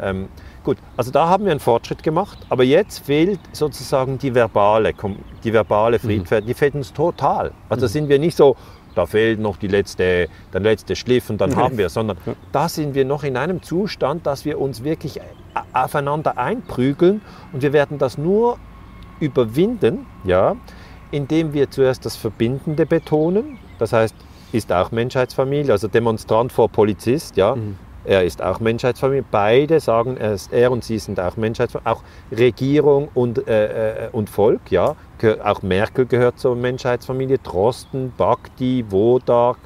Ähm, 0.00 0.28
gut, 0.64 0.78
also 0.96 1.10
da 1.10 1.28
haben 1.28 1.44
wir 1.44 1.52
einen 1.52 1.60
Fortschritt 1.60 2.02
gemacht, 2.02 2.38
aber 2.48 2.64
jetzt 2.64 3.06
fehlt 3.06 3.38
sozusagen 3.52 4.18
die 4.18 4.34
verbale, 4.34 4.92
die 5.44 5.52
verbale 5.52 5.98
Friedfertigkeit, 5.98 6.44
mhm. 6.44 6.46
die 6.48 6.54
fehlt 6.54 6.74
uns 6.74 6.92
total. 6.92 7.52
Also 7.68 7.86
mhm. 7.86 7.90
sind 7.90 8.08
wir 8.08 8.18
nicht 8.18 8.36
so, 8.36 8.56
da 8.94 9.06
fehlt 9.06 9.40
noch 9.40 9.56
die 9.56 9.68
letzte, 9.68 10.28
der 10.52 10.60
letzte 10.60 10.96
Schliff 10.96 11.30
und 11.30 11.40
dann 11.40 11.52
okay. 11.52 11.60
haben 11.60 11.78
wir, 11.78 11.88
sondern 11.88 12.16
ja. 12.26 12.32
da 12.52 12.68
sind 12.68 12.94
wir 12.94 13.04
noch 13.04 13.24
in 13.24 13.36
einem 13.36 13.62
Zustand, 13.62 14.26
dass 14.26 14.44
wir 14.44 14.60
uns 14.60 14.84
wirklich 14.84 15.20
aufeinander 15.72 16.38
einprügeln 16.38 17.20
und 17.52 17.62
wir 17.62 17.72
werden 17.72 17.98
das 17.98 18.18
nur 18.18 18.58
überwinden, 19.20 20.06
ja, 20.24 20.56
indem 21.10 21.52
wir 21.52 21.70
zuerst 21.70 22.04
das 22.04 22.16
Verbindende 22.16 22.86
betonen, 22.86 23.58
das 23.78 23.92
heißt, 23.92 24.14
ist 24.52 24.72
auch 24.72 24.92
Menschheitsfamilie, 24.92 25.72
also 25.72 25.88
Demonstrant 25.88 26.52
vor 26.52 26.68
Polizist, 26.68 27.36
ja, 27.36 27.56
mhm. 27.56 27.76
er 28.04 28.24
ist 28.24 28.40
auch 28.42 28.60
Menschheitsfamilie. 28.60 29.24
Beide 29.28 29.80
sagen, 29.80 30.16
er, 30.16 30.34
ist, 30.34 30.52
er 30.52 30.70
und 30.70 30.84
sie 30.84 30.98
sind 30.98 31.18
auch 31.18 31.36
Menschheitsfamilie. 31.36 31.90
Auch 31.90 32.02
Regierung 32.30 33.08
und, 33.14 33.48
äh, 33.48 34.06
äh 34.06 34.08
und 34.12 34.30
Volk, 34.30 34.70
ja, 34.70 34.94
auch 35.42 35.62
Merkel 35.62 36.06
gehört 36.06 36.38
zur 36.38 36.54
Menschheitsfamilie, 36.54 37.38
Drosten, 37.38 38.12
Bhakti, 38.16 38.84
Wodak, 38.90 39.56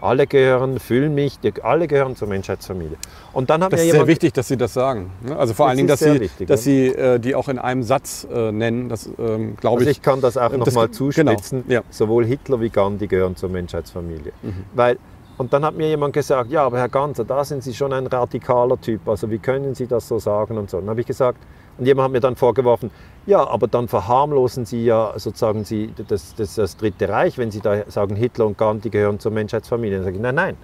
alle 0.00 0.26
gehören, 0.26 0.78
Füllmich, 0.78 1.38
alle 1.62 1.88
gehören 1.88 2.16
zur 2.16 2.28
Menschheitsfamilie. 2.28 2.96
Und 3.32 3.50
dann 3.50 3.62
haben 3.62 3.70
das 3.70 3.82
ist 3.82 3.90
sehr 3.90 4.06
wichtig, 4.06 4.32
dass 4.34 4.48
Sie 4.48 4.56
das 4.56 4.74
sagen. 4.74 5.10
Ne? 5.22 5.36
Also 5.36 5.54
vor 5.54 5.68
allen 5.68 5.76
Dingen, 5.76 5.88
dass 5.88 6.00
Sie, 6.00 6.20
wichtig, 6.20 6.48
dass 6.48 6.64
Sie 6.64 6.88
äh, 6.88 7.18
die 7.18 7.34
auch 7.34 7.48
in 7.48 7.58
einem 7.58 7.82
Satz 7.82 8.26
äh, 8.30 8.52
nennen. 8.52 8.88
Das 8.88 9.08
ähm, 9.18 9.56
glaube 9.56 9.78
also 9.78 9.90
ich. 9.90 9.98
Ich 9.98 10.02
kann 10.02 10.20
das 10.20 10.36
auch 10.36 10.52
nochmal 10.52 10.90
zuspitzen. 10.90 11.64
Genau, 11.66 11.80
ja. 11.80 11.82
Sowohl 11.90 12.24
Hitler 12.24 12.60
wie 12.60 12.70
Gandhi 12.70 13.06
gehören 13.06 13.36
zur 13.36 13.48
Menschheitsfamilie. 13.48 14.32
Mhm. 14.42 14.64
Weil 14.74 14.98
und 15.38 15.52
dann 15.52 15.64
hat 15.64 15.76
mir 15.76 15.88
jemand 15.88 16.14
gesagt, 16.14 16.50
ja, 16.50 16.64
aber 16.64 16.78
Herr 16.78 16.88
Ganzer, 16.88 17.24
da 17.24 17.44
sind 17.44 17.62
Sie 17.62 17.74
schon 17.74 17.92
ein 17.92 18.06
radikaler 18.06 18.80
Typ. 18.80 19.06
Also 19.06 19.30
wie 19.30 19.38
können 19.38 19.74
Sie 19.74 19.86
das 19.86 20.08
so 20.08 20.18
sagen 20.18 20.56
und 20.56 20.70
so. 20.70 20.80
dann 20.80 20.88
habe 20.88 21.00
ich 21.00 21.06
gesagt, 21.06 21.38
und 21.78 21.86
jemand 21.86 22.06
hat 22.06 22.12
mir 22.12 22.20
dann 22.20 22.36
vorgeworfen, 22.36 22.90
ja, 23.26 23.46
aber 23.46 23.66
dann 23.66 23.88
verharmlosen 23.88 24.64
Sie 24.64 24.84
ja 24.84 25.12
sozusagen 25.16 25.64
Sie 25.64 25.92
das, 26.08 26.34
das, 26.36 26.54
das 26.54 26.76
Dritte 26.76 27.08
Reich, 27.08 27.38
wenn 27.38 27.50
Sie 27.50 27.60
da 27.60 27.90
sagen, 27.90 28.16
Hitler 28.16 28.46
und 28.46 28.56
Gandhi 28.56 28.88
gehören 28.88 29.18
zur 29.18 29.32
Menschheitsfamilie. 29.32 29.96
Dann 29.96 30.04
sage 30.04 30.16
ich, 30.16 30.22
nein, 30.22 30.34
nein, 30.34 30.56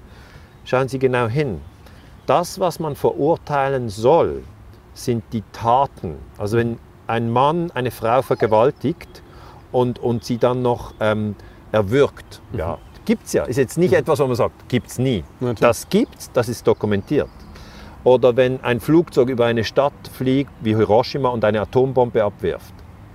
schauen 0.65 0.89
Sie 0.89 0.99
genau 0.99 1.27
hin. 1.27 1.61
Das, 2.27 2.61
was 2.61 2.79
man 2.79 2.95
verurteilen 2.95 3.89
soll, 3.89 4.45
sind 4.95 5.25
die 5.33 5.43
Taten. 5.53 6.17
Also 6.39 6.57
wenn 6.57 6.79
ein 7.07 7.31
Mann 7.31 7.71
eine 7.73 7.91
Frau 7.91 8.23
vergewaltigt 8.23 9.23
und, 9.73 9.99
und 9.99 10.25
sie 10.25 10.39
dann 10.39 10.63
noch 10.63 10.95
ähm, 11.01 11.35
erwürgt, 11.73 12.41
mhm. 12.53 12.59
ja, 12.59 12.79
gibt 13.05 13.27
es 13.27 13.33
ja. 13.33 13.45
Ist 13.45 13.57
jetzt 13.57 13.77
nicht 13.77 13.91
mhm. 13.91 13.99
etwas, 13.99 14.21
wo 14.21 14.27
man 14.27 14.37
sagt, 14.37 14.69
gibt 14.69 14.89
es 14.89 14.99
nie. 14.99 15.25
Natürlich. 15.41 15.61
Das 15.61 15.89
gibt 15.89 16.19
es, 16.19 16.31
das 16.33 16.49
ist 16.49 16.67
dokumentiert. 16.67 17.29
Oder 18.05 18.37
wenn 18.37 18.63
ein 18.65 18.81
Flugzeug 18.81 19.29
über 19.29 19.47
eine 19.47 19.65
Stadt 19.65 19.93
fliegt 20.13 20.51
wie 20.61 20.75
Hiroshima 20.75 21.29
und 21.29 21.45
eine 21.45 21.61
Atombombe 21.61 22.25
abwirft. 22.25 22.75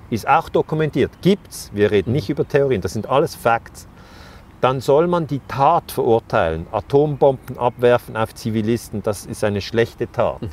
Ist 0.10 0.28
auch 0.28 0.48
dokumentiert. 0.48 1.12
Gibt's. 1.22 1.70
Wir 1.74 1.92
reden 1.92 2.14
nicht 2.14 2.30
über 2.30 2.48
Theorien. 2.48 2.82
Das 2.82 2.94
sind 2.94 3.10
alles 3.10 3.36
Facts. 3.36 3.88
Dann 4.62 4.80
soll 4.80 5.08
man 5.08 5.28
die 5.28 5.42
Tat 5.48 5.92
verurteilen. 5.92 6.66
Atombomben 6.72 7.58
abwerfen 7.58 8.16
auf 8.16 8.34
Zivilisten, 8.34 9.04
das 9.04 9.26
ist 9.26 9.44
eine 9.44 9.62
schlechte 9.62 10.12
Tat. 10.12 10.42
Mhm. 10.42 10.50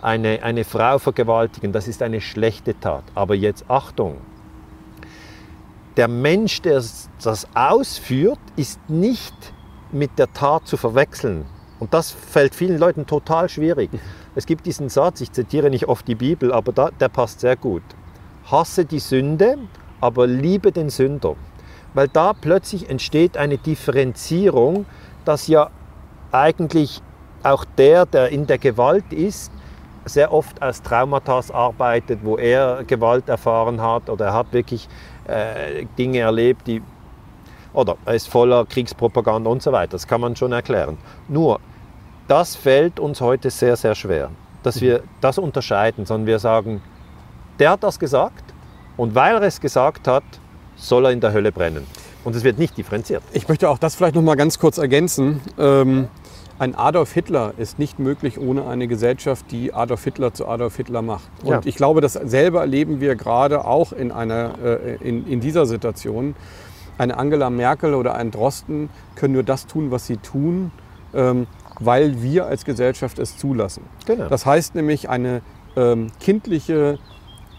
Eine, 0.00 0.42
eine 0.44 0.64
Frau 0.64 0.98
vergewaltigen, 0.98 1.72
das 1.72 1.88
ist 1.88 2.02
eine 2.02 2.20
schlechte 2.20 2.78
Tat. 2.78 3.02
Aber 3.16 3.34
jetzt 3.34 3.68
Achtung. 3.68 4.18
Der 5.96 6.06
Mensch, 6.06 6.62
der 6.62 6.80
das 7.24 7.48
ausführt, 7.54 8.38
ist 8.54 8.78
nicht 8.88 9.34
mit 9.90 10.16
der 10.18 10.32
Tat 10.32 10.68
zu 10.68 10.76
verwechseln. 10.76 11.44
Und 11.78 11.94
das 11.94 12.10
fällt 12.10 12.54
vielen 12.54 12.78
Leuten 12.78 13.06
total 13.06 13.48
schwierig. 13.48 13.90
Es 14.34 14.46
gibt 14.46 14.66
diesen 14.66 14.88
Satz, 14.88 15.20
ich 15.20 15.32
zitiere 15.32 15.70
nicht 15.70 15.88
oft 15.88 16.06
die 16.08 16.14
Bibel, 16.14 16.52
aber 16.52 16.72
da, 16.72 16.90
der 16.90 17.08
passt 17.08 17.40
sehr 17.40 17.56
gut. 17.56 17.82
Hasse 18.50 18.84
die 18.84 18.98
Sünde, 18.98 19.58
aber 20.00 20.26
liebe 20.26 20.72
den 20.72 20.90
Sünder. 20.90 21.36
Weil 21.94 22.08
da 22.08 22.32
plötzlich 22.32 22.88
entsteht 22.90 23.36
eine 23.36 23.58
Differenzierung, 23.58 24.86
dass 25.24 25.46
ja 25.46 25.70
eigentlich 26.32 27.02
auch 27.42 27.64
der, 27.76 28.06
der 28.06 28.30
in 28.30 28.46
der 28.46 28.58
Gewalt 28.58 29.12
ist, 29.12 29.52
sehr 30.04 30.32
oft 30.32 30.62
als 30.62 30.82
Traumata 30.82 31.40
arbeitet, 31.52 32.20
wo 32.22 32.36
er 32.36 32.82
Gewalt 32.86 33.28
erfahren 33.28 33.80
hat 33.80 34.08
oder 34.08 34.26
er 34.26 34.34
hat 34.34 34.52
wirklich 34.52 34.88
äh, 35.26 35.84
Dinge 35.98 36.20
erlebt, 36.20 36.66
die 36.66 36.82
oder 37.78 37.96
er 38.04 38.14
ist 38.14 38.28
voller 38.28 38.66
Kriegspropaganda 38.66 39.48
und 39.48 39.62
so 39.62 39.70
weiter. 39.72 39.92
Das 39.92 40.06
kann 40.06 40.20
man 40.20 40.34
schon 40.34 40.50
erklären. 40.52 40.98
Nur, 41.28 41.60
das 42.26 42.56
fällt 42.56 42.98
uns 42.98 43.20
heute 43.20 43.50
sehr, 43.50 43.76
sehr 43.76 43.94
schwer, 43.94 44.30
dass 44.64 44.80
wir 44.80 45.02
das 45.20 45.38
unterscheiden, 45.38 46.04
sondern 46.04 46.26
wir 46.26 46.38
sagen, 46.40 46.82
der 47.60 47.70
hat 47.70 47.82
das 47.84 47.98
gesagt 47.98 48.42
und 48.96 49.14
weil 49.14 49.36
er 49.36 49.42
es 49.42 49.60
gesagt 49.60 50.08
hat, 50.08 50.24
soll 50.76 51.06
er 51.06 51.12
in 51.12 51.20
der 51.20 51.32
Hölle 51.32 51.52
brennen. 51.52 51.86
Und 52.24 52.34
es 52.34 52.42
wird 52.44 52.58
nicht 52.58 52.76
differenziert. 52.76 53.22
Ich 53.32 53.48
möchte 53.48 53.70
auch 53.70 53.78
das 53.78 53.94
vielleicht 53.94 54.16
noch 54.16 54.22
mal 54.22 54.34
ganz 54.34 54.58
kurz 54.58 54.76
ergänzen. 54.78 55.40
Ähm, 55.56 56.08
ein 56.58 56.74
Adolf 56.74 57.12
Hitler 57.12 57.54
ist 57.56 57.78
nicht 57.78 58.00
möglich 58.00 58.38
ohne 58.40 58.66
eine 58.66 58.88
Gesellschaft, 58.88 59.46
die 59.52 59.72
Adolf 59.72 60.02
Hitler 60.02 60.34
zu 60.34 60.48
Adolf 60.48 60.76
Hitler 60.76 61.02
macht. 61.02 61.30
Und 61.44 61.50
Ja. 61.50 61.60
ich 61.64 61.76
glaube, 61.76 62.00
dasselbe 62.00 62.58
erleben 62.58 63.00
wir 63.00 63.14
gerade 63.14 63.64
auch 63.64 63.92
in, 63.92 64.10
einer, 64.10 64.54
äh, 64.62 64.96
in, 64.96 65.26
in 65.28 65.38
dieser 65.40 65.66
Situation. 65.66 66.34
Eine 66.98 67.16
Angela 67.16 67.48
Merkel 67.48 67.94
oder 67.94 68.14
ein 68.16 68.30
Drosten 68.32 68.90
können 69.14 69.34
nur 69.34 69.44
das 69.44 69.66
tun, 69.66 69.90
was 69.90 70.06
sie 70.06 70.16
tun, 70.16 70.72
ähm, 71.14 71.46
weil 71.80 72.22
wir 72.22 72.46
als 72.46 72.64
Gesellschaft 72.64 73.18
es 73.20 73.36
zulassen. 73.38 73.84
Genau. 74.04 74.28
Das 74.28 74.44
heißt 74.44 74.74
nämlich 74.74 75.08
eine 75.08 75.42
ähm, 75.76 76.08
kindliche, 76.18 76.98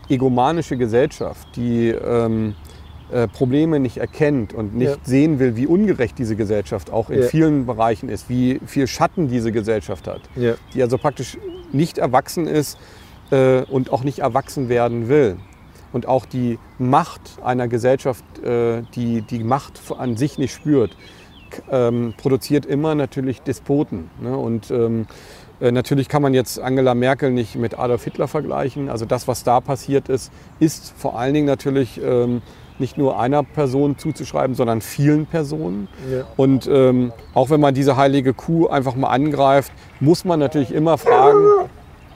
egomanische 0.10 0.76
Gesellschaft, 0.76 1.48
die 1.56 1.88
ähm, 1.90 2.54
äh, 3.12 3.28
Probleme 3.28 3.80
nicht 3.80 3.98
erkennt 3.98 4.54
und 4.54 4.76
nicht 4.76 4.90
Ja. 4.92 4.98
sehen 5.04 5.40
will, 5.40 5.56
wie 5.56 5.68
ungerecht 5.68 6.18
diese 6.18 6.36
Gesellschaft 6.36 6.92
auch 6.92 7.10
in 7.10 7.22
Ja. 7.22 7.28
vielen 7.28 7.66
Bereichen 7.66 8.10
ist, 8.10 8.28
wie 8.30 8.60
viel 8.66 8.88
Schatten 8.88 9.30
diese 9.30 9.52
Gesellschaft 9.54 10.08
hat, 10.08 10.22
Ja. 10.36 10.56
die 10.74 10.84
also 10.84 10.98
praktisch 10.98 11.38
nicht 11.72 11.98
erwachsen 11.98 12.46
ist 12.46 12.78
äh, 13.32 13.62
und 13.62 13.92
auch 13.94 14.04
nicht 14.04 14.20
erwachsen 14.20 14.68
werden 14.68 15.08
will. 15.08 15.38
Und 15.92 16.08
auch 16.08 16.26
die 16.26 16.60
Macht 16.78 17.22
einer 17.44 17.68
Gesellschaft, 17.68 18.24
äh, 18.44 18.84
die 18.96 19.22
die 19.22 19.44
Macht 19.44 19.80
an 19.98 20.18
sich 20.18 20.38
nicht 20.38 20.54
spürt, 20.54 20.96
ähm, 21.72 22.14
produziert 22.18 22.66
immer 22.66 22.96
natürlich 22.96 23.42
Despoten. 23.42 24.10
Ne? 24.22 24.38
Und 24.38 24.72
ähm, 24.72 25.08
äh, 25.62 25.72
natürlich 25.72 26.08
kann 26.08 26.22
man 26.22 26.34
jetzt 26.34 26.60
Angela 26.60 26.96
Merkel 26.96 27.32
nicht 27.32 27.56
mit 27.56 27.78
Adolf 27.78 28.04
Hitler 28.04 28.28
vergleichen. 28.28 28.90
Also 28.90 29.06
das, 29.06 29.28
was 29.28 29.44
da 29.44 29.60
passiert 29.60 30.10
ist, 30.10 30.32
ist 30.60 30.94
vor 30.98 31.18
allen 31.18 31.34
Dingen 31.34 31.48
natürlich 31.48 32.00
ähm, 32.04 32.42
nicht 32.80 32.98
nur 32.98 33.20
einer 33.20 33.44
Person 33.44 33.98
zuzuschreiben, 33.98 34.56
sondern 34.56 34.82
vielen 34.82 35.26
Personen. 35.26 35.90
Ja. 36.10 36.24
Und 36.38 36.68
ähm, 36.72 37.12
auch 37.34 37.50
wenn 37.50 37.60
man 37.60 37.74
diese 37.74 37.98
heilige 37.98 38.34
Kuh 38.34 38.68
einfach 38.68 38.96
mal 38.96 39.10
angreift, 39.10 39.74
muss 40.00 40.24
man 40.24 40.40
natürlich 40.40 40.74
immer 40.74 40.98
fragen, 40.98 41.70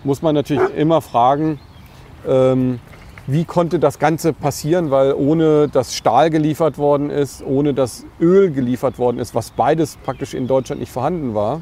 muss 0.06 0.22
man 0.22 0.36
natürlich 0.36 0.74
immer 0.76 1.02
fragen, 1.02 1.60
ähm, 2.26 2.80
wie 3.26 3.46
konnte 3.46 3.80
das 3.80 4.00
Ganze 4.00 4.34
passieren, 4.34 4.92
weil 4.92 5.14
ohne 5.14 5.68
dass 5.70 5.96
Stahl 5.96 6.30
geliefert 6.30 6.78
worden 6.78 7.10
ist, 7.10 7.44
ohne 7.46 7.74
dass 7.74 8.06
Öl 8.20 8.52
geliefert 8.52 9.00
worden 9.00 9.20
ist, 9.20 9.34
was 9.34 9.52
beides 9.52 9.98
praktisch 9.98 10.34
in 10.34 10.48
Deutschland 10.48 10.82
nicht 10.82 10.92
vorhanden 10.92 11.34
war, 11.34 11.62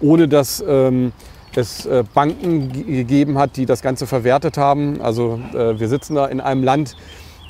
ohne 0.00 0.26
dass 0.26 0.64
ähm, 0.66 1.12
es 1.54 1.84
äh, 1.84 2.02
Banken 2.14 2.72
ge- 2.72 2.84
gegeben 2.84 3.36
hat, 3.36 3.56
die 3.56 3.66
das 3.66 3.82
Ganze 3.82 4.06
verwertet 4.06 4.56
haben. 4.56 5.02
Also 5.02 5.38
äh, 5.54 5.78
wir 5.78 5.88
sitzen 5.88 6.14
da 6.14 6.26
in 6.26 6.40
einem 6.40 6.64
Land, 6.64 6.96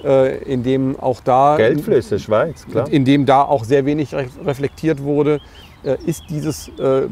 äh, 0.02 0.38
in 0.42 0.64
dem 0.64 0.98
auch 0.98 1.20
da 1.20 1.56
Geldflüsse, 1.56 2.18
Schweiz, 2.18 2.66
klar. 2.68 2.88
in 2.90 3.04
dem 3.04 3.26
da 3.26 3.42
auch 3.42 3.62
sehr 3.62 3.86
wenig 3.86 4.12
re- 4.12 4.26
reflektiert 4.44 5.04
wurde, 5.04 5.40
äh, 5.84 5.96
ist 6.04 6.24
dieses 6.30 6.66
äh, 6.80 7.02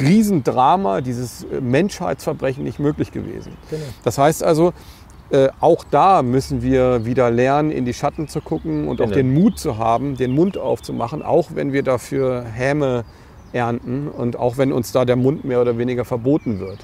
Riesendrama, 0.00 1.00
dieses 1.00 1.44
äh, 1.44 1.60
Menschheitsverbrechen 1.60 2.64
nicht 2.64 2.80
möglich 2.80 3.12
gewesen. 3.12 3.52
Genau. 3.70 3.82
Das 4.02 4.18
heißt 4.18 4.42
also, 4.42 4.72
äh, 5.30 5.48
auch 5.60 5.84
da 5.90 6.22
müssen 6.22 6.62
wir 6.62 7.04
wieder 7.04 7.30
lernen, 7.30 7.70
in 7.70 7.84
die 7.84 7.94
Schatten 7.94 8.28
zu 8.28 8.40
gucken 8.40 8.88
und 8.88 9.00
auch 9.00 9.04
Genau. 9.06 9.16
den 9.16 9.34
Mut 9.34 9.58
zu 9.58 9.78
haben, 9.78 10.16
den 10.16 10.32
Mund 10.32 10.58
aufzumachen, 10.58 11.22
auch 11.22 11.48
wenn 11.54 11.72
wir 11.72 11.82
dafür 11.82 12.44
Häme 12.44 13.04
ernten 13.52 14.08
und 14.08 14.36
auch 14.36 14.58
wenn 14.58 14.72
uns 14.72 14.92
da 14.92 15.04
der 15.04 15.16
Mund 15.16 15.44
mehr 15.44 15.60
oder 15.60 15.76
weniger 15.78 16.04
verboten 16.04 16.58
wird. 16.60 16.78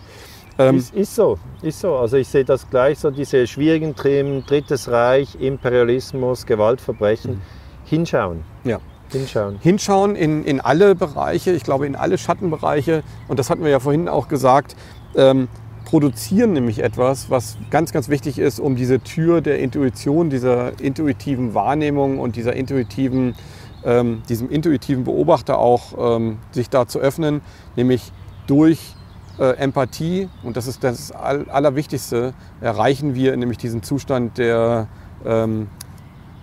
Ähm, 0.59 0.79
Ist, 0.79 0.95
ist 0.95 1.15
so, 1.15 1.39
ist 1.63 1.81
so. 1.81 1.97
Also 1.97 2.17
ich 2.17 2.29
sehe 2.29 2.45
das 2.45 2.69
gleich 2.71 2.99
so, 2.99 3.11
diese 3.11 3.47
schwierigen 3.47 3.95
Themen, 3.95 4.45
Drittes 4.47 4.89
Reich, 4.91 5.37
Imperialismus, 5.41 6.47
Gewaltverbrechen, 6.47 7.43
hinschauen, 7.85 8.43
ja. 8.65 8.79
hinschauen. 9.13 9.59
hinschauen 9.61 10.17
in, 10.17 10.45
in 10.45 10.61
alle 10.61 10.95
Bereiche, 10.95 11.53
ich 11.53 11.63
glaube 11.63 11.87
in 11.87 11.95
alle 11.95 12.17
Schattenbereiche. 12.17 13.03
Und 13.29 13.39
das 13.39 13.51
hatten 13.51 13.65
wir 13.65 13.71
ja 13.71 13.81
vorhin 13.81 14.09
auch 14.09 14.29
gesagt, 14.29 14.77
ähm, 15.15 15.49
produzieren 15.87 16.53
nämlich 16.53 16.83
etwas, 16.83 17.31
was 17.31 17.57
ganz, 17.71 17.93
ganz 17.93 18.09
wichtig 18.11 18.39
ist, 18.39 18.59
um 18.61 18.77
diese 18.77 19.01
Tür 19.01 19.41
der 19.41 19.61
Intuition, 19.61 20.29
dieser 20.29 20.79
intuitiven 20.81 21.55
Wahrnehmung 21.55 22.19
und 22.19 22.37
dieser 22.37 22.55
intuitiven, 22.55 23.37
ähm, 23.85 24.23
diesem 24.29 24.51
intuitiven 24.51 25.05
Beobachter 25.05 25.59
auch 25.59 26.17
ähm, 26.17 26.39
sich 26.51 26.69
da 26.69 26.89
zu 26.89 26.99
öffnen, 26.99 27.41
nämlich 27.77 28.13
durch 28.49 28.97
äh, 29.39 29.57
Empathie, 29.59 30.29
und 30.43 30.57
das 30.57 30.67
ist 30.67 30.83
das 30.83 31.13
All 31.13 31.49
Allerwichtigste, 31.49 32.35
erreichen 32.61 33.15
wir 33.15 33.37
nämlich 33.37 33.59
diesen 33.59 33.85
Zustand 33.85 34.39
der, 34.39 34.89
ähm, 35.25 35.69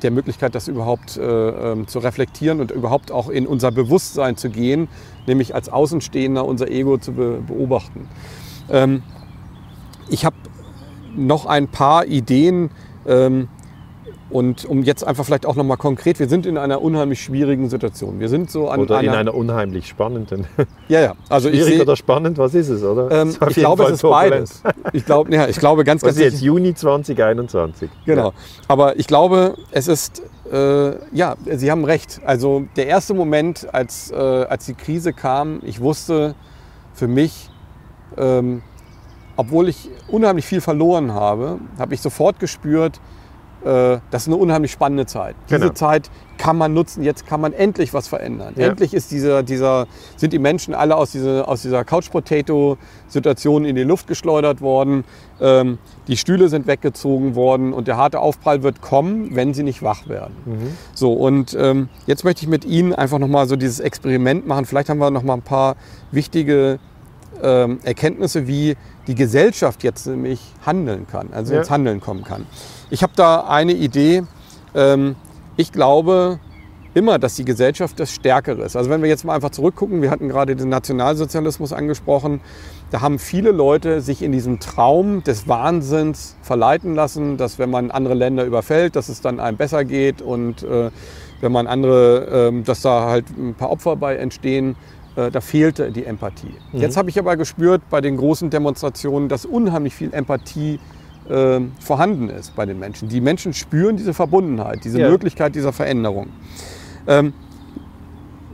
der 0.04 0.12
Möglichkeit, 0.12 0.56
das 0.56 0.70
überhaupt 0.70 1.18
äh, 1.18 1.22
ähm, 1.22 1.88
zu 1.88 2.00
reflektieren 2.00 2.62
und 2.62 2.72
überhaupt 2.72 3.12
auch 3.12 3.28
in 3.28 3.46
unser 3.46 3.72
Bewusstsein 3.72 4.38
zu 4.38 4.50
gehen, 4.50 4.88
nämlich 5.28 5.54
als 5.54 5.68
Außenstehender 5.68 6.46
unser 6.46 6.70
Ego 6.70 6.98
zu 6.98 7.12
be 7.12 7.44
beobachten. 7.46 8.08
Ich 10.10 10.26
habe 10.26 10.36
noch 11.16 11.46
ein 11.46 11.68
paar 11.68 12.06
Ideen 12.06 12.72
ähm, 13.06 13.48
und 14.30 14.66
um 14.66 14.82
jetzt 14.82 15.06
einfach 15.06 15.26
vielleicht 15.26 15.46
auch 15.46 15.56
nochmal 15.56 15.78
konkret, 15.78 16.20
wir 16.20 16.28
sind 16.28 16.48
in 16.48 16.58
einer 16.58 16.82
unheimlich 16.82 17.22
schwierigen 17.22 17.70
Situation. 17.70 18.20
Wir 18.20 18.30
sind 18.30 18.50
so 18.50 18.68
an 18.68 18.80
Oder 18.80 19.00
in 19.00 19.10
einer, 19.10 19.20
einer 19.20 19.36
unheimlich 19.36 19.88
spannenden. 19.88 20.48
ja, 20.88 21.02
ja, 21.02 21.14
also 21.30 21.50
ich, 21.50 21.58
Schwierig 21.62 21.76
seh, 21.76 21.82
oder 21.82 21.96
spannend, 21.96 22.40
was 22.40 22.56
ist 22.56 22.70
es, 22.70 22.84
oder? 22.84 23.12
ähm, 23.12 23.30
Ist 23.30 23.40
ich 23.48 23.56
glaube, 23.56 23.84
Fall 23.84 23.92
es 23.92 23.96
ist 23.98 24.02
turbulent. 24.02 24.32
beides. 24.32 24.64
Ich 24.94 25.06
glaube, 25.06 25.34
ja, 25.34 25.48
ich 25.48 25.58
glaube 25.58 25.84
ganz, 25.84 26.02
ganz 26.02 26.16
ist 26.16 26.24
jetzt 26.24 26.42
Juni 26.42 26.74
2021? 26.74 27.92
Genau. 28.06 28.34
Aber 28.68 28.98
ich 28.98 29.06
glaube, 29.06 29.56
es 29.70 29.88
ist, 29.88 30.24
äh, 30.52 30.96
ja, 31.16 31.36
Sie 31.46 31.70
haben 31.70 31.86
recht. 31.86 32.22
Also 32.26 32.66
der 32.76 32.88
erste 32.88 33.14
Moment, 33.14 33.72
als, 33.72 34.10
äh, 34.10 34.16
als 34.16 34.66
die 34.66 34.74
Krise 34.74 35.14
kam, 35.14 35.60
ich 35.62 35.80
wusste 35.80 36.34
für 36.94 37.08
mich, 37.08 37.52
ähm, 38.18 38.64
obwohl 39.36 39.70
ich 39.70 39.90
unheimlich 40.08 40.46
viel 40.46 40.62
verloren 40.62 41.14
habe, 41.14 41.60
habe 41.80 41.94
ich 41.94 42.02
sofort 42.02 42.40
gespürt, 42.40 43.00
äh, 43.66 44.00
das 44.12 44.24
ist 44.24 44.28
eine 44.28 44.36
unheimlich 44.38 44.72
spannende 44.72 45.06
Zeit. 45.06 45.36
Diese 45.50 45.60
Genau. 45.60 45.74
Zeit 45.74 46.10
kann 46.38 46.58
man 46.58 46.74
nutzen, 46.74 47.02
jetzt 47.04 47.26
kann 47.26 47.40
man 47.40 47.54
endlich 47.54 47.94
was 47.94 48.08
verändern. 48.10 48.54
Ja. 48.58 48.68
Endlich 48.68 48.94
ist 48.94 49.12
dieser, 49.12 49.42
dieser, 49.44 49.88
sind 50.18 50.34
die 50.34 50.40
Menschen 50.40 50.74
alle 50.74 50.96
aus 50.98 51.12
dieser, 51.12 51.48
aus 51.48 51.62
dieser 51.62 51.86
Couch-Potato-Situation 51.86 53.66
in 53.66 53.76
die 53.76 53.84
Luft 53.84 54.08
geschleudert 54.08 54.62
worden. 54.62 55.06
Ähm, 55.40 55.78
die 56.08 56.18
Stühle 56.18 56.50
sind 56.50 56.68
weggezogen 56.68 57.36
worden 57.36 57.72
und 57.74 57.88
der 57.88 57.96
harte 57.98 58.20
Aufprall 58.20 58.64
wird 58.64 58.82
kommen, 58.82 59.36
wenn 59.36 59.54
sie 59.54 59.64
nicht 59.64 59.82
wach 59.82 60.08
werden. 60.10 60.36
So, 60.94 61.14
und 61.14 61.56
ähm, 61.60 61.90
jetzt 62.06 62.24
möchte 62.26 62.44
ich 62.44 62.50
mit 62.50 62.66
Ihnen 62.66 62.94
einfach 62.94 63.20
nochmal 63.20 63.48
so 63.48 63.56
dieses 63.56 63.80
Experiment 63.80 64.46
machen. 64.46 64.66
Vielleicht 64.66 64.90
haben 64.90 64.98
wir 65.00 65.12
nochmal 65.12 65.38
ein 65.38 65.42
paar 65.44 65.76
wichtige 66.12 66.80
ähm, 67.42 67.80
Erkenntnisse, 67.84 68.48
wie 68.48 68.76
die 69.08 69.16
Gesellschaft 69.16 69.84
jetzt 69.84 70.08
nämlich 70.08 70.40
handeln 70.66 71.08
kann, 71.08 71.30
also 71.34 71.54
Ja. 71.54 71.60
ins 71.60 71.70
Handeln 71.70 72.00
kommen 72.00 72.24
kann. 72.24 72.46
Ich 72.90 73.04
habe 73.04 73.14
da 73.16 73.42
eine 73.42 73.74
Idee. 73.74 74.24
Ähm, 74.76 75.16
ich 75.58 75.72
glaube 75.72 76.40
immer, 76.94 77.18
dass 77.20 77.36
die 77.36 77.46
Gesellschaft 77.46 78.00
das 78.00 78.12
Stärkere 78.12 78.64
ist. 78.64 78.76
Also 78.76 78.90
wenn 78.90 79.02
wir 79.02 79.10
jetzt 79.10 79.26
mal 79.26 79.34
einfach 79.36 79.50
zurückgucken, 79.50 80.02
wir 80.02 80.12
hatten 80.12 80.30
gerade 80.30 80.56
den 80.56 80.70
Nationalsozialismus 80.70 81.74
angesprochen, 81.74 82.40
da 82.92 83.02
haben 83.02 83.18
viele 83.18 83.52
Leute 83.52 84.02
sich 84.02 84.22
in 84.22 84.32
diesem 84.32 84.60
Traum 84.60 85.24
des 85.24 85.48
Wahnsinns 85.48 86.36
verleiten 86.44 86.94
lassen, 86.94 87.38
dass 87.38 87.58
wenn 87.58 87.72
man 87.72 87.90
andere 87.90 88.14
Länder 88.14 88.46
überfällt, 88.46 88.96
dass 88.96 89.10
es 89.10 89.22
dann 89.22 89.40
einem 89.40 89.58
besser 89.58 89.84
geht 89.86 90.22
und 90.22 90.62
äh, 90.64 90.92
wenn 91.42 91.52
man 91.52 91.66
andere, 91.68 92.50
ähm, 92.50 92.64
dass 92.64 92.82
da 92.84 93.10
halt 93.10 93.26
ein 93.38 93.56
paar 93.56 93.72
Opfer 93.72 93.96
bei 93.96 94.16
entstehen, 94.16 94.76
da 95.16 95.42
fehlte 95.42 95.92
die 95.92 96.06
Empathie. 96.06 96.56
Jetzt 96.72 96.98
habe 96.98 97.10
ich 97.10 97.20
aber 97.20 97.38
gespürt 97.38 97.82
bei 97.90 98.02
den 98.02 98.18
großen 98.18 98.50
Demonstrationen, 98.50 99.30
dass 99.30 99.46
unheimlich 99.46 99.94
viel 99.94 100.14
Empathie 100.14 100.80
äh, 101.30 101.60
vorhanden 101.80 102.30
ist 102.30 102.56
bei 102.56 102.66
den 102.66 102.80
Menschen. 102.80 103.10
Die 103.10 103.22
Menschen 103.22 103.54
spüren 103.54 103.96
diese 103.96 104.14
Verbundenheit, 104.14 104.84
diese 104.84 105.00
Ja. 105.00 105.10
Möglichkeit 105.10 105.56
dieser 105.56 105.72
Veränderung. 105.72 106.28
Ähm, 107.08 107.34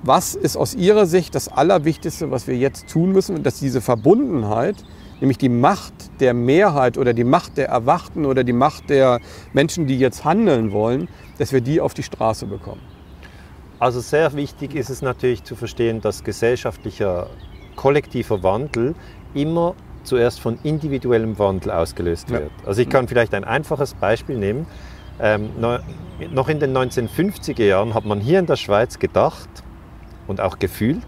was 0.03 0.35
ist 0.35 0.55
aus 0.55 0.75
Ihrer 0.75 1.05
Sicht 1.05 1.35
das 1.35 1.49
Allerwichtigste, 1.49 2.31
was 2.31 2.47
wir 2.47 2.55
jetzt 2.55 2.87
tun 2.89 3.11
müssen, 3.11 3.43
dass 3.43 3.59
diese 3.59 3.81
Verbundenheit, 3.81 4.75
nämlich 5.19 5.37
die 5.37 5.49
Macht 5.49 5.93
der 6.21 6.33
Mehrheit 6.33 6.97
oder 6.97 7.13
die 7.13 7.25
Macht 7.25 7.57
der 7.57 7.67
Erwachten 7.67 8.25
oder 8.25 8.43
die 8.43 8.53
Macht 8.53 8.89
der 8.89 9.19
Menschen, 9.53 9.87
die 9.87 9.99
jetzt 9.99 10.23
handeln 10.23 10.71
wollen, 10.71 11.09
dass 11.37 11.51
wir 11.51 11.61
die 11.61 11.81
auf 11.81 11.93
die 11.93 12.03
Straße 12.03 12.45
bekommen? 12.45 12.81
Also 13.79 13.99
sehr 14.01 14.33
wichtig 14.33 14.75
ist 14.75 14.89
es 14.89 15.01
natürlich 15.01 15.43
zu 15.43 15.55
verstehen, 15.55 16.01
dass 16.01 16.23
gesellschaftlicher 16.23 17.27
kollektiver 17.75 18.43
Wandel 18.43 18.93
immer 19.33 19.73
zuerst 20.03 20.39
von 20.39 20.57
individuellem 20.63 21.37
Wandel 21.39 21.71
ausgelöst 21.71 22.29
Ja. 22.29 22.39
wird. 22.39 22.51
Also 22.65 22.81
ich 22.81 22.89
kann 22.89 23.07
vielleicht 23.07 23.33
ein 23.33 23.43
einfaches 23.43 23.93
Beispiel 23.93 24.37
nehmen. 24.37 24.65
ähm, 25.21 25.49
noch 26.31 26.47
in 26.47 26.59
den 26.61 26.75
1950er 26.77 27.63
Jahren 27.65 27.93
hat 27.93 28.05
man 28.05 28.21
hier 28.21 28.39
in 28.39 28.45
der 28.45 28.55
Schweiz 28.55 28.99
gedacht 28.99 29.49
und 30.27 30.39
auch 30.39 30.59
gefühlt, 30.59 31.03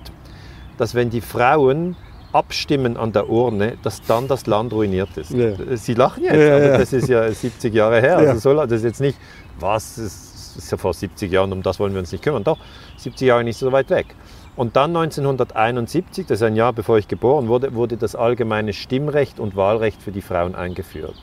dass 0.78 0.96
wenn 0.96 1.10
die 1.10 1.22
Frauen 1.22 1.96
abstimmen 2.34 2.98
an 2.98 3.12
der 3.14 3.30
Urne, 3.30 3.78
dass 3.84 4.02
dann 4.02 4.28
das 4.28 4.48
Land 4.48 4.74
ruiniert 4.74 5.16
ist. 5.18 5.32
Ja. 5.32 5.52
Sie 5.78 5.94
lachen 5.94 6.24
jetzt, 6.24 6.36
ja, 6.36 6.56
aber 6.58 6.78
das 6.78 6.92
ist 6.94 7.08
ja 7.10 7.30
70 7.32 7.74
Jahre 7.74 8.02
her. 8.02 8.18
Also 8.18 8.40
so, 8.40 8.54
das 8.54 8.72
ist 8.72 8.84
jetzt 8.84 9.02
nicht, 9.02 9.18
was, 9.60 9.96
das 9.96 10.31
ist 10.64 10.72
ja 10.72 10.78
vor 10.78 10.94
70 10.94 11.32
Jahren, 11.32 11.52
um 11.52 11.64
das 11.64 11.80
wollen 11.80 11.94
wir 11.94 12.00
uns 12.00 12.12
nicht 12.12 12.24
kümmern. 12.24 12.44
Doch, 12.44 12.58
70 12.98 13.28
Jahre 13.28 13.44
nicht 13.44 13.58
so 13.58 13.72
weit 13.72 13.90
weg. 13.90 14.16
Und 14.56 14.76
dann 14.76 14.96
1971, 14.96 16.28
das 16.28 16.42
ist 16.42 16.44
ein 16.44 16.56
Jahr 16.56 16.74
bevor 16.74 16.98
ich 16.98 17.08
geboren 17.08 17.48
wurde, 17.48 17.74
wurde 17.74 17.98
das 17.98 18.16
allgemeine 18.16 18.74
Stimmrecht 18.74 19.40
und 19.40 19.56
Wahlrecht 19.56 20.02
für 20.02 20.12
die 20.12 20.22
Frauen 20.22 20.56
eingeführt. 20.56 21.16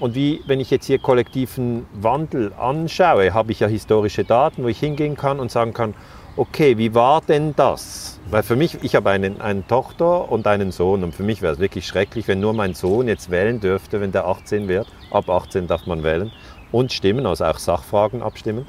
Und 0.00 0.14
wie, 0.14 0.42
wenn 0.46 0.60
ich 0.60 0.70
jetzt 0.70 0.86
hier 0.86 1.00
kollektiven 1.00 1.86
Wandel 1.92 2.52
anschaue, 2.54 3.34
habe 3.34 3.50
ich 3.50 3.60
ja 3.60 3.66
historische 3.66 4.24
Daten, 4.24 4.62
wo 4.62 4.68
ich 4.68 4.78
hingehen 4.78 5.16
kann 5.16 5.40
und 5.40 5.50
sagen 5.50 5.74
kann, 5.74 5.94
okay, 6.36 6.78
wie 6.78 6.94
war 6.94 7.20
denn 7.20 7.52
das? 7.56 8.20
Weil 8.30 8.44
für 8.44 8.54
mich, 8.54 8.78
ich 8.82 8.94
habe 8.94 9.10
einen, 9.10 9.40
eine 9.40 9.66
Tochter 9.66 10.30
und 10.30 10.46
einen 10.46 10.70
Sohn 10.70 11.02
und 11.02 11.16
für 11.16 11.24
mich 11.24 11.42
wäre 11.42 11.54
es 11.54 11.58
wirklich 11.58 11.84
schrecklich, 11.84 12.28
wenn 12.28 12.38
nur 12.38 12.52
mein 12.52 12.74
Sohn 12.74 13.08
jetzt 13.08 13.28
wählen 13.30 13.58
dürfte, 13.58 14.00
wenn 14.00 14.12
der 14.12 14.26
18 14.26 14.68
wird. 14.68 14.86
Ab 15.10 15.28
18 15.28 15.66
darf 15.66 15.86
man 15.86 16.04
wählen 16.04 16.30
und 16.72 16.92
stimmen, 16.92 17.26
also 17.26 17.44
auch 17.44 17.58
Sachfragen 17.58 18.22
abstimmen. 18.22 18.66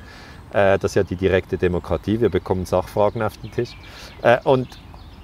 Äh, 0.53 0.79
das 0.79 0.91
ist 0.91 0.95
ja 0.95 1.03
die 1.03 1.15
direkte 1.15 1.57
Demokratie, 1.57 2.21
wir 2.21 2.29
bekommen 2.29 2.65
Sachfragen 2.65 3.21
auf 3.21 3.37
den 3.37 3.51
Tisch. 3.51 3.75
Äh, 4.21 4.37
und 4.43 4.67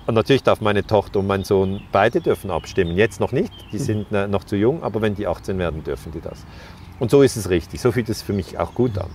und 0.07 0.13
natürlich 0.13 0.43
darf 0.43 0.61
meine 0.61 0.85
Tochter 0.85 1.19
und 1.19 1.27
mein 1.27 1.43
Sohn 1.43 1.81
beide 1.91 2.21
dürfen 2.21 2.51
abstimmen. 2.51 2.95
Jetzt 2.95 3.19
noch 3.19 3.31
nicht, 3.31 3.51
die 3.71 3.79
sind 3.79 4.11
äh, 4.11 4.27
noch 4.27 4.43
zu 4.43 4.55
jung, 4.55 4.83
aber 4.83 5.01
wenn 5.01 5.15
die 5.15 5.25
18 5.25 5.57
werden, 5.57 5.83
dürfen 5.83 6.11
die 6.11 6.21
das. 6.21 6.45
Und 6.99 7.09
so 7.09 7.23
ist 7.23 7.35
es 7.35 7.49
richtig, 7.49 7.81
so 7.81 7.91
fühlt 7.91 8.07
es 8.09 8.21
für 8.21 8.33
mich 8.33 8.59
auch 8.59 8.75
gut 8.75 8.97
an. 8.97 9.09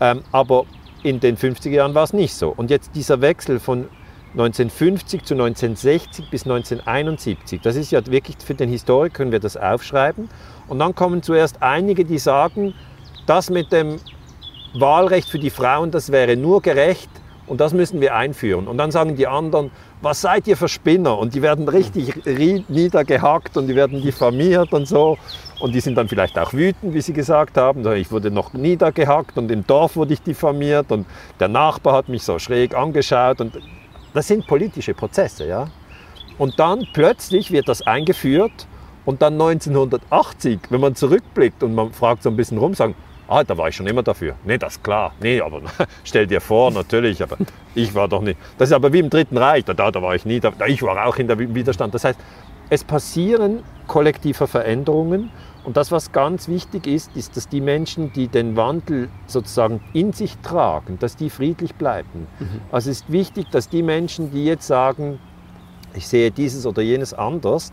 Ähm, 0.00 0.22
aber 0.32 0.64
in 1.02 1.20
den 1.20 1.36
50er 1.36 1.70
Jahren 1.70 1.94
war 1.94 2.04
es 2.04 2.12
nicht 2.12 2.34
so. 2.34 2.48
Und 2.56 2.70
jetzt 2.70 2.92
dieser 2.94 3.20
Wechsel 3.20 3.60
von 3.60 3.88
1950 4.32 5.24
zu 5.24 5.34
1960 5.34 6.30
bis 6.30 6.44
1971, 6.44 7.60
das 7.60 7.76
ist 7.76 7.90
ja 7.90 8.04
wirklich 8.06 8.36
für 8.38 8.54
den 8.54 8.70
Historiker, 8.70 9.12
können 9.12 9.32
wir 9.32 9.40
das 9.40 9.56
aufschreiben. 9.56 10.30
Und 10.68 10.78
dann 10.78 10.94
kommen 10.94 11.22
zuerst 11.22 11.62
einige, 11.62 12.04
die 12.04 12.18
sagen, 12.18 12.74
das 13.30 13.48
mit 13.48 13.70
dem 13.70 14.00
Wahlrecht 14.74 15.30
für 15.30 15.38
die 15.38 15.50
Frauen, 15.50 15.92
das 15.92 16.10
wäre 16.10 16.36
nur 16.36 16.60
gerecht 16.62 17.08
und 17.46 17.60
das 17.60 17.72
müssen 17.72 18.00
wir 18.00 18.16
einführen. 18.16 18.66
Und 18.66 18.76
dann 18.76 18.90
sagen 18.90 19.14
die 19.14 19.28
anderen, 19.28 19.70
was 20.02 20.20
seid 20.20 20.48
ihr 20.48 20.56
für 20.56 20.68
Spinner? 20.68 21.16
Und 21.16 21.34
die 21.34 21.42
werden 21.42 21.68
richtig 21.68 22.24
niedergehackt 22.68 23.56
und 23.56 23.68
die 23.68 23.76
werden 23.76 24.02
diffamiert 24.02 24.72
und 24.72 24.88
so. 24.88 25.16
Und 25.60 25.74
die 25.74 25.80
sind 25.80 25.94
dann 25.96 26.08
vielleicht 26.08 26.38
auch 26.38 26.52
wütend, 26.52 26.92
wie 26.92 27.00
sie 27.02 27.12
gesagt 27.12 27.56
haben. 27.56 27.86
Ich 27.92 28.10
wurde 28.10 28.32
noch 28.32 28.52
niedergehackt 28.52 29.38
und 29.38 29.50
im 29.50 29.64
Dorf 29.64 29.94
wurde 29.94 30.14
ich 30.14 30.22
diffamiert 30.22 30.90
und 30.90 31.06
der 31.38 31.48
Nachbar 31.48 31.94
hat 31.94 32.08
mich 32.08 32.24
so 32.24 32.38
schräg 32.40 32.74
angeschaut. 32.74 33.40
Und 33.40 33.60
das 34.12 34.26
sind 34.26 34.46
politische 34.48 34.94
Prozesse, 34.94 35.46
ja. 35.46 35.68
Und 36.38 36.58
dann 36.58 36.84
plötzlich 36.94 37.52
wird 37.52 37.68
das 37.68 37.82
eingeführt 37.82 38.66
und 39.04 39.22
dann 39.22 39.34
1980, 39.34 40.58
wenn 40.70 40.80
man 40.80 40.96
zurückblickt 40.96 41.62
und 41.62 41.76
man 41.76 41.92
fragt 41.92 42.24
so 42.24 42.30
ein 42.30 42.36
bisschen 42.36 42.58
rum, 42.58 42.74
sagen, 42.74 42.94
Ah, 43.30 43.44
da 43.44 43.56
war 43.56 43.68
ich 43.68 43.76
schon 43.76 43.86
immer 43.86 44.02
dafür. 44.02 44.34
Nee, 44.44 44.58
das 44.58 44.74
ist 44.74 44.82
klar. 44.82 45.12
Nee, 45.20 45.40
aber 45.40 45.62
stell 46.04 46.26
dir 46.26 46.40
vor, 46.40 46.72
natürlich, 46.72 47.22
aber 47.22 47.36
ich 47.76 47.94
war 47.94 48.08
doch 48.08 48.22
nicht. 48.22 48.36
Das 48.58 48.70
ist 48.70 48.72
aber 48.72 48.92
wie 48.92 48.98
im 48.98 49.08
Dritten 49.08 49.38
Reich, 49.38 49.64
da, 49.64 49.72
da 49.72 50.02
war 50.02 50.16
ich 50.16 50.26
nie, 50.26 50.40
da, 50.40 50.52
ich 50.66 50.82
war 50.82 51.06
auch 51.06 51.16
in 51.16 51.28
der 51.28 51.38
Widerstand. 51.38 51.94
Das 51.94 52.02
heißt, 52.02 52.18
es 52.70 52.82
passieren 52.82 53.62
kollektive 53.86 54.48
Veränderungen 54.48 55.30
und 55.62 55.76
das, 55.76 55.92
was 55.92 56.10
ganz 56.10 56.48
wichtig 56.48 56.88
ist, 56.88 57.14
ist, 57.14 57.36
dass 57.36 57.48
die 57.48 57.60
Menschen, 57.60 58.12
die 58.12 58.26
den 58.26 58.56
Wandel 58.56 59.08
sozusagen 59.26 59.80
in 59.92 60.12
sich 60.12 60.36
tragen, 60.38 60.98
dass 60.98 61.14
die 61.14 61.30
friedlich 61.30 61.76
bleiben. 61.76 62.26
Mhm. 62.40 62.60
Also 62.72 62.90
es 62.90 63.02
ist 63.02 63.12
wichtig, 63.12 63.48
dass 63.52 63.68
die 63.68 63.84
Menschen, 63.84 64.32
die 64.32 64.44
jetzt 64.44 64.66
sagen, 64.66 65.20
ich 65.94 66.08
sehe 66.08 66.32
dieses 66.32 66.66
oder 66.66 66.82
jenes 66.82 67.14
anders, 67.14 67.72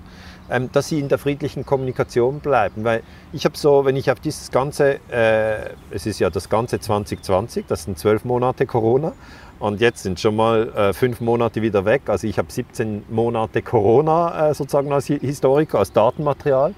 ähm, 0.49 0.69
dass 0.72 0.88
sie 0.90 0.99
in 0.99 1.10
der 1.10 1.18
friedlichen 1.18 1.65
Kommunikation 1.65 2.40
bleiben. 2.40 2.84
Weil 2.84 3.03
ich 3.34 3.45
habe 3.45 3.57
so, 3.57 3.86
wenn 3.86 3.95
ich 3.95 4.11
auf 4.11 4.19
dieses 4.19 4.52
ganze, 4.52 4.99
äh, 5.10 5.69
es 5.91 6.06
ist 6.06 6.19
ja 6.19 6.30
das 6.30 6.49
ganze 6.49 6.80
2020, 6.80 7.65
das 7.68 7.84
sind 7.84 7.98
zwölf 7.98 8.26
Monate 8.26 8.65
Corona, 8.65 9.14
und 9.60 9.82
jetzt 9.82 10.03
sind 10.03 10.19
schon 10.19 10.36
mal 10.36 10.69
äh, 10.69 10.94
fünf 10.94 11.19
Monate 11.19 11.61
wieder 11.61 11.84
weg. 11.86 12.03
Also 12.07 12.28
ich 12.28 12.38
habe 12.38 12.52
17 12.52 13.06
Monate 13.10 13.61
Corona 13.61 14.49
äh, 14.49 14.53
sozusagen 14.53 14.91
als 14.91 15.07
Historiker, 15.07 15.80
als 15.80 15.91
Datenmaterial. 15.94 16.76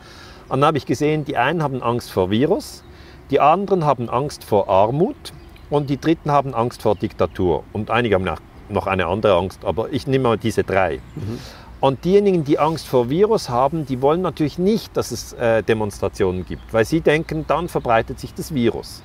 Und 0.48 0.62
dann 0.62 0.66
habe 0.66 0.78
ich 0.78 0.86
gesehen, 0.86 1.26
die 1.26 1.38
einen 1.38 1.62
haben 1.62 1.84
Angst 1.84 2.12
vor 2.12 2.32
Virus, 2.32 2.84
die 3.32 3.40
anderen 3.40 3.86
haben 3.86 4.10
Angst 4.10 4.44
vor 4.44 4.70
Armut 4.70 5.34
und 5.70 5.90
die 5.90 6.00
dritten 6.00 6.32
haben 6.32 6.54
Angst 6.54 6.82
vor 6.82 6.96
Diktatur. 6.96 7.64
Und 7.74 7.92
einige 7.92 8.16
haben 8.16 8.26
noch 8.70 8.88
eine 8.88 9.08
andere 9.08 9.36
Angst, 9.36 9.66
aber 9.66 9.92
ich 9.92 10.08
nehme 10.08 10.30
mal 10.30 10.38
diese 10.38 10.64
drei. 10.64 11.00
Mhm. 11.16 11.40
Und 11.82 12.04
diejenigen, 12.04 12.44
die 12.44 12.60
Angst 12.60 12.88
vor 12.88 13.10
Virus 13.10 13.50
haben, 13.50 13.86
die 13.86 14.02
wollen 14.02 14.22
natürlich 14.22 14.58
nicht, 14.58 14.98
dass 14.98 15.12
es 15.12 15.34
äh, 15.34 15.64
Demonstrationen 15.64 16.46
gibt, 16.46 16.74
weil 16.74 16.84
sie 16.84 17.00
denken, 17.00 17.46
dann 17.48 17.70
verbreitet 17.70 18.20
sich 18.20 18.34
das 18.34 18.54
Virus. 18.54 19.02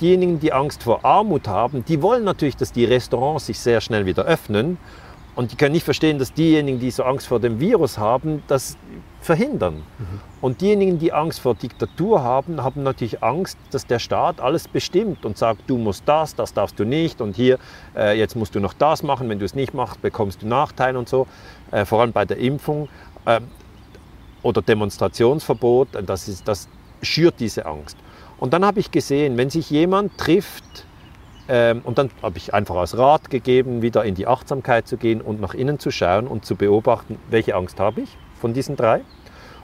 Diejenigen, 0.00 0.40
die 0.40 0.52
Angst 0.52 0.82
vor 0.82 1.04
Armut 1.04 1.46
haben, 1.46 1.84
die 1.84 2.02
wollen 2.02 2.24
natürlich, 2.24 2.56
dass 2.56 2.72
die 2.72 2.84
Restaurants 2.84 3.46
sich 3.46 3.60
sehr 3.60 3.80
schnell 3.80 4.06
wieder 4.06 4.24
öffnen. 4.24 4.78
Und 5.36 5.52
die 5.52 5.56
können 5.56 5.72
nicht 5.72 5.84
verstehen, 5.84 6.18
dass 6.18 6.32
diejenigen, 6.32 6.80
die 6.80 6.90
so 6.90 7.04
Angst 7.04 7.28
vor 7.28 7.38
dem 7.38 7.60
Virus 7.60 7.98
haben, 7.98 8.42
das 8.48 8.76
verhindern. 9.20 9.82
Mhm. 9.98 10.20
Und 10.40 10.60
diejenigen, 10.60 10.98
die 10.98 11.12
Angst 11.12 11.40
vor 11.40 11.54
Diktatur 11.54 12.22
haben, 12.22 12.62
haben 12.62 12.82
natürlich 12.82 13.22
Angst, 13.22 13.58
dass 13.70 13.86
der 13.86 13.98
Staat 13.98 14.40
alles 14.40 14.66
bestimmt 14.66 15.26
und 15.26 15.36
sagt, 15.36 15.62
du 15.66 15.76
musst 15.76 16.04
das, 16.06 16.34
das 16.34 16.54
darfst 16.54 16.78
du 16.78 16.84
nicht 16.84 17.20
und 17.20 17.36
hier, 17.36 17.58
äh, 17.94 18.18
jetzt 18.18 18.36
musst 18.36 18.54
du 18.54 18.60
noch 18.60 18.72
das 18.72 19.02
machen, 19.02 19.28
wenn 19.28 19.38
du 19.38 19.44
es 19.44 19.54
nicht 19.54 19.74
machst, 19.74 20.00
bekommst 20.00 20.42
du 20.42 20.46
Nachteile 20.46 20.98
und 20.98 21.08
so, 21.08 21.26
äh, 21.70 21.84
vor 21.84 22.00
allem 22.00 22.12
bei 22.12 22.24
der 22.24 22.38
Impfung 22.38 22.88
äh, 23.26 23.40
oder 24.42 24.62
Demonstrationsverbot, 24.62 25.88
das, 26.06 26.28
ist, 26.28 26.48
das 26.48 26.68
schürt 27.02 27.34
diese 27.40 27.66
Angst. 27.66 27.98
Und 28.38 28.54
dann 28.54 28.64
habe 28.64 28.80
ich 28.80 28.90
gesehen, 28.90 29.36
wenn 29.36 29.50
sich 29.50 29.68
jemand 29.68 30.16
trifft, 30.16 30.86
ähm, 31.48 31.82
und 31.84 31.98
dann 31.98 32.10
habe 32.22 32.38
ich 32.38 32.54
einfach 32.54 32.76
als 32.76 32.96
Rat 32.96 33.28
gegeben, 33.28 33.82
wieder 33.82 34.02
in 34.04 34.14
die 34.14 34.26
Achtsamkeit 34.26 34.88
zu 34.88 34.96
gehen 34.96 35.20
und 35.20 35.42
nach 35.42 35.52
innen 35.52 35.78
zu 35.78 35.90
schauen 35.90 36.26
und 36.26 36.46
zu 36.46 36.56
beobachten, 36.56 37.18
welche 37.28 37.54
Angst 37.54 37.78
habe 37.78 38.00
ich 38.00 38.16
von 38.40 38.52
diesen 38.52 38.76
drei 38.76 39.02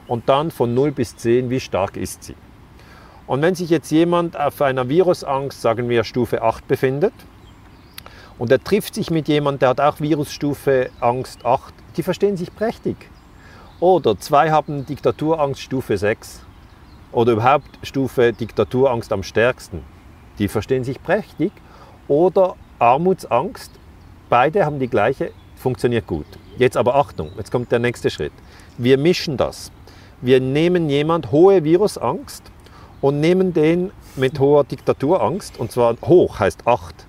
und 0.06 0.28
dann 0.28 0.50
von 0.50 0.74
0 0.74 0.92
bis 0.92 1.16
10, 1.16 1.50
wie 1.50 1.60
stark 1.60 1.96
ist 1.96 2.24
sie. 2.24 2.36
Und 3.26 3.42
wenn 3.42 3.54
sich 3.54 3.70
jetzt 3.70 3.90
jemand 3.90 4.38
auf 4.38 4.62
einer 4.62 4.88
Virusangst, 4.88 5.60
sagen 5.60 5.88
wir 5.88 6.04
Stufe 6.04 6.42
8 6.42 6.68
befindet, 6.68 7.14
und 8.38 8.52
er 8.52 8.62
trifft 8.62 8.94
sich 8.94 9.10
mit 9.10 9.28
jemandem, 9.28 9.60
der 9.60 9.68
hat 9.70 9.80
auch 9.80 10.00
Virusstufe 10.00 10.90
Angst 11.00 11.44
8, 11.44 11.72
die 11.96 12.02
verstehen 12.02 12.36
sich 12.36 12.54
prächtig. 12.54 12.96
Oder 13.80 14.18
zwei 14.18 14.50
haben 14.50 14.84
Diktaturangst 14.86 15.60
Stufe 15.60 15.96
6 15.96 16.42
oder 17.12 17.32
überhaupt 17.32 17.78
Stufe 17.82 18.32
Diktaturangst 18.32 19.12
am 19.12 19.22
stärksten. 19.22 19.82
Die 20.38 20.48
verstehen 20.48 20.84
sich 20.84 21.02
prächtig. 21.02 21.52
Oder 22.08 22.56
Armutsangst, 22.78 23.70
beide 24.28 24.64
haben 24.64 24.78
die 24.78 24.88
gleiche, 24.88 25.32
funktioniert 25.56 26.06
gut. 26.06 26.26
Jetzt 26.58 26.76
aber 26.76 26.94
Achtung, 26.94 27.30
jetzt 27.36 27.50
kommt 27.50 27.72
der 27.72 27.78
nächste 27.78 28.10
Schritt. 28.10 28.32
Wir 28.78 28.98
mischen 28.98 29.36
das. 29.36 29.72
Wir 30.20 30.40
nehmen 30.40 30.88
jemand 30.88 31.32
hohe 31.32 31.64
Virusangst 31.64 32.42
und 33.00 33.20
nehmen 33.20 33.52
den 33.52 33.90
mit 34.16 34.38
hoher 34.38 34.64
Diktaturangst, 34.64 35.58
und 35.58 35.72
zwar 35.72 35.96
hoch 36.02 36.40
heißt 36.40 36.66
8. 36.66 37.06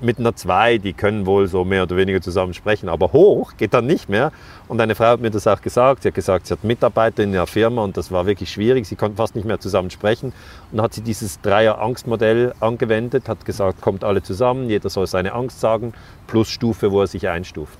Mit 0.00 0.18
einer 0.18 0.36
2, 0.36 0.78
die 0.78 0.92
können 0.92 1.24
wohl 1.24 1.46
so 1.48 1.64
mehr 1.64 1.84
oder 1.84 1.96
weniger 1.96 2.20
zusammen 2.20 2.54
sprechen, 2.54 2.88
aber 2.88 3.12
hoch 3.12 3.54
geht 3.56 3.72
dann 3.72 3.86
nicht 3.86 4.08
mehr. 4.08 4.30
Und 4.68 4.80
eine 4.80 4.94
Frau 4.94 5.06
hat 5.06 5.20
mir 5.20 5.30
das 5.30 5.46
auch 5.46 5.62
gesagt. 5.62 6.02
Sie 6.02 6.08
hat 6.08 6.14
gesagt, 6.14 6.46
sie 6.46 6.52
hat 6.52 6.64
Mitarbeiter 6.64 7.22
in 7.22 7.32
ihrer 7.32 7.46
Firma 7.46 7.82
und 7.82 7.96
das 7.96 8.12
war 8.12 8.26
wirklich 8.26 8.50
schwierig. 8.50 8.86
Sie 8.86 8.96
konnten 8.96 9.16
fast 9.16 9.34
nicht 9.34 9.46
mehr 9.46 9.58
zusammen 9.58 9.90
sprechen. 9.90 10.34
Und 10.70 10.76
dann 10.76 10.82
hat 10.82 10.92
sie 10.92 11.00
dieses 11.00 11.40
Dreier-Angstmodell 11.40 12.52
angewendet, 12.60 13.28
hat 13.28 13.46
gesagt, 13.46 13.80
kommt 13.80 14.04
alle 14.04 14.22
zusammen, 14.22 14.68
jeder 14.68 14.90
soll 14.90 15.06
seine 15.06 15.32
Angst 15.32 15.60
sagen, 15.60 15.94
plus 16.26 16.48
Stufe, 16.48 16.92
wo 16.92 17.00
er 17.00 17.06
sich 17.06 17.28
einstuft. 17.28 17.78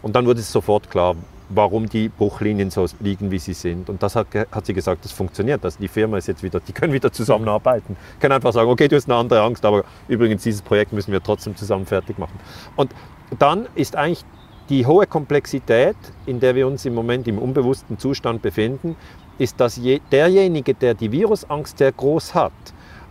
Und 0.00 0.16
dann 0.16 0.24
wurde 0.24 0.40
es 0.40 0.50
sofort 0.50 0.90
klar, 0.90 1.16
warum 1.48 1.88
die 1.88 2.08
Bruchlinien 2.08 2.70
so 2.70 2.86
liegen, 3.00 3.30
wie 3.30 3.38
sie 3.38 3.54
sind. 3.54 3.88
Und 3.88 4.02
das 4.02 4.16
hat, 4.16 4.26
hat 4.34 4.66
sie 4.66 4.74
gesagt, 4.74 5.04
das 5.04 5.12
funktioniert. 5.12 5.64
Also 5.64 5.78
die 5.80 5.88
Firma 5.88 6.18
ist 6.18 6.28
jetzt 6.28 6.42
wieder, 6.42 6.60
die 6.60 6.72
können 6.72 6.92
wieder 6.92 7.10
zusammenarbeiten. 7.12 7.96
Können 8.20 8.32
einfach 8.32 8.52
sagen, 8.52 8.68
okay, 8.68 8.88
du 8.88 8.96
hast 8.96 9.08
eine 9.08 9.18
andere 9.18 9.42
Angst, 9.42 9.64
aber 9.64 9.84
übrigens 10.08 10.42
dieses 10.42 10.62
Projekt 10.62 10.92
müssen 10.92 11.12
wir 11.12 11.22
trotzdem 11.22 11.56
zusammen 11.56 11.86
fertig 11.86 12.18
machen. 12.18 12.38
Und 12.76 12.92
dann 13.38 13.66
ist 13.74 13.96
eigentlich 13.96 14.24
die 14.68 14.84
hohe 14.84 15.06
Komplexität, 15.06 15.96
in 16.26 16.40
der 16.40 16.54
wir 16.54 16.66
uns 16.66 16.84
im 16.84 16.94
Moment 16.94 17.26
im 17.26 17.38
unbewussten 17.38 17.98
Zustand 17.98 18.42
befinden, 18.42 18.96
ist, 19.38 19.58
dass 19.60 19.76
je, 19.76 20.00
derjenige, 20.12 20.74
der 20.74 20.94
die 20.94 21.10
Virusangst 21.10 21.78
sehr 21.78 21.92
groß 21.92 22.34
hat, 22.34 22.52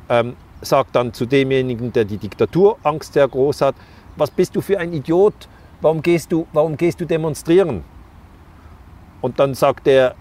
ähm, 0.09 0.35
sagt 0.61 0.95
dann 0.95 1.13
zu 1.13 1.25
demjenigen, 1.25 1.91
der 1.93 2.05
die 2.05 2.17
Diktaturangst 2.17 3.13
sehr 3.13 3.27
groß 3.27 3.61
hat, 3.61 3.75
was 4.15 4.29
bist 4.29 4.55
du 4.55 4.61
für 4.61 4.79
ein 4.79 4.93
Idiot, 4.93 5.47
warum 5.81 6.01
gehst 6.01 6.31
du, 6.31 6.45
warum 6.53 6.77
gehst 6.77 6.99
du 7.01 7.05
demonstrieren? 7.05 7.83
Und 9.27 9.37
dann 9.41 9.55
sagt 9.55 9.89
er, 9.89 10.15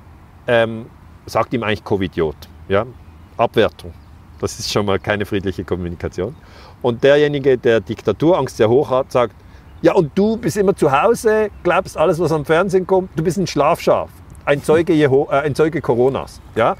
ähm, 0.49 0.87
sagt 1.27 1.55
ihm 1.55 1.63
eigentlich 1.63 1.85
Covidiot, 1.85 2.35
ja, 2.67 2.85
Abwertung. 3.37 3.95
Das 4.41 4.59
ist 4.59 4.73
schon 4.73 4.85
mal 4.85 4.99
keine 4.99 5.25
friedliche 5.25 5.63
Kommunikation. 5.63 6.35
Und 6.83 7.05
derjenige, 7.05 7.57
der 7.57 7.79
Diktaturangst 7.79 8.57
sehr 8.57 8.69
hoch 8.69 8.91
hat, 8.91 9.13
sagt, 9.13 9.37
ja 9.81 9.93
und 9.93 10.11
du 10.19 10.37
bist 10.37 10.57
immer 10.57 10.75
zu 10.75 10.91
Hause, 10.91 11.51
glaubst 11.63 11.97
alles, 11.97 12.19
was 12.19 12.33
am 12.33 12.45
Fernsehen 12.45 12.85
kommt, 12.85 13.11
du 13.15 13.23
bist 13.23 13.39
ein 13.39 13.47
Schlafschaf, 13.47 14.11
ein 14.45 14.61
Zeuge, 14.61 14.93
Jeho 14.93 15.29
äh, 15.31 15.37
ein 15.37 15.55
Zeuge 15.55 15.81
Coronas. 15.81 16.41
Ja? 16.57 16.75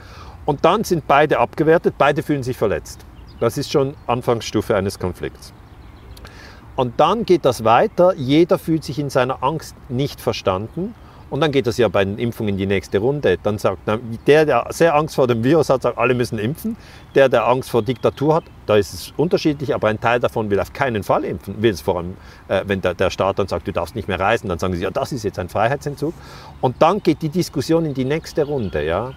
Und 0.47 0.65
dann 0.65 0.83
sind 0.83 1.07
beide 1.07 1.39
abgewertet, 1.39 1.95
beide 1.97 2.25
fühlen 2.25 2.43
sich 2.43 2.57
verletzt. 2.57 3.07
Das 3.39 3.57
ist 3.57 3.71
schon 3.71 3.95
Anfangsstufe 4.09 4.75
eines 4.75 4.99
Konflikts. 4.99 5.53
Und 6.75 6.99
dann 6.99 7.25
geht 7.25 7.45
das 7.45 7.63
weiter, 7.63 8.15
jeder 8.17 8.59
fühlt 8.59 8.83
sich 8.83 8.99
in 8.99 9.11
seiner 9.11 9.45
Angst 9.45 9.77
nicht 9.89 10.21
verstanden 10.21 10.93
und 11.29 11.41
dann 11.41 11.51
geht 11.51 11.67
das 11.67 11.77
ja 11.77 11.89
bei 11.89 12.05
den 12.05 12.19
Impfungen 12.19 12.51
in 12.51 12.57
die 12.57 12.67
nächste 12.67 12.99
Runde. 12.99 13.37
Dann 13.43 13.59
sagt 13.59 13.79
der, 14.27 14.47
der 14.47 14.67
sehr 14.71 14.95
Angst 14.95 15.17
vor 15.17 15.27
dem 15.27 15.43
Virus 15.43 15.71
hat, 15.71 15.83
sagt, 15.83 15.99
alle 15.99 16.15
müssen 16.15 16.39
impfen. 16.39 16.77
Der, 17.15 17.29
der 17.29 17.49
Angst 17.49 17.69
vor 17.71 17.83
Diktatur 17.83 18.37
hat, 18.37 18.45
da 18.67 18.77
ist 18.77 18.95
es 18.95 19.13
unterschiedlich, 19.17 19.75
aber 19.75 19.89
ein 19.89 20.01
Teil 20.01 20.21
davon 20.21 20.51
will 20.51 20.61
auf 20.61 20.73
keinen 20.73 21.03
Fall 21.03 21.25
impfen. 21.25 21.61
Will 21.61 21.73
es 21.73 21.81
vor 21.81 21.99
allem, 21.99 22.17
äh, 22.47 22.63
wenn 22.67 22.81
der, 22.81 22.95
der 22.95 23.11
Staat 23.11 23.41
dann 23.41 23.49
sagt, 23.49 23.67
du 23.67 23.73
darfst 23.73 23.97
nicht 23.97 24.07
mehr 24.07 24.21
reisen, 24.21 24.49
dann 24.49 24.59
sagen 24.59 24.75
sie, 24.75 24.83
ja, 24.83 24.91
das 24.91 25.11
ist 25.13 25.25
jetzt 25.25 25.39
ein 25.39 25.49
Freiheitsentzug. 25.49 26.15
Und 26.61 26.77
dann 26.81 27.03
geht 27.03 27.23
die 27.23 27.29
Diskussion 27.29 27.85
in 27.85 27.95
die 27.95 28.05
nächste 28.05 28.45
Runde. 28.45 28.85
Ja? 28.85 29.13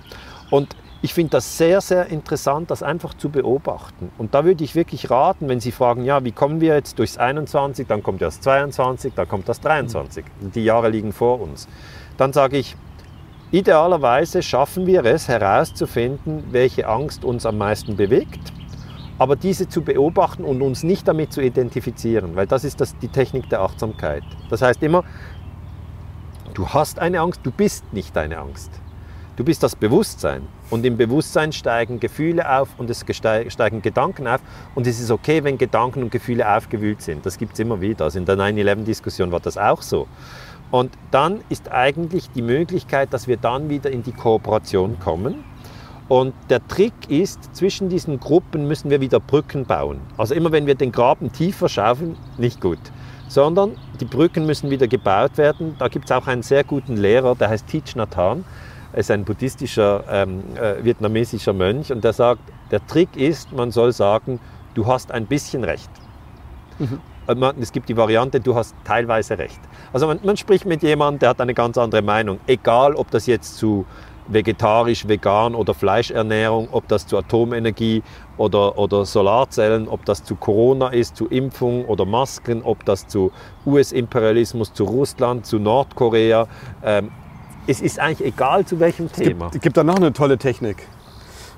Und 0.49 0.76
ich 1.02 1.14
finde 1.14 1.31
das 1.31 1.57
sehr, 1.57 1.80
sehr 1.80 2.07
interessant, 2.07 2.72
das 2.72 2.84
einfach 2.84 3.14
zu 3.14 3.30
beobachten. 3.30 4.11
Und 4.18 4.34
da 4.34 4.44
würde 4.44 4.64
ich 4.64 4.76
wirklich 4.76 5.10
raten, 5.10 5.48
wenn 5.48 5.60
Sie 5.61 5.72
fragen, 5.72 6.03
ja, 6.03 6.26
wie 6.26 6.34
kommen 6.34 6.60
wir 6.60 6.73
jetzt 6.73 6.99
durchs 6.99 7.18
21, 7.18 7.88
dann 7.88 8.03
kommt 8.03 8.22
das 8.22 8.41
22, 8.41 9.14
dann 9.14 9.30
kommt 9.30 9.48
das 9.48 9.61
23. 9.61 10.26
Die 10.53 10.64
Jahre 10.64 10.90
liegen 10.90 11.14
vor 11.14 11.40
uns 11.40 11.69
dann 12.19 12.33
sage 12.33 12.57
ich, 12.57 12.75
idealerweise 13.51 14.43
schaffen 14.43 14.85
wir 14.85 15.05
es 15.05 15.29
herauszufinden, 15.29 16.43
welche 16.51 16.87
Angst 16.87 17.23
uns 17.23 17.45
am 17.45 17.57
meisten 17.57 17.95
bewegt, 17.95 18.51
aber 19.17 19.37
diese 19.37 19.69
zu 19.69 19.81
beobachten 19.81 20.43
und 20.43 20.61
uns 20.61 20.83
nicht 20.83 21.07
damit 21.07 21.31
zu 21.31 21.41
identifizieren, 21.41 22.35
weil 22.35 22.45
das 22.45 22.65
ist 22.65 22.81
das, 22.81 22.97
die 22.97 23.07
Technik 23.07 23.49
der 23.49 23.61
Achtsamkeit. 23.61 24.23
Das 24.49 24.61
heißt 24.61 24.83
immer, 24.83 25.05
du 26.53 26.67
hast 26.67 26.99
eine 26.99 27.21
Angst, 27.21 27.39
du 27.43 27.51
bist 27.51 27.93
nicht 27.93 28.15
deine 28.15 28.37
Angst. 28.37 28.71
Du 29.37 29.45
bist 29.45 29.63
das 29.63 29.77
Bewusstsein 29.77 30.41
und 30.69 30.85
im 30.85 30.97
Bewusstsein 30.97 31.53
steigen 31.53 32.01
Gefühle 32.01 32.51
auf 32.51 32.67
und 32.77 32.89
es 32.89 33.05
steigen 33.47 33.81
Gedanken 33.81 34.27
auf 34.27 34.41
und 34.75 34.85
es 34.85 34.99
ist 34.99 35.11
okay, 35.11 35.45
wenn 35.45 35.57
Gedanken 35.57 36.03
und 36.03 36.11
Gefühle 36.11 36.53
aufgewühlt 36.53 37.01
sind. 37.01 37.25
Das 37.25 37.37
gibt 37.37 37.53
es 37.53 37.59
immer 37.59 37.79
wieder. 37.79 38.03
Also 38.03 38.19
in 38.19 38.25
der 38.25 38.35
9-11-Diskussion 38.35 39.31
war 39.31 39.39
das 39.39 39.57
auch 39.57 39.81
so. 39.81 40.07
Und 40.71 40.91
dann 41.11 41.41
ist 41.49 41.71
eigentlich 41.71 42.29
die 42.31 42.41
Möglichkeit, 42.41 43.13
dass 43.13 43.27
wir 43.27 43.37
dann 43.37 43.69
wieder 43.69 43.89
in 43.89 44.03
die 44.03 44.11
Kooperation 44.11 44.99
kommen. 44.99 45.43
Und 46.07 46.33
der 46.49 46.67
Trick 46.67 46.93
ist, 47.07 47.55
zwischen 47.55 47.89
diesen 47.89 48.19
Gruppen 48.19 48.67
müssen 48.67 48.89
wir 48.89 48.99
wieder 48.99 49.19
Brücken 49.19 49.65
bauen. 49.65 49.99
Also 50.17 50.33
immer 50.33 50.51
wenn 50.51 50.65
wir 50.65 50.75
den 50.75 50.91
Graben 50.91 51.31
tiefer 51.31 51.69
schaufeln, 51.69 52.17
nicht 52.37 52.61
gut. 52.61 52.79
Sondern 53.27 53.75
die 53.99 54.05
Brücken 54.05 54.47
müssen 54.47 54.71
wieder 54.71 54.87
gebaut 54.87 55.37
werden. 55.37 55.75
Da 55.77 55.87
gibt 55.87 56.05
es 56.05 56.11
auch 56.11 56.25
einen 56.25 56.41
sehr 56.41 56.63
guten 56.63 56.97
Lehrer, 56.97 57.35
der 57.35 57.49
heißt 57.49 57.67
Thich 57.67 57.95
Nhat 57.95 58.17
Hanh. 58.17 58.43
Er 58.91 58.99
ist 58.99 59.11
ein 59.11 59.23
buddhistischer, 59.23 60.03
ähm, 60.09 60.43
äh, 60.55 60.83
vietnamesischer 60.83 61.53
Mönch 61.53 61.91
und 61.91 62.03
der 62.03 62.13
sagt, 62.13 62.41
der 62.71 62.85
Trick 62.87 63.15
ist, 63.15 63.51
man 63.51 63.69
soll 63.69 63.91
sagen, 63.91 64.39
du 64.73 64.87
hast 64.87 65.11
ein 65.11 65.27
bisschen 65.27 65.63
recht. 65.63 65.91
Mhm. 66.79 66.99
Es 67.60 67.72
gibt 67.72 67.89
die 67.89 67.97
Variante, 67.97 68.39
du 68.39 68.56
hast 68.56 68.76
teilweise 68.84 69.38
recht. 69.38 69.60
Also 69.93 70.07
man, 70.07 70.19
man 70.23 70.35
spricht 70.35 70.65
mit 70.65 70.81
jemandem, 70.81 71.19
der 71.19 71.30
hat 71.30 71.41
eine 71.41 71.53
ganz 71.53 71.77
andere 71.77 72.01
Meinung. 72.01 72.39
Egal, 72.47 72.95
ob 72.95 73.11
das 73.11 73.27
jetzt 73.27 73.57
zu 73.57 73.85
vegetarisch, 74.27 75.07
vegan 75.07 75.56
oder 75.56 75.73
Fleischernährung, 75.73 76.69
ob 76.72 76.88
das 76.88 77.06
zu 77.07 77.18
Atomenergie 77.18 78.03
oder, 78.38 78.77
oder 78.77 79.06
Solarzellen, 79.06 79.88
ob 79.88 80.06
das 80.06 80.23
zu 80.23 80.35
Corona 80.35 80.89
ist, 80.89 81.15
zu 81.15 81.27
Impfung 81.27 81.85
oder 81.85 82.06
Masken, 82.06 82.61
ob 82.64 82.85
das 82.85 83.07
zu 83.07 83.31
US-Imperialismus, 83.65 84.73
zu 84.73 84.85
Russland, 84.85 85.45
zu 85.45 85.60
Nordkorea. 85.60 86.47
Ähm, 86.84 87.11
es 87.68 87.81
ist 87.81 87.99
eigentlich 87.99 88.34
egal, 88.34 88.65
zu 88.65 88.80
welchem 88.80 89.11
Thema. 89.11 89.47
Es 89.47 89.51
gibt, 89.53 89.64
gibt 89.64 89.77
da 89.77 89.84
noch 89.84 89.97
eine 89.97 90.14
tolle 90.14 90.38
Technik. 90.38 90.88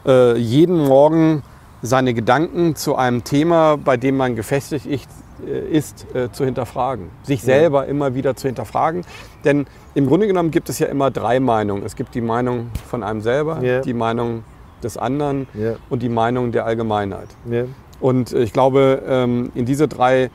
Äh, 0.06 0.38
jeden 0.38 0.86
Morgen 0.86 1.44
seine 1.82 2.14
Gedanken 2.14 2.76
zu 2.76 2.96
einem 2.96 3.24
Thema, 3.24 3.78
bei 3.78 3.98
dem 3.98 4.18
man 4.18 4.36
gefestigt 4.36 4.86
äh, 4.86 5.00
ist, 5.48 6.06
äh, 6.16 6.32
zu 6.32 6.46
hinterfragen. 6.46 7.10
Sich 7.24 7.42
selber 7.42 7.88
immer 7.88 8.16
wieder 8.16 8.36
zu 8.36 8.48
hinterfragen. 8.48 9.04
Denn 9.44 9.66
im 9.94 10.08
Grunde 10.08 10.28
genommen 10.28 10.52
gibt 10.52 10.70
es 10.70 10.80
ja 10.80 10.88
immer 10.88 11.12
drei 11.12 11.40
Meinungen. 11.40 11.84
Es 11.86 11.96
gibt 11.96 12.16
die 12.16 12.22
Meinung 12.22 12.70
von 12.88 13.04
einem 13.04 13.22
selber, 13.22 13.62
yeah. 13.62 13.82
die 13.82 13.94
Meinung 13.94 14.44
des 14.84 14.98
anderen 14.98 15.48
yeah. 15.56 15.76
und 15.90 16.02
die 16.02 16.10
Meinung 16.10 16.52
der 16.52 16.66
Allgemeinheit. 16.66 17.28
Yeah. 17.50 17.66
Und 18.00 18.34
äh, 18.34 18.44
ich 18.44 18.54
glaube, 18.54 19.04
ähm, 19.08 19.52
in 19.56 19.66
diese 19.66 19.88
drei 19.88 20.32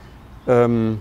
ähm, 0.47 1.01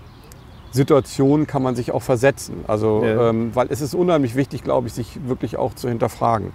Situationen 0.72 1.46
kann 1.46 1.62
man 1.62 1.74
sich 1.74 1.92
auch 1.92 2.02
versetzen. 2.02 2.64
Also, 2.66 3.02
ähm, 3.04 3.50
weil 3.54 3.68
es 3.70 3.80
ist 3.80 3.94
unheimlich 3.94 4.34
wichtig, 4.36 4.62
glaube 4.62 4.88
ich, 4.88 4.92
sich 4.92 5.26
wirklich 5.26 5.56
auch 5.56 5.74
zu 5.74 5.88
hinterfragen. 5.88 6.52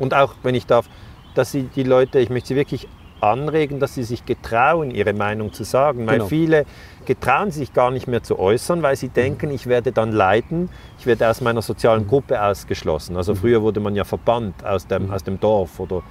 Und 0.00 0.14
auch, 0.14 0.34
wenn 0.44 0.54
ich 0.54 0.66
darf, 0.66 0.88
dass 1.34 1.50
sie 1.50 1.64
die 1.74 1.82
Leute, 1.82 2.20
ich 2.20 2.30
möchte 2.30 2.48
sie 2.48 2.56
wirklich 2.56 2.88
anregen, 3.22 3.80
dass 3.80 3.94
sie 3.94 4.02
sich 4.02 4.24
getrauen, 4.24 4.90
ihre 4.90 5.12
Meinung 5.12 5.52
zu 5.52 5.64
sagen. 5.64 6.06
Weil 6.06 6.18
genau. 6.18 6.28
viele 6.28 6.66
getrauen 7.04 7.50
sich 7.50 7.72
gar 7.72 7.90
nicht 7.90 8.06
mehr 8.06 8.22
zu 8.22 8.38
äußern, 8.38 8.82
weil 8.82 8.96
sie 8.96 9.08
mhm. 9.08 9.14
denken, 9.14 9.50
ich 9.50 9.66
werde 9.66 9.92
dann 9.92 10.12
leiden, 10.12 10.68
ich 10.98 11.06
werde 11.06 11.28
aus 11.28 11.40
meiner 11.40 11.62
sozialen 11.62 12.04
mhm. 12.04 12.08
Gruppe 12.08 12.42
ausgeschlossen. 12.42 13.16
Also 13.16 13.32
mhm. 13.32 13.38
früher 13.38 13.62
wurde 13.62 13.80
man 13.80 13.94
ja 13.94 14.04
verbannt 14.04 14.64
aus 14.64 14.86
dem, 14.86 15.10
aus 15.10 15.24
dem 15.24 15.40
Dorf 15.40 15.80
oder, 15.80 16.02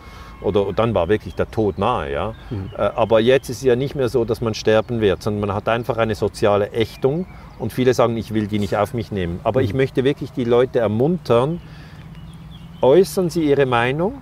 oder 0.41 0.73
dann 0.73 0.94
war 0.94 1.07
wirklich 1.07 1.36
der 1.36 1.49
Tod 1.49 1.77
nahe. 1.77 2.11
Ja? 2.11 2.36
Mhm. 2.49 2.72
Äh, 2.77 2.81
aber 2.81 3.19
jetzt 3.19 3.49
ist 3.49 3.57
es 3.57 3.64
ja 3.64 3.76
nicht 3.76 3.95
mehr 3.95 4.10
so, 4.10 4.26
dass 4.26 4.41
man 4.41 4.53
sterben 4.53 5.02
wird, 5.02 5.23
sondern 5.23 5.41
man 5.41 5.53
hat 5.53 5.69
einfach 5.69 5.98
eine 5.98 6.15
soziale 6.15 6.72
Ächtung 6.72 7.26
und 7.60 7.73
viele 7.73 7.94
sagen, 7.94 8.18
ich 8.18 8.34
will 8.34 8.48
die 8.48 8.60
nicht 8.60 8.76
auf 8.77 8.94
mich 8.94 9.11
nehmen. 9.11 9.40
Aber 9.44 9.61
ich 9.61 9.73
möchte 9.73 10.03
wirklich 10.03 10.31
die 10.31 10.45
Leute 10.45 10.80
ermuntern, 10.80 11.61
äußern 12.81 13.30
Sie 13.30 13.44
Ihre 13.44 13.65
Meinung, 13.65 14.22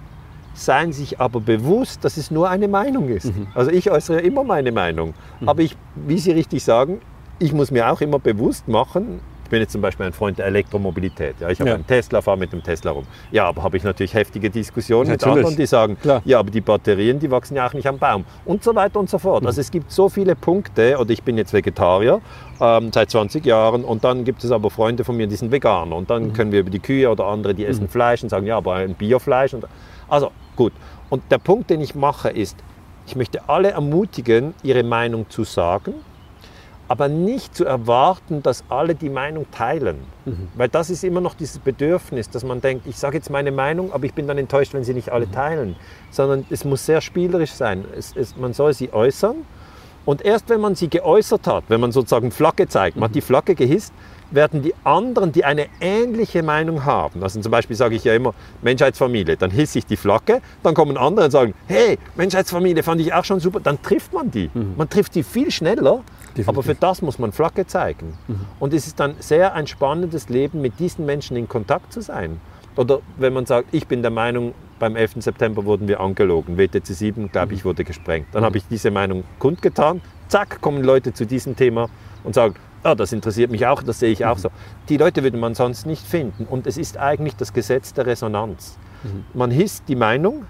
seien 0.58 0.92
sich 0.92 1.20
aber 1.20 1.40
bewusst, 1.40 2.04
dass 2.04 2.18
es 2.18 2.32
nur 2.32 2.50
eine 2.50 2.68
Meinung 2.68 3.10
ist. 3.10 3.26
Mhm. 3.26 3.48
Also 3.54 3.72
ich 3.72 3.90
äußere 3.92 4.20
immer 4.22 4.44
meine 4.44 4.72
Meinung. 4.72 5.14
Mhm. 5.40 5.50
Aber 5.50 5.62
ich, 5.62 5.78
wie 5.96 6.18
Sie 6.18 6.32
richtig 6.32 6.64
sagen, 6.64 7.00
ich 7.40 7.54
muss 7.54 7.72
mir 7.72 7.92
auch 7.92 8.02
immer 8.02 8.20
bewusst 8.20 8.68
machen, 8.68 9.20
ich 9.48 9.50
bin 9.50 9.62
jetzt 9.62 9.72
zum 9.72 9.82
Beispiel 9.82 10.06
ein 10.06 10.12
Freund 10.12 10.38
der 10.40 10.46
Elektromobilität. 10.48 11.36
Ja, 11.40 11.50
ich 11.50 11.62
habe 11.62 11.70
ja. 11.70 11.76
einen 11.76 11.88
Tesla, 11.88 12.22
fahre 12.22 12.38
mit 12.38 12.52
dem 12.52 12.62
Tesla 12.62 12.92
rum. 12.92 13.06
Ja, 13.32 13.46
aber 13.46 13.64
habe 13.64 13.78
ich 13.78 13.84
natürlich 13.86 14.14
heftige 14.14 14.50
Diskussionen 14.50 15.10
natürlich. 15.10 15.36
mit 15.36 15.46
anderen, 15.46 15.56
die 15.56 15.66
sagen, 15.66 15.98
Klar. 16.02 16.22
ja, 16.26 16.40
aber 16.40 16.52
die 16.52 16.60
Batterien, 16.60 17.18
die 17.18 17.32
wachsen 17.32 17.56
ja 17.56 17.66
auch 17.66 17.74
nicht 17.74 17.88
am 17.88 17.98
Baum. 17.98 18.26
Und 18.44 18.62
so 18.62 18.76
weiter 18.76 19.00
und 19.00 19.10
so 19.10 19.18
fort. 19.18 19.44
Mhm. 19.44 19.48
Also 19.48 19.62
es 19.62 19.72
gibt 19.72 19.90
so 19.90 20.10
viele 20.10 20.36
Punkte, 20.36 20.98
oder 20.98 21.12
ich 21.12 21.24
bin 21.24 21.38
jetzt 21.38 21.54
Vegetarier 21.54 22.20
ähm, 22.60 22.92
seit 22.94 23.10
20 23.10 23.46
Jahren 23.46 23.86
und 23.86 24.04
dann 24.04 24.26
gibt 24.26 24.44
es 24.44 24.52
aber 24.52 24.70
Freunde 24.70 25.06
von 25.06 25.16
mir, 25.16 25.28
die 25.28 25.38
sind 25.38 25.50
Veganer. 25.50 25.96
Und 25.96 26.10
dann 26.10 26.26
mhm. 26.26 26.34
können 26.34 26.52
wir 26.52 26.60
über 26.60 26.70
die 26.70 26.80
Kühe 26.80 27.10
oder 27.10 27.28
andere, 27.28 27.56
die 27.56 27.66
essen 27.66 27.84
mhm. 27.84 27.90
Fleisch 27.90 28.24
und 28.24 28.28
sagen, 28.28 28.46
ja, 28.48 28.58
aber 28.58 28.74
ein 28.74 28.96
Biofleisch. 28.96 29.54
Und, 29.54 29.66
also 30.10 30.32
Gut. 30.58 30.74
Und 31.10 31.24
der 31.32 31.38
Punkt, 31.38 31.70
den 31.70 31.80
ich 31.80 31.96
mache, 31.96 32.30
ist, 32.30 32.58
ich 33.06 33.16
möchte 33.16 33.48
alle 33.48 33.72
ermutigen, 33.72 34.54
ihre 34.64 34.84
Meinung 34.84 35.30
zu 35.30 35.46
sagen, 35.46 35.94
aber 36.90 37.08
nicht 37.08 37.56
zu 37.56 37.66
erwarten, 37.66 38.44
dass 38.44 38.64
alle 38.70 38.96
die 38.96 39.10
Meinung 39.10 39.46
teilen. 39.52 39.98
Mhm. 40.26 40.50
Weil 40.56 40.70
das 40.70 40.90
ist 40.90 41.04
immer 41.04 41.22
noch 41.22 41.34
dieses 41.36 41.60
Bedürfnis, 41.60 42.30
dass 42.30 42.44
man 42.44 42.62
denkt, 42.62 42.88
ich 42.88 42.98
sage 42.98 43.18
jetzt 43.18 43.30
meine 43.30 43.52
Meinung, 43.52 43.94
aber 43.94 44.06
ich 44.06 44.14
bin 44.14 44.28
dann 44.28 44.38
enttäuscht, 44.38 44.74
wenn 44.74 44.84
sie 44.84 44.94
nicht 44.94 45.10
alle 45.10 45.28
mhm. 45.28 45.32
teilen. 45.32 45.76
Sondern 46.12 46.46
es 46.50 46.66
muss 46.66 46.86
sehr 46.86 47.02
spielerisch 47.02 47.52
sein. 47.52 47.86
Es, 47.96 48.16
es, 48.16 48.36
man 48.36 48.54
soll 48.54 48.74
sie 48.74 48.92
äußern. 48.92 49.36
Und 50.06 50.24
erst 50.24 50.50
wenn 50.50 50.62
man 50.62 50.76
sie 50.76 50.90
geäußert 50.90 51.48
hat, 51.48 51.66
wenn 51.68 51.82
man 51.82 51.92
sozusagen 51.92 52.32
Flagge 52.32 52.68
zeigt, 52.68 52.96
man 52.96 53.10
hat 53.10 53.16
die 53.16 53.20
mhm. 53.20 53.26
Flagge 53.26 53.56
gehisst, 53.56 53.94
werden 54.32 54.62
die 54.62 54.74
anderen, 54.84 55.32
die 55.32 55.46
eine 55.46 55.68
ähnliche 55.80 56.44
Meinung 56.44 56.86
haben, 56.86 57.24
also 57.24 57.40
zum 57.40 57.52
Beispiel 57.52 57.76
sage 57.76 57.96
ich 57.96 58.04
ja 58.04 58.14
immer 58.14 58.34
Menschheitsfamilie, 58.62 59.38
dann 59.38 59.52
hisse 59.52 59.80
ich 59.80 59.86
die 59.86 59.98
Flagge, 59.98 60.42
dann 60.64 60.74
kommen 60.74 60.98
andere 60.98 61.26
und 61.26 61.32
sagen, 61.32 61.54
hey, 61.68 61.98
Menschheitsfamilie 62.16 62.84
fand 62.84 63.02
ich 63.02 63.14
auch 63.14 63.26
schon 63.26 63.40
super, 63.40 63.60
dann 63.60 63.82
trifft 63.82 64.14
man 64.14 64.32
die. 64.32 64.50
Mhm. 64.54 64.74
Man 64.78 64.90
trifft 64.90 65.16
die 65.16 65.24
viel 65.24 65.52
schneller, 65.52 66.04
Definitiv. 66.30 66.50
aber 66.50 66.64
für 66.64 66.76
das 66.76 67.02
muss 67.02 67.20
man 67.20 67.32
Flagge 67.32 67.68
zeigen. 67.68 68.18
Mhm. 68.28 68.42
Und 68.60 68.74
es 68.74 68.88
ist 68.88 69.00
dann 69.00 69.16
sehr 69.20 69.54
ein 69.54 69.68
spannendes 69.68 70.30
Leben, 70.30 70.62
mit 70.62 70.80
diesen 70.80 71.06
Menschen 71.06 71.38
in 71.38 71.48
Kontakt 71.48 71.94
zu 71.94 72.02
sein. 72.02 72.40
Oder 72.76 73.00
wenn 73.18 73.34
man 73.34 73.46
sagt, 73.46 73.70
ich 73.72 73.88
bin 73.88 74.02
der 74.02 74.12
Meinung, 74.12 74.54
beim 74.80 74.96
11. 74.96 75.16
September 75.20 75.66
wurden 75.66 75.88
wir 75.88 76.00
angelogen, 76.00 76.58
WTC 76.58 76.86
7, 76.86 77.32
glaube 77.32 77.54
ich, 77.54 77.62
mhm. 77.62 77.70
wurde 77.70 77.84
gesprengt. 77.84 78.28
Dann 78.32 78.44
habe 78.44 78.58
ich 78.58 78.64
diese 78.70 78.92
Meinung 78.92 79.24
kundgetan, 79.40 80.02
zack, 80.28 80.62
kommen 80.62 80.84
Leute 80.84 81.14
zu 81.14 81.26
diesem 81.26 81.56
Thema 81.56 81.90
und 82.24 82.36
sagen, 82.36 82.56
ah, 82.88 82.96
das 82.96 83.12
interessiert 83.14 83.52
mich 83.52 83.66
auch, 83.66 83.84
das 83.84 84.00
sehe 84.00 84.12
ich 84.12 84.26
auch 84.26 84.38
mhm. 84.38 84.42
so. 84.42 84.50
Die 84.90 84.98
Leute 84.98 85.24
würde 85.24 85.38
man 85.38 85.56
sonst 85.56 85.86
nicht 85.86 86.06
finden. 86.06 86.46
Und 86.46 86.68
es 86.68 86.78
ist 86.78 86.98
eigentlich 86.98 87.36
das 87.36 87.54
Gesetz 87.54 87.94
der 87.94 88.06
Resonanz. 88.06 88.78
Mhm. 89.04 89.26
Man 89.34 89.52
hisst 89.52 89.84
die 89.88 89.96
Meinung, 89.96 90.46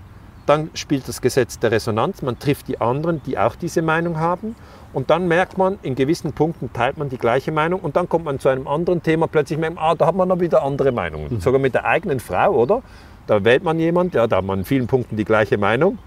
dann 0.46 0.70
spielt 0.74 1.08
das 1.08 1.22
Gesetz 1.22 1.60
der 1.60 1.72
Resonanz, 1.72 2.22
man 2.22 2.40
trifft 2.40 2.70
die 2.70 2.80
anderen, 2.80 3.22
die 3.24 3.38
auch 3.38 3.56
diese 3.56 3.82
Meinung 3.82 4.18
haben. 4.18 4.56
Und 4.94 5.10
dann 5.10 5.28
merkt 5.28 5.58
man, 5.58 5.78
in 5.84 5.96
gewissen 5.96 6.32
Punkten 6.32 6.72
teilt 6.72 6.98
man 6.98 7.10
die 7.10 7.18
gleiche 7.18 7.52
Meinung 7.52 7.82
und 7.82 7.98
dann 7.98 8.08
kommt 8.08 8.24
man 8.24 8.40
zu 8.40 8.48
einem 8.48 8.68
anderen 8.68 9.04
Thema, 9.04 9.28
plötzlich 9.28 9.60
merkt 9.60 9.76
man, 9.76 9.84
ah, 9.84 9.96
da 9.96 10.08
hat 10.08 10.16
man 10.16 10.30
noch 10.30 10.40
wieder 10.40 10.64
andere 10.64 10.92
Meinungen. 10.92 11.34
Mhm. 11.34 11.42
Sogar 11.42 11.60
mit 11.60 11.74
der 11.74 11.86
eigenen 11.86 12.20
Frau, 12.20 12.54
oder? 12.54 12.82
da 13.28 13.44
wählt 13.44 13.64
man 13.64 13.78
jemand, 13.78 14.16
ja, 14.16 14.26
da 14.26 14.38
hat 14.38 14.46
man 14.46 14.60
in 14.60 14.66
vielen 14.66 14.88
Punkten 14.88 15.18
die 15.18 15.26
gleiche 15.26 15.58
Meinung, 15.58 16.00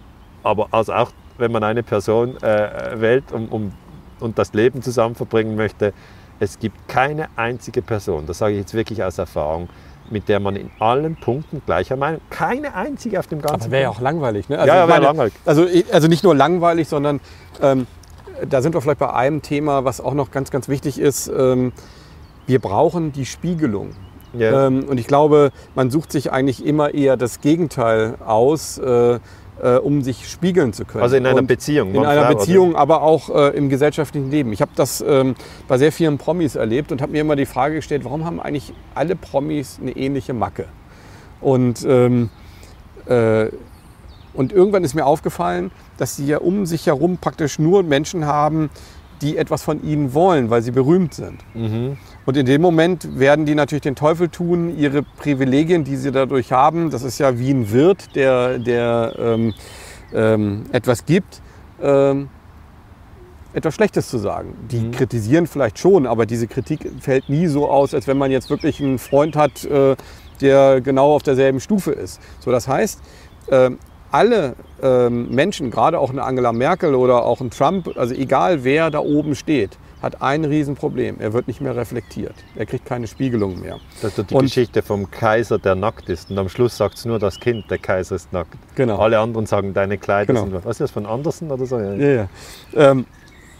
aber 0.42 0.68
also 0.72 0.92
auch 0.94 1.12
wenn 1.38 1.52
man 1.52 1.62
eine 1.62 1.82
Person 1.82 2.36
äh, 2.42 3.00
wählt 3.00 3.30
um, 3.32 3.48
um, 3.48 3.72
und 4.18 4.38
das 4.38 4.52
Leben 4.52 4.82
zusammen 4.82 5.14
verbringen 5.14 5.54
möchte, 5.54 5.92
es 6.40 6.58
gibt 6.58 6.88
keine 6.88 7.28
einzige 7.36 7.82
Person, 7.82 8.26
das 8.26 8.38
sage 8.38 8.54
ich 8.54 8.60
jetzt 8.60 8.74
wirklich 8.74 9.04
aus 9.04 9.18
Erfahrung, 9.18 9.68
mit 10.10 10.28
der 10.28 10.40
man 10.40 10.56
in 10.56 10.70
allen 10.80 11.14
Punkten 11.14 11.62
gleicher 11.64 11.96
Meinung, 11.96 12.20
keine 12.30 12.74
einzige 12.74 13.20
auf 13.20 13.28
dem 13.28 13.40
ganzen 13.40 13.64
Aber 13.64 13.70
wäre 13.70 13.82
ja 13.84 13.88
auch 13.90 14.00
langweilig, 14.00 14.48
ne? 14.48 14.56
ja, 14.56 14.66
ja, 14.66 14.84
ich 14.84 14.90
wäre 14.90 15.02
langweilig. 15.02 15.34
Also, 15.44 15.66
also 15.92 16.08
nicht 16.08 16.24
nur 16.24 16.34
langweilig, 16.34 16.88
sondern 16.88 17.20
ähm, 17.62 17.86
da 18.48 18.62
sind 18.62 18.74
wir 18.74 18.80
vielleicht 18.80 18.98
bei 18.98 19.12
einem 19.12 19.42
Thema, 19.42 19.84
was 19.84 20.00
auch 20.00 20.14
noch 20.14 20.30
ganz, 20.30 20.50
ganz 20.50 20.68
wichtig 20.68 20.98
ist. 20.98 21.28
Ähm, 21.28 21.72
wir 22.46 22.58
brauchen 22.58 23.12
die 23.12 23.26
Spiegelung. 23.26 23.90
Ja. 24.32 24.66
Ähm, 24.66 24.84
und 24.84 24.98
ich 24.98 25.06
glaube, 25.06 25.50
man 25.74 25.90
sucht 25.90 26.10
sich 26.10 26.32
eigentlich 26.32 26.64
immer 26.64 26.94
eher 26.94 27.16
das 27.16 27.40
Gegenteil 27.40 28.16
aus, 28.24 28.78
äh, 28.78 29.18
äh, 29.62 29.76
um 29.76 30.02
sich 30.02 30.28
spiegeln 30.28 30.72
zu 30.72 30.84
können. 30.84 31.02
Also 31.02 31.16
in 31.16 31.26
einer 31.26 31.38
Und 31.38 31.46
Beziehung. 31.46 31.90
In 31.90 31.96
Mann, 31.96 32.06
einer? 32.06 32.34
Beziehung, 32.34 32.76
aber 32.76 33.02
auch 33.02 33.30
äh, 33.30 33.56
im 33.56 33.68
gesellschaftlichen 33.68 34.30
Leben. 34.30 34.52
Ich 34.52 34.60
habe 34.60 34.72
das 34.74 35.04
ähm, 35.06 35.34
bei 35.68 35.78
sehr 35.78 35.92
vielen 35.92 36.18
Promis 36.18 36.54
erlebt 36.54 36.92
und 36.92 37.02
habe 37.02 37.12
mir 37.12 37.20
immer 37.20 37.36
die 37.36 37.46
Frage 37.46 37.76
gestellt, 37.76 38.04
warum 38.04 38.24
haben 38.24 38.40
eigentlich 38.40 38.72
alle 38.94 39.16
Promis 39.16 39.78
eine 39.80 39.92
ähnliche 39.92 40.32
Macke? 40.32 40.66
Und, 41.40 41.84
ähm, 41.86 42.30
äh, 43.06 43.46
und 44.34 44.52
irgendwann 44.52 44.84
ist 44.84 44.94
mir 44.94 45.06
aufgefallen, 45.06 45.70
dass 45.96 46.16
sie 46.16 46.26
ja 46.26 46.38
um 46.38 46.66
sich 46.66 46.86
herum 46.86 47.18
praktisch 47.18 47.58
nur 47.58 47.82
Menschen 47.82 48.26
haben, 48.26 48.70
die 49.22 49.36
etwas 49.36 49.62
von 49.62 49.82
ihnen 49.82 50.14
wollen, 50.14 50.50
weil 50.50 50.62
sie 50.62 50.70
berühmt 50.70 51.14
sind. 51.14 51.40
Mhm. 51.54 51.98
Und 52.30 52.36
in 52.36 52.46
dem 52.46 52.62
Moment 52.62 53.18
werden 53.18 53.44
die 53.44 53.56
natürlich 53.56 53.82
den 53.82 53.96
Teufel 53.96 54.28
tun, 54.28 54.78
ihre 54.78 55.02
Privilegien, 55.02 55.82
die 55.82 55.96
sie 55.96 56.12
dadurch 56.12 56.52
haben, 56.52 56.90
das 56.90 57.02
ist 57.02 57.18
ja 57.18 57.40
wie 57.40 57.50
ein 57.50 57.72
Wirt, 57.72 58.14
der, 58.14 58.60
der 58.60 59.16
ähm, 59.18 59.52
ähm, 60.14 60.62
etwas 60.70 61.06
gibt, 61.06 61.42
ähm, 61.82 62.28
etwas 63.52 63.74
Schlechtes 63.74 64.08
zu 64.08 64.18
sagen. 64.18 64.54
Die 64.70 64.78
Mhm. 64.78 64.90
kritisieren 64.92 65.48
vielleicht 65.48 65.80
schon, 65.80 66.06
aber 66.06 66.24
diese 66.24 66.46
Kritik 66.46 66.88
fällt 67.00 67.28
nie 67.28 67.48
so 67.48 67.68
aus, 67.68 67.94
als 67.94 68.06
wenn 68.06 68.16
man 68.16 68.30
jetzt 68.30 68.48
wirklich 68.48 68.80
einen 68.80 69.00
Freund 69.00 69.34
hat, 69.34 69.64
äh, 69.64 69.96
der 70.40 70.80
genau 70.82 71.16
auf 71.16 71.24
derselben 71.24 71.58
Stufe 71.58 71.90
ist. 71.90 72.20
So, 72.38 72.52
das 72.52 72.68
heißt, 72.68 73.00
ähm, 73.50 73.80
alle 74.12 74.54
ähm, 74.80 75.30
Menschen, 75.34 75.72
gerade 75.72 75.98
auch 75.98 76.10
eine 76.10 76.22
Angela 76.22 76.52
Merkel 76.52 76.94
oder 76.94 77.24
auch 77.24 77.40
ein 77.40 77.50
Trump, 77.50 77.90
also 77.96 78.14
egal 78.14 78.62
wer 78.62 78.92
da 78.92 79.00
oben 79.00 79.34
steht, 79.34 79.78
hat 80.02 80.22
ein 80.22 80.44
Riesenproblem. 80.44 81.16
Er 81.20 81.32
wird 81.32 81.46
nicht 81.46 81.60
mehr 81.60 81.76
reflektiert. 81.76 82.34
Er 82.56 82.66
kriegt 82.66 82.86
keine 82.86 83.06
Spiegelung 83.06 83.60
mehr. 83.60 83.78
Das 84.00 84.16
ist 84.16 84.30
die 84.30 84.34
Und- 84.34 84.44
Geschichte 84.44 84.82
vom 84.82 85.10
Kaiser, 85.10 85.58
der 85.58 85.74
nackt 85.74 86.08
ist. 86.08 86.30
Und 86.30 86.38
am 86.38 86.48
Schluss 86.48 86.76
sagt 86.76 86.96
es 86.96 87.04
nur 87.04 87.18
das 87.18 87.38
Kind, 87.38 87.70
der 87.70 87.78
Kaiser 87.78 88.16
ist 88.16 88.32
nackt. 88.32 88.56
Genau. 88.76 88.98
Alle 88.98 89.18
anderen 89.18 89.46
sagen, 89.46 89.74
deine 89.74 89.98
Kleider 89.98 90.32
Genau. 90.32 90.46
sind... 90.46 90.54
Was 90.64 90.76
ist 90.76 90.80
das, 90.80 90.90
von 90.90 91.06
Andersen 91.06 91.50
oder 91.50 91.66
so? 91.66 91.78
Ja. 91.78 91.94
Ja, 91.94 92.08
ja. 92.08 92.28
Ähm, 92.74 93.06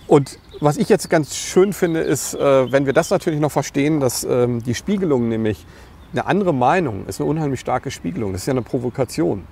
und 0.06 0.38
was 0.60 0.76
ich 0.76 0.88
jetzt 0.88 1.08
ganz 1.08 1.36
schön 1.36 1.72
finde, 1.72 2.00
ist, 2.00 2.34
äh, 2.34 2.72
wenn 2.72 2.84
wir 2.86 2.92
das 2.92 3.10
natürlich 3.10 3.38
noch 3.40 3.52
verstehen, 3.52 4.00
dass 4.00 4.24
ähm, 4.24 4.62
die 4.62 4.74
Spiegelung 4.74 5.28
nämlich 5.28 5.64
eine 6.12 6.26
andere 6.26 6.52
Meinung 6.52 7.06
ist, 7.06 7.20
eine 7.20 7.30
unheimlich 7.30 7.60
starke 7.60 7.90
Spiegelung. 7.90 8.32
Das 8.32 8.42
ist 8.42 8.46
ja 8.46 8.52
eine 8.52 8.62
Provokation. 8.62 9.44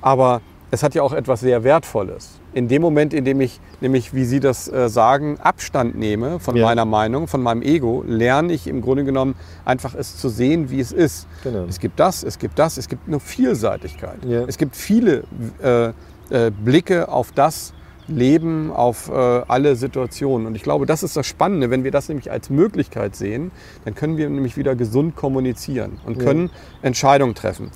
Aber 0.00 0.40
es 0.70 0.82
hat 0.82 0.94
ja 0.94 1.02
auch 1.02 1.12
etwas 1.12 1.40
sehr 1.40 1.62
Wertvolles. 1.64 2.39
In 2.52 2.66
dem 2.68 2.82
Moment, 2.82 3.14
in 3.14 3.24
dem 3.24 3.40
ich 3.40 3.60
nämlich, 3.80 4.12
wie 4.12 4.24
Sie 4.24 4.40
das 4.40 4.66
äh, 4.70 4.88
sagen, 4.88 5.38
Abstand 5.40 5.96
nehme 5.96 6.40
von 6.40 6.56
Ja. 6.56 6.66
meiner 6.66 6.84
Meinung, 6.84 7.28
von 7.28 7.42
meinem 7.42 7.62
Ego, 7.62 8.02
lerne 8.06 8.52
ich 8.52 8.66
im 8.66 8.80
Grunde 8.82 9.04
genommen 9.04 9.34
einfach 9.64 9.94
es 9.94 10.16
zu 10.16 10.28
sehen, 10.28 10.68
wie 10.70 10.80
es 10.80 10.90
ist. 10.92 11.26
Genau. 11.44 11.64
Es 11.68 11.78
gibt 11.78 12.00
das, 12.00 12.22
es 12.24 12.38
gibt 12.38 12.58
das, 12.58 12.76
es 12.76 12.88
gibt 12.88 13.06
eine 13.06 13.20
Vielseitigkeit. 13.20 14.24
Ja. 14.26 14.42
Es 14.46 14.58
gibt 14.58 14.74
viele 14.74 15.24
äh, 15.62 15.90
äh, 16.30 16.50
Blicke 16.50 17.08
auf 17.08 17.30
das 17.32 17.72
Leben, 18.08 18.72
auf 18.72 19.08
äh, 19.08 19.12
alle 19.12 19.76
Situationen. 19.76 20.48
Und 20.48 20.56
ich 20.56 20.64
glaube, 20.64 20.84
das 20.84 21.04
ist 21.04 21.16
das 21.16 21.28
Spannende. 21.28 21.70
Wenn 21.70 21.84
wir 21.84 21.92
das 21.92 22.08
nämlich 22.08 22.32
als 22.32 22.50
Möglichkeit 22.50 23.14
sehen, 23.14 23.52
dann 23.84 23.94
können 23.94 24.16
wir 24.16 24.28
nämlich 24.28 24.56
wieder 24.56 24.74
gesund 24.74 25.14
kommunizieren 25.14 25.98
und 26.04 26.16
Ja. 26.18 26.24
können 26.24 26.50
Entscheidungen 26.82 27.36
treffen. 27.36 27.70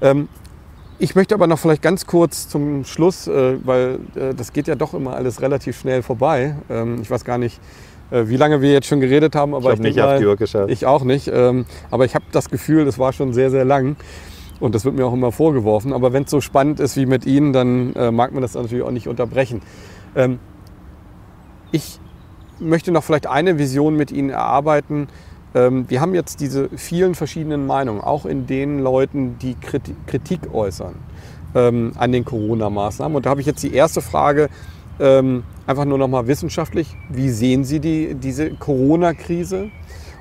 Ähm, 0.00 0.28
ich 1.00 1.14
möchte 1.14 1.34
aber 1.34 1.46
noch 1.46 1.58
vielleicht 1.58 1.82
ganz 1.82 2.06
kurz 2.06 2.48
zum 2.48 2.84
Schluss, 2.84 3.26
äh, 3.26 3.56
weil 3.64 3.98
äh, 4.14 4.34
das 4.34 4.52
geht 4.52 4.68
ja 4.68 4.74
doch 4.76 4.94
immer 4.94 5.14
alles 5.16 5.40
relativ 5.40 5.78
schnell 5.80 6.02
vorbei. 6.02 6.54
Ähm, 6.68 6.98
ich 7.02 7.10
weiß 7.10 7.24
gar 7.24 7.38
nicht, 7.38 7.58
äh, 8.10 8.24
wie 8.28 8.36
lange 8.36 8.60
wir 8.60 8.72
jetzt 8.72 8.86
schon 8.86 9.00
geredet 9.00 9.34
haben, 9.34 9.54
aber 9.54 9.64
Ich 9.72 9.78
habe 9.78 9.82
nicht 9.82 10.00
auf 10.00 10.06
mal- 10.06 10.18
die 10.18 10.26
Uhr 10.26 10.36
geschaut. 10.36 10.70
ich 10.70 10.86
auch 10.86 11.02
nicht. 11.04 11.28
Ähm, 11.32 11.64
aber 11.90 12.04
ich 12.04 12.14
habe 12.14 12.24
das 12.32 12.50
Gefühl, 12.50 12.84
das 12.84 12.98
war 12.98 13.12
schon 13.12 13.32
sehr, 13.32 13.50
sehr 13.50 13.64
lang. 13.64 13.96
Und 14.60 14.74
das 14.74 14.84
wird 14.84 14.94
mir 14.94 15.06
auch 15.06 15.14
immer 15.14 15.32
vorgeworfen. 15.32 15.94
Aber 15.94 16.12
wenn 16.12 16.24
es 16.24 16.30
so 16.30 16.42
spannend 16.42 16.80
ist 16.80 16.94
wie 16.96 17.06
mit 17.06 17.24
Ihnen, 17.24 17.54
dann 17.54 17.94
äh, 17.94 18.10
mag 18.10 18.32
man 18.32 18.42
das 18.42 18.54
natürlich 18.54 18.84
auch 18.84 18.90
nicht 18.90 19.08
unterbrechen. 19.08 19.62
Ähm, 20.14 20.38
ich 21.72 21.98
möchte 22.58 22.92
noch 22.92 23.02
vielleicht 23.04 23.26
eine 23.26 23.58
Vision 23.58 23.96
mit 23.96 24.12
Ihnen 24.12 24.28
erarbeiten. 24.28 25.08
Ähm, 25.54 25.86
wir 25.88 26.00
haben 26.00 26.14
jetzt 26.14 26.40
diese 26.40 26.68
vielen 26.76 27.14
verschiedenen 27.14 27.66
Meinungen, 27.66 28.00
auch 28.00 28.24
in 28.26 28.46
den 28.46 28.78
Leuten, 28.80 29.38
die 29.38 29.54
Kriti- 29.56 29.94
Kritik 30.06 30.40
äußern 30.52 30.94
ähm, 31.54 31.92
an 31.98 32.12
den 32.12 32.24
Corona-Maßnahmen. 32.24 33.16
Und 33.16 33.26
da 33.26 33.30
habe 33.30 33.40
ich 33.40 33.46
jetzt 33.46 33.62
die 33.62 33.74
erste 33.74 34.00
Frage, 34.00 34.48
ähm, 35.00 35.42
einfach 35.66 35.84
nur 35.86 35.98
noch 35.98 36.08
mal 36.08 36.26
wissenschaftlich. 36.26 36.94
Wie 37.08 37.30
sehen 37.30 37.64
Sie 37.64 37.80
die, 37.80 38.14
diese 38.14 38.50
Corona-Krise? 38.50 39.70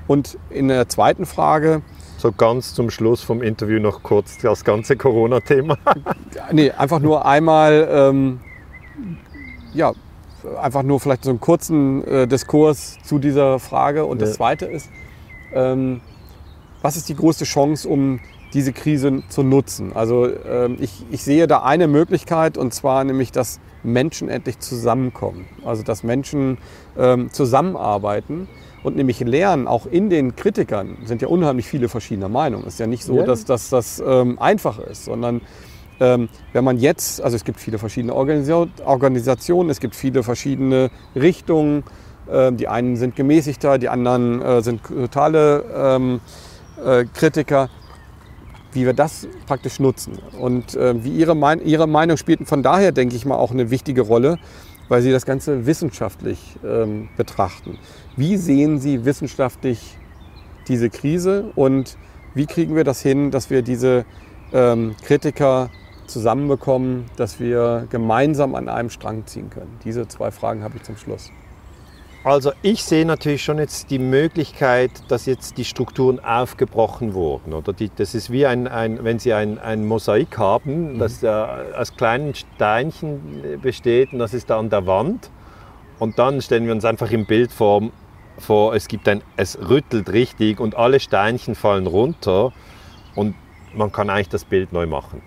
Und 0.08 0.38
in 0.50 0.70
der 0.70 0.90
zweiten 0.90 1.26
Frage, 1.28 1.84
So 2.18 2.32
ganz 2.32 2.74
zum 2.74 2.90
Schluss 2.90 3.22
vom 3.22 3.44
Interview 3.44 3.80
noch 3.80 4.02
kurz 4.02 4.40
das 4.40 4.64
ganze 4.64 4.98
Corona-Thema. 4.98 5.78
nee, 6.52 6.72
einfach 6.72 7.00
nur 7.00 7.26
einmal, 7.26 7.88
ähm, 7.92 8.40
ja, 9.74 9.94
einfach 10.60 10.82
nur 10.84 11.00
vielleicht 11.00 11.26
so 11.26 11.30
einen 11.30 11.40
kurzen 11.40 12.04
äh, 12.08 12.28
Diskurs 12.28 12.98
zu 13.04 13.20
dieser 13.20 13.60
Frage. 13.60 14.06
Und 14.06 14.22
das 14.22 14.30
Ja. 14.32 14.36
zweite 14.38 14.66
ist, 14.66 14.90
ähm, 15.54 16.02
was 16.82 16.96
ist 16.98 17.10
die 17.10 17.16
größte 17.16 17.46
Chance, 17.46 17.88
um 17.88 18.20
diese 18.54 18.74
Krise 18.74 19.22
zu 19.30 19.44
nutzen? 19.44 19.92
Also 19.94 20.28
ähm, 20.46 20.78
ich, 20.80 21.04
ich 21.12 21.24
sehe 21.24 21.46
da 21.48 21.64
eine 21.64 21.88
Möglichkeit 21.88 22.58
und 22.58 22.74
zwar 22.74 23.04
nämlich, 23.04 23.32
dass 23.32 23.60
Menschen 23.84 24.30
endlich 24.30 24.60
zusammenkommen. 24.60 25.46
Also 25.66 25.84
dass 25.84 26.04
Menschen 26.04 26.58
ähm, 26.98 27.32
zusammenarbeiten 27.32 28.48
und 28.84 28.96
nämlich 28.96 29.20
lernen, 29.20 29.68
auch 29.68 29.86
in 29.86 30.10
den 30.10 30.36
Kritikern 30.36 30.98
sind 31.06 31.22
ja 31.22 31.28
unheimlich 31.28 31.68
viele 31.68 31.90
verschiedene 31.90 32.30
Meinungen. 32.30 32.66
Es 32.66 32.76
ist 32.76 32.80
ja 32.80 32.88
nicht 32.88 33.04
so, 33.04 33.18
Ja. 33.18 33.24
dass, 33.24 33.46
dass 33.46 33.70
das 33.70 34.02
ähm, 34.06 34.40
einfach 34.40 34.80
ist, 34.80 35.06
sondern 35.06 35.42
ähm, 36.00 36.30
wenn 36.54 36.64
man 36.64 36.78
jetzt, 36.78 37.22
also 37.22 37.36
es 37.36 37.44
gibt 37.44 37.60
viele 37.60 37.78
verschiedene 37.78 38.16
Organisa 38.16 38.68
Organisationen, 38.86 39.70
es 39.70 39.82
gibt 39.82 39.96
viele 39.96 40.24
verschiedene 40.24 40.92
Richtungen. 41.14 41.84
Ähm, 42.32 42.58
die 42.58 42.68
einen 42.68 42.96
sind 42.96 43.16
gemäßigter, 43.16 43.78
die 43.78 43.90
anderen 43.90 44.42
äh, 44.42 44.62
sind 44.62 44.84
totale 44.84 45.64
ähm, 45.76 46.22
äh, 46.84 47.06
Kritiker. 47.06 47.70
Wie 48.72 48.86
wir 48.86 48.94
das 48.94 49.28
praktisch 49.48 49.80
nutzen 49.80 50.20
und 50.40 50.76
äh, 50.76 51.04
wie 51.04 51.10
ihre, 51.10 51.36
mein 51.36 51.60
ihre 51.66 51.88
Meinung 51.88 52.18
spielt 52.18 52.48
von 52.48 52.62
daher, 52.62 52.92
denke 52.92 53.16
ich 53.16 53.26
mal, 53.26 53.36
auch 53.36 53.50
eine 53.50 53.72
wichtige 53.72 54.02
Rolle, 54.02 54.38
weil 54.90 55.02
Sie 55.02 55.12
das 55.12 55.26
Ganze 55.26 55.66
wissenschaftlich 55.66 56.56
ähm, 56.64 57.10
betrachten. 57.18 57.80
Wie 58.16 58.38
sehen 58.38 58.80
Sie 58.80 59.06
wissenschaftlich 59.06 59.98
diese 60.68 60.92
Krise 60.92 61.52
und 61.56 61.98
wie 62.36 62.46
kriegen 62.46 62.76
wir 62.76 62.84
das 62.84 63.02
hin, 63.02 63.32
dass 63.32 63.50
wir 63.50 63.64
diese 63.64 64.06
ähm, 64.54 64.96
Kritiker 65.04 65.72
zusammenbekommen, 66.06 67.06
dass 67.18 67.40
wir 67.40 67.88
gemeinsam 67.90 68.54
an 68.54 68.70
einem 68.70 68.92
Strang 68.92 69.26
ziehen 69.26 69.50
können? 69.50 69.80
Diese 69.84 70.08
zwei 70.08 70.30
Fragen 70.30 70.64
habe 70.64 70.78
ich 70.78 70.84
zum 70.84 70.96
Schluss. 70.96 71.32
Also 72.24 72.52
ich 72.62 72.84
sehe 72.84 73.06
natürlich 73.06 73.44
schon 73.44 73.60
jetzt 73.60 73.92
die 73.92 74.00
Möglichkeit, 74.00 74.92
dass 75.08 75.26
jetzt 75.26 75.58
die 75.58 75.64
Strukturen 75.64 76.20
aufgebrochen 76.20 77.14
wurden. 77.14 77.54
Oder 77.54 77.72
die, 77.72 77.90
das 77.96 78.14
ist 78.14 78.30
wie 78.30 78.46
ein, 78.46 78.68
ein 78.68 79.04
wenn 79.06 79.20
Sie 79.20 79.34
ein, 79.34 79.58
ein 79.58 79.86
Mosaik 79.86 80.38
haben, 80.38 81.00
das 81.00 81.24
äh, 81.24 81.28
aus 81.28 81.96
kleinen 81.96 82.36
Steinchen 82.36 83.60
besteht 83.62 84.12
und 84.12 84.20
das 84.20 84.34
ist 84.34 84.50
da 84.50 84.60
an 84.60 84.70
der 84.70 84.86
Wand. 84.86 85.32
Und 85.98 86.20
dann 86.20 86.42
stellen 86.42 86.66
wir 86.66 86.74
uns 86.74 86.84
einfach 86.84 87.12
im 87.12 87.26
Bild 87.26 87.52
vor, 87.52 87.90
vor 88.38 88.76
es, 88.76 88.88
gibt 88.90 89.08
ein, 89.08 89.22
es 89.38 89.58
rüttelt 89.70 90.12
richtig 90.12 90.60
und 90.60 90.76
alle 90.76 91.00
Steinchen 91.00 91.56
fallen 91.56 91.88
runter 91.88 92.52
und 93.16 93.36
man 93.74 93.92
kann 93.92 94.10
eigentlich 94.10 94.30
das 94.30 94.44
Bild 94.44 94.74
neu 94.74 94.88
machen. 94.88 95.22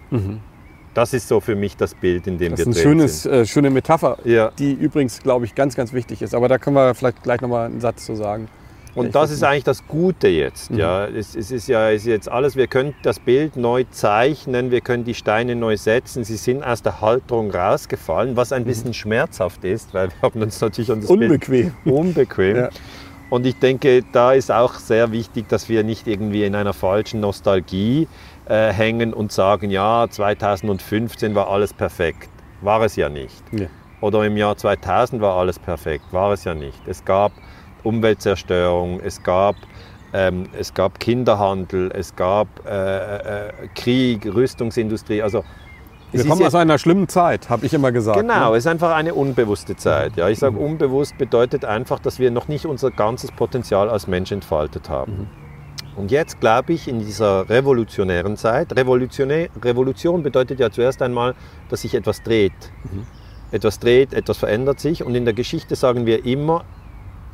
Das 0.94 1.14
ist 1.14 1.28
so 1.28 1.40
für 1.40 1.54
mich 1.54 1.76
das 1.76 1.94
Bild, 1.94 2.26
in 2.26 2.38
dem 2.38 2.50
Das 2.50 2.58
wir 2.60 2.66
ist 2.68 2.76
eine 2.76 2.84
drin 2.84 2.98
schönes, 2.98 3.22
sind. 3.22 3.32
äh, 3.32 3.46
schöne 3.46 3.70
Metapher, 3.70 4.18
Ja. 4.24 4.50
die 4.58 4.72
übrigens, 4.72 5.20
glaube 5.22 5.44
ich, 5.46 5.54
ganz, 5.54 5.74
ganz 5.74 5.92
wichtig 5.92 6.20
ist. 6.22 6.34
Aber 6.34 6.48
da 6.48 6.58
können 6.58 6.76
wir 6.76 6.94
vielleicht 6.94 7.22
gleich 7.22 7.40
nochmal 7.40 7.66
einen 7.66 7.80
Satz 7.80 8.04
zu 8.04 8.14
sagen. 8.14 8.48
Und 8.94 9.06
Ich 9.06 9.12
das 9.12 9.30
ist 9.30 9.42
eigentlich 9.42 9.64
das 9.64 9.86
Gute 9.88 10.28
jetzt. 10.28 10.70
Ja. 10.70 11.06
Es, 11.06 11.34
es 11.34 11.50
ist 11.50 11.66
ja 11.66 11.90
es 11.90 12.02
ist 12.02 12.08
jetzt 12.08 12.30
alles, 12.30 12.56
wir 12.56 12.66
können 12.66 12.94
das 13.02 13.18
Bild 13.20 13.56
neu 13.56 13.84
zeichnen, 13.90 14.70
wir 14.70 14.82
können 14.82 15.04
die 15.04 15.14
Steine 15.14 15.56
neu 15.56 15.78
setzen. 15.78 16.24
Sie 16.24 16.36
sind 16.36 16.62
aus 16.62 16.82
der 16.82 17.00
Halterung 17.00 17.50
rausgefallen, 17.50 18.36
was 18.36 18.52
ein 18.52 18.64
bisschen 18.64 18.92
schmerzhaft 18.92 19.64
ist, 19.64 19.94
weil 19.94 20.08
wir 20.08 20.16
haben 20.20 20.42
uns 20.42 20.60
natürlich 20.60 20.92
an 20.92 21.00
das 21.00 21.08
Unbequem. 21.08 21.72
Bild 21.84 21.94
unbequem. 21.96 22.56
Ja. 22.56 22.68
Und 23.30 23.46
ich 23.46 23.58
denke, 23.58 24.04
da 24.12 24.34
ist 24.34 24.52
auch 24.52 24.74
sehr 24.74 25.10
wichtig, 25.10 25.48
dass 25.48 25.70
wir 25.70 25.84
nicht 25.84 26.06
irgendwie 26.06 26.44
in 26.44 26.54
einer 26.54 26.74
falschen 26.74 27.20
Nostalgie 27.20 28.06
äh, 28.46 28.72
hängen 28.72 29.14
und 29.14 29.32
sagen, 29.32 29.70
ja, 29.70 30.06
2015 30.08 31.34
war 31.34 31.48
alles 31.48 31.72
perfekt. 31.72 32.28
War 32.60 32.82
es 32.82 32.96
ja 32.96 33.08
nicht. 33.08 33.42
Ja. 33.52 33.66
Oder 34.00 34.24
im 34.24 34.36
Jahr 34.36 34.56
2000 34.56 35.22
war 35.22 35.36
alles 35.36 35.58
perfekt. 35.58 36.04
War 36.10 36.32
es 36.32 36.44
ja 36.44 36.54
nicht. 36.54 36.80
Es 36.86 37.04
gab 37.04 37.32
Umweltzerstörung, 37.84 39.00
es 39.00 39.22
gab, 39.22 39.56
ähm, 40.12 40.48
es 40.58 40.74
gab 40.74 40.98
Kinderhandel, 40.98 41.90
es 41.94 42.14
gab 42.14 42.48
äh, 42.66 43.48
äh, 43.48 43.52
Krieg, 43.74 44.26
Rüstungsindustrie. 44.26 45.22
Also 45.22 45.44
wir 46.12 46.26
kommen 46.26 46.44
aus 46.44 46.54
einer 46.54 46.78
schlimmen 46.78 47.08
Zeit, 47.08 47.48
habe 47.48 47.64
ich 47.64 47.72
immer 47.72 47.90
gesagt. 47.90 48.20
Genau, 48.20 48.50
ne? 48.50 48.56
es 48.56 48.64
ist 48.64 48.70
einfach 48.70 48.94
eine 48.94 49.14
unbewusste 49.14 49.76
Zeit. 49.76 50.16
Ja, 50.16 50.28
ich 50.28 50.38
sage, 50.38 50.56
mhm. 50.56 50.64
unbewusst 50.64 51.16
bedeutet 51.16 51.64
einfach, 51.64 52.00
dass 52.00 52.18
wir 52.18 52.30
noch 52.30 52.48
nicht 52.48 52.66
unser 52.66 52.90
ganzes 52.90 53.32
Potenzial 53.32 53.88
als 53.88 54.06
Mensch 54.06 54.30
entfaltet 54.30 54.90
haben. 54.90 55.12
Mhm. 55.12 55.41
Und 55.96 56.10
jetzt 56.10 56.40
glaube 56.40 56.72
ich, 56.72 56.88
in 56.88 57.00
dieser 57.00 57.48
revolutionären 57.48 58.36
Zeit, 58.36 58.74
Revolutionär, 58.76 59.48
Revolution 59.62 60.22
bedeutet 60.22 60.58
ja 60.58 60.70
zuerst 60.70 61.02
einmal, 61.02 61.34
dass 61.68 61.82
sich 61.82 61.94
etwas 61.94 62.22
dreht. 62.22 62.52
Mhm. 62.84 63.06
Etwas 63.50 63.78
dreht, 63.78 64.14
etwas 64.14 64.38
verändert 64.38 64.80
sich. 64.80 65.04
Und 65.04 65.14
in 65.14 65.24
der 65.24 65.34
Geschichte 65.34 65.76
sagen 65.76 66.06
wir 66.06 66.24
immer, 66.24 66.64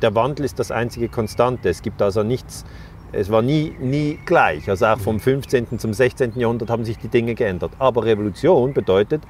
der 0.01 0.15
Wandel 0.15 0.45
ist 0.45 0.59
das 0.59 0.71
einzige 0.71 1.07
Konstante. 1.07 1.69
Es 1.69 1.81
gibt 1.81 2.01
also 2.01 2.23
nichts, 2.23 2.65
es 3.13 3.29
war 3.29 3.41
nie, 3.41 3.73
nie 3.79 4.19
gleich. 4.25 4.69
Also 4.69 4.85
auch 4.87 4.99
vom 4.99 5.19
15. 5.19 5.79
zum 5.79 5.93
16. 5.93 6.33
Jahrhundert 6.35 6.69
haben 6.69 6.83
sich 6.83 6.97
die 6.97 7.07
Dinge 7.07 7.35
geändert. 7.35 7.71
Aber 7.79 8.03
Revolution 8.03 8.73
bedeutet, 8.73 9.21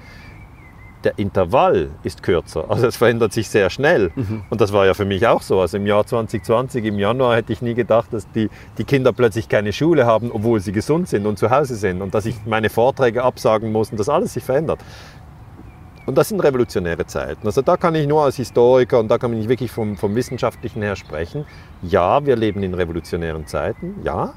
der 1.04 1.18
Intervall 1.18 1.90
ist 2.04 2.24
kürzer. 2.24 2.66
Also 2.70 2.88
es 2.88 2.98
verändert 2.98 3.32
sich 3.32 3.50
sehr 3.50 3.70
schnell. 3.70 4.12
Mhm. 4.16 4.44
Und 4.50 4.60
das 4.60 4.74
war 4.74 4.86
ja 4.86 4.94
für 4.94 5.06
mich 5.06 5.26
auch 5.28 5.42
so. 5.42 5.62
Also 5.62 5.78
im 5.78 5.88
Jahr 5.88 6.06
2020, 6.06 6.84
im 6.86 7.00
Januar, 7.00 7.38
hätte 7.38 7.54
ich 7.54 7.62
nie 7.62 7.74
gedacht, 7.74 8.12
dass 8.12 8.30
die, 8.32 8.50
die 8.78 8.84
Kinder 8.84 9.14
plötzlich 9.14 9.48
keine 9.48 9.72
Schule 9.72 10.06
haben, 10.06 10.32
obwohl 10.32 10.60
sie 10.60 10.72
gesund 10.72 11.08
sind 11.08 11.26
und 11.26 11.40
zu 11.40 11.50
Hause 11.50 11.76
sind. 11.76 12.02
Und 12.02 12.14
dass 12.14 12.26
ich 12.26 12.36
meine 12.46 12.70
Vorträge 12.70 13.24
absagen 13.24 13.72
muss 13.72 13.92
und 13.92 14.00
dass 14.00 14.10
alles 14.10 14.34
sich 14.34 14.44
verändert. 14.44 14.80
Und 16.06 16.18
das 16.18 16.30
sind 16.30 16.40
revolutionäre 16.42 17.06
Zeiten. 17.06 17.46
Also 17.46 17.62
da 17.62 17.78
kann 17.78 17.94
ich 17.96 18.08
nur 18.08 18.24
als 18.24 18.36
Historiker 18.36 19.00
und 19.00 19.10
da 19.10 19.18
kann 19.18 19.32
ich 19.40 19.48
wirklich 19.48 19.72
vom, 19.72 19.96
vom 19.96 20.16
Wissenschaftlichen 20.16 20.82
her 20.82 20.96
sprechen. 20.96 21.46
Ja, 21.82 22.26
wir 22.26 22.36
leben 22.36 22.64
in 22.64 22.74
revolutionären 22.74 23.46
Zeiten. 23.48 23.96
Ja. 24.04 24.34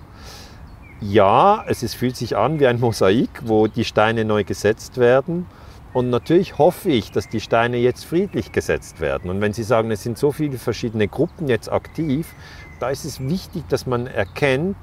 Ja, 1.00 1.64
es 1.66 1.82
ist, 1.82 1.94
fühlt 1.94 2.14
sich 2.16 2.36
an 2.36 2.60
wie 2.60 2.66
ein 2.66 2.78
Mosaik, 2.78 3.30
wo 3.44 3.66
die 3.66 3.84
Steine 3.84 4.24
neu 4.24 4.44
gesetzt 4.44 4.98
werden. 4.98 5.46
Und 5.92 6.10
natürlich 6.10 6.58
hoffe 6.58 6.90
ich, 6.90 7.12
dass 7.12 7.28
die 7.28 7.40
Steine 7.40 7.76
jetzt 7.76 8.04
friedlich 8.04 8.52
gesetzt 8.52 9.00
werden. 9.00 9.30
Und 9.30 9.40
wenn 9.40 9.52
Sie 9.52 9.62
sagen, 9.62 9.90
es 9.90 10.02
sind 10.02 10.16
so 10.16 10.32
viele 10.32 10.58
verschiedene 10.58 11.06
Gruppen 11.06 11.48
jetzt 11.48 11.70
aktiv, 11.70 12.34
da 12.80 12.90
ist 12.90 13.04
es 13.04 13.20
wichtig, 13.20 13.64
dass 13.68 13.86
man 13.86 14.06
erkennt, 14.06 14.76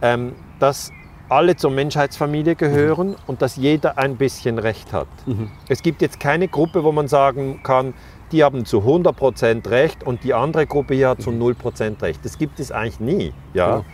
ähm, 0.00 0.34
dass 0.58 0.92
alle 1.28 1.56
zur 1.56 1.70
Menschheitsfamilie 1.70 2.54
gehören 2.56 3.10
mhm. 3.10 3.16
und 3.26 3.42
dass 3.42 3.56
jeder 3.56 3.98
ein 3.98 4.16
bisschen 4.16 4.58
Recht 4.58 4.92
hat. 4.92 5.08
Mhm. 5.26 5.50
Es 5.68 5.82
gibt 5.82 6.02
jetzt 6.02 6.20
keine 6.20 6.46
Gruppe, 6.46 6.84
wo 6.84 6.92
man 6.92 7.08
sagen 7.08 7.60
kann, 7.62 7.94
die 8.32 8.44
haben 8.44 8.64
zu 8.64 8.80
100% 8.80 9.68
Recht 9.70 10.04
und 10.04 10.24
die 10.24 10.34
andere 10.34 10.66
Gruppe 10.66 10.94
hier 10.94 11.10
hat 11.10 11.22
zu 11.22 11.30
0% 11.30 11.90
mhm. 11.90 11.96
Recht. 12.00 12.24
Das 12.24 12.38
gibt 12.38 12.60
es 12.60 12.70
eigentlich 12.70 13.00
nie. 13.00 13.34
Ja? 13.54 13.78
ja. 13.78 13.84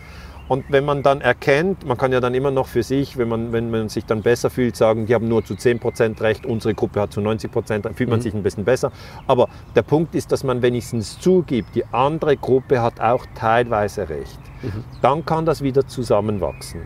Und 0.49 0.65
wenn 0.69 0.83
man 0.83 1.03
dann 1.03 1.21
erkennt, 1.21 1.85
man 1.85 1.95
kann 1.95 2.11
ja 2.11 2.19
dann 2.19 2.33
immer 2.33 2.49
noch 2.49 2.67
für 2.67 2.81
sich, 2.81 3.17
wenn 3.17 3.29
man, 3.29 3.53
wenn 3.53 3.69
man 3.69 3.87
sich 3.87 4.05
dann 4.05 4.23
besser 4.23 4.49
fühlt, 4.49 4.75
sagen, 4.75 5.05
die 5.05 5.13
haben 5.13 5.27
nur 5.27 5.45
zu 5.45 5.53
10% 5.53 6.19
Recht, 6.21 6.45
unsere 6.45 6.73
Gruppe 6.73 7.01
hat 7.01 7.13
zu 7.13 7.21
90% 7.21 7.85
Recht, 7.85 7.95
fühlt 7.95 8.09
man 8.09 8.19
mhm. 8.19 8.23
sich 8.23 8.33
ein 8.33 8.41
bisschen 8.41 8.65
besser. 8.65 8.91
Aber 9.27 9.47
der 9.75 9.83
Punkt 9.83 10.15
ist, 10.15 10.31
dass 10.31 10.43
man 10.43 10.63
wenigstens 10.63 11.19
zugibt, 11.19 11.75
die 11.75 11.85
andere 11.91 12.35
Gruppe 12.35 12.81
hat 12.81 12.99
auch 12.99 13.27
teilweise 13.35 14.09
Recht. 14.09 14.39
Mhm. 14.63 14.83
Dann 15.03 15.23
kann 15.23 15.45
das 15.45 15.61
wieder 15.61 15.87
zusammenwachsen. 15.87 16.81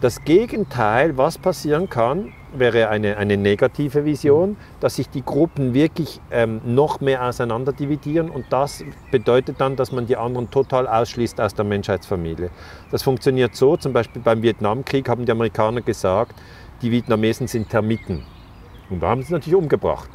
Das 0.00 0.24
Gegenteil, 0.24 1.18
was 1.18 1.36
passieren 1.36 1.90
kann, 1.90 2.32
wäre 2.58 2.88
eine, 2.88 3.16
eine 3.16 3.36
negative 3.36 4.04
Vision, 4.04 4.56
dass 4.80 4.96
sich 4.96 5.08
die 5.08 5.24
Gruppen 5.24 5.74
wirklich 5.74 6.20
ähm, 6.30 6.60
noch 6.64 7.00
mehr 7.00 7.24
auseinanderdividieren 7.24 8.30
und 8.30 8.46
das 8.50 8.84
bedeutet 9.10 9.60
dann, 9.60 9.76
dass 9.76 9.92
man 9.92 10.06
die 10.06 10.16
anderen 10.16 10.50
total 10.50 10.86
ausschließt 10.86 11.40
aus 11.40 11.54
der 11.54 11.64
Menschheitsfamilie. 11.64 12.50
Das 12.90 13.02
funktioniert 13.02 13.54
so, 13.54 13.76
zum 13.76 13.92
Beispiel 13.92 14.22
beim 14.22 14.42
Vietnamkrieg 14.42 15.08
haben 15.08 15.24
die 15.24 15.32
Amerikaner 15.32 15.80
gesagt, 15.80 16.34
die 16.82 16.90
Vietnamesen 16.90 17.46
sind 17.46 17.70
Termiten. 17.70 18.24
Und 18.90 19.02
da 19.02 19.08
haben 19.08 19.22
sie 19.22 19.32
natürlich 19.32 19.56
umgebracht 19.56 20.10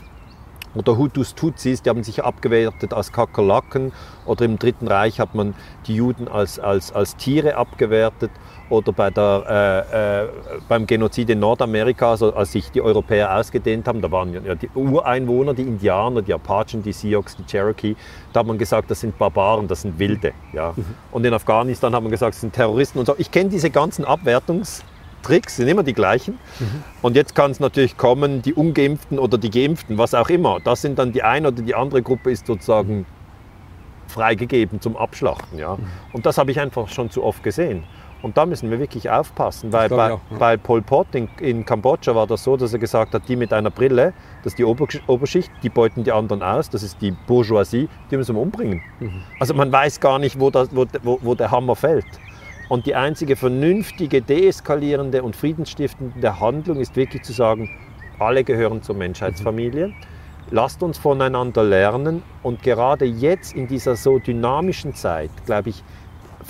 oder 0.73 0.97
Hutus 0.97 1.35
Tutsis, 1.35 1.81
die 1.81 1.89
haben 1.89 2.03
sich 2.03 2.23
abgewertet 2.23 2.93
als 2.93 3.11
Kakerlaken 3.11 3.91
oder 4.25 4.45
im 4.45 4.57
Dritten 4.57 4.87
Reich 4.87 5.19
hat 5.19 5.35
man 5.35 5.53
die 5.87 5.95
Juden 5.95 6.27
als, 6.27 6.59
als, 6.59 6.91
als 6.91 7.15
Tiere 7.17 7.57
abgewertet 7.57 8.31
oder 8.71 8.91
bei 8.93 9.09
der, 9.09 9.85
äh, 9.93 10.23
äh, 10.23 10.27
beim 10.67 10.87
Genozid 10.87 11.29
in 11.29 11.39
Nordamerika, 11.39 12.11
also 12.11 12.33
als 12.33 12.53
sich 12.53 12.71
die 12.71 12.81
Europäer 12.81 13.35
ausgedehnt 13.35 13.87
haben, 13.87 14.01
da 14.01 14.09
waren 14.11 14.33
ja 14.33 14.55
die 14.55 14.69
Ureinwohner, 14.73 15.53
die 15.53 15.63
Indianer, 15.63 16.21
die 16.21 16.33
Apachen, 16.33 16.81
die 16.81 16.93
Sioux, 16.93 17.25
die 17.37 17.43
Cherokee, 17.43 17.95
da 18.33 18.39
hat 18.39 18.47
man 18.47 18.57
gesagt, 18.57 18.89
das 18.89 19.01
sind 19.01 19.17
Barbaren, 19.17 19.67
das 19.67 19.81
sind 19.81 19.99
Wilde. 19.99 20.31
Ja. 20.53 20.73
Mhm. 20.75 20.85
Und 21.11 21.25
in 21.25 21.33
Afghanistan 21.33 21.93
hat 21.93 22.01
man 22.01 22.11
gesagt, 22.11 22.33
das 22.33 22.41
sind 22.41 22.53
Terroristen 22.53 22.99
und 22.99 23.05
so. 23.05 23.15
Ich 23.17 23.29
kenne 23.29 23.49
diese 23.49 23.69
ganzen 23.69 24.05
Abwertungs- 24.05 24.83
Tricks 25.23 25.57
sind 25.57 25.67
immer 25.67 25.83
die 25.83 25.93
gleichen. 25.93 26.39
Mhm. 26.59 26.83
Und 27.03 27.15
jetzt 27.15 27.35
kann 27.35 27.51
es 27.51 27.59
natürlich 27.59 27.95
kommen, 27.95 28.41
die 28.41 28.55
Ungeimpften 28.55 29.19
oder 29.19 29.37
die 29.37 29.51
Geimpften, 29.51 29.99
was 29.99 30.15
auch 30.15 30.29
immer. 30.29 30.59
Das 30.63 30.81
sind 30.81 30.97
dann 30.97 31.11
die 31.11 31.21
eine 31.21 31.49
oder 31.49 31.61
die 31.61 31.75
andere 31.75 32.01
Gruppe 32.01 32.31
ist 32.31 32.47
sozusagen 32.47 33.05
freigegeben 34.07 34.81
zum 34.81 34.97
Abschlachten. 34.97 35.57
Ja? 35.57 35.75
Mhm. 35.75 35.83
Und 36.13 36.25
das 36.25 36.37
habe 36.37 36.51
ich 36.51 36.59
einfach 36.59 36.87
schon 36.89 37.09
zu 37.09 37.23
oft 37.23 37.43
gesehen. 37.43 37.83
Und 38.21 38.37
da 38.37 38.45
müssen 38.45 38.69
wir 38.69 38.79
wirklich 38.79 39.09
aufpassen, 39.09 39.73
weil 39.73 39.89
bei, 39.89 40.13
auch, 40.13 40.19
ja. 40.29 40.37
bei, 40.37 40.57
Pol 40.57 40.81
Pot 40.81 41.07
in, 41.13 41.27
in, 41.39 41.65
Kambodscha 41.65 42.13
war 42.13 42.27
das 42.27 42.43
so, 42.43 42.55
dass 42.55 42.71
er 42.71 42.79
gesagt 42.79 43.13
hat, 43.13 43.27
die 43.27 43.35
mit 43.35 43.51
einer 43.51 43.71
Brille, 43.71 44.13
das 44.43 44.53
ist 44.53 44.59
die 44.59 44.65
Oberschicht, 44.65 45.51
die 45.63 45.69
beuten 45.69 46.03
die 46.03 46.11
anderen 46.11 46.43
aus, 46.43 46.69
das 46.69 46.83
ist 46.83 47.01
die 47.01 47.11
Bourgeoisie, 47.11 47.89
die 48.11 48.17
müssen 48.17 48.35
wir 48.35 48.41
umbringen. 48.41 48.81
Mhm. 48.99 49.23
Also 49.39 49.53
man 49.53 49.71
weiß 49.71 49.99
gar 49.99 50.19
nicht, 50.19 50.39
wo, 50.39 50.51
das, 50.51 50.69
wo, 50.75 50.85
wo, 51.01 51.19
wo 51.21 51.35
der 51.35 51.49
Hammer 51.49 51.75
fällt. 51.75 52.05
Und 52.69 52.85
die 52.85 52.95
einzige 52.95 53.35
vernünftige, 53.35 54.21
deeskalierende 54.21 55.23
und 55.23 55.35
friedensstiftende 55.35 56.39
Handlung 56.39 56.77
ist 56.79 56.95
wirklich 56.95 57.23
zu 57.23 57.33
sagen, 57.33 57.69
alle 58.19 58.43
gehören 58.43 58.81
zur 58.81 58.95
Menschheitsfamilie. 58.95 59.87
Mhm. 59.87 59.93
Lasst 60.51 60.83
uns 60.83 60.97
voneinander 60.97 61.63
lernen. 61.63 62.23
Und 62.43 62.61
gerade 62.61 63.05
jetzt 63.05 63.53
in 63.53 63.67
dieser 63.67 63.95
so 63.95 64.19
dynamischen 64.19 64.93
Zeit, 64.93 65.31
glaube 65.45 65.69
ich, 65.69 65.83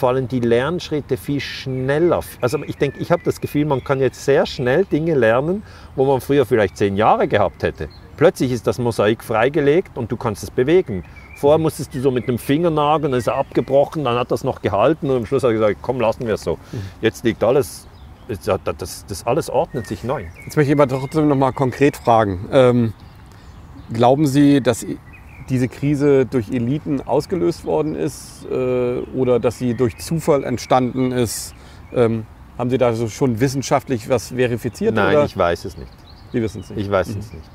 fallen 0.01 0.27
die 0.27 0.39
Lernschritte 0.39 1.15
viel 1.15 1.39
schneller. 1.39 2.21
Also 2.41 2.57
ich 2.65 2.75
denke, 2.77 2.97
ich 2.99 3.11
habe 3.11 3.21
das 3.23 3.39
Gefühl, 3.39 3.65
man 3.65 3.83
kann 3.83 3.99
jetzt 3.99 4.25
sehr 4.25 4.47
schnell 4.47 4.83
Dinge 4.83 5.13
lernen, 5.13 5.61
wo 5.95 6.05
man 6.05 6.21
früher 6.21 6.47
vielleicht 6.47 6.75
zehn 6.75 6.95
Jahre 6.95 7.27
gehabt 7.27 7.61
hätte. 7.61 7.87
Plötzlich 8.17 8.51
ist 8.51 8.65
das 8.65 8.79
Mosaik 8.79 9.23
freigelegt 9.23 9.99
und 9.99 10.11
du 10.11 10.17
kannst 10.17 10.41
es 10.41 10.49
bewegen. 10.49 11.03
Vorher 11.35 11.59
musstest 11.59 11.93
du 11.93 12.01
so 12.01 12.09
mit 12.09 12.27
dem 12.27 12.39
Finger 12.39 12.71
nageln, 12.71 13.11
dann 13.11 13.19
ist 13.19 13.27
er 13.27 13.35
abgebrochen, 13.35 14.03
dann 14.03 14.17
hat 14.17 14.31
das 14.31 14.43
noch 14.43 14.63
gehalten 14.63 15.07
und 15.07 15.17
am 15.17 15.25
Schluss 15.27 15.43
hat 15.43 15.51
er 15.51 15.53
gesagt, 15.53 15.77
komm, 15.83 15.99
lassen 15.99 16.25
wir 16.25 16.33
es 16.33 16.43
so. 16.43 16.57
Mhm. 16.71 16.81
Jetzt 17.01 17.23
liegt 17.23 17.43
alles, 17.43 17.85
das, 18.27 19.05
das, 19.07 19.27
alles 19.27 19.51
ordnet 19.51 19.85
sich 19.85 20.03
neu. 20.03 20.23
Jetzt 20.45 20.57
möchte 20.57 20.73
ich 20.73 20.79
aber 20.79 20.87
trotzdem 20.87 21.27
noch 21.27 21.35
mal 21.35 21.51
konkret 21.51 21.95
fragen. 21.95 22.49
Ähm, 22.51 22.93
glauben 23.93 24.25
Sie, 24.25 24.61
dass 24.61 24.83
diese 25.51 25.67
Krise 25.67 26.25
durch 26.25 26.49
Eliten 26.49 27.01
ausgelöst 27.01 27.65
worden 27.65 27.95
ist 27.95 28.45
äh, 28.49 28.99
oder 29.13 29.39
dass 29.39 29.59
sie 29.59 29.75
durch 29.75 29.97
Zufall 29.97 30.43
entstanden 30.43 31.11
ist? 31.11 31.53
Ähm, 31.93 32.25
haben 32.57 32.69
Sie 32.69 32.77
da 32.77 32.93
so 32.93 33.07
schon 33.07 33.39
wissenschaftlich 33.39 34.07
was 34.09 34.29
verifiziert? 34.29 34.95
Nein, 34.95 35.15
oder? 35.15 35.25
ich 35.25 35.37
weiß 35.37 35.65
es 35.65 35.77
nicht. 35.77 35.91
Sie 36.31 36.41
wissen 36.41 36.61
es 36.61 36.69
nicht. 36.69 36.79
Ich 36.79 36.91
weiß 36.91 37.09
mhm. 37.09 37.19
es 37.19 37.33
nicht. 37.33 37.49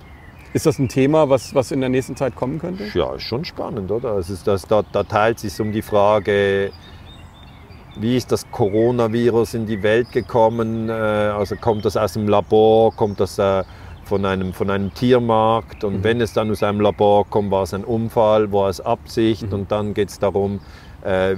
Ist 0.52 0.66
das 0.66 0.78
ein 0.78 0.88
Thema, 0.88 1.28
was, 1.28 1.54
was 1.54 1.70
in 1.70 1.80
der 1.80 1.88
nächsten 1.88 2.16
Zeit 2.16 2.34
kommen 2.34 2.58
könnte? 2.58 2.84
Ja, 2.94 3.14
ist 3.14 3.22
schon 3.22 3.44
spannend, 3.44 3.90
oder? 3.90 4.16
Es 4.16 4.30
ist 4.30 4.46
das, 4.46 4.66
da, 4.66 4.82
da 4.82 5.02
teilt 5.04 5.38
sich 5.38 5.60
um 5.60 5.72
die 5.72 5.82
Frage, 5.82 6.70
wie 7.98 8.16
ist 8.16 8.30
das 8.32 8.50
Coronavirus 8.50 9.54
in 9.54 9.66
die 9.66 9.82
Welt 9.82 10.12
gekommen? 10.12 10.88
Äh, 10.88 10.92
also 10.92 11.56
kommt 11.56 11.84
das 11.84 11.96
aus 11.96 12.12
dem 12.12 12.28
Labor, 12.28 12.94
kommt 12.94 13.20
das 13.20 13.38
äh, 13.38 13.64
von 14.06 14.24
einem, 14.24 14.52
von 14.52 14.70
einem 14.70 14.94
Tiermarkt? 14.94 15.84
Und 15.84 15.98
mhm. 15.98 16.04
wenn 16.04 16.20
es 16.20 16.32
dann 16.32 16.50
aus 16.50 16.62
einem 16.62 16.80
Labor 16.80 17.26
kommt, 17.26 17.50
war 17.50 17.64
es 17.64 17.74
ein 17.74 17.84
Unfall, 17.84 18.52
war 18.52 18.68
es 18.68 18.80
Absicht? 18.80 19.48
Mhm. 19.48 19.52
Und 19.52 19.72
dann 19.72 19.94
geht 19.94 20.08
es 20.08 20.18
darum, 20.18 20.60
äh, 21.02 21.36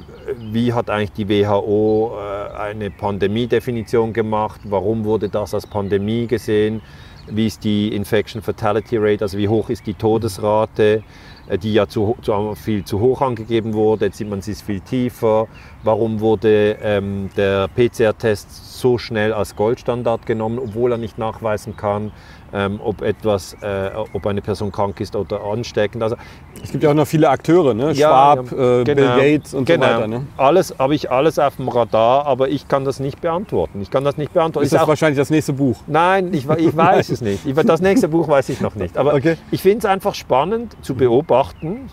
wie 0.52 0.72
hat 0.72 0.90
eigentlich 0.90 1.12
die 1.12 1.28
WHO 1.28 2.16
eine 2.58 2.90
Pandemiedefinition 2.90 4.12
gemacht? 4.12 4.60
Warum 4.64 5.04
wurde 5.04 5.28
das 5.28 5.54
als 5.54 5.66
Pandemie 5.66 6.26
gesehen? 6.26 6.80
wie 7.30 7.46
ist 7.46 7.64
die 7.64 7.94
Infection 7.94 8.42
Fatality 8.42 8.96
Rate, 8.96 9.24
also 9.24 9.38
wie 9.38 9.48
hoch 9.48 9.70
ist 9.70 9.86
die 9.86 9.94
Todesrate, 9.94 11.02
äh, 11.48 11.58
die 11.58 11.74
ja 11.74 11.86
zu, 11.86 12.16
zu, 12.22 12.54
viel 12.54 12.84
zu 12.84 13.00
hoch 13.00 13.20
angegeben 13.20 13.74
wurde. 13.74 14.06
Jetzt 14.06 14.18
sieht 14.18 14.28
man, 14.28 14.40
sie 14.40 14.52
ist 14.52 14.62
viel 14.62 14.80
tiefer. 14.80 15.48
Warum 15.82 16.20
wurde 16.20 16.78
ähm, 16.82 17.30
der 17.36 17.68
PCR-Test 17.68 18.78
so 18.78 18.98
schnell 18.98 19.32
als 19.32 19.56
Goldstandard 19.56 20.26
genommen, 20.26 20.58
obwohl 20.58 20.92
er 20.92 20.98
nicht 20.98 21.18
nachweisen 21.18 21.76
kann, 21.76 22.12
ähm, 22.52 22.80
ob 22.82 23.02
etwas, 23.02 23.54
äh, 23.60 23.90
ob 24.12 24.26
eine 24.26 24.40
Person 24.42 24.72
krank 24.72 25.00
ist 25.00 25.14
oder 25.14 25.42
ansteckend. 25.42 26.02
Also, 26.02 26.16
es 26.62 26.70
gibt 26.70 26.82
ja 26.82 26.90
auch 26.90 26.94
noch 26.94 27.06
viele 27.06 27.28
Akteure, 27.28 27.74
ne? 27.74 27.94
Schwab, 27.94 28.50
ja, 28.50 28.80
äh, 28.80 28.84
genau, 28.84 29.16
Bill 29.16 29.38
Gates 29.38 29.54
und 29.54 29.64
genau. 29.64 29.86
so 29.86 29.92
weiter. 29.92 30.08
Ne? 30.08 30.26
Alles 30.36 30.74
habe 30.78 30.94
ich 30.94 31.10
alles 31.10 31.38
auf 31.38 31.56
dem 31.56 31.68
Radar, 31.68 32.26
aber 32.26 32.48
ich 32.48 32.68
kann 32.68 32.84
das 32.84 33.00
nicht 33.00 33.20
beantworten. 33.20 33.80
Ich 33.82 33.90
kann 33.90 34.04
das 34.04 34.16
nicht 34.16 34.32
beantworten. 34.32 34.64
Ist 34.64 34.72
das 34.72 34.82
auch, 34.82 34.88
wahrscheinlich 34.88 35.18
das 35.18 35.30
nächste 35.30 35.52
Buch? 35.52 35.76
Nein, 35.86 36.32
ich, 36.32 36.48
ich 36.48 36.76
weiß 36.76 37.08
es 37.10 37.20
nicht. 37.20 37.42
Das 37.68 37.80
nächste 37.80 38.08
Buch 38.08 38.28
weiß 38.28 38.48
ich 38.48 38.60
noch 38.60 38.74
nicht. 38.74 38.96
Aber 38.96 39.14
okay. 39.14 39.36
ich 39.50 39.62
finde 39.62 39.78
es 39.78 39.84
einfach 39.84 40.14
spannend 40.14 40.76
zu 40.82 40.94
beobachten. 40.94 41.90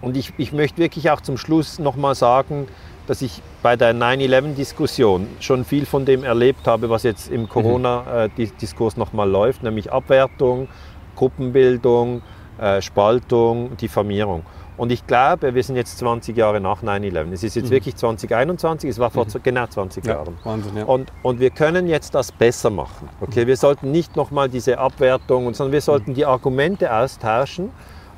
Und 0.00 0.16
ich, 0.16 0.32
ich 0.36 0.52
möchte 0.52 0.78
wirklich 0.78 1.10
auch 1.10 1.20
zum 1.20 1.36
Schluss 1.36 1.78
nochmal 1.78 2.16
sagen, 2.16 2.66
dass 3.06 3.22
ich 3.22 3.42
bei 3.62 3.76
der 3.76 3.94
9-11-Diskussion 3.94 5.26
schon 5.40 5.64
viel 5.64 5.86
von 5.86 6.04
dem 6.04 6.24
erlebt 6.24 6.66
habe, 6.66 6.90
was 6.90 7.02
jetzt 7.02 7.30
im 7.30 7.48
Corona-Diskurs 7.48 8.96
nochmal 8.96 9.28
läuft, 9.28 9.62
nämlich 9.62 9.92
Abwertung, 9.92 10.68
Gruppenbildung, 11.16 12.22
äh, 12.58 12.80
Spaltung, 12.80 13.76
Diffamierung. 13.76 14.42
Und 14.76 14.90
ich 14.90 15.06
glaube, 15.06 15.54
wir 15.54 15.62
sind 15.62 15.76
jetzt 15.76 15.98
20 15.98 16.36
Jahre 16.36 16.60
nach 16.60 16.82
9-11. 16.82 17.32
Es 17.32 17.42
ist 17.42 17.56
jetzt 17.56 17.66
mhm. 17.66 17.70
wirklich 17.70 17.96
2021, 17.96 18.88
es 18.88 18.98
war 18.98 19.10
vor 19.10 19.26
mhm. 19.26 19.42
genau 19.42 19.66
20 19.66 20.04
ja, 20.04 20.14
Jahren. 20.14 20.38
Wahnsinn, 20.44 20.76
ja. 20.76 20.84
und, 20.84 21.12
und 21.22 21.40
wir 21.40 21.50
können 21.50 21.86
jetzt 21.86 22.14
das 22.14 22.32
besser 22.32 22.70
machen. 22.70 23.08
Okay? 23.20 23.44
Mhm. 23.44 23.48
Wir 23.48 23.56
sollten 23.56 23.90
nicht 23.90 24.16
nochmal 24.16 24.48
diese 24.48 24.78
Abwertung, 24.78 25.52
sondern 25.54 25.72
wir 25.72 25.82
sollten 25.82 26.12
mhm. 26.12 26.14
die 26.14 26.24
Argumente 26.24 26.92
austauschen 26.92 27.70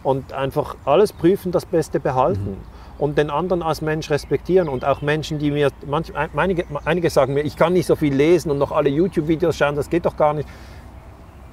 und 0.05 0.33
einfach 0.33 0.77
alles 0.85 1.13
prüfen, 1.13 1.51
das 1.51 1.67
Beste 1.67 1.99
behalten. 1.99 2.57
Und 2.97 3.19
den 3.19 3.29
anderen 3.29 3.63
als 3.63 3.83
Mensch 3.83 4.09
respektieren 4.11 4.69
und 4.69 4.85
auch 4.85 5.03
Menschen, 5.03 5.39
die 5.39 5.51
mir, 5.51 5.71
manch, 5.87 6.13
einige, 6.15 6.65
einige 6.85 7.11
sagen 7.11 7.35
mir, 7.35 7.43
ich 7.43 7.57
kann 7.57 7.73
nicht 7.73 7.87
so 7.87 7.97
viel 7.97 8.15
lesen 8.15 8.51
und 8.51 8.59
noch 8.59 8.71
alle 8.71 8.89
YouTube-Videos 8.89 9.57
schauen, 9.57 9.75
das 9.75 9.91
geht 9.91 10.07
doch 10.07 10.17
gar 10.17 10.33
nicht. 10.33 10.49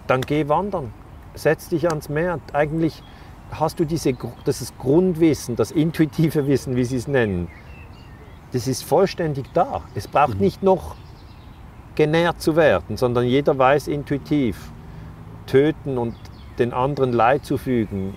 Dann 0.05 0.21
geh 0.21 0.47
wandern, 0.47 0.93
setz 1.33 1.69
dich 1.69 1.89
ans 1.89 2.09
Meer. 2.09 2.39
Eigentlich 2.53 3.01
hast 3.51 3.79
du 3.79 3.85
diese, 3.85 4.15
das 4.45 4.73
Grundwissen, 4.77 5.55
das 5.55 5.71
intuitive 5.71 6.45
Wissen, 6.47 6.75
wie 6.75 6.85
sie 6.85 6.97
es 6.97 7.07
nennen, 7.07 7.47
das 8.53 8.67
ist 8.67 8.83
vollständig 8.83 9.45
da. 9.53 9.81
Es 9.95 10.07
braucht 10.07 10.35
mhm. 10.35 10.41
nicht 10.41 10.63
noch 10.63 10.95
genährt 11.95 12.41
zu 12.41 12.55
werden, 12.55 12.97
sondern 12.97 13.25
jeder 13.25 13.57
weiß 13.57 13.87
intuitiv, 13.87 14.71
töten 15.47 15.97
und 15.97 16.15
den 16.59 16.73
anderen 16.73 17.11
Leid 17.13 17.45
zufügen, 17.45 18.15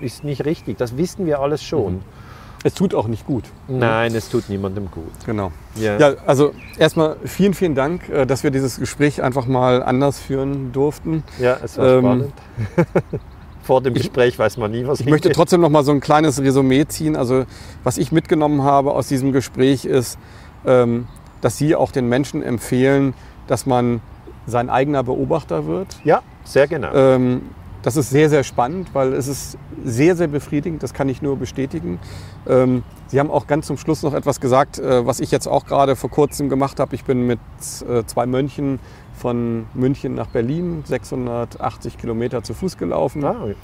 ist 0.00 0.24
nicht 0.24 0.44
richtig. 0.44 0.78
Das 0.78 0.96
wissen 0.96 1.26
wir 1.26 1.40
alles 1.40 1.62
schon. 1.62 1.94
Mhm. 1.94 2.21
Es 2.64 2.74
tut 2.74 2.94
auch 2.94 3.08
nicht 3.08 3.26
gut. 3.26 3.44
Nein, 3.66 4.14
es 4.14 4.28
tut 4.28 4.48
niemandem 4.48 4.90
gut. 4.90 5.12
Genau. 5.26 5.50
Ja, 5.74 5.98
ja 5.98 6.14
also 6.26 6.54
erstmal 6.78 7.16
vielen, 7.24 7.54
vielen 7.54 7.74
Dank, 7.74 8.08
äh, 8.08 8.26
dass 8.26 8.44
wir 8.44 8.50
dieses 8.50 8.78
Gespräch 8.78 9.22
einfach 9.22 9.46
mal 9.46 9.82
anders 9.82 10.20
führen 10.20 10.72
durften. 10.72 11.24
Ja, 11.40 11.58
es 11.62 11.76
war 11.76 11.86
ähm, 11.86 12.00
spannend. 12.00 12.32
Vor 13.62 13.80
dem 13.80 13.94
Gespräch 13.94 14.34
ich, 14.34 14.38
weiß 14.38 14.56
man 14.56 14.72
nie, 14.72 14.86
was 14.86 15.00
Ich 15.00 15.06
möchte 15.06 15.30
trotzdem 15.30 15.60
noch 15.60 15.70
mal 15.70 15.84
so 15.84 15.92
ein 15.92 16.00
kleines 16.00 16.40
Resümee 16.40 16.86
ziehen. 16.86 17.16
Also 17.16 17.44
was 17.84 17.98
ich 17.98 18.10
mitgenommen 18.10 18.62
habe 18.62 18.92
aus 18.92 19.08
diesem 19.08 19.32
Gespräch 19.32 19.84
ist, 19.84 20.18
ähm, 20.66 21.06
dass 21.40 21.58
Sie 21.58 21.74
auch 21.74 21.92
den 21.92 22.08
Menschen 22.08 22.42
empfehlen, 22.42 23.14
dass 23.46 23.66
man 23.66 24.00
sein 24.46 24.70
eigener 24.70 25.04
Beobachter 25.04 25.66
wird. 25.66 25.96
Ja, 26.04 26.22
sehr 26.44 26.66
genau. 26.66 26.92
Ähm, 26.92 27.42
das 27.82 27.96
ist 27.96 28.10
sehr, 28.10 28.30
sehr 28.30 28.44
spannend, 28.44 28.94
weil 28.94 29.12
es 29.12 29.28
ist 29.28 29.58
sehr, 29.84 30.16
sehr 30.16 30.28
befriedigend. 30.28 30.82
Das 30.82 30.94
kann 30.94 31.08
ich 31.08 31.20
nur 31.20 31.36
bestätigen. 31.36 31.98
Ähm, 32.46 32.82
Sie 33.08 33.20
haben 33.20 33.30
auch 33.30 33.46
ganz 33.46 33.66
zum 33.66 33.76
Schluss 33.76 34.02
noch 34.02 34.14
etwas 34.14 34.40
gesagt, 34.40 34.78
äh, 34.78 35.06
was 35.06 35.20
ich 35.20 35.30
jetzt 35.30 35.46
auch 35.46 35.66
gerade 35.66 35.96
vor 35.96 36.10
kurzem 36.10 36.48
gemacht 36.48 36.80
habe. 36.80 36.94
Ich 36.94 37.04
bin 37.04 37.26
mit 37.26 37.40
äh, 37.88 38.04
zwei 38.06 38.26
Mönchen 38.26 38.78
von 39.14 39.66
München 39.74 40.14
nach 40.14 40.28
Berlin 40.28 40.82
680 40.86 41.98
Kilometer 41.98 42.42
zu 42.42 42.54
Fuß 42.54 42.78
gelaufen. 42.78 43.24
Ah, 43.24 43.36
okay. 43.42 43.54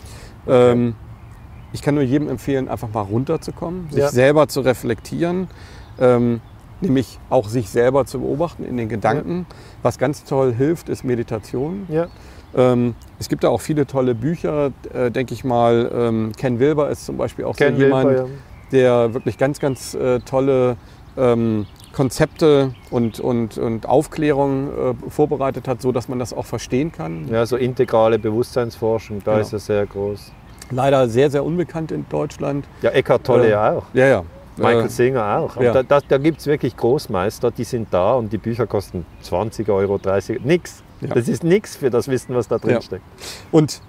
ähm, 0.48 0.94
ich 1.72 1.82
kann 1.82 1.94
nur 1.94 2.04
jedem 2.04 2.28
empfehlen, 2.28 2.68
einfach 2.68 2.88
mal 2.92 3.02
runterzukommen, 3.02 3.88
sich 3.90 4.00
ja. 4.00 4.08
selber 4.08 4.48
zu 4.48 4.60
reflektieren, 4.60 5.48
ähm, 5.98 6.40
nämlich 6.80 7.18
auch 7.30 7.48
sich 7.48 7.68
selber 7.68 8.06
zu 8.06 8.20
beobachten 8.20 8.64
in 8.64 8.76
den 8.76 8.88
Gedanken. 8.88 9.46
Ja. 9.48 9.56
Was 9.82 9.98
ganz 9.98 10.24
toll 10.24 10.54
hilft, 10.54 10.88
ist 10.88 11.04
Meditation. 11.04 11.86
Ja. 11.88 12.08
Ähm, 12.56 12.94
es 13.18 13.28
gibt 13.28 13.44
da 13.44 13.48
auch 13.48 13.60
viele 13.60 13.86
tolle 13.86 14.14
Bücher, 14.14 14.72
äh, 14.92 15.10
denke 15.10 15.34
ich 15.34 15.44
mal. 15.44 15.90
Ähm, 15.94 16.32
Ken 16.36 16.58
Wilber 16.58 16.90
ist 16.90 17.04
zum 17.04 17.16
Beispiel 17.16 17.44
auch 17.44 17.56
Ken 17.56 17.76
so 17.76 17.82
jemand, 17.82 18.08
Wilber, 18.10 18.22
ja. 18.22 18.28
der 18.72 19.14
wirklich 19.14 19.38
ganz, 19.38 19.58
ganz 19.58 19.94
äh, 19.94 20.20
tolle 20.20 20.76
ähm, 21.16 21.66
Konzepte 21.92 22.74
und, 22.90 23.18
und, 23.20 23.58
und 23.58 23.86
Aufklärung 23.86 24.68
äh, 24.68 25.10
vorbereitet 25.10 25.66
hat, 25.66 25.82
so 25.82 25.92
dass 25.92 26.08
man 26.08 26.18
das 26.18 26.32
auch 26.32 26.46
verstehen 26.46 26.92
kann. 26.92 27.28
Ja, 27.28 27.44
so 27.44 27.56
integrale 27.56 28.18
Bewusstseinsforschung, 28.18 29.22
da 29.24 29.32
genau. 29.32 29.42
ist 29.42 29.52
er 29.52 29.58
sehr 29.58 29.86
groß. 29.86 30.32
Leider 30.70 31.08
sehr, 31.08 31.30
sehr 31.30 31.44
unbekannt 31.44 31.92
in 31.92 32.06
Deutschland. 32.08 32.66
Ja, 32.82 32.90
Eckhart 32.90 33.24
Tolle 33.24 33.50
ja 33.50 33.78
auch. 33.78 33.84
Ja, 33.94 34.06
ja. 34.06 34.24
Michael 34.58 34.86
äh, 34.86 34.88
Singer 34.88 35.38
auch. 35.38 35.56
Ja. 35.60 35.72
Da, 35.72 35.82
da, 35.82 36.00
da 36.06 36.18
gibt 36.18 36.40
es 36.40 36.46
wirklich 36.46 36.76
Großmeister, 36.76 37.50
die 37.50 37.64
sind 37.64 37.88
da 37.90 38.14
und 38.14 38.32
die 38.32 38.38
Bücher 38.38 38.66
kosten 38.66 39.06
20 39.22 39.68
Euro, 39.68 39.98
30 39.98 40.38
Euro, 40.38 40.46
nix. 40.46 40.82
Ja. 41.00 41.14
Das 41.14 41.28
ist 41.28 41.44
nichts 41.44 41.76
für 41.76 41.90
das 41.90 42.08
Wissen, 42.08 42.34
was 42.34 42.48
da 42.48 42.58
drin 42.58 42.74
ja. 42.74 42.82
steckt. 42.82 43.04
Und 43.50 43.80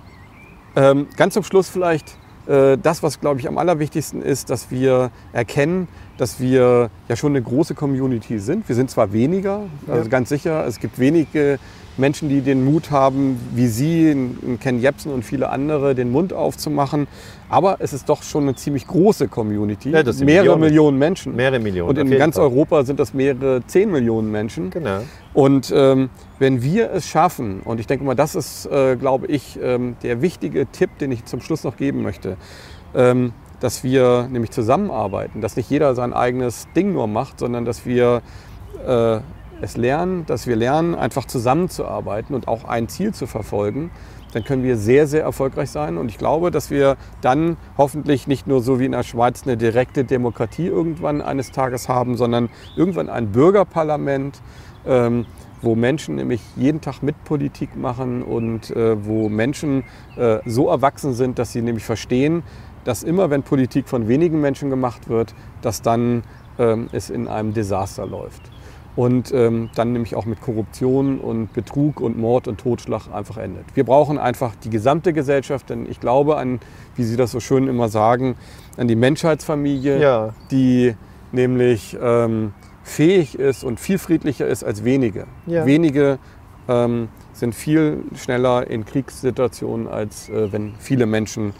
ähm, 0.75 1.07
ganz 1.17 1.33
zum 1.33 1.43
Schluss 1.43 1.69
vielleicht 1.69 2.17
äh, 2.47 2.77
das, 2.77 3.03
was, 3.03 3.19
glaube 3.19 3.39
ich, 3.39 3.47
am 3.47 3.57
allerwichtigsten 3.57 4.21
ist, 4.21 4.49
dass 4.49 4.71
wir 4.71 5.11
erkennen, 5.33 5.87
dass 6.17 6.39
wir 6.39 6.89
ja 7.07 7.15
schon 7.15 7.31
eine 7.33 7.41
große 7.41 7.75
Community 7.75 8.39
sind. 8.39 8.67
Wir 8.67 8.75
sind 8.75 8.89
zwar 8.89 9.13
weniger, 9.13 9.63
also 9.87 10.03
ja. 10.03 10.09
ganz 10.09 10.29
sicher, 10.29 10.65
es 10.65 10.79
gibt 10.79 10.99
wenige 10.99 11.59
Menschen, 11.99 12.29
die 12.29 12.41
den 12.41 12.65
Mut 12.65 12.91
haben, 12.91 13.39
wie 13.53 13.67
Sie, 13.67 14.15
Ken 14.59 14.79
Jebsen 14.79 15.11
und 15.11 15.23
viele 15.23 15.49
andere, 15.49 15.95
den 15.95 16.11
Mund 16.11 16.33
aufzumachen. 16.33 17.07
Aber 17.49 17.77
es 17.79 17.93
ist 17.93 18.09
doch 18.09 18.23
schon 18.23 18.43
eine 18.43 18.55
ziemlich 18.55 18.87
große 18.87 19.27
Community. 19.27 19.89
Ja, 19.89 20.03
mehrere 20.03 20.23
Millionen. 20.23 20.59
Millionen. 20.59 20.97
Menschen. 20.97 21.35
Mehrere 21.35 21.59
Millionen. 21.59 21.89
Und 21.89 21.97
in 21.97 22.17
ganz 22.17 22.35
Fall. 22.35 22.45
Europa 22.45 22.83
sind 22.83 22.99
das 22.99 23.13
mehrere 23.13 23.61
zehn 23.67 23.91
Millionen 23.91 24.31
Menschen. 24.31 24.69
Genau. 24.69 25.01
Und 25.33 25.73
ähm, 25.75 26.09
wenn 26.37 26.61
wir 26.61 26.91
es 26.91 27.07
schaffen, 27.07 27.61
und 27.65 27.79
ich 27.79 27.87
denke 27.87 28.05
mal, 28.05 28.15
das 28.15 28.35
ist, 28.35 28.65
äh, 28.67 28.95
glaube 28.95 29.27
ich, 29.27 29.59
ähm, 29.61 29.95
der 30.03 30.21
wichtige 30.21 30.67
Tipp, 30.67 30.97
den 30.99 31.11
ich 31.11 31.25
zum 31.25 31.41
Schluss 31.41 31.63
noch 31.63 31.77
geben 31.77 32.01
möchte, 32.01 32.37
ähm, 32.95 33.33
dass 33.59 33.83
wir 33.83 34.27
nämlich 34.31 34.51
zusammenarbeiten, 34.51 35.41
dass 35.41 35.55
nicht 35.57 35.69
jeder 35.69 35.95
sein 35.95 36.13
eigenes 36.13 36.67
Ding 36.75 36.93
nur 36.93 37.07
macht, 37.07 37.39
sondern 37.39 37.65
dass 37.65 37.85
wir 37.85 38.21
äh, 38.87 39.19
es 39.61 39.77
lernen, 39.77 40.25
dass 40.25 40.47
wir 40.47 40.55
lernen, 40.55 40.95
einfach 40.95 41.25
zusammenzuarbeiten 41.25 42.35
und 42.35 42.47
auch 42.47 42.63
ein 42.65 42.87
Ziel 42.87 43.13
zu 43.13 43.27
verfolgen, 43.27 43.91
dann 44.33 44.43
können 44.43 44.63
wir 44.63 44.77
sehr, 44.77 45.07
sehr 45.07 45.23
erfolgreich 45.23 45.71
sein. 45.71 45.97
Und 45.97 46.09
ich 46.09 46.17
glaube, 46.17 46.51
dass 46.51 46.69
wir 46.69 46.97
dann 47.21 47.57
hoffentlich 47.77 48.27
nicht 48.27 48.47
nur 48.47 48.61
so 48.61 48.79
wie 48.79 48.85
in 48.85 48.91
der 48.91 49.03
Schweiz 49.03 49.43
eine 49.43 49.57
direkte 49.57 50.03
Demokratie 50.03 50.67
irgendwann 50.67 51.21
eines 51.21 51.51
Tages 51.51 51.89
haben, 51.89 52.15
sondern 52.15 52.49
irgendwann 52.75 53.09
ein 53.09 53.31
Bürgerparlament, 53.31 54.41
ähm, 54.85 55.25
wo 55.61 55.75
Menschen 55.75 56.15
nämlich 56.15 56.41
jeden 56.55 56.79
Tag 56.79 57.01
mit 57.01 57.21
Politik 57.25 57.75
machen 57.75 58.21
und 58.21 58.71
äh, 58.71 59.05
wo 59.05 59.27
Menschen 59.29 59.83
äh, 60.15 60.39
so 60.45 60.69
erwachsen 60.69 61.13
sind, 61.13 61.37
dass 61.37 61.51
sie 61.51 61.61
nämlich 61.61 61.83
verstehen, 61.83 62.43
dass 62.85 63.03
immer, 63.03 63.29
wenn 63.29 63.43
Politik 63.43 63.89
von 63.89 64.07
wenigen 64.07 64.39
Menschen 64.39 64.69
gemacht 64.69 65.09
wird, 65.09 65.35
dass 65.61 65.81
dann 65.81 66.23
ähm, 66.57 66.87
es 66.93 67.09
in 67.09 67.27
einem 67.27 67.53
Desaster 67.53 68.05
läuft 68.05 68.49
und 68.99 69.31
ähm, 69.33 69.69
dann 69.75 69.93
nämlich 69.93 70.13
auch 70.13 70.25
mit 70.25 70.41
Korruption 70.41 71.21
und 71.21 71.53
Betrug 71.53 72.01
und 72.01 72.17
Mord 72.17 72.49
und 72.49 72.59
Totschlag 72.59 73.03
einfach 73.13 73.37
endet. 73.37 73.63
Wir 73.73 73.85
brauchen 73.85 74.17
einfach 74.17 74.55
die 74.61 74.69
gesamte 74.69 75.13
Gesellschaft, 75.13 75.69
denn 75.69 75.89
ich 75.89 76.01
glaube 76.01 76.35
an, 76.35 76.59
wie 76.97 77.05
Sie 77.05 77.15
das 77.15 77.31
so 77.31 77.39
schön 77.39 77.69
immer 77.69 77.87
sagen, 77.87 78.35
an 78.75 78.89
die 78.89 78.97
Menschheitsfamilie, 78.97 80.01
ja. 80.01 80.33
die 80.51 80.95
nämlich 81.31 81.97
ähm, 82.01 82.51
fähig 82.83 83.39
ist 83.39 83.63
und 83.63 83.79
viel 83.79 83.99
friedlicher 83.99 84.47
ist 84.47 84.65
als 84.65 84.83
wenige. 84.83 85.27
Ja. 85.45 85.65
Wenige 85.65 86.19
ähm, 86.67 87.07
sind 87.31 87.55
viel 87.55 88.03
schneller 88.15 88.69
in 88.69 88.83
Kriegssituationen, 88.83 89.87
als 89.87 90.27
äh, 90.27 90.51
wenn 90.51 90.73
viele 90.77 91.05
Menschen 91.05 91.53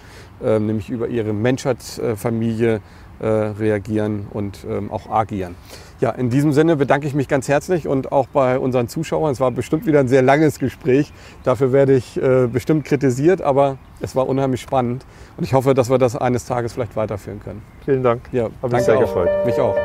äh, 0.43 0.59
nämlich 0.59 0.89
über 0.89 1.07
ihre 1.07 1.31
Menschheitsfamilie 1.31 2.81
äh, 3.21 3.25
reagieren 3.25 4.27
und 4.29 4.65
ähm, 4.69 4.91
auch 4.91 5.09
agieren. 5.09 5.55
Ja, 5.99 6.11
in 6.11 6.29
diesem 6.29 6.53
Sinne 6.53 6.77
bedanke 6.77 7.07
ich 7.07 7.13
mich 7.13 7.27
ganz 7.27 7.49
herzlich 7.49 7.87
und 7.87 8.13
auch 8.13 8.27
bei 8.27 8.57
unseren 8.57 8.87
Zuschauern. 8.87 9.33
Es 9.33 9.41
war 9.41 9.51
bestimmt 9.51 9.85
wieder 9.85 9.99
ein 9.99 10.07
sehr 10.07 10.21
langes 10.21 10.57
Gespräch. 10.57 11.11
Dafür 11.43 11.73
werde 11.73 11.93
ich 11.93 12.15
äh, 12.15 12.47
bestimmt 12.47 12.85
kritisiert, 12.85 13.41
aber 13.41 13.77
es 13.99 14.15
war 14.15 14.27
unheimlich 14.27 14.61
spannend 14.61 15.05
und 15.35 15.43
ich 15.43 15.53
hoffe, 15.53 15.73
dass 15.73 15.89
wir 15.89 15.97
das 15.97 16.15
eines 16.15 16.45
Tages 16.45 16.73
vielleicht 16.73 16.95
weiterführen 16.95 17.41
können. 17.41 17.61
Vielen 17.83 18.03
Dank. 18.03 18.21
Ja, 18.31 18.49
habe 18.61 18.75
mich 18.75 18.85
sehr 18.85 18.95
auch. 18.95 19.01
gefreut. 19.01 19.29
Mich 19.45 19.59
auch. 19.59 19.75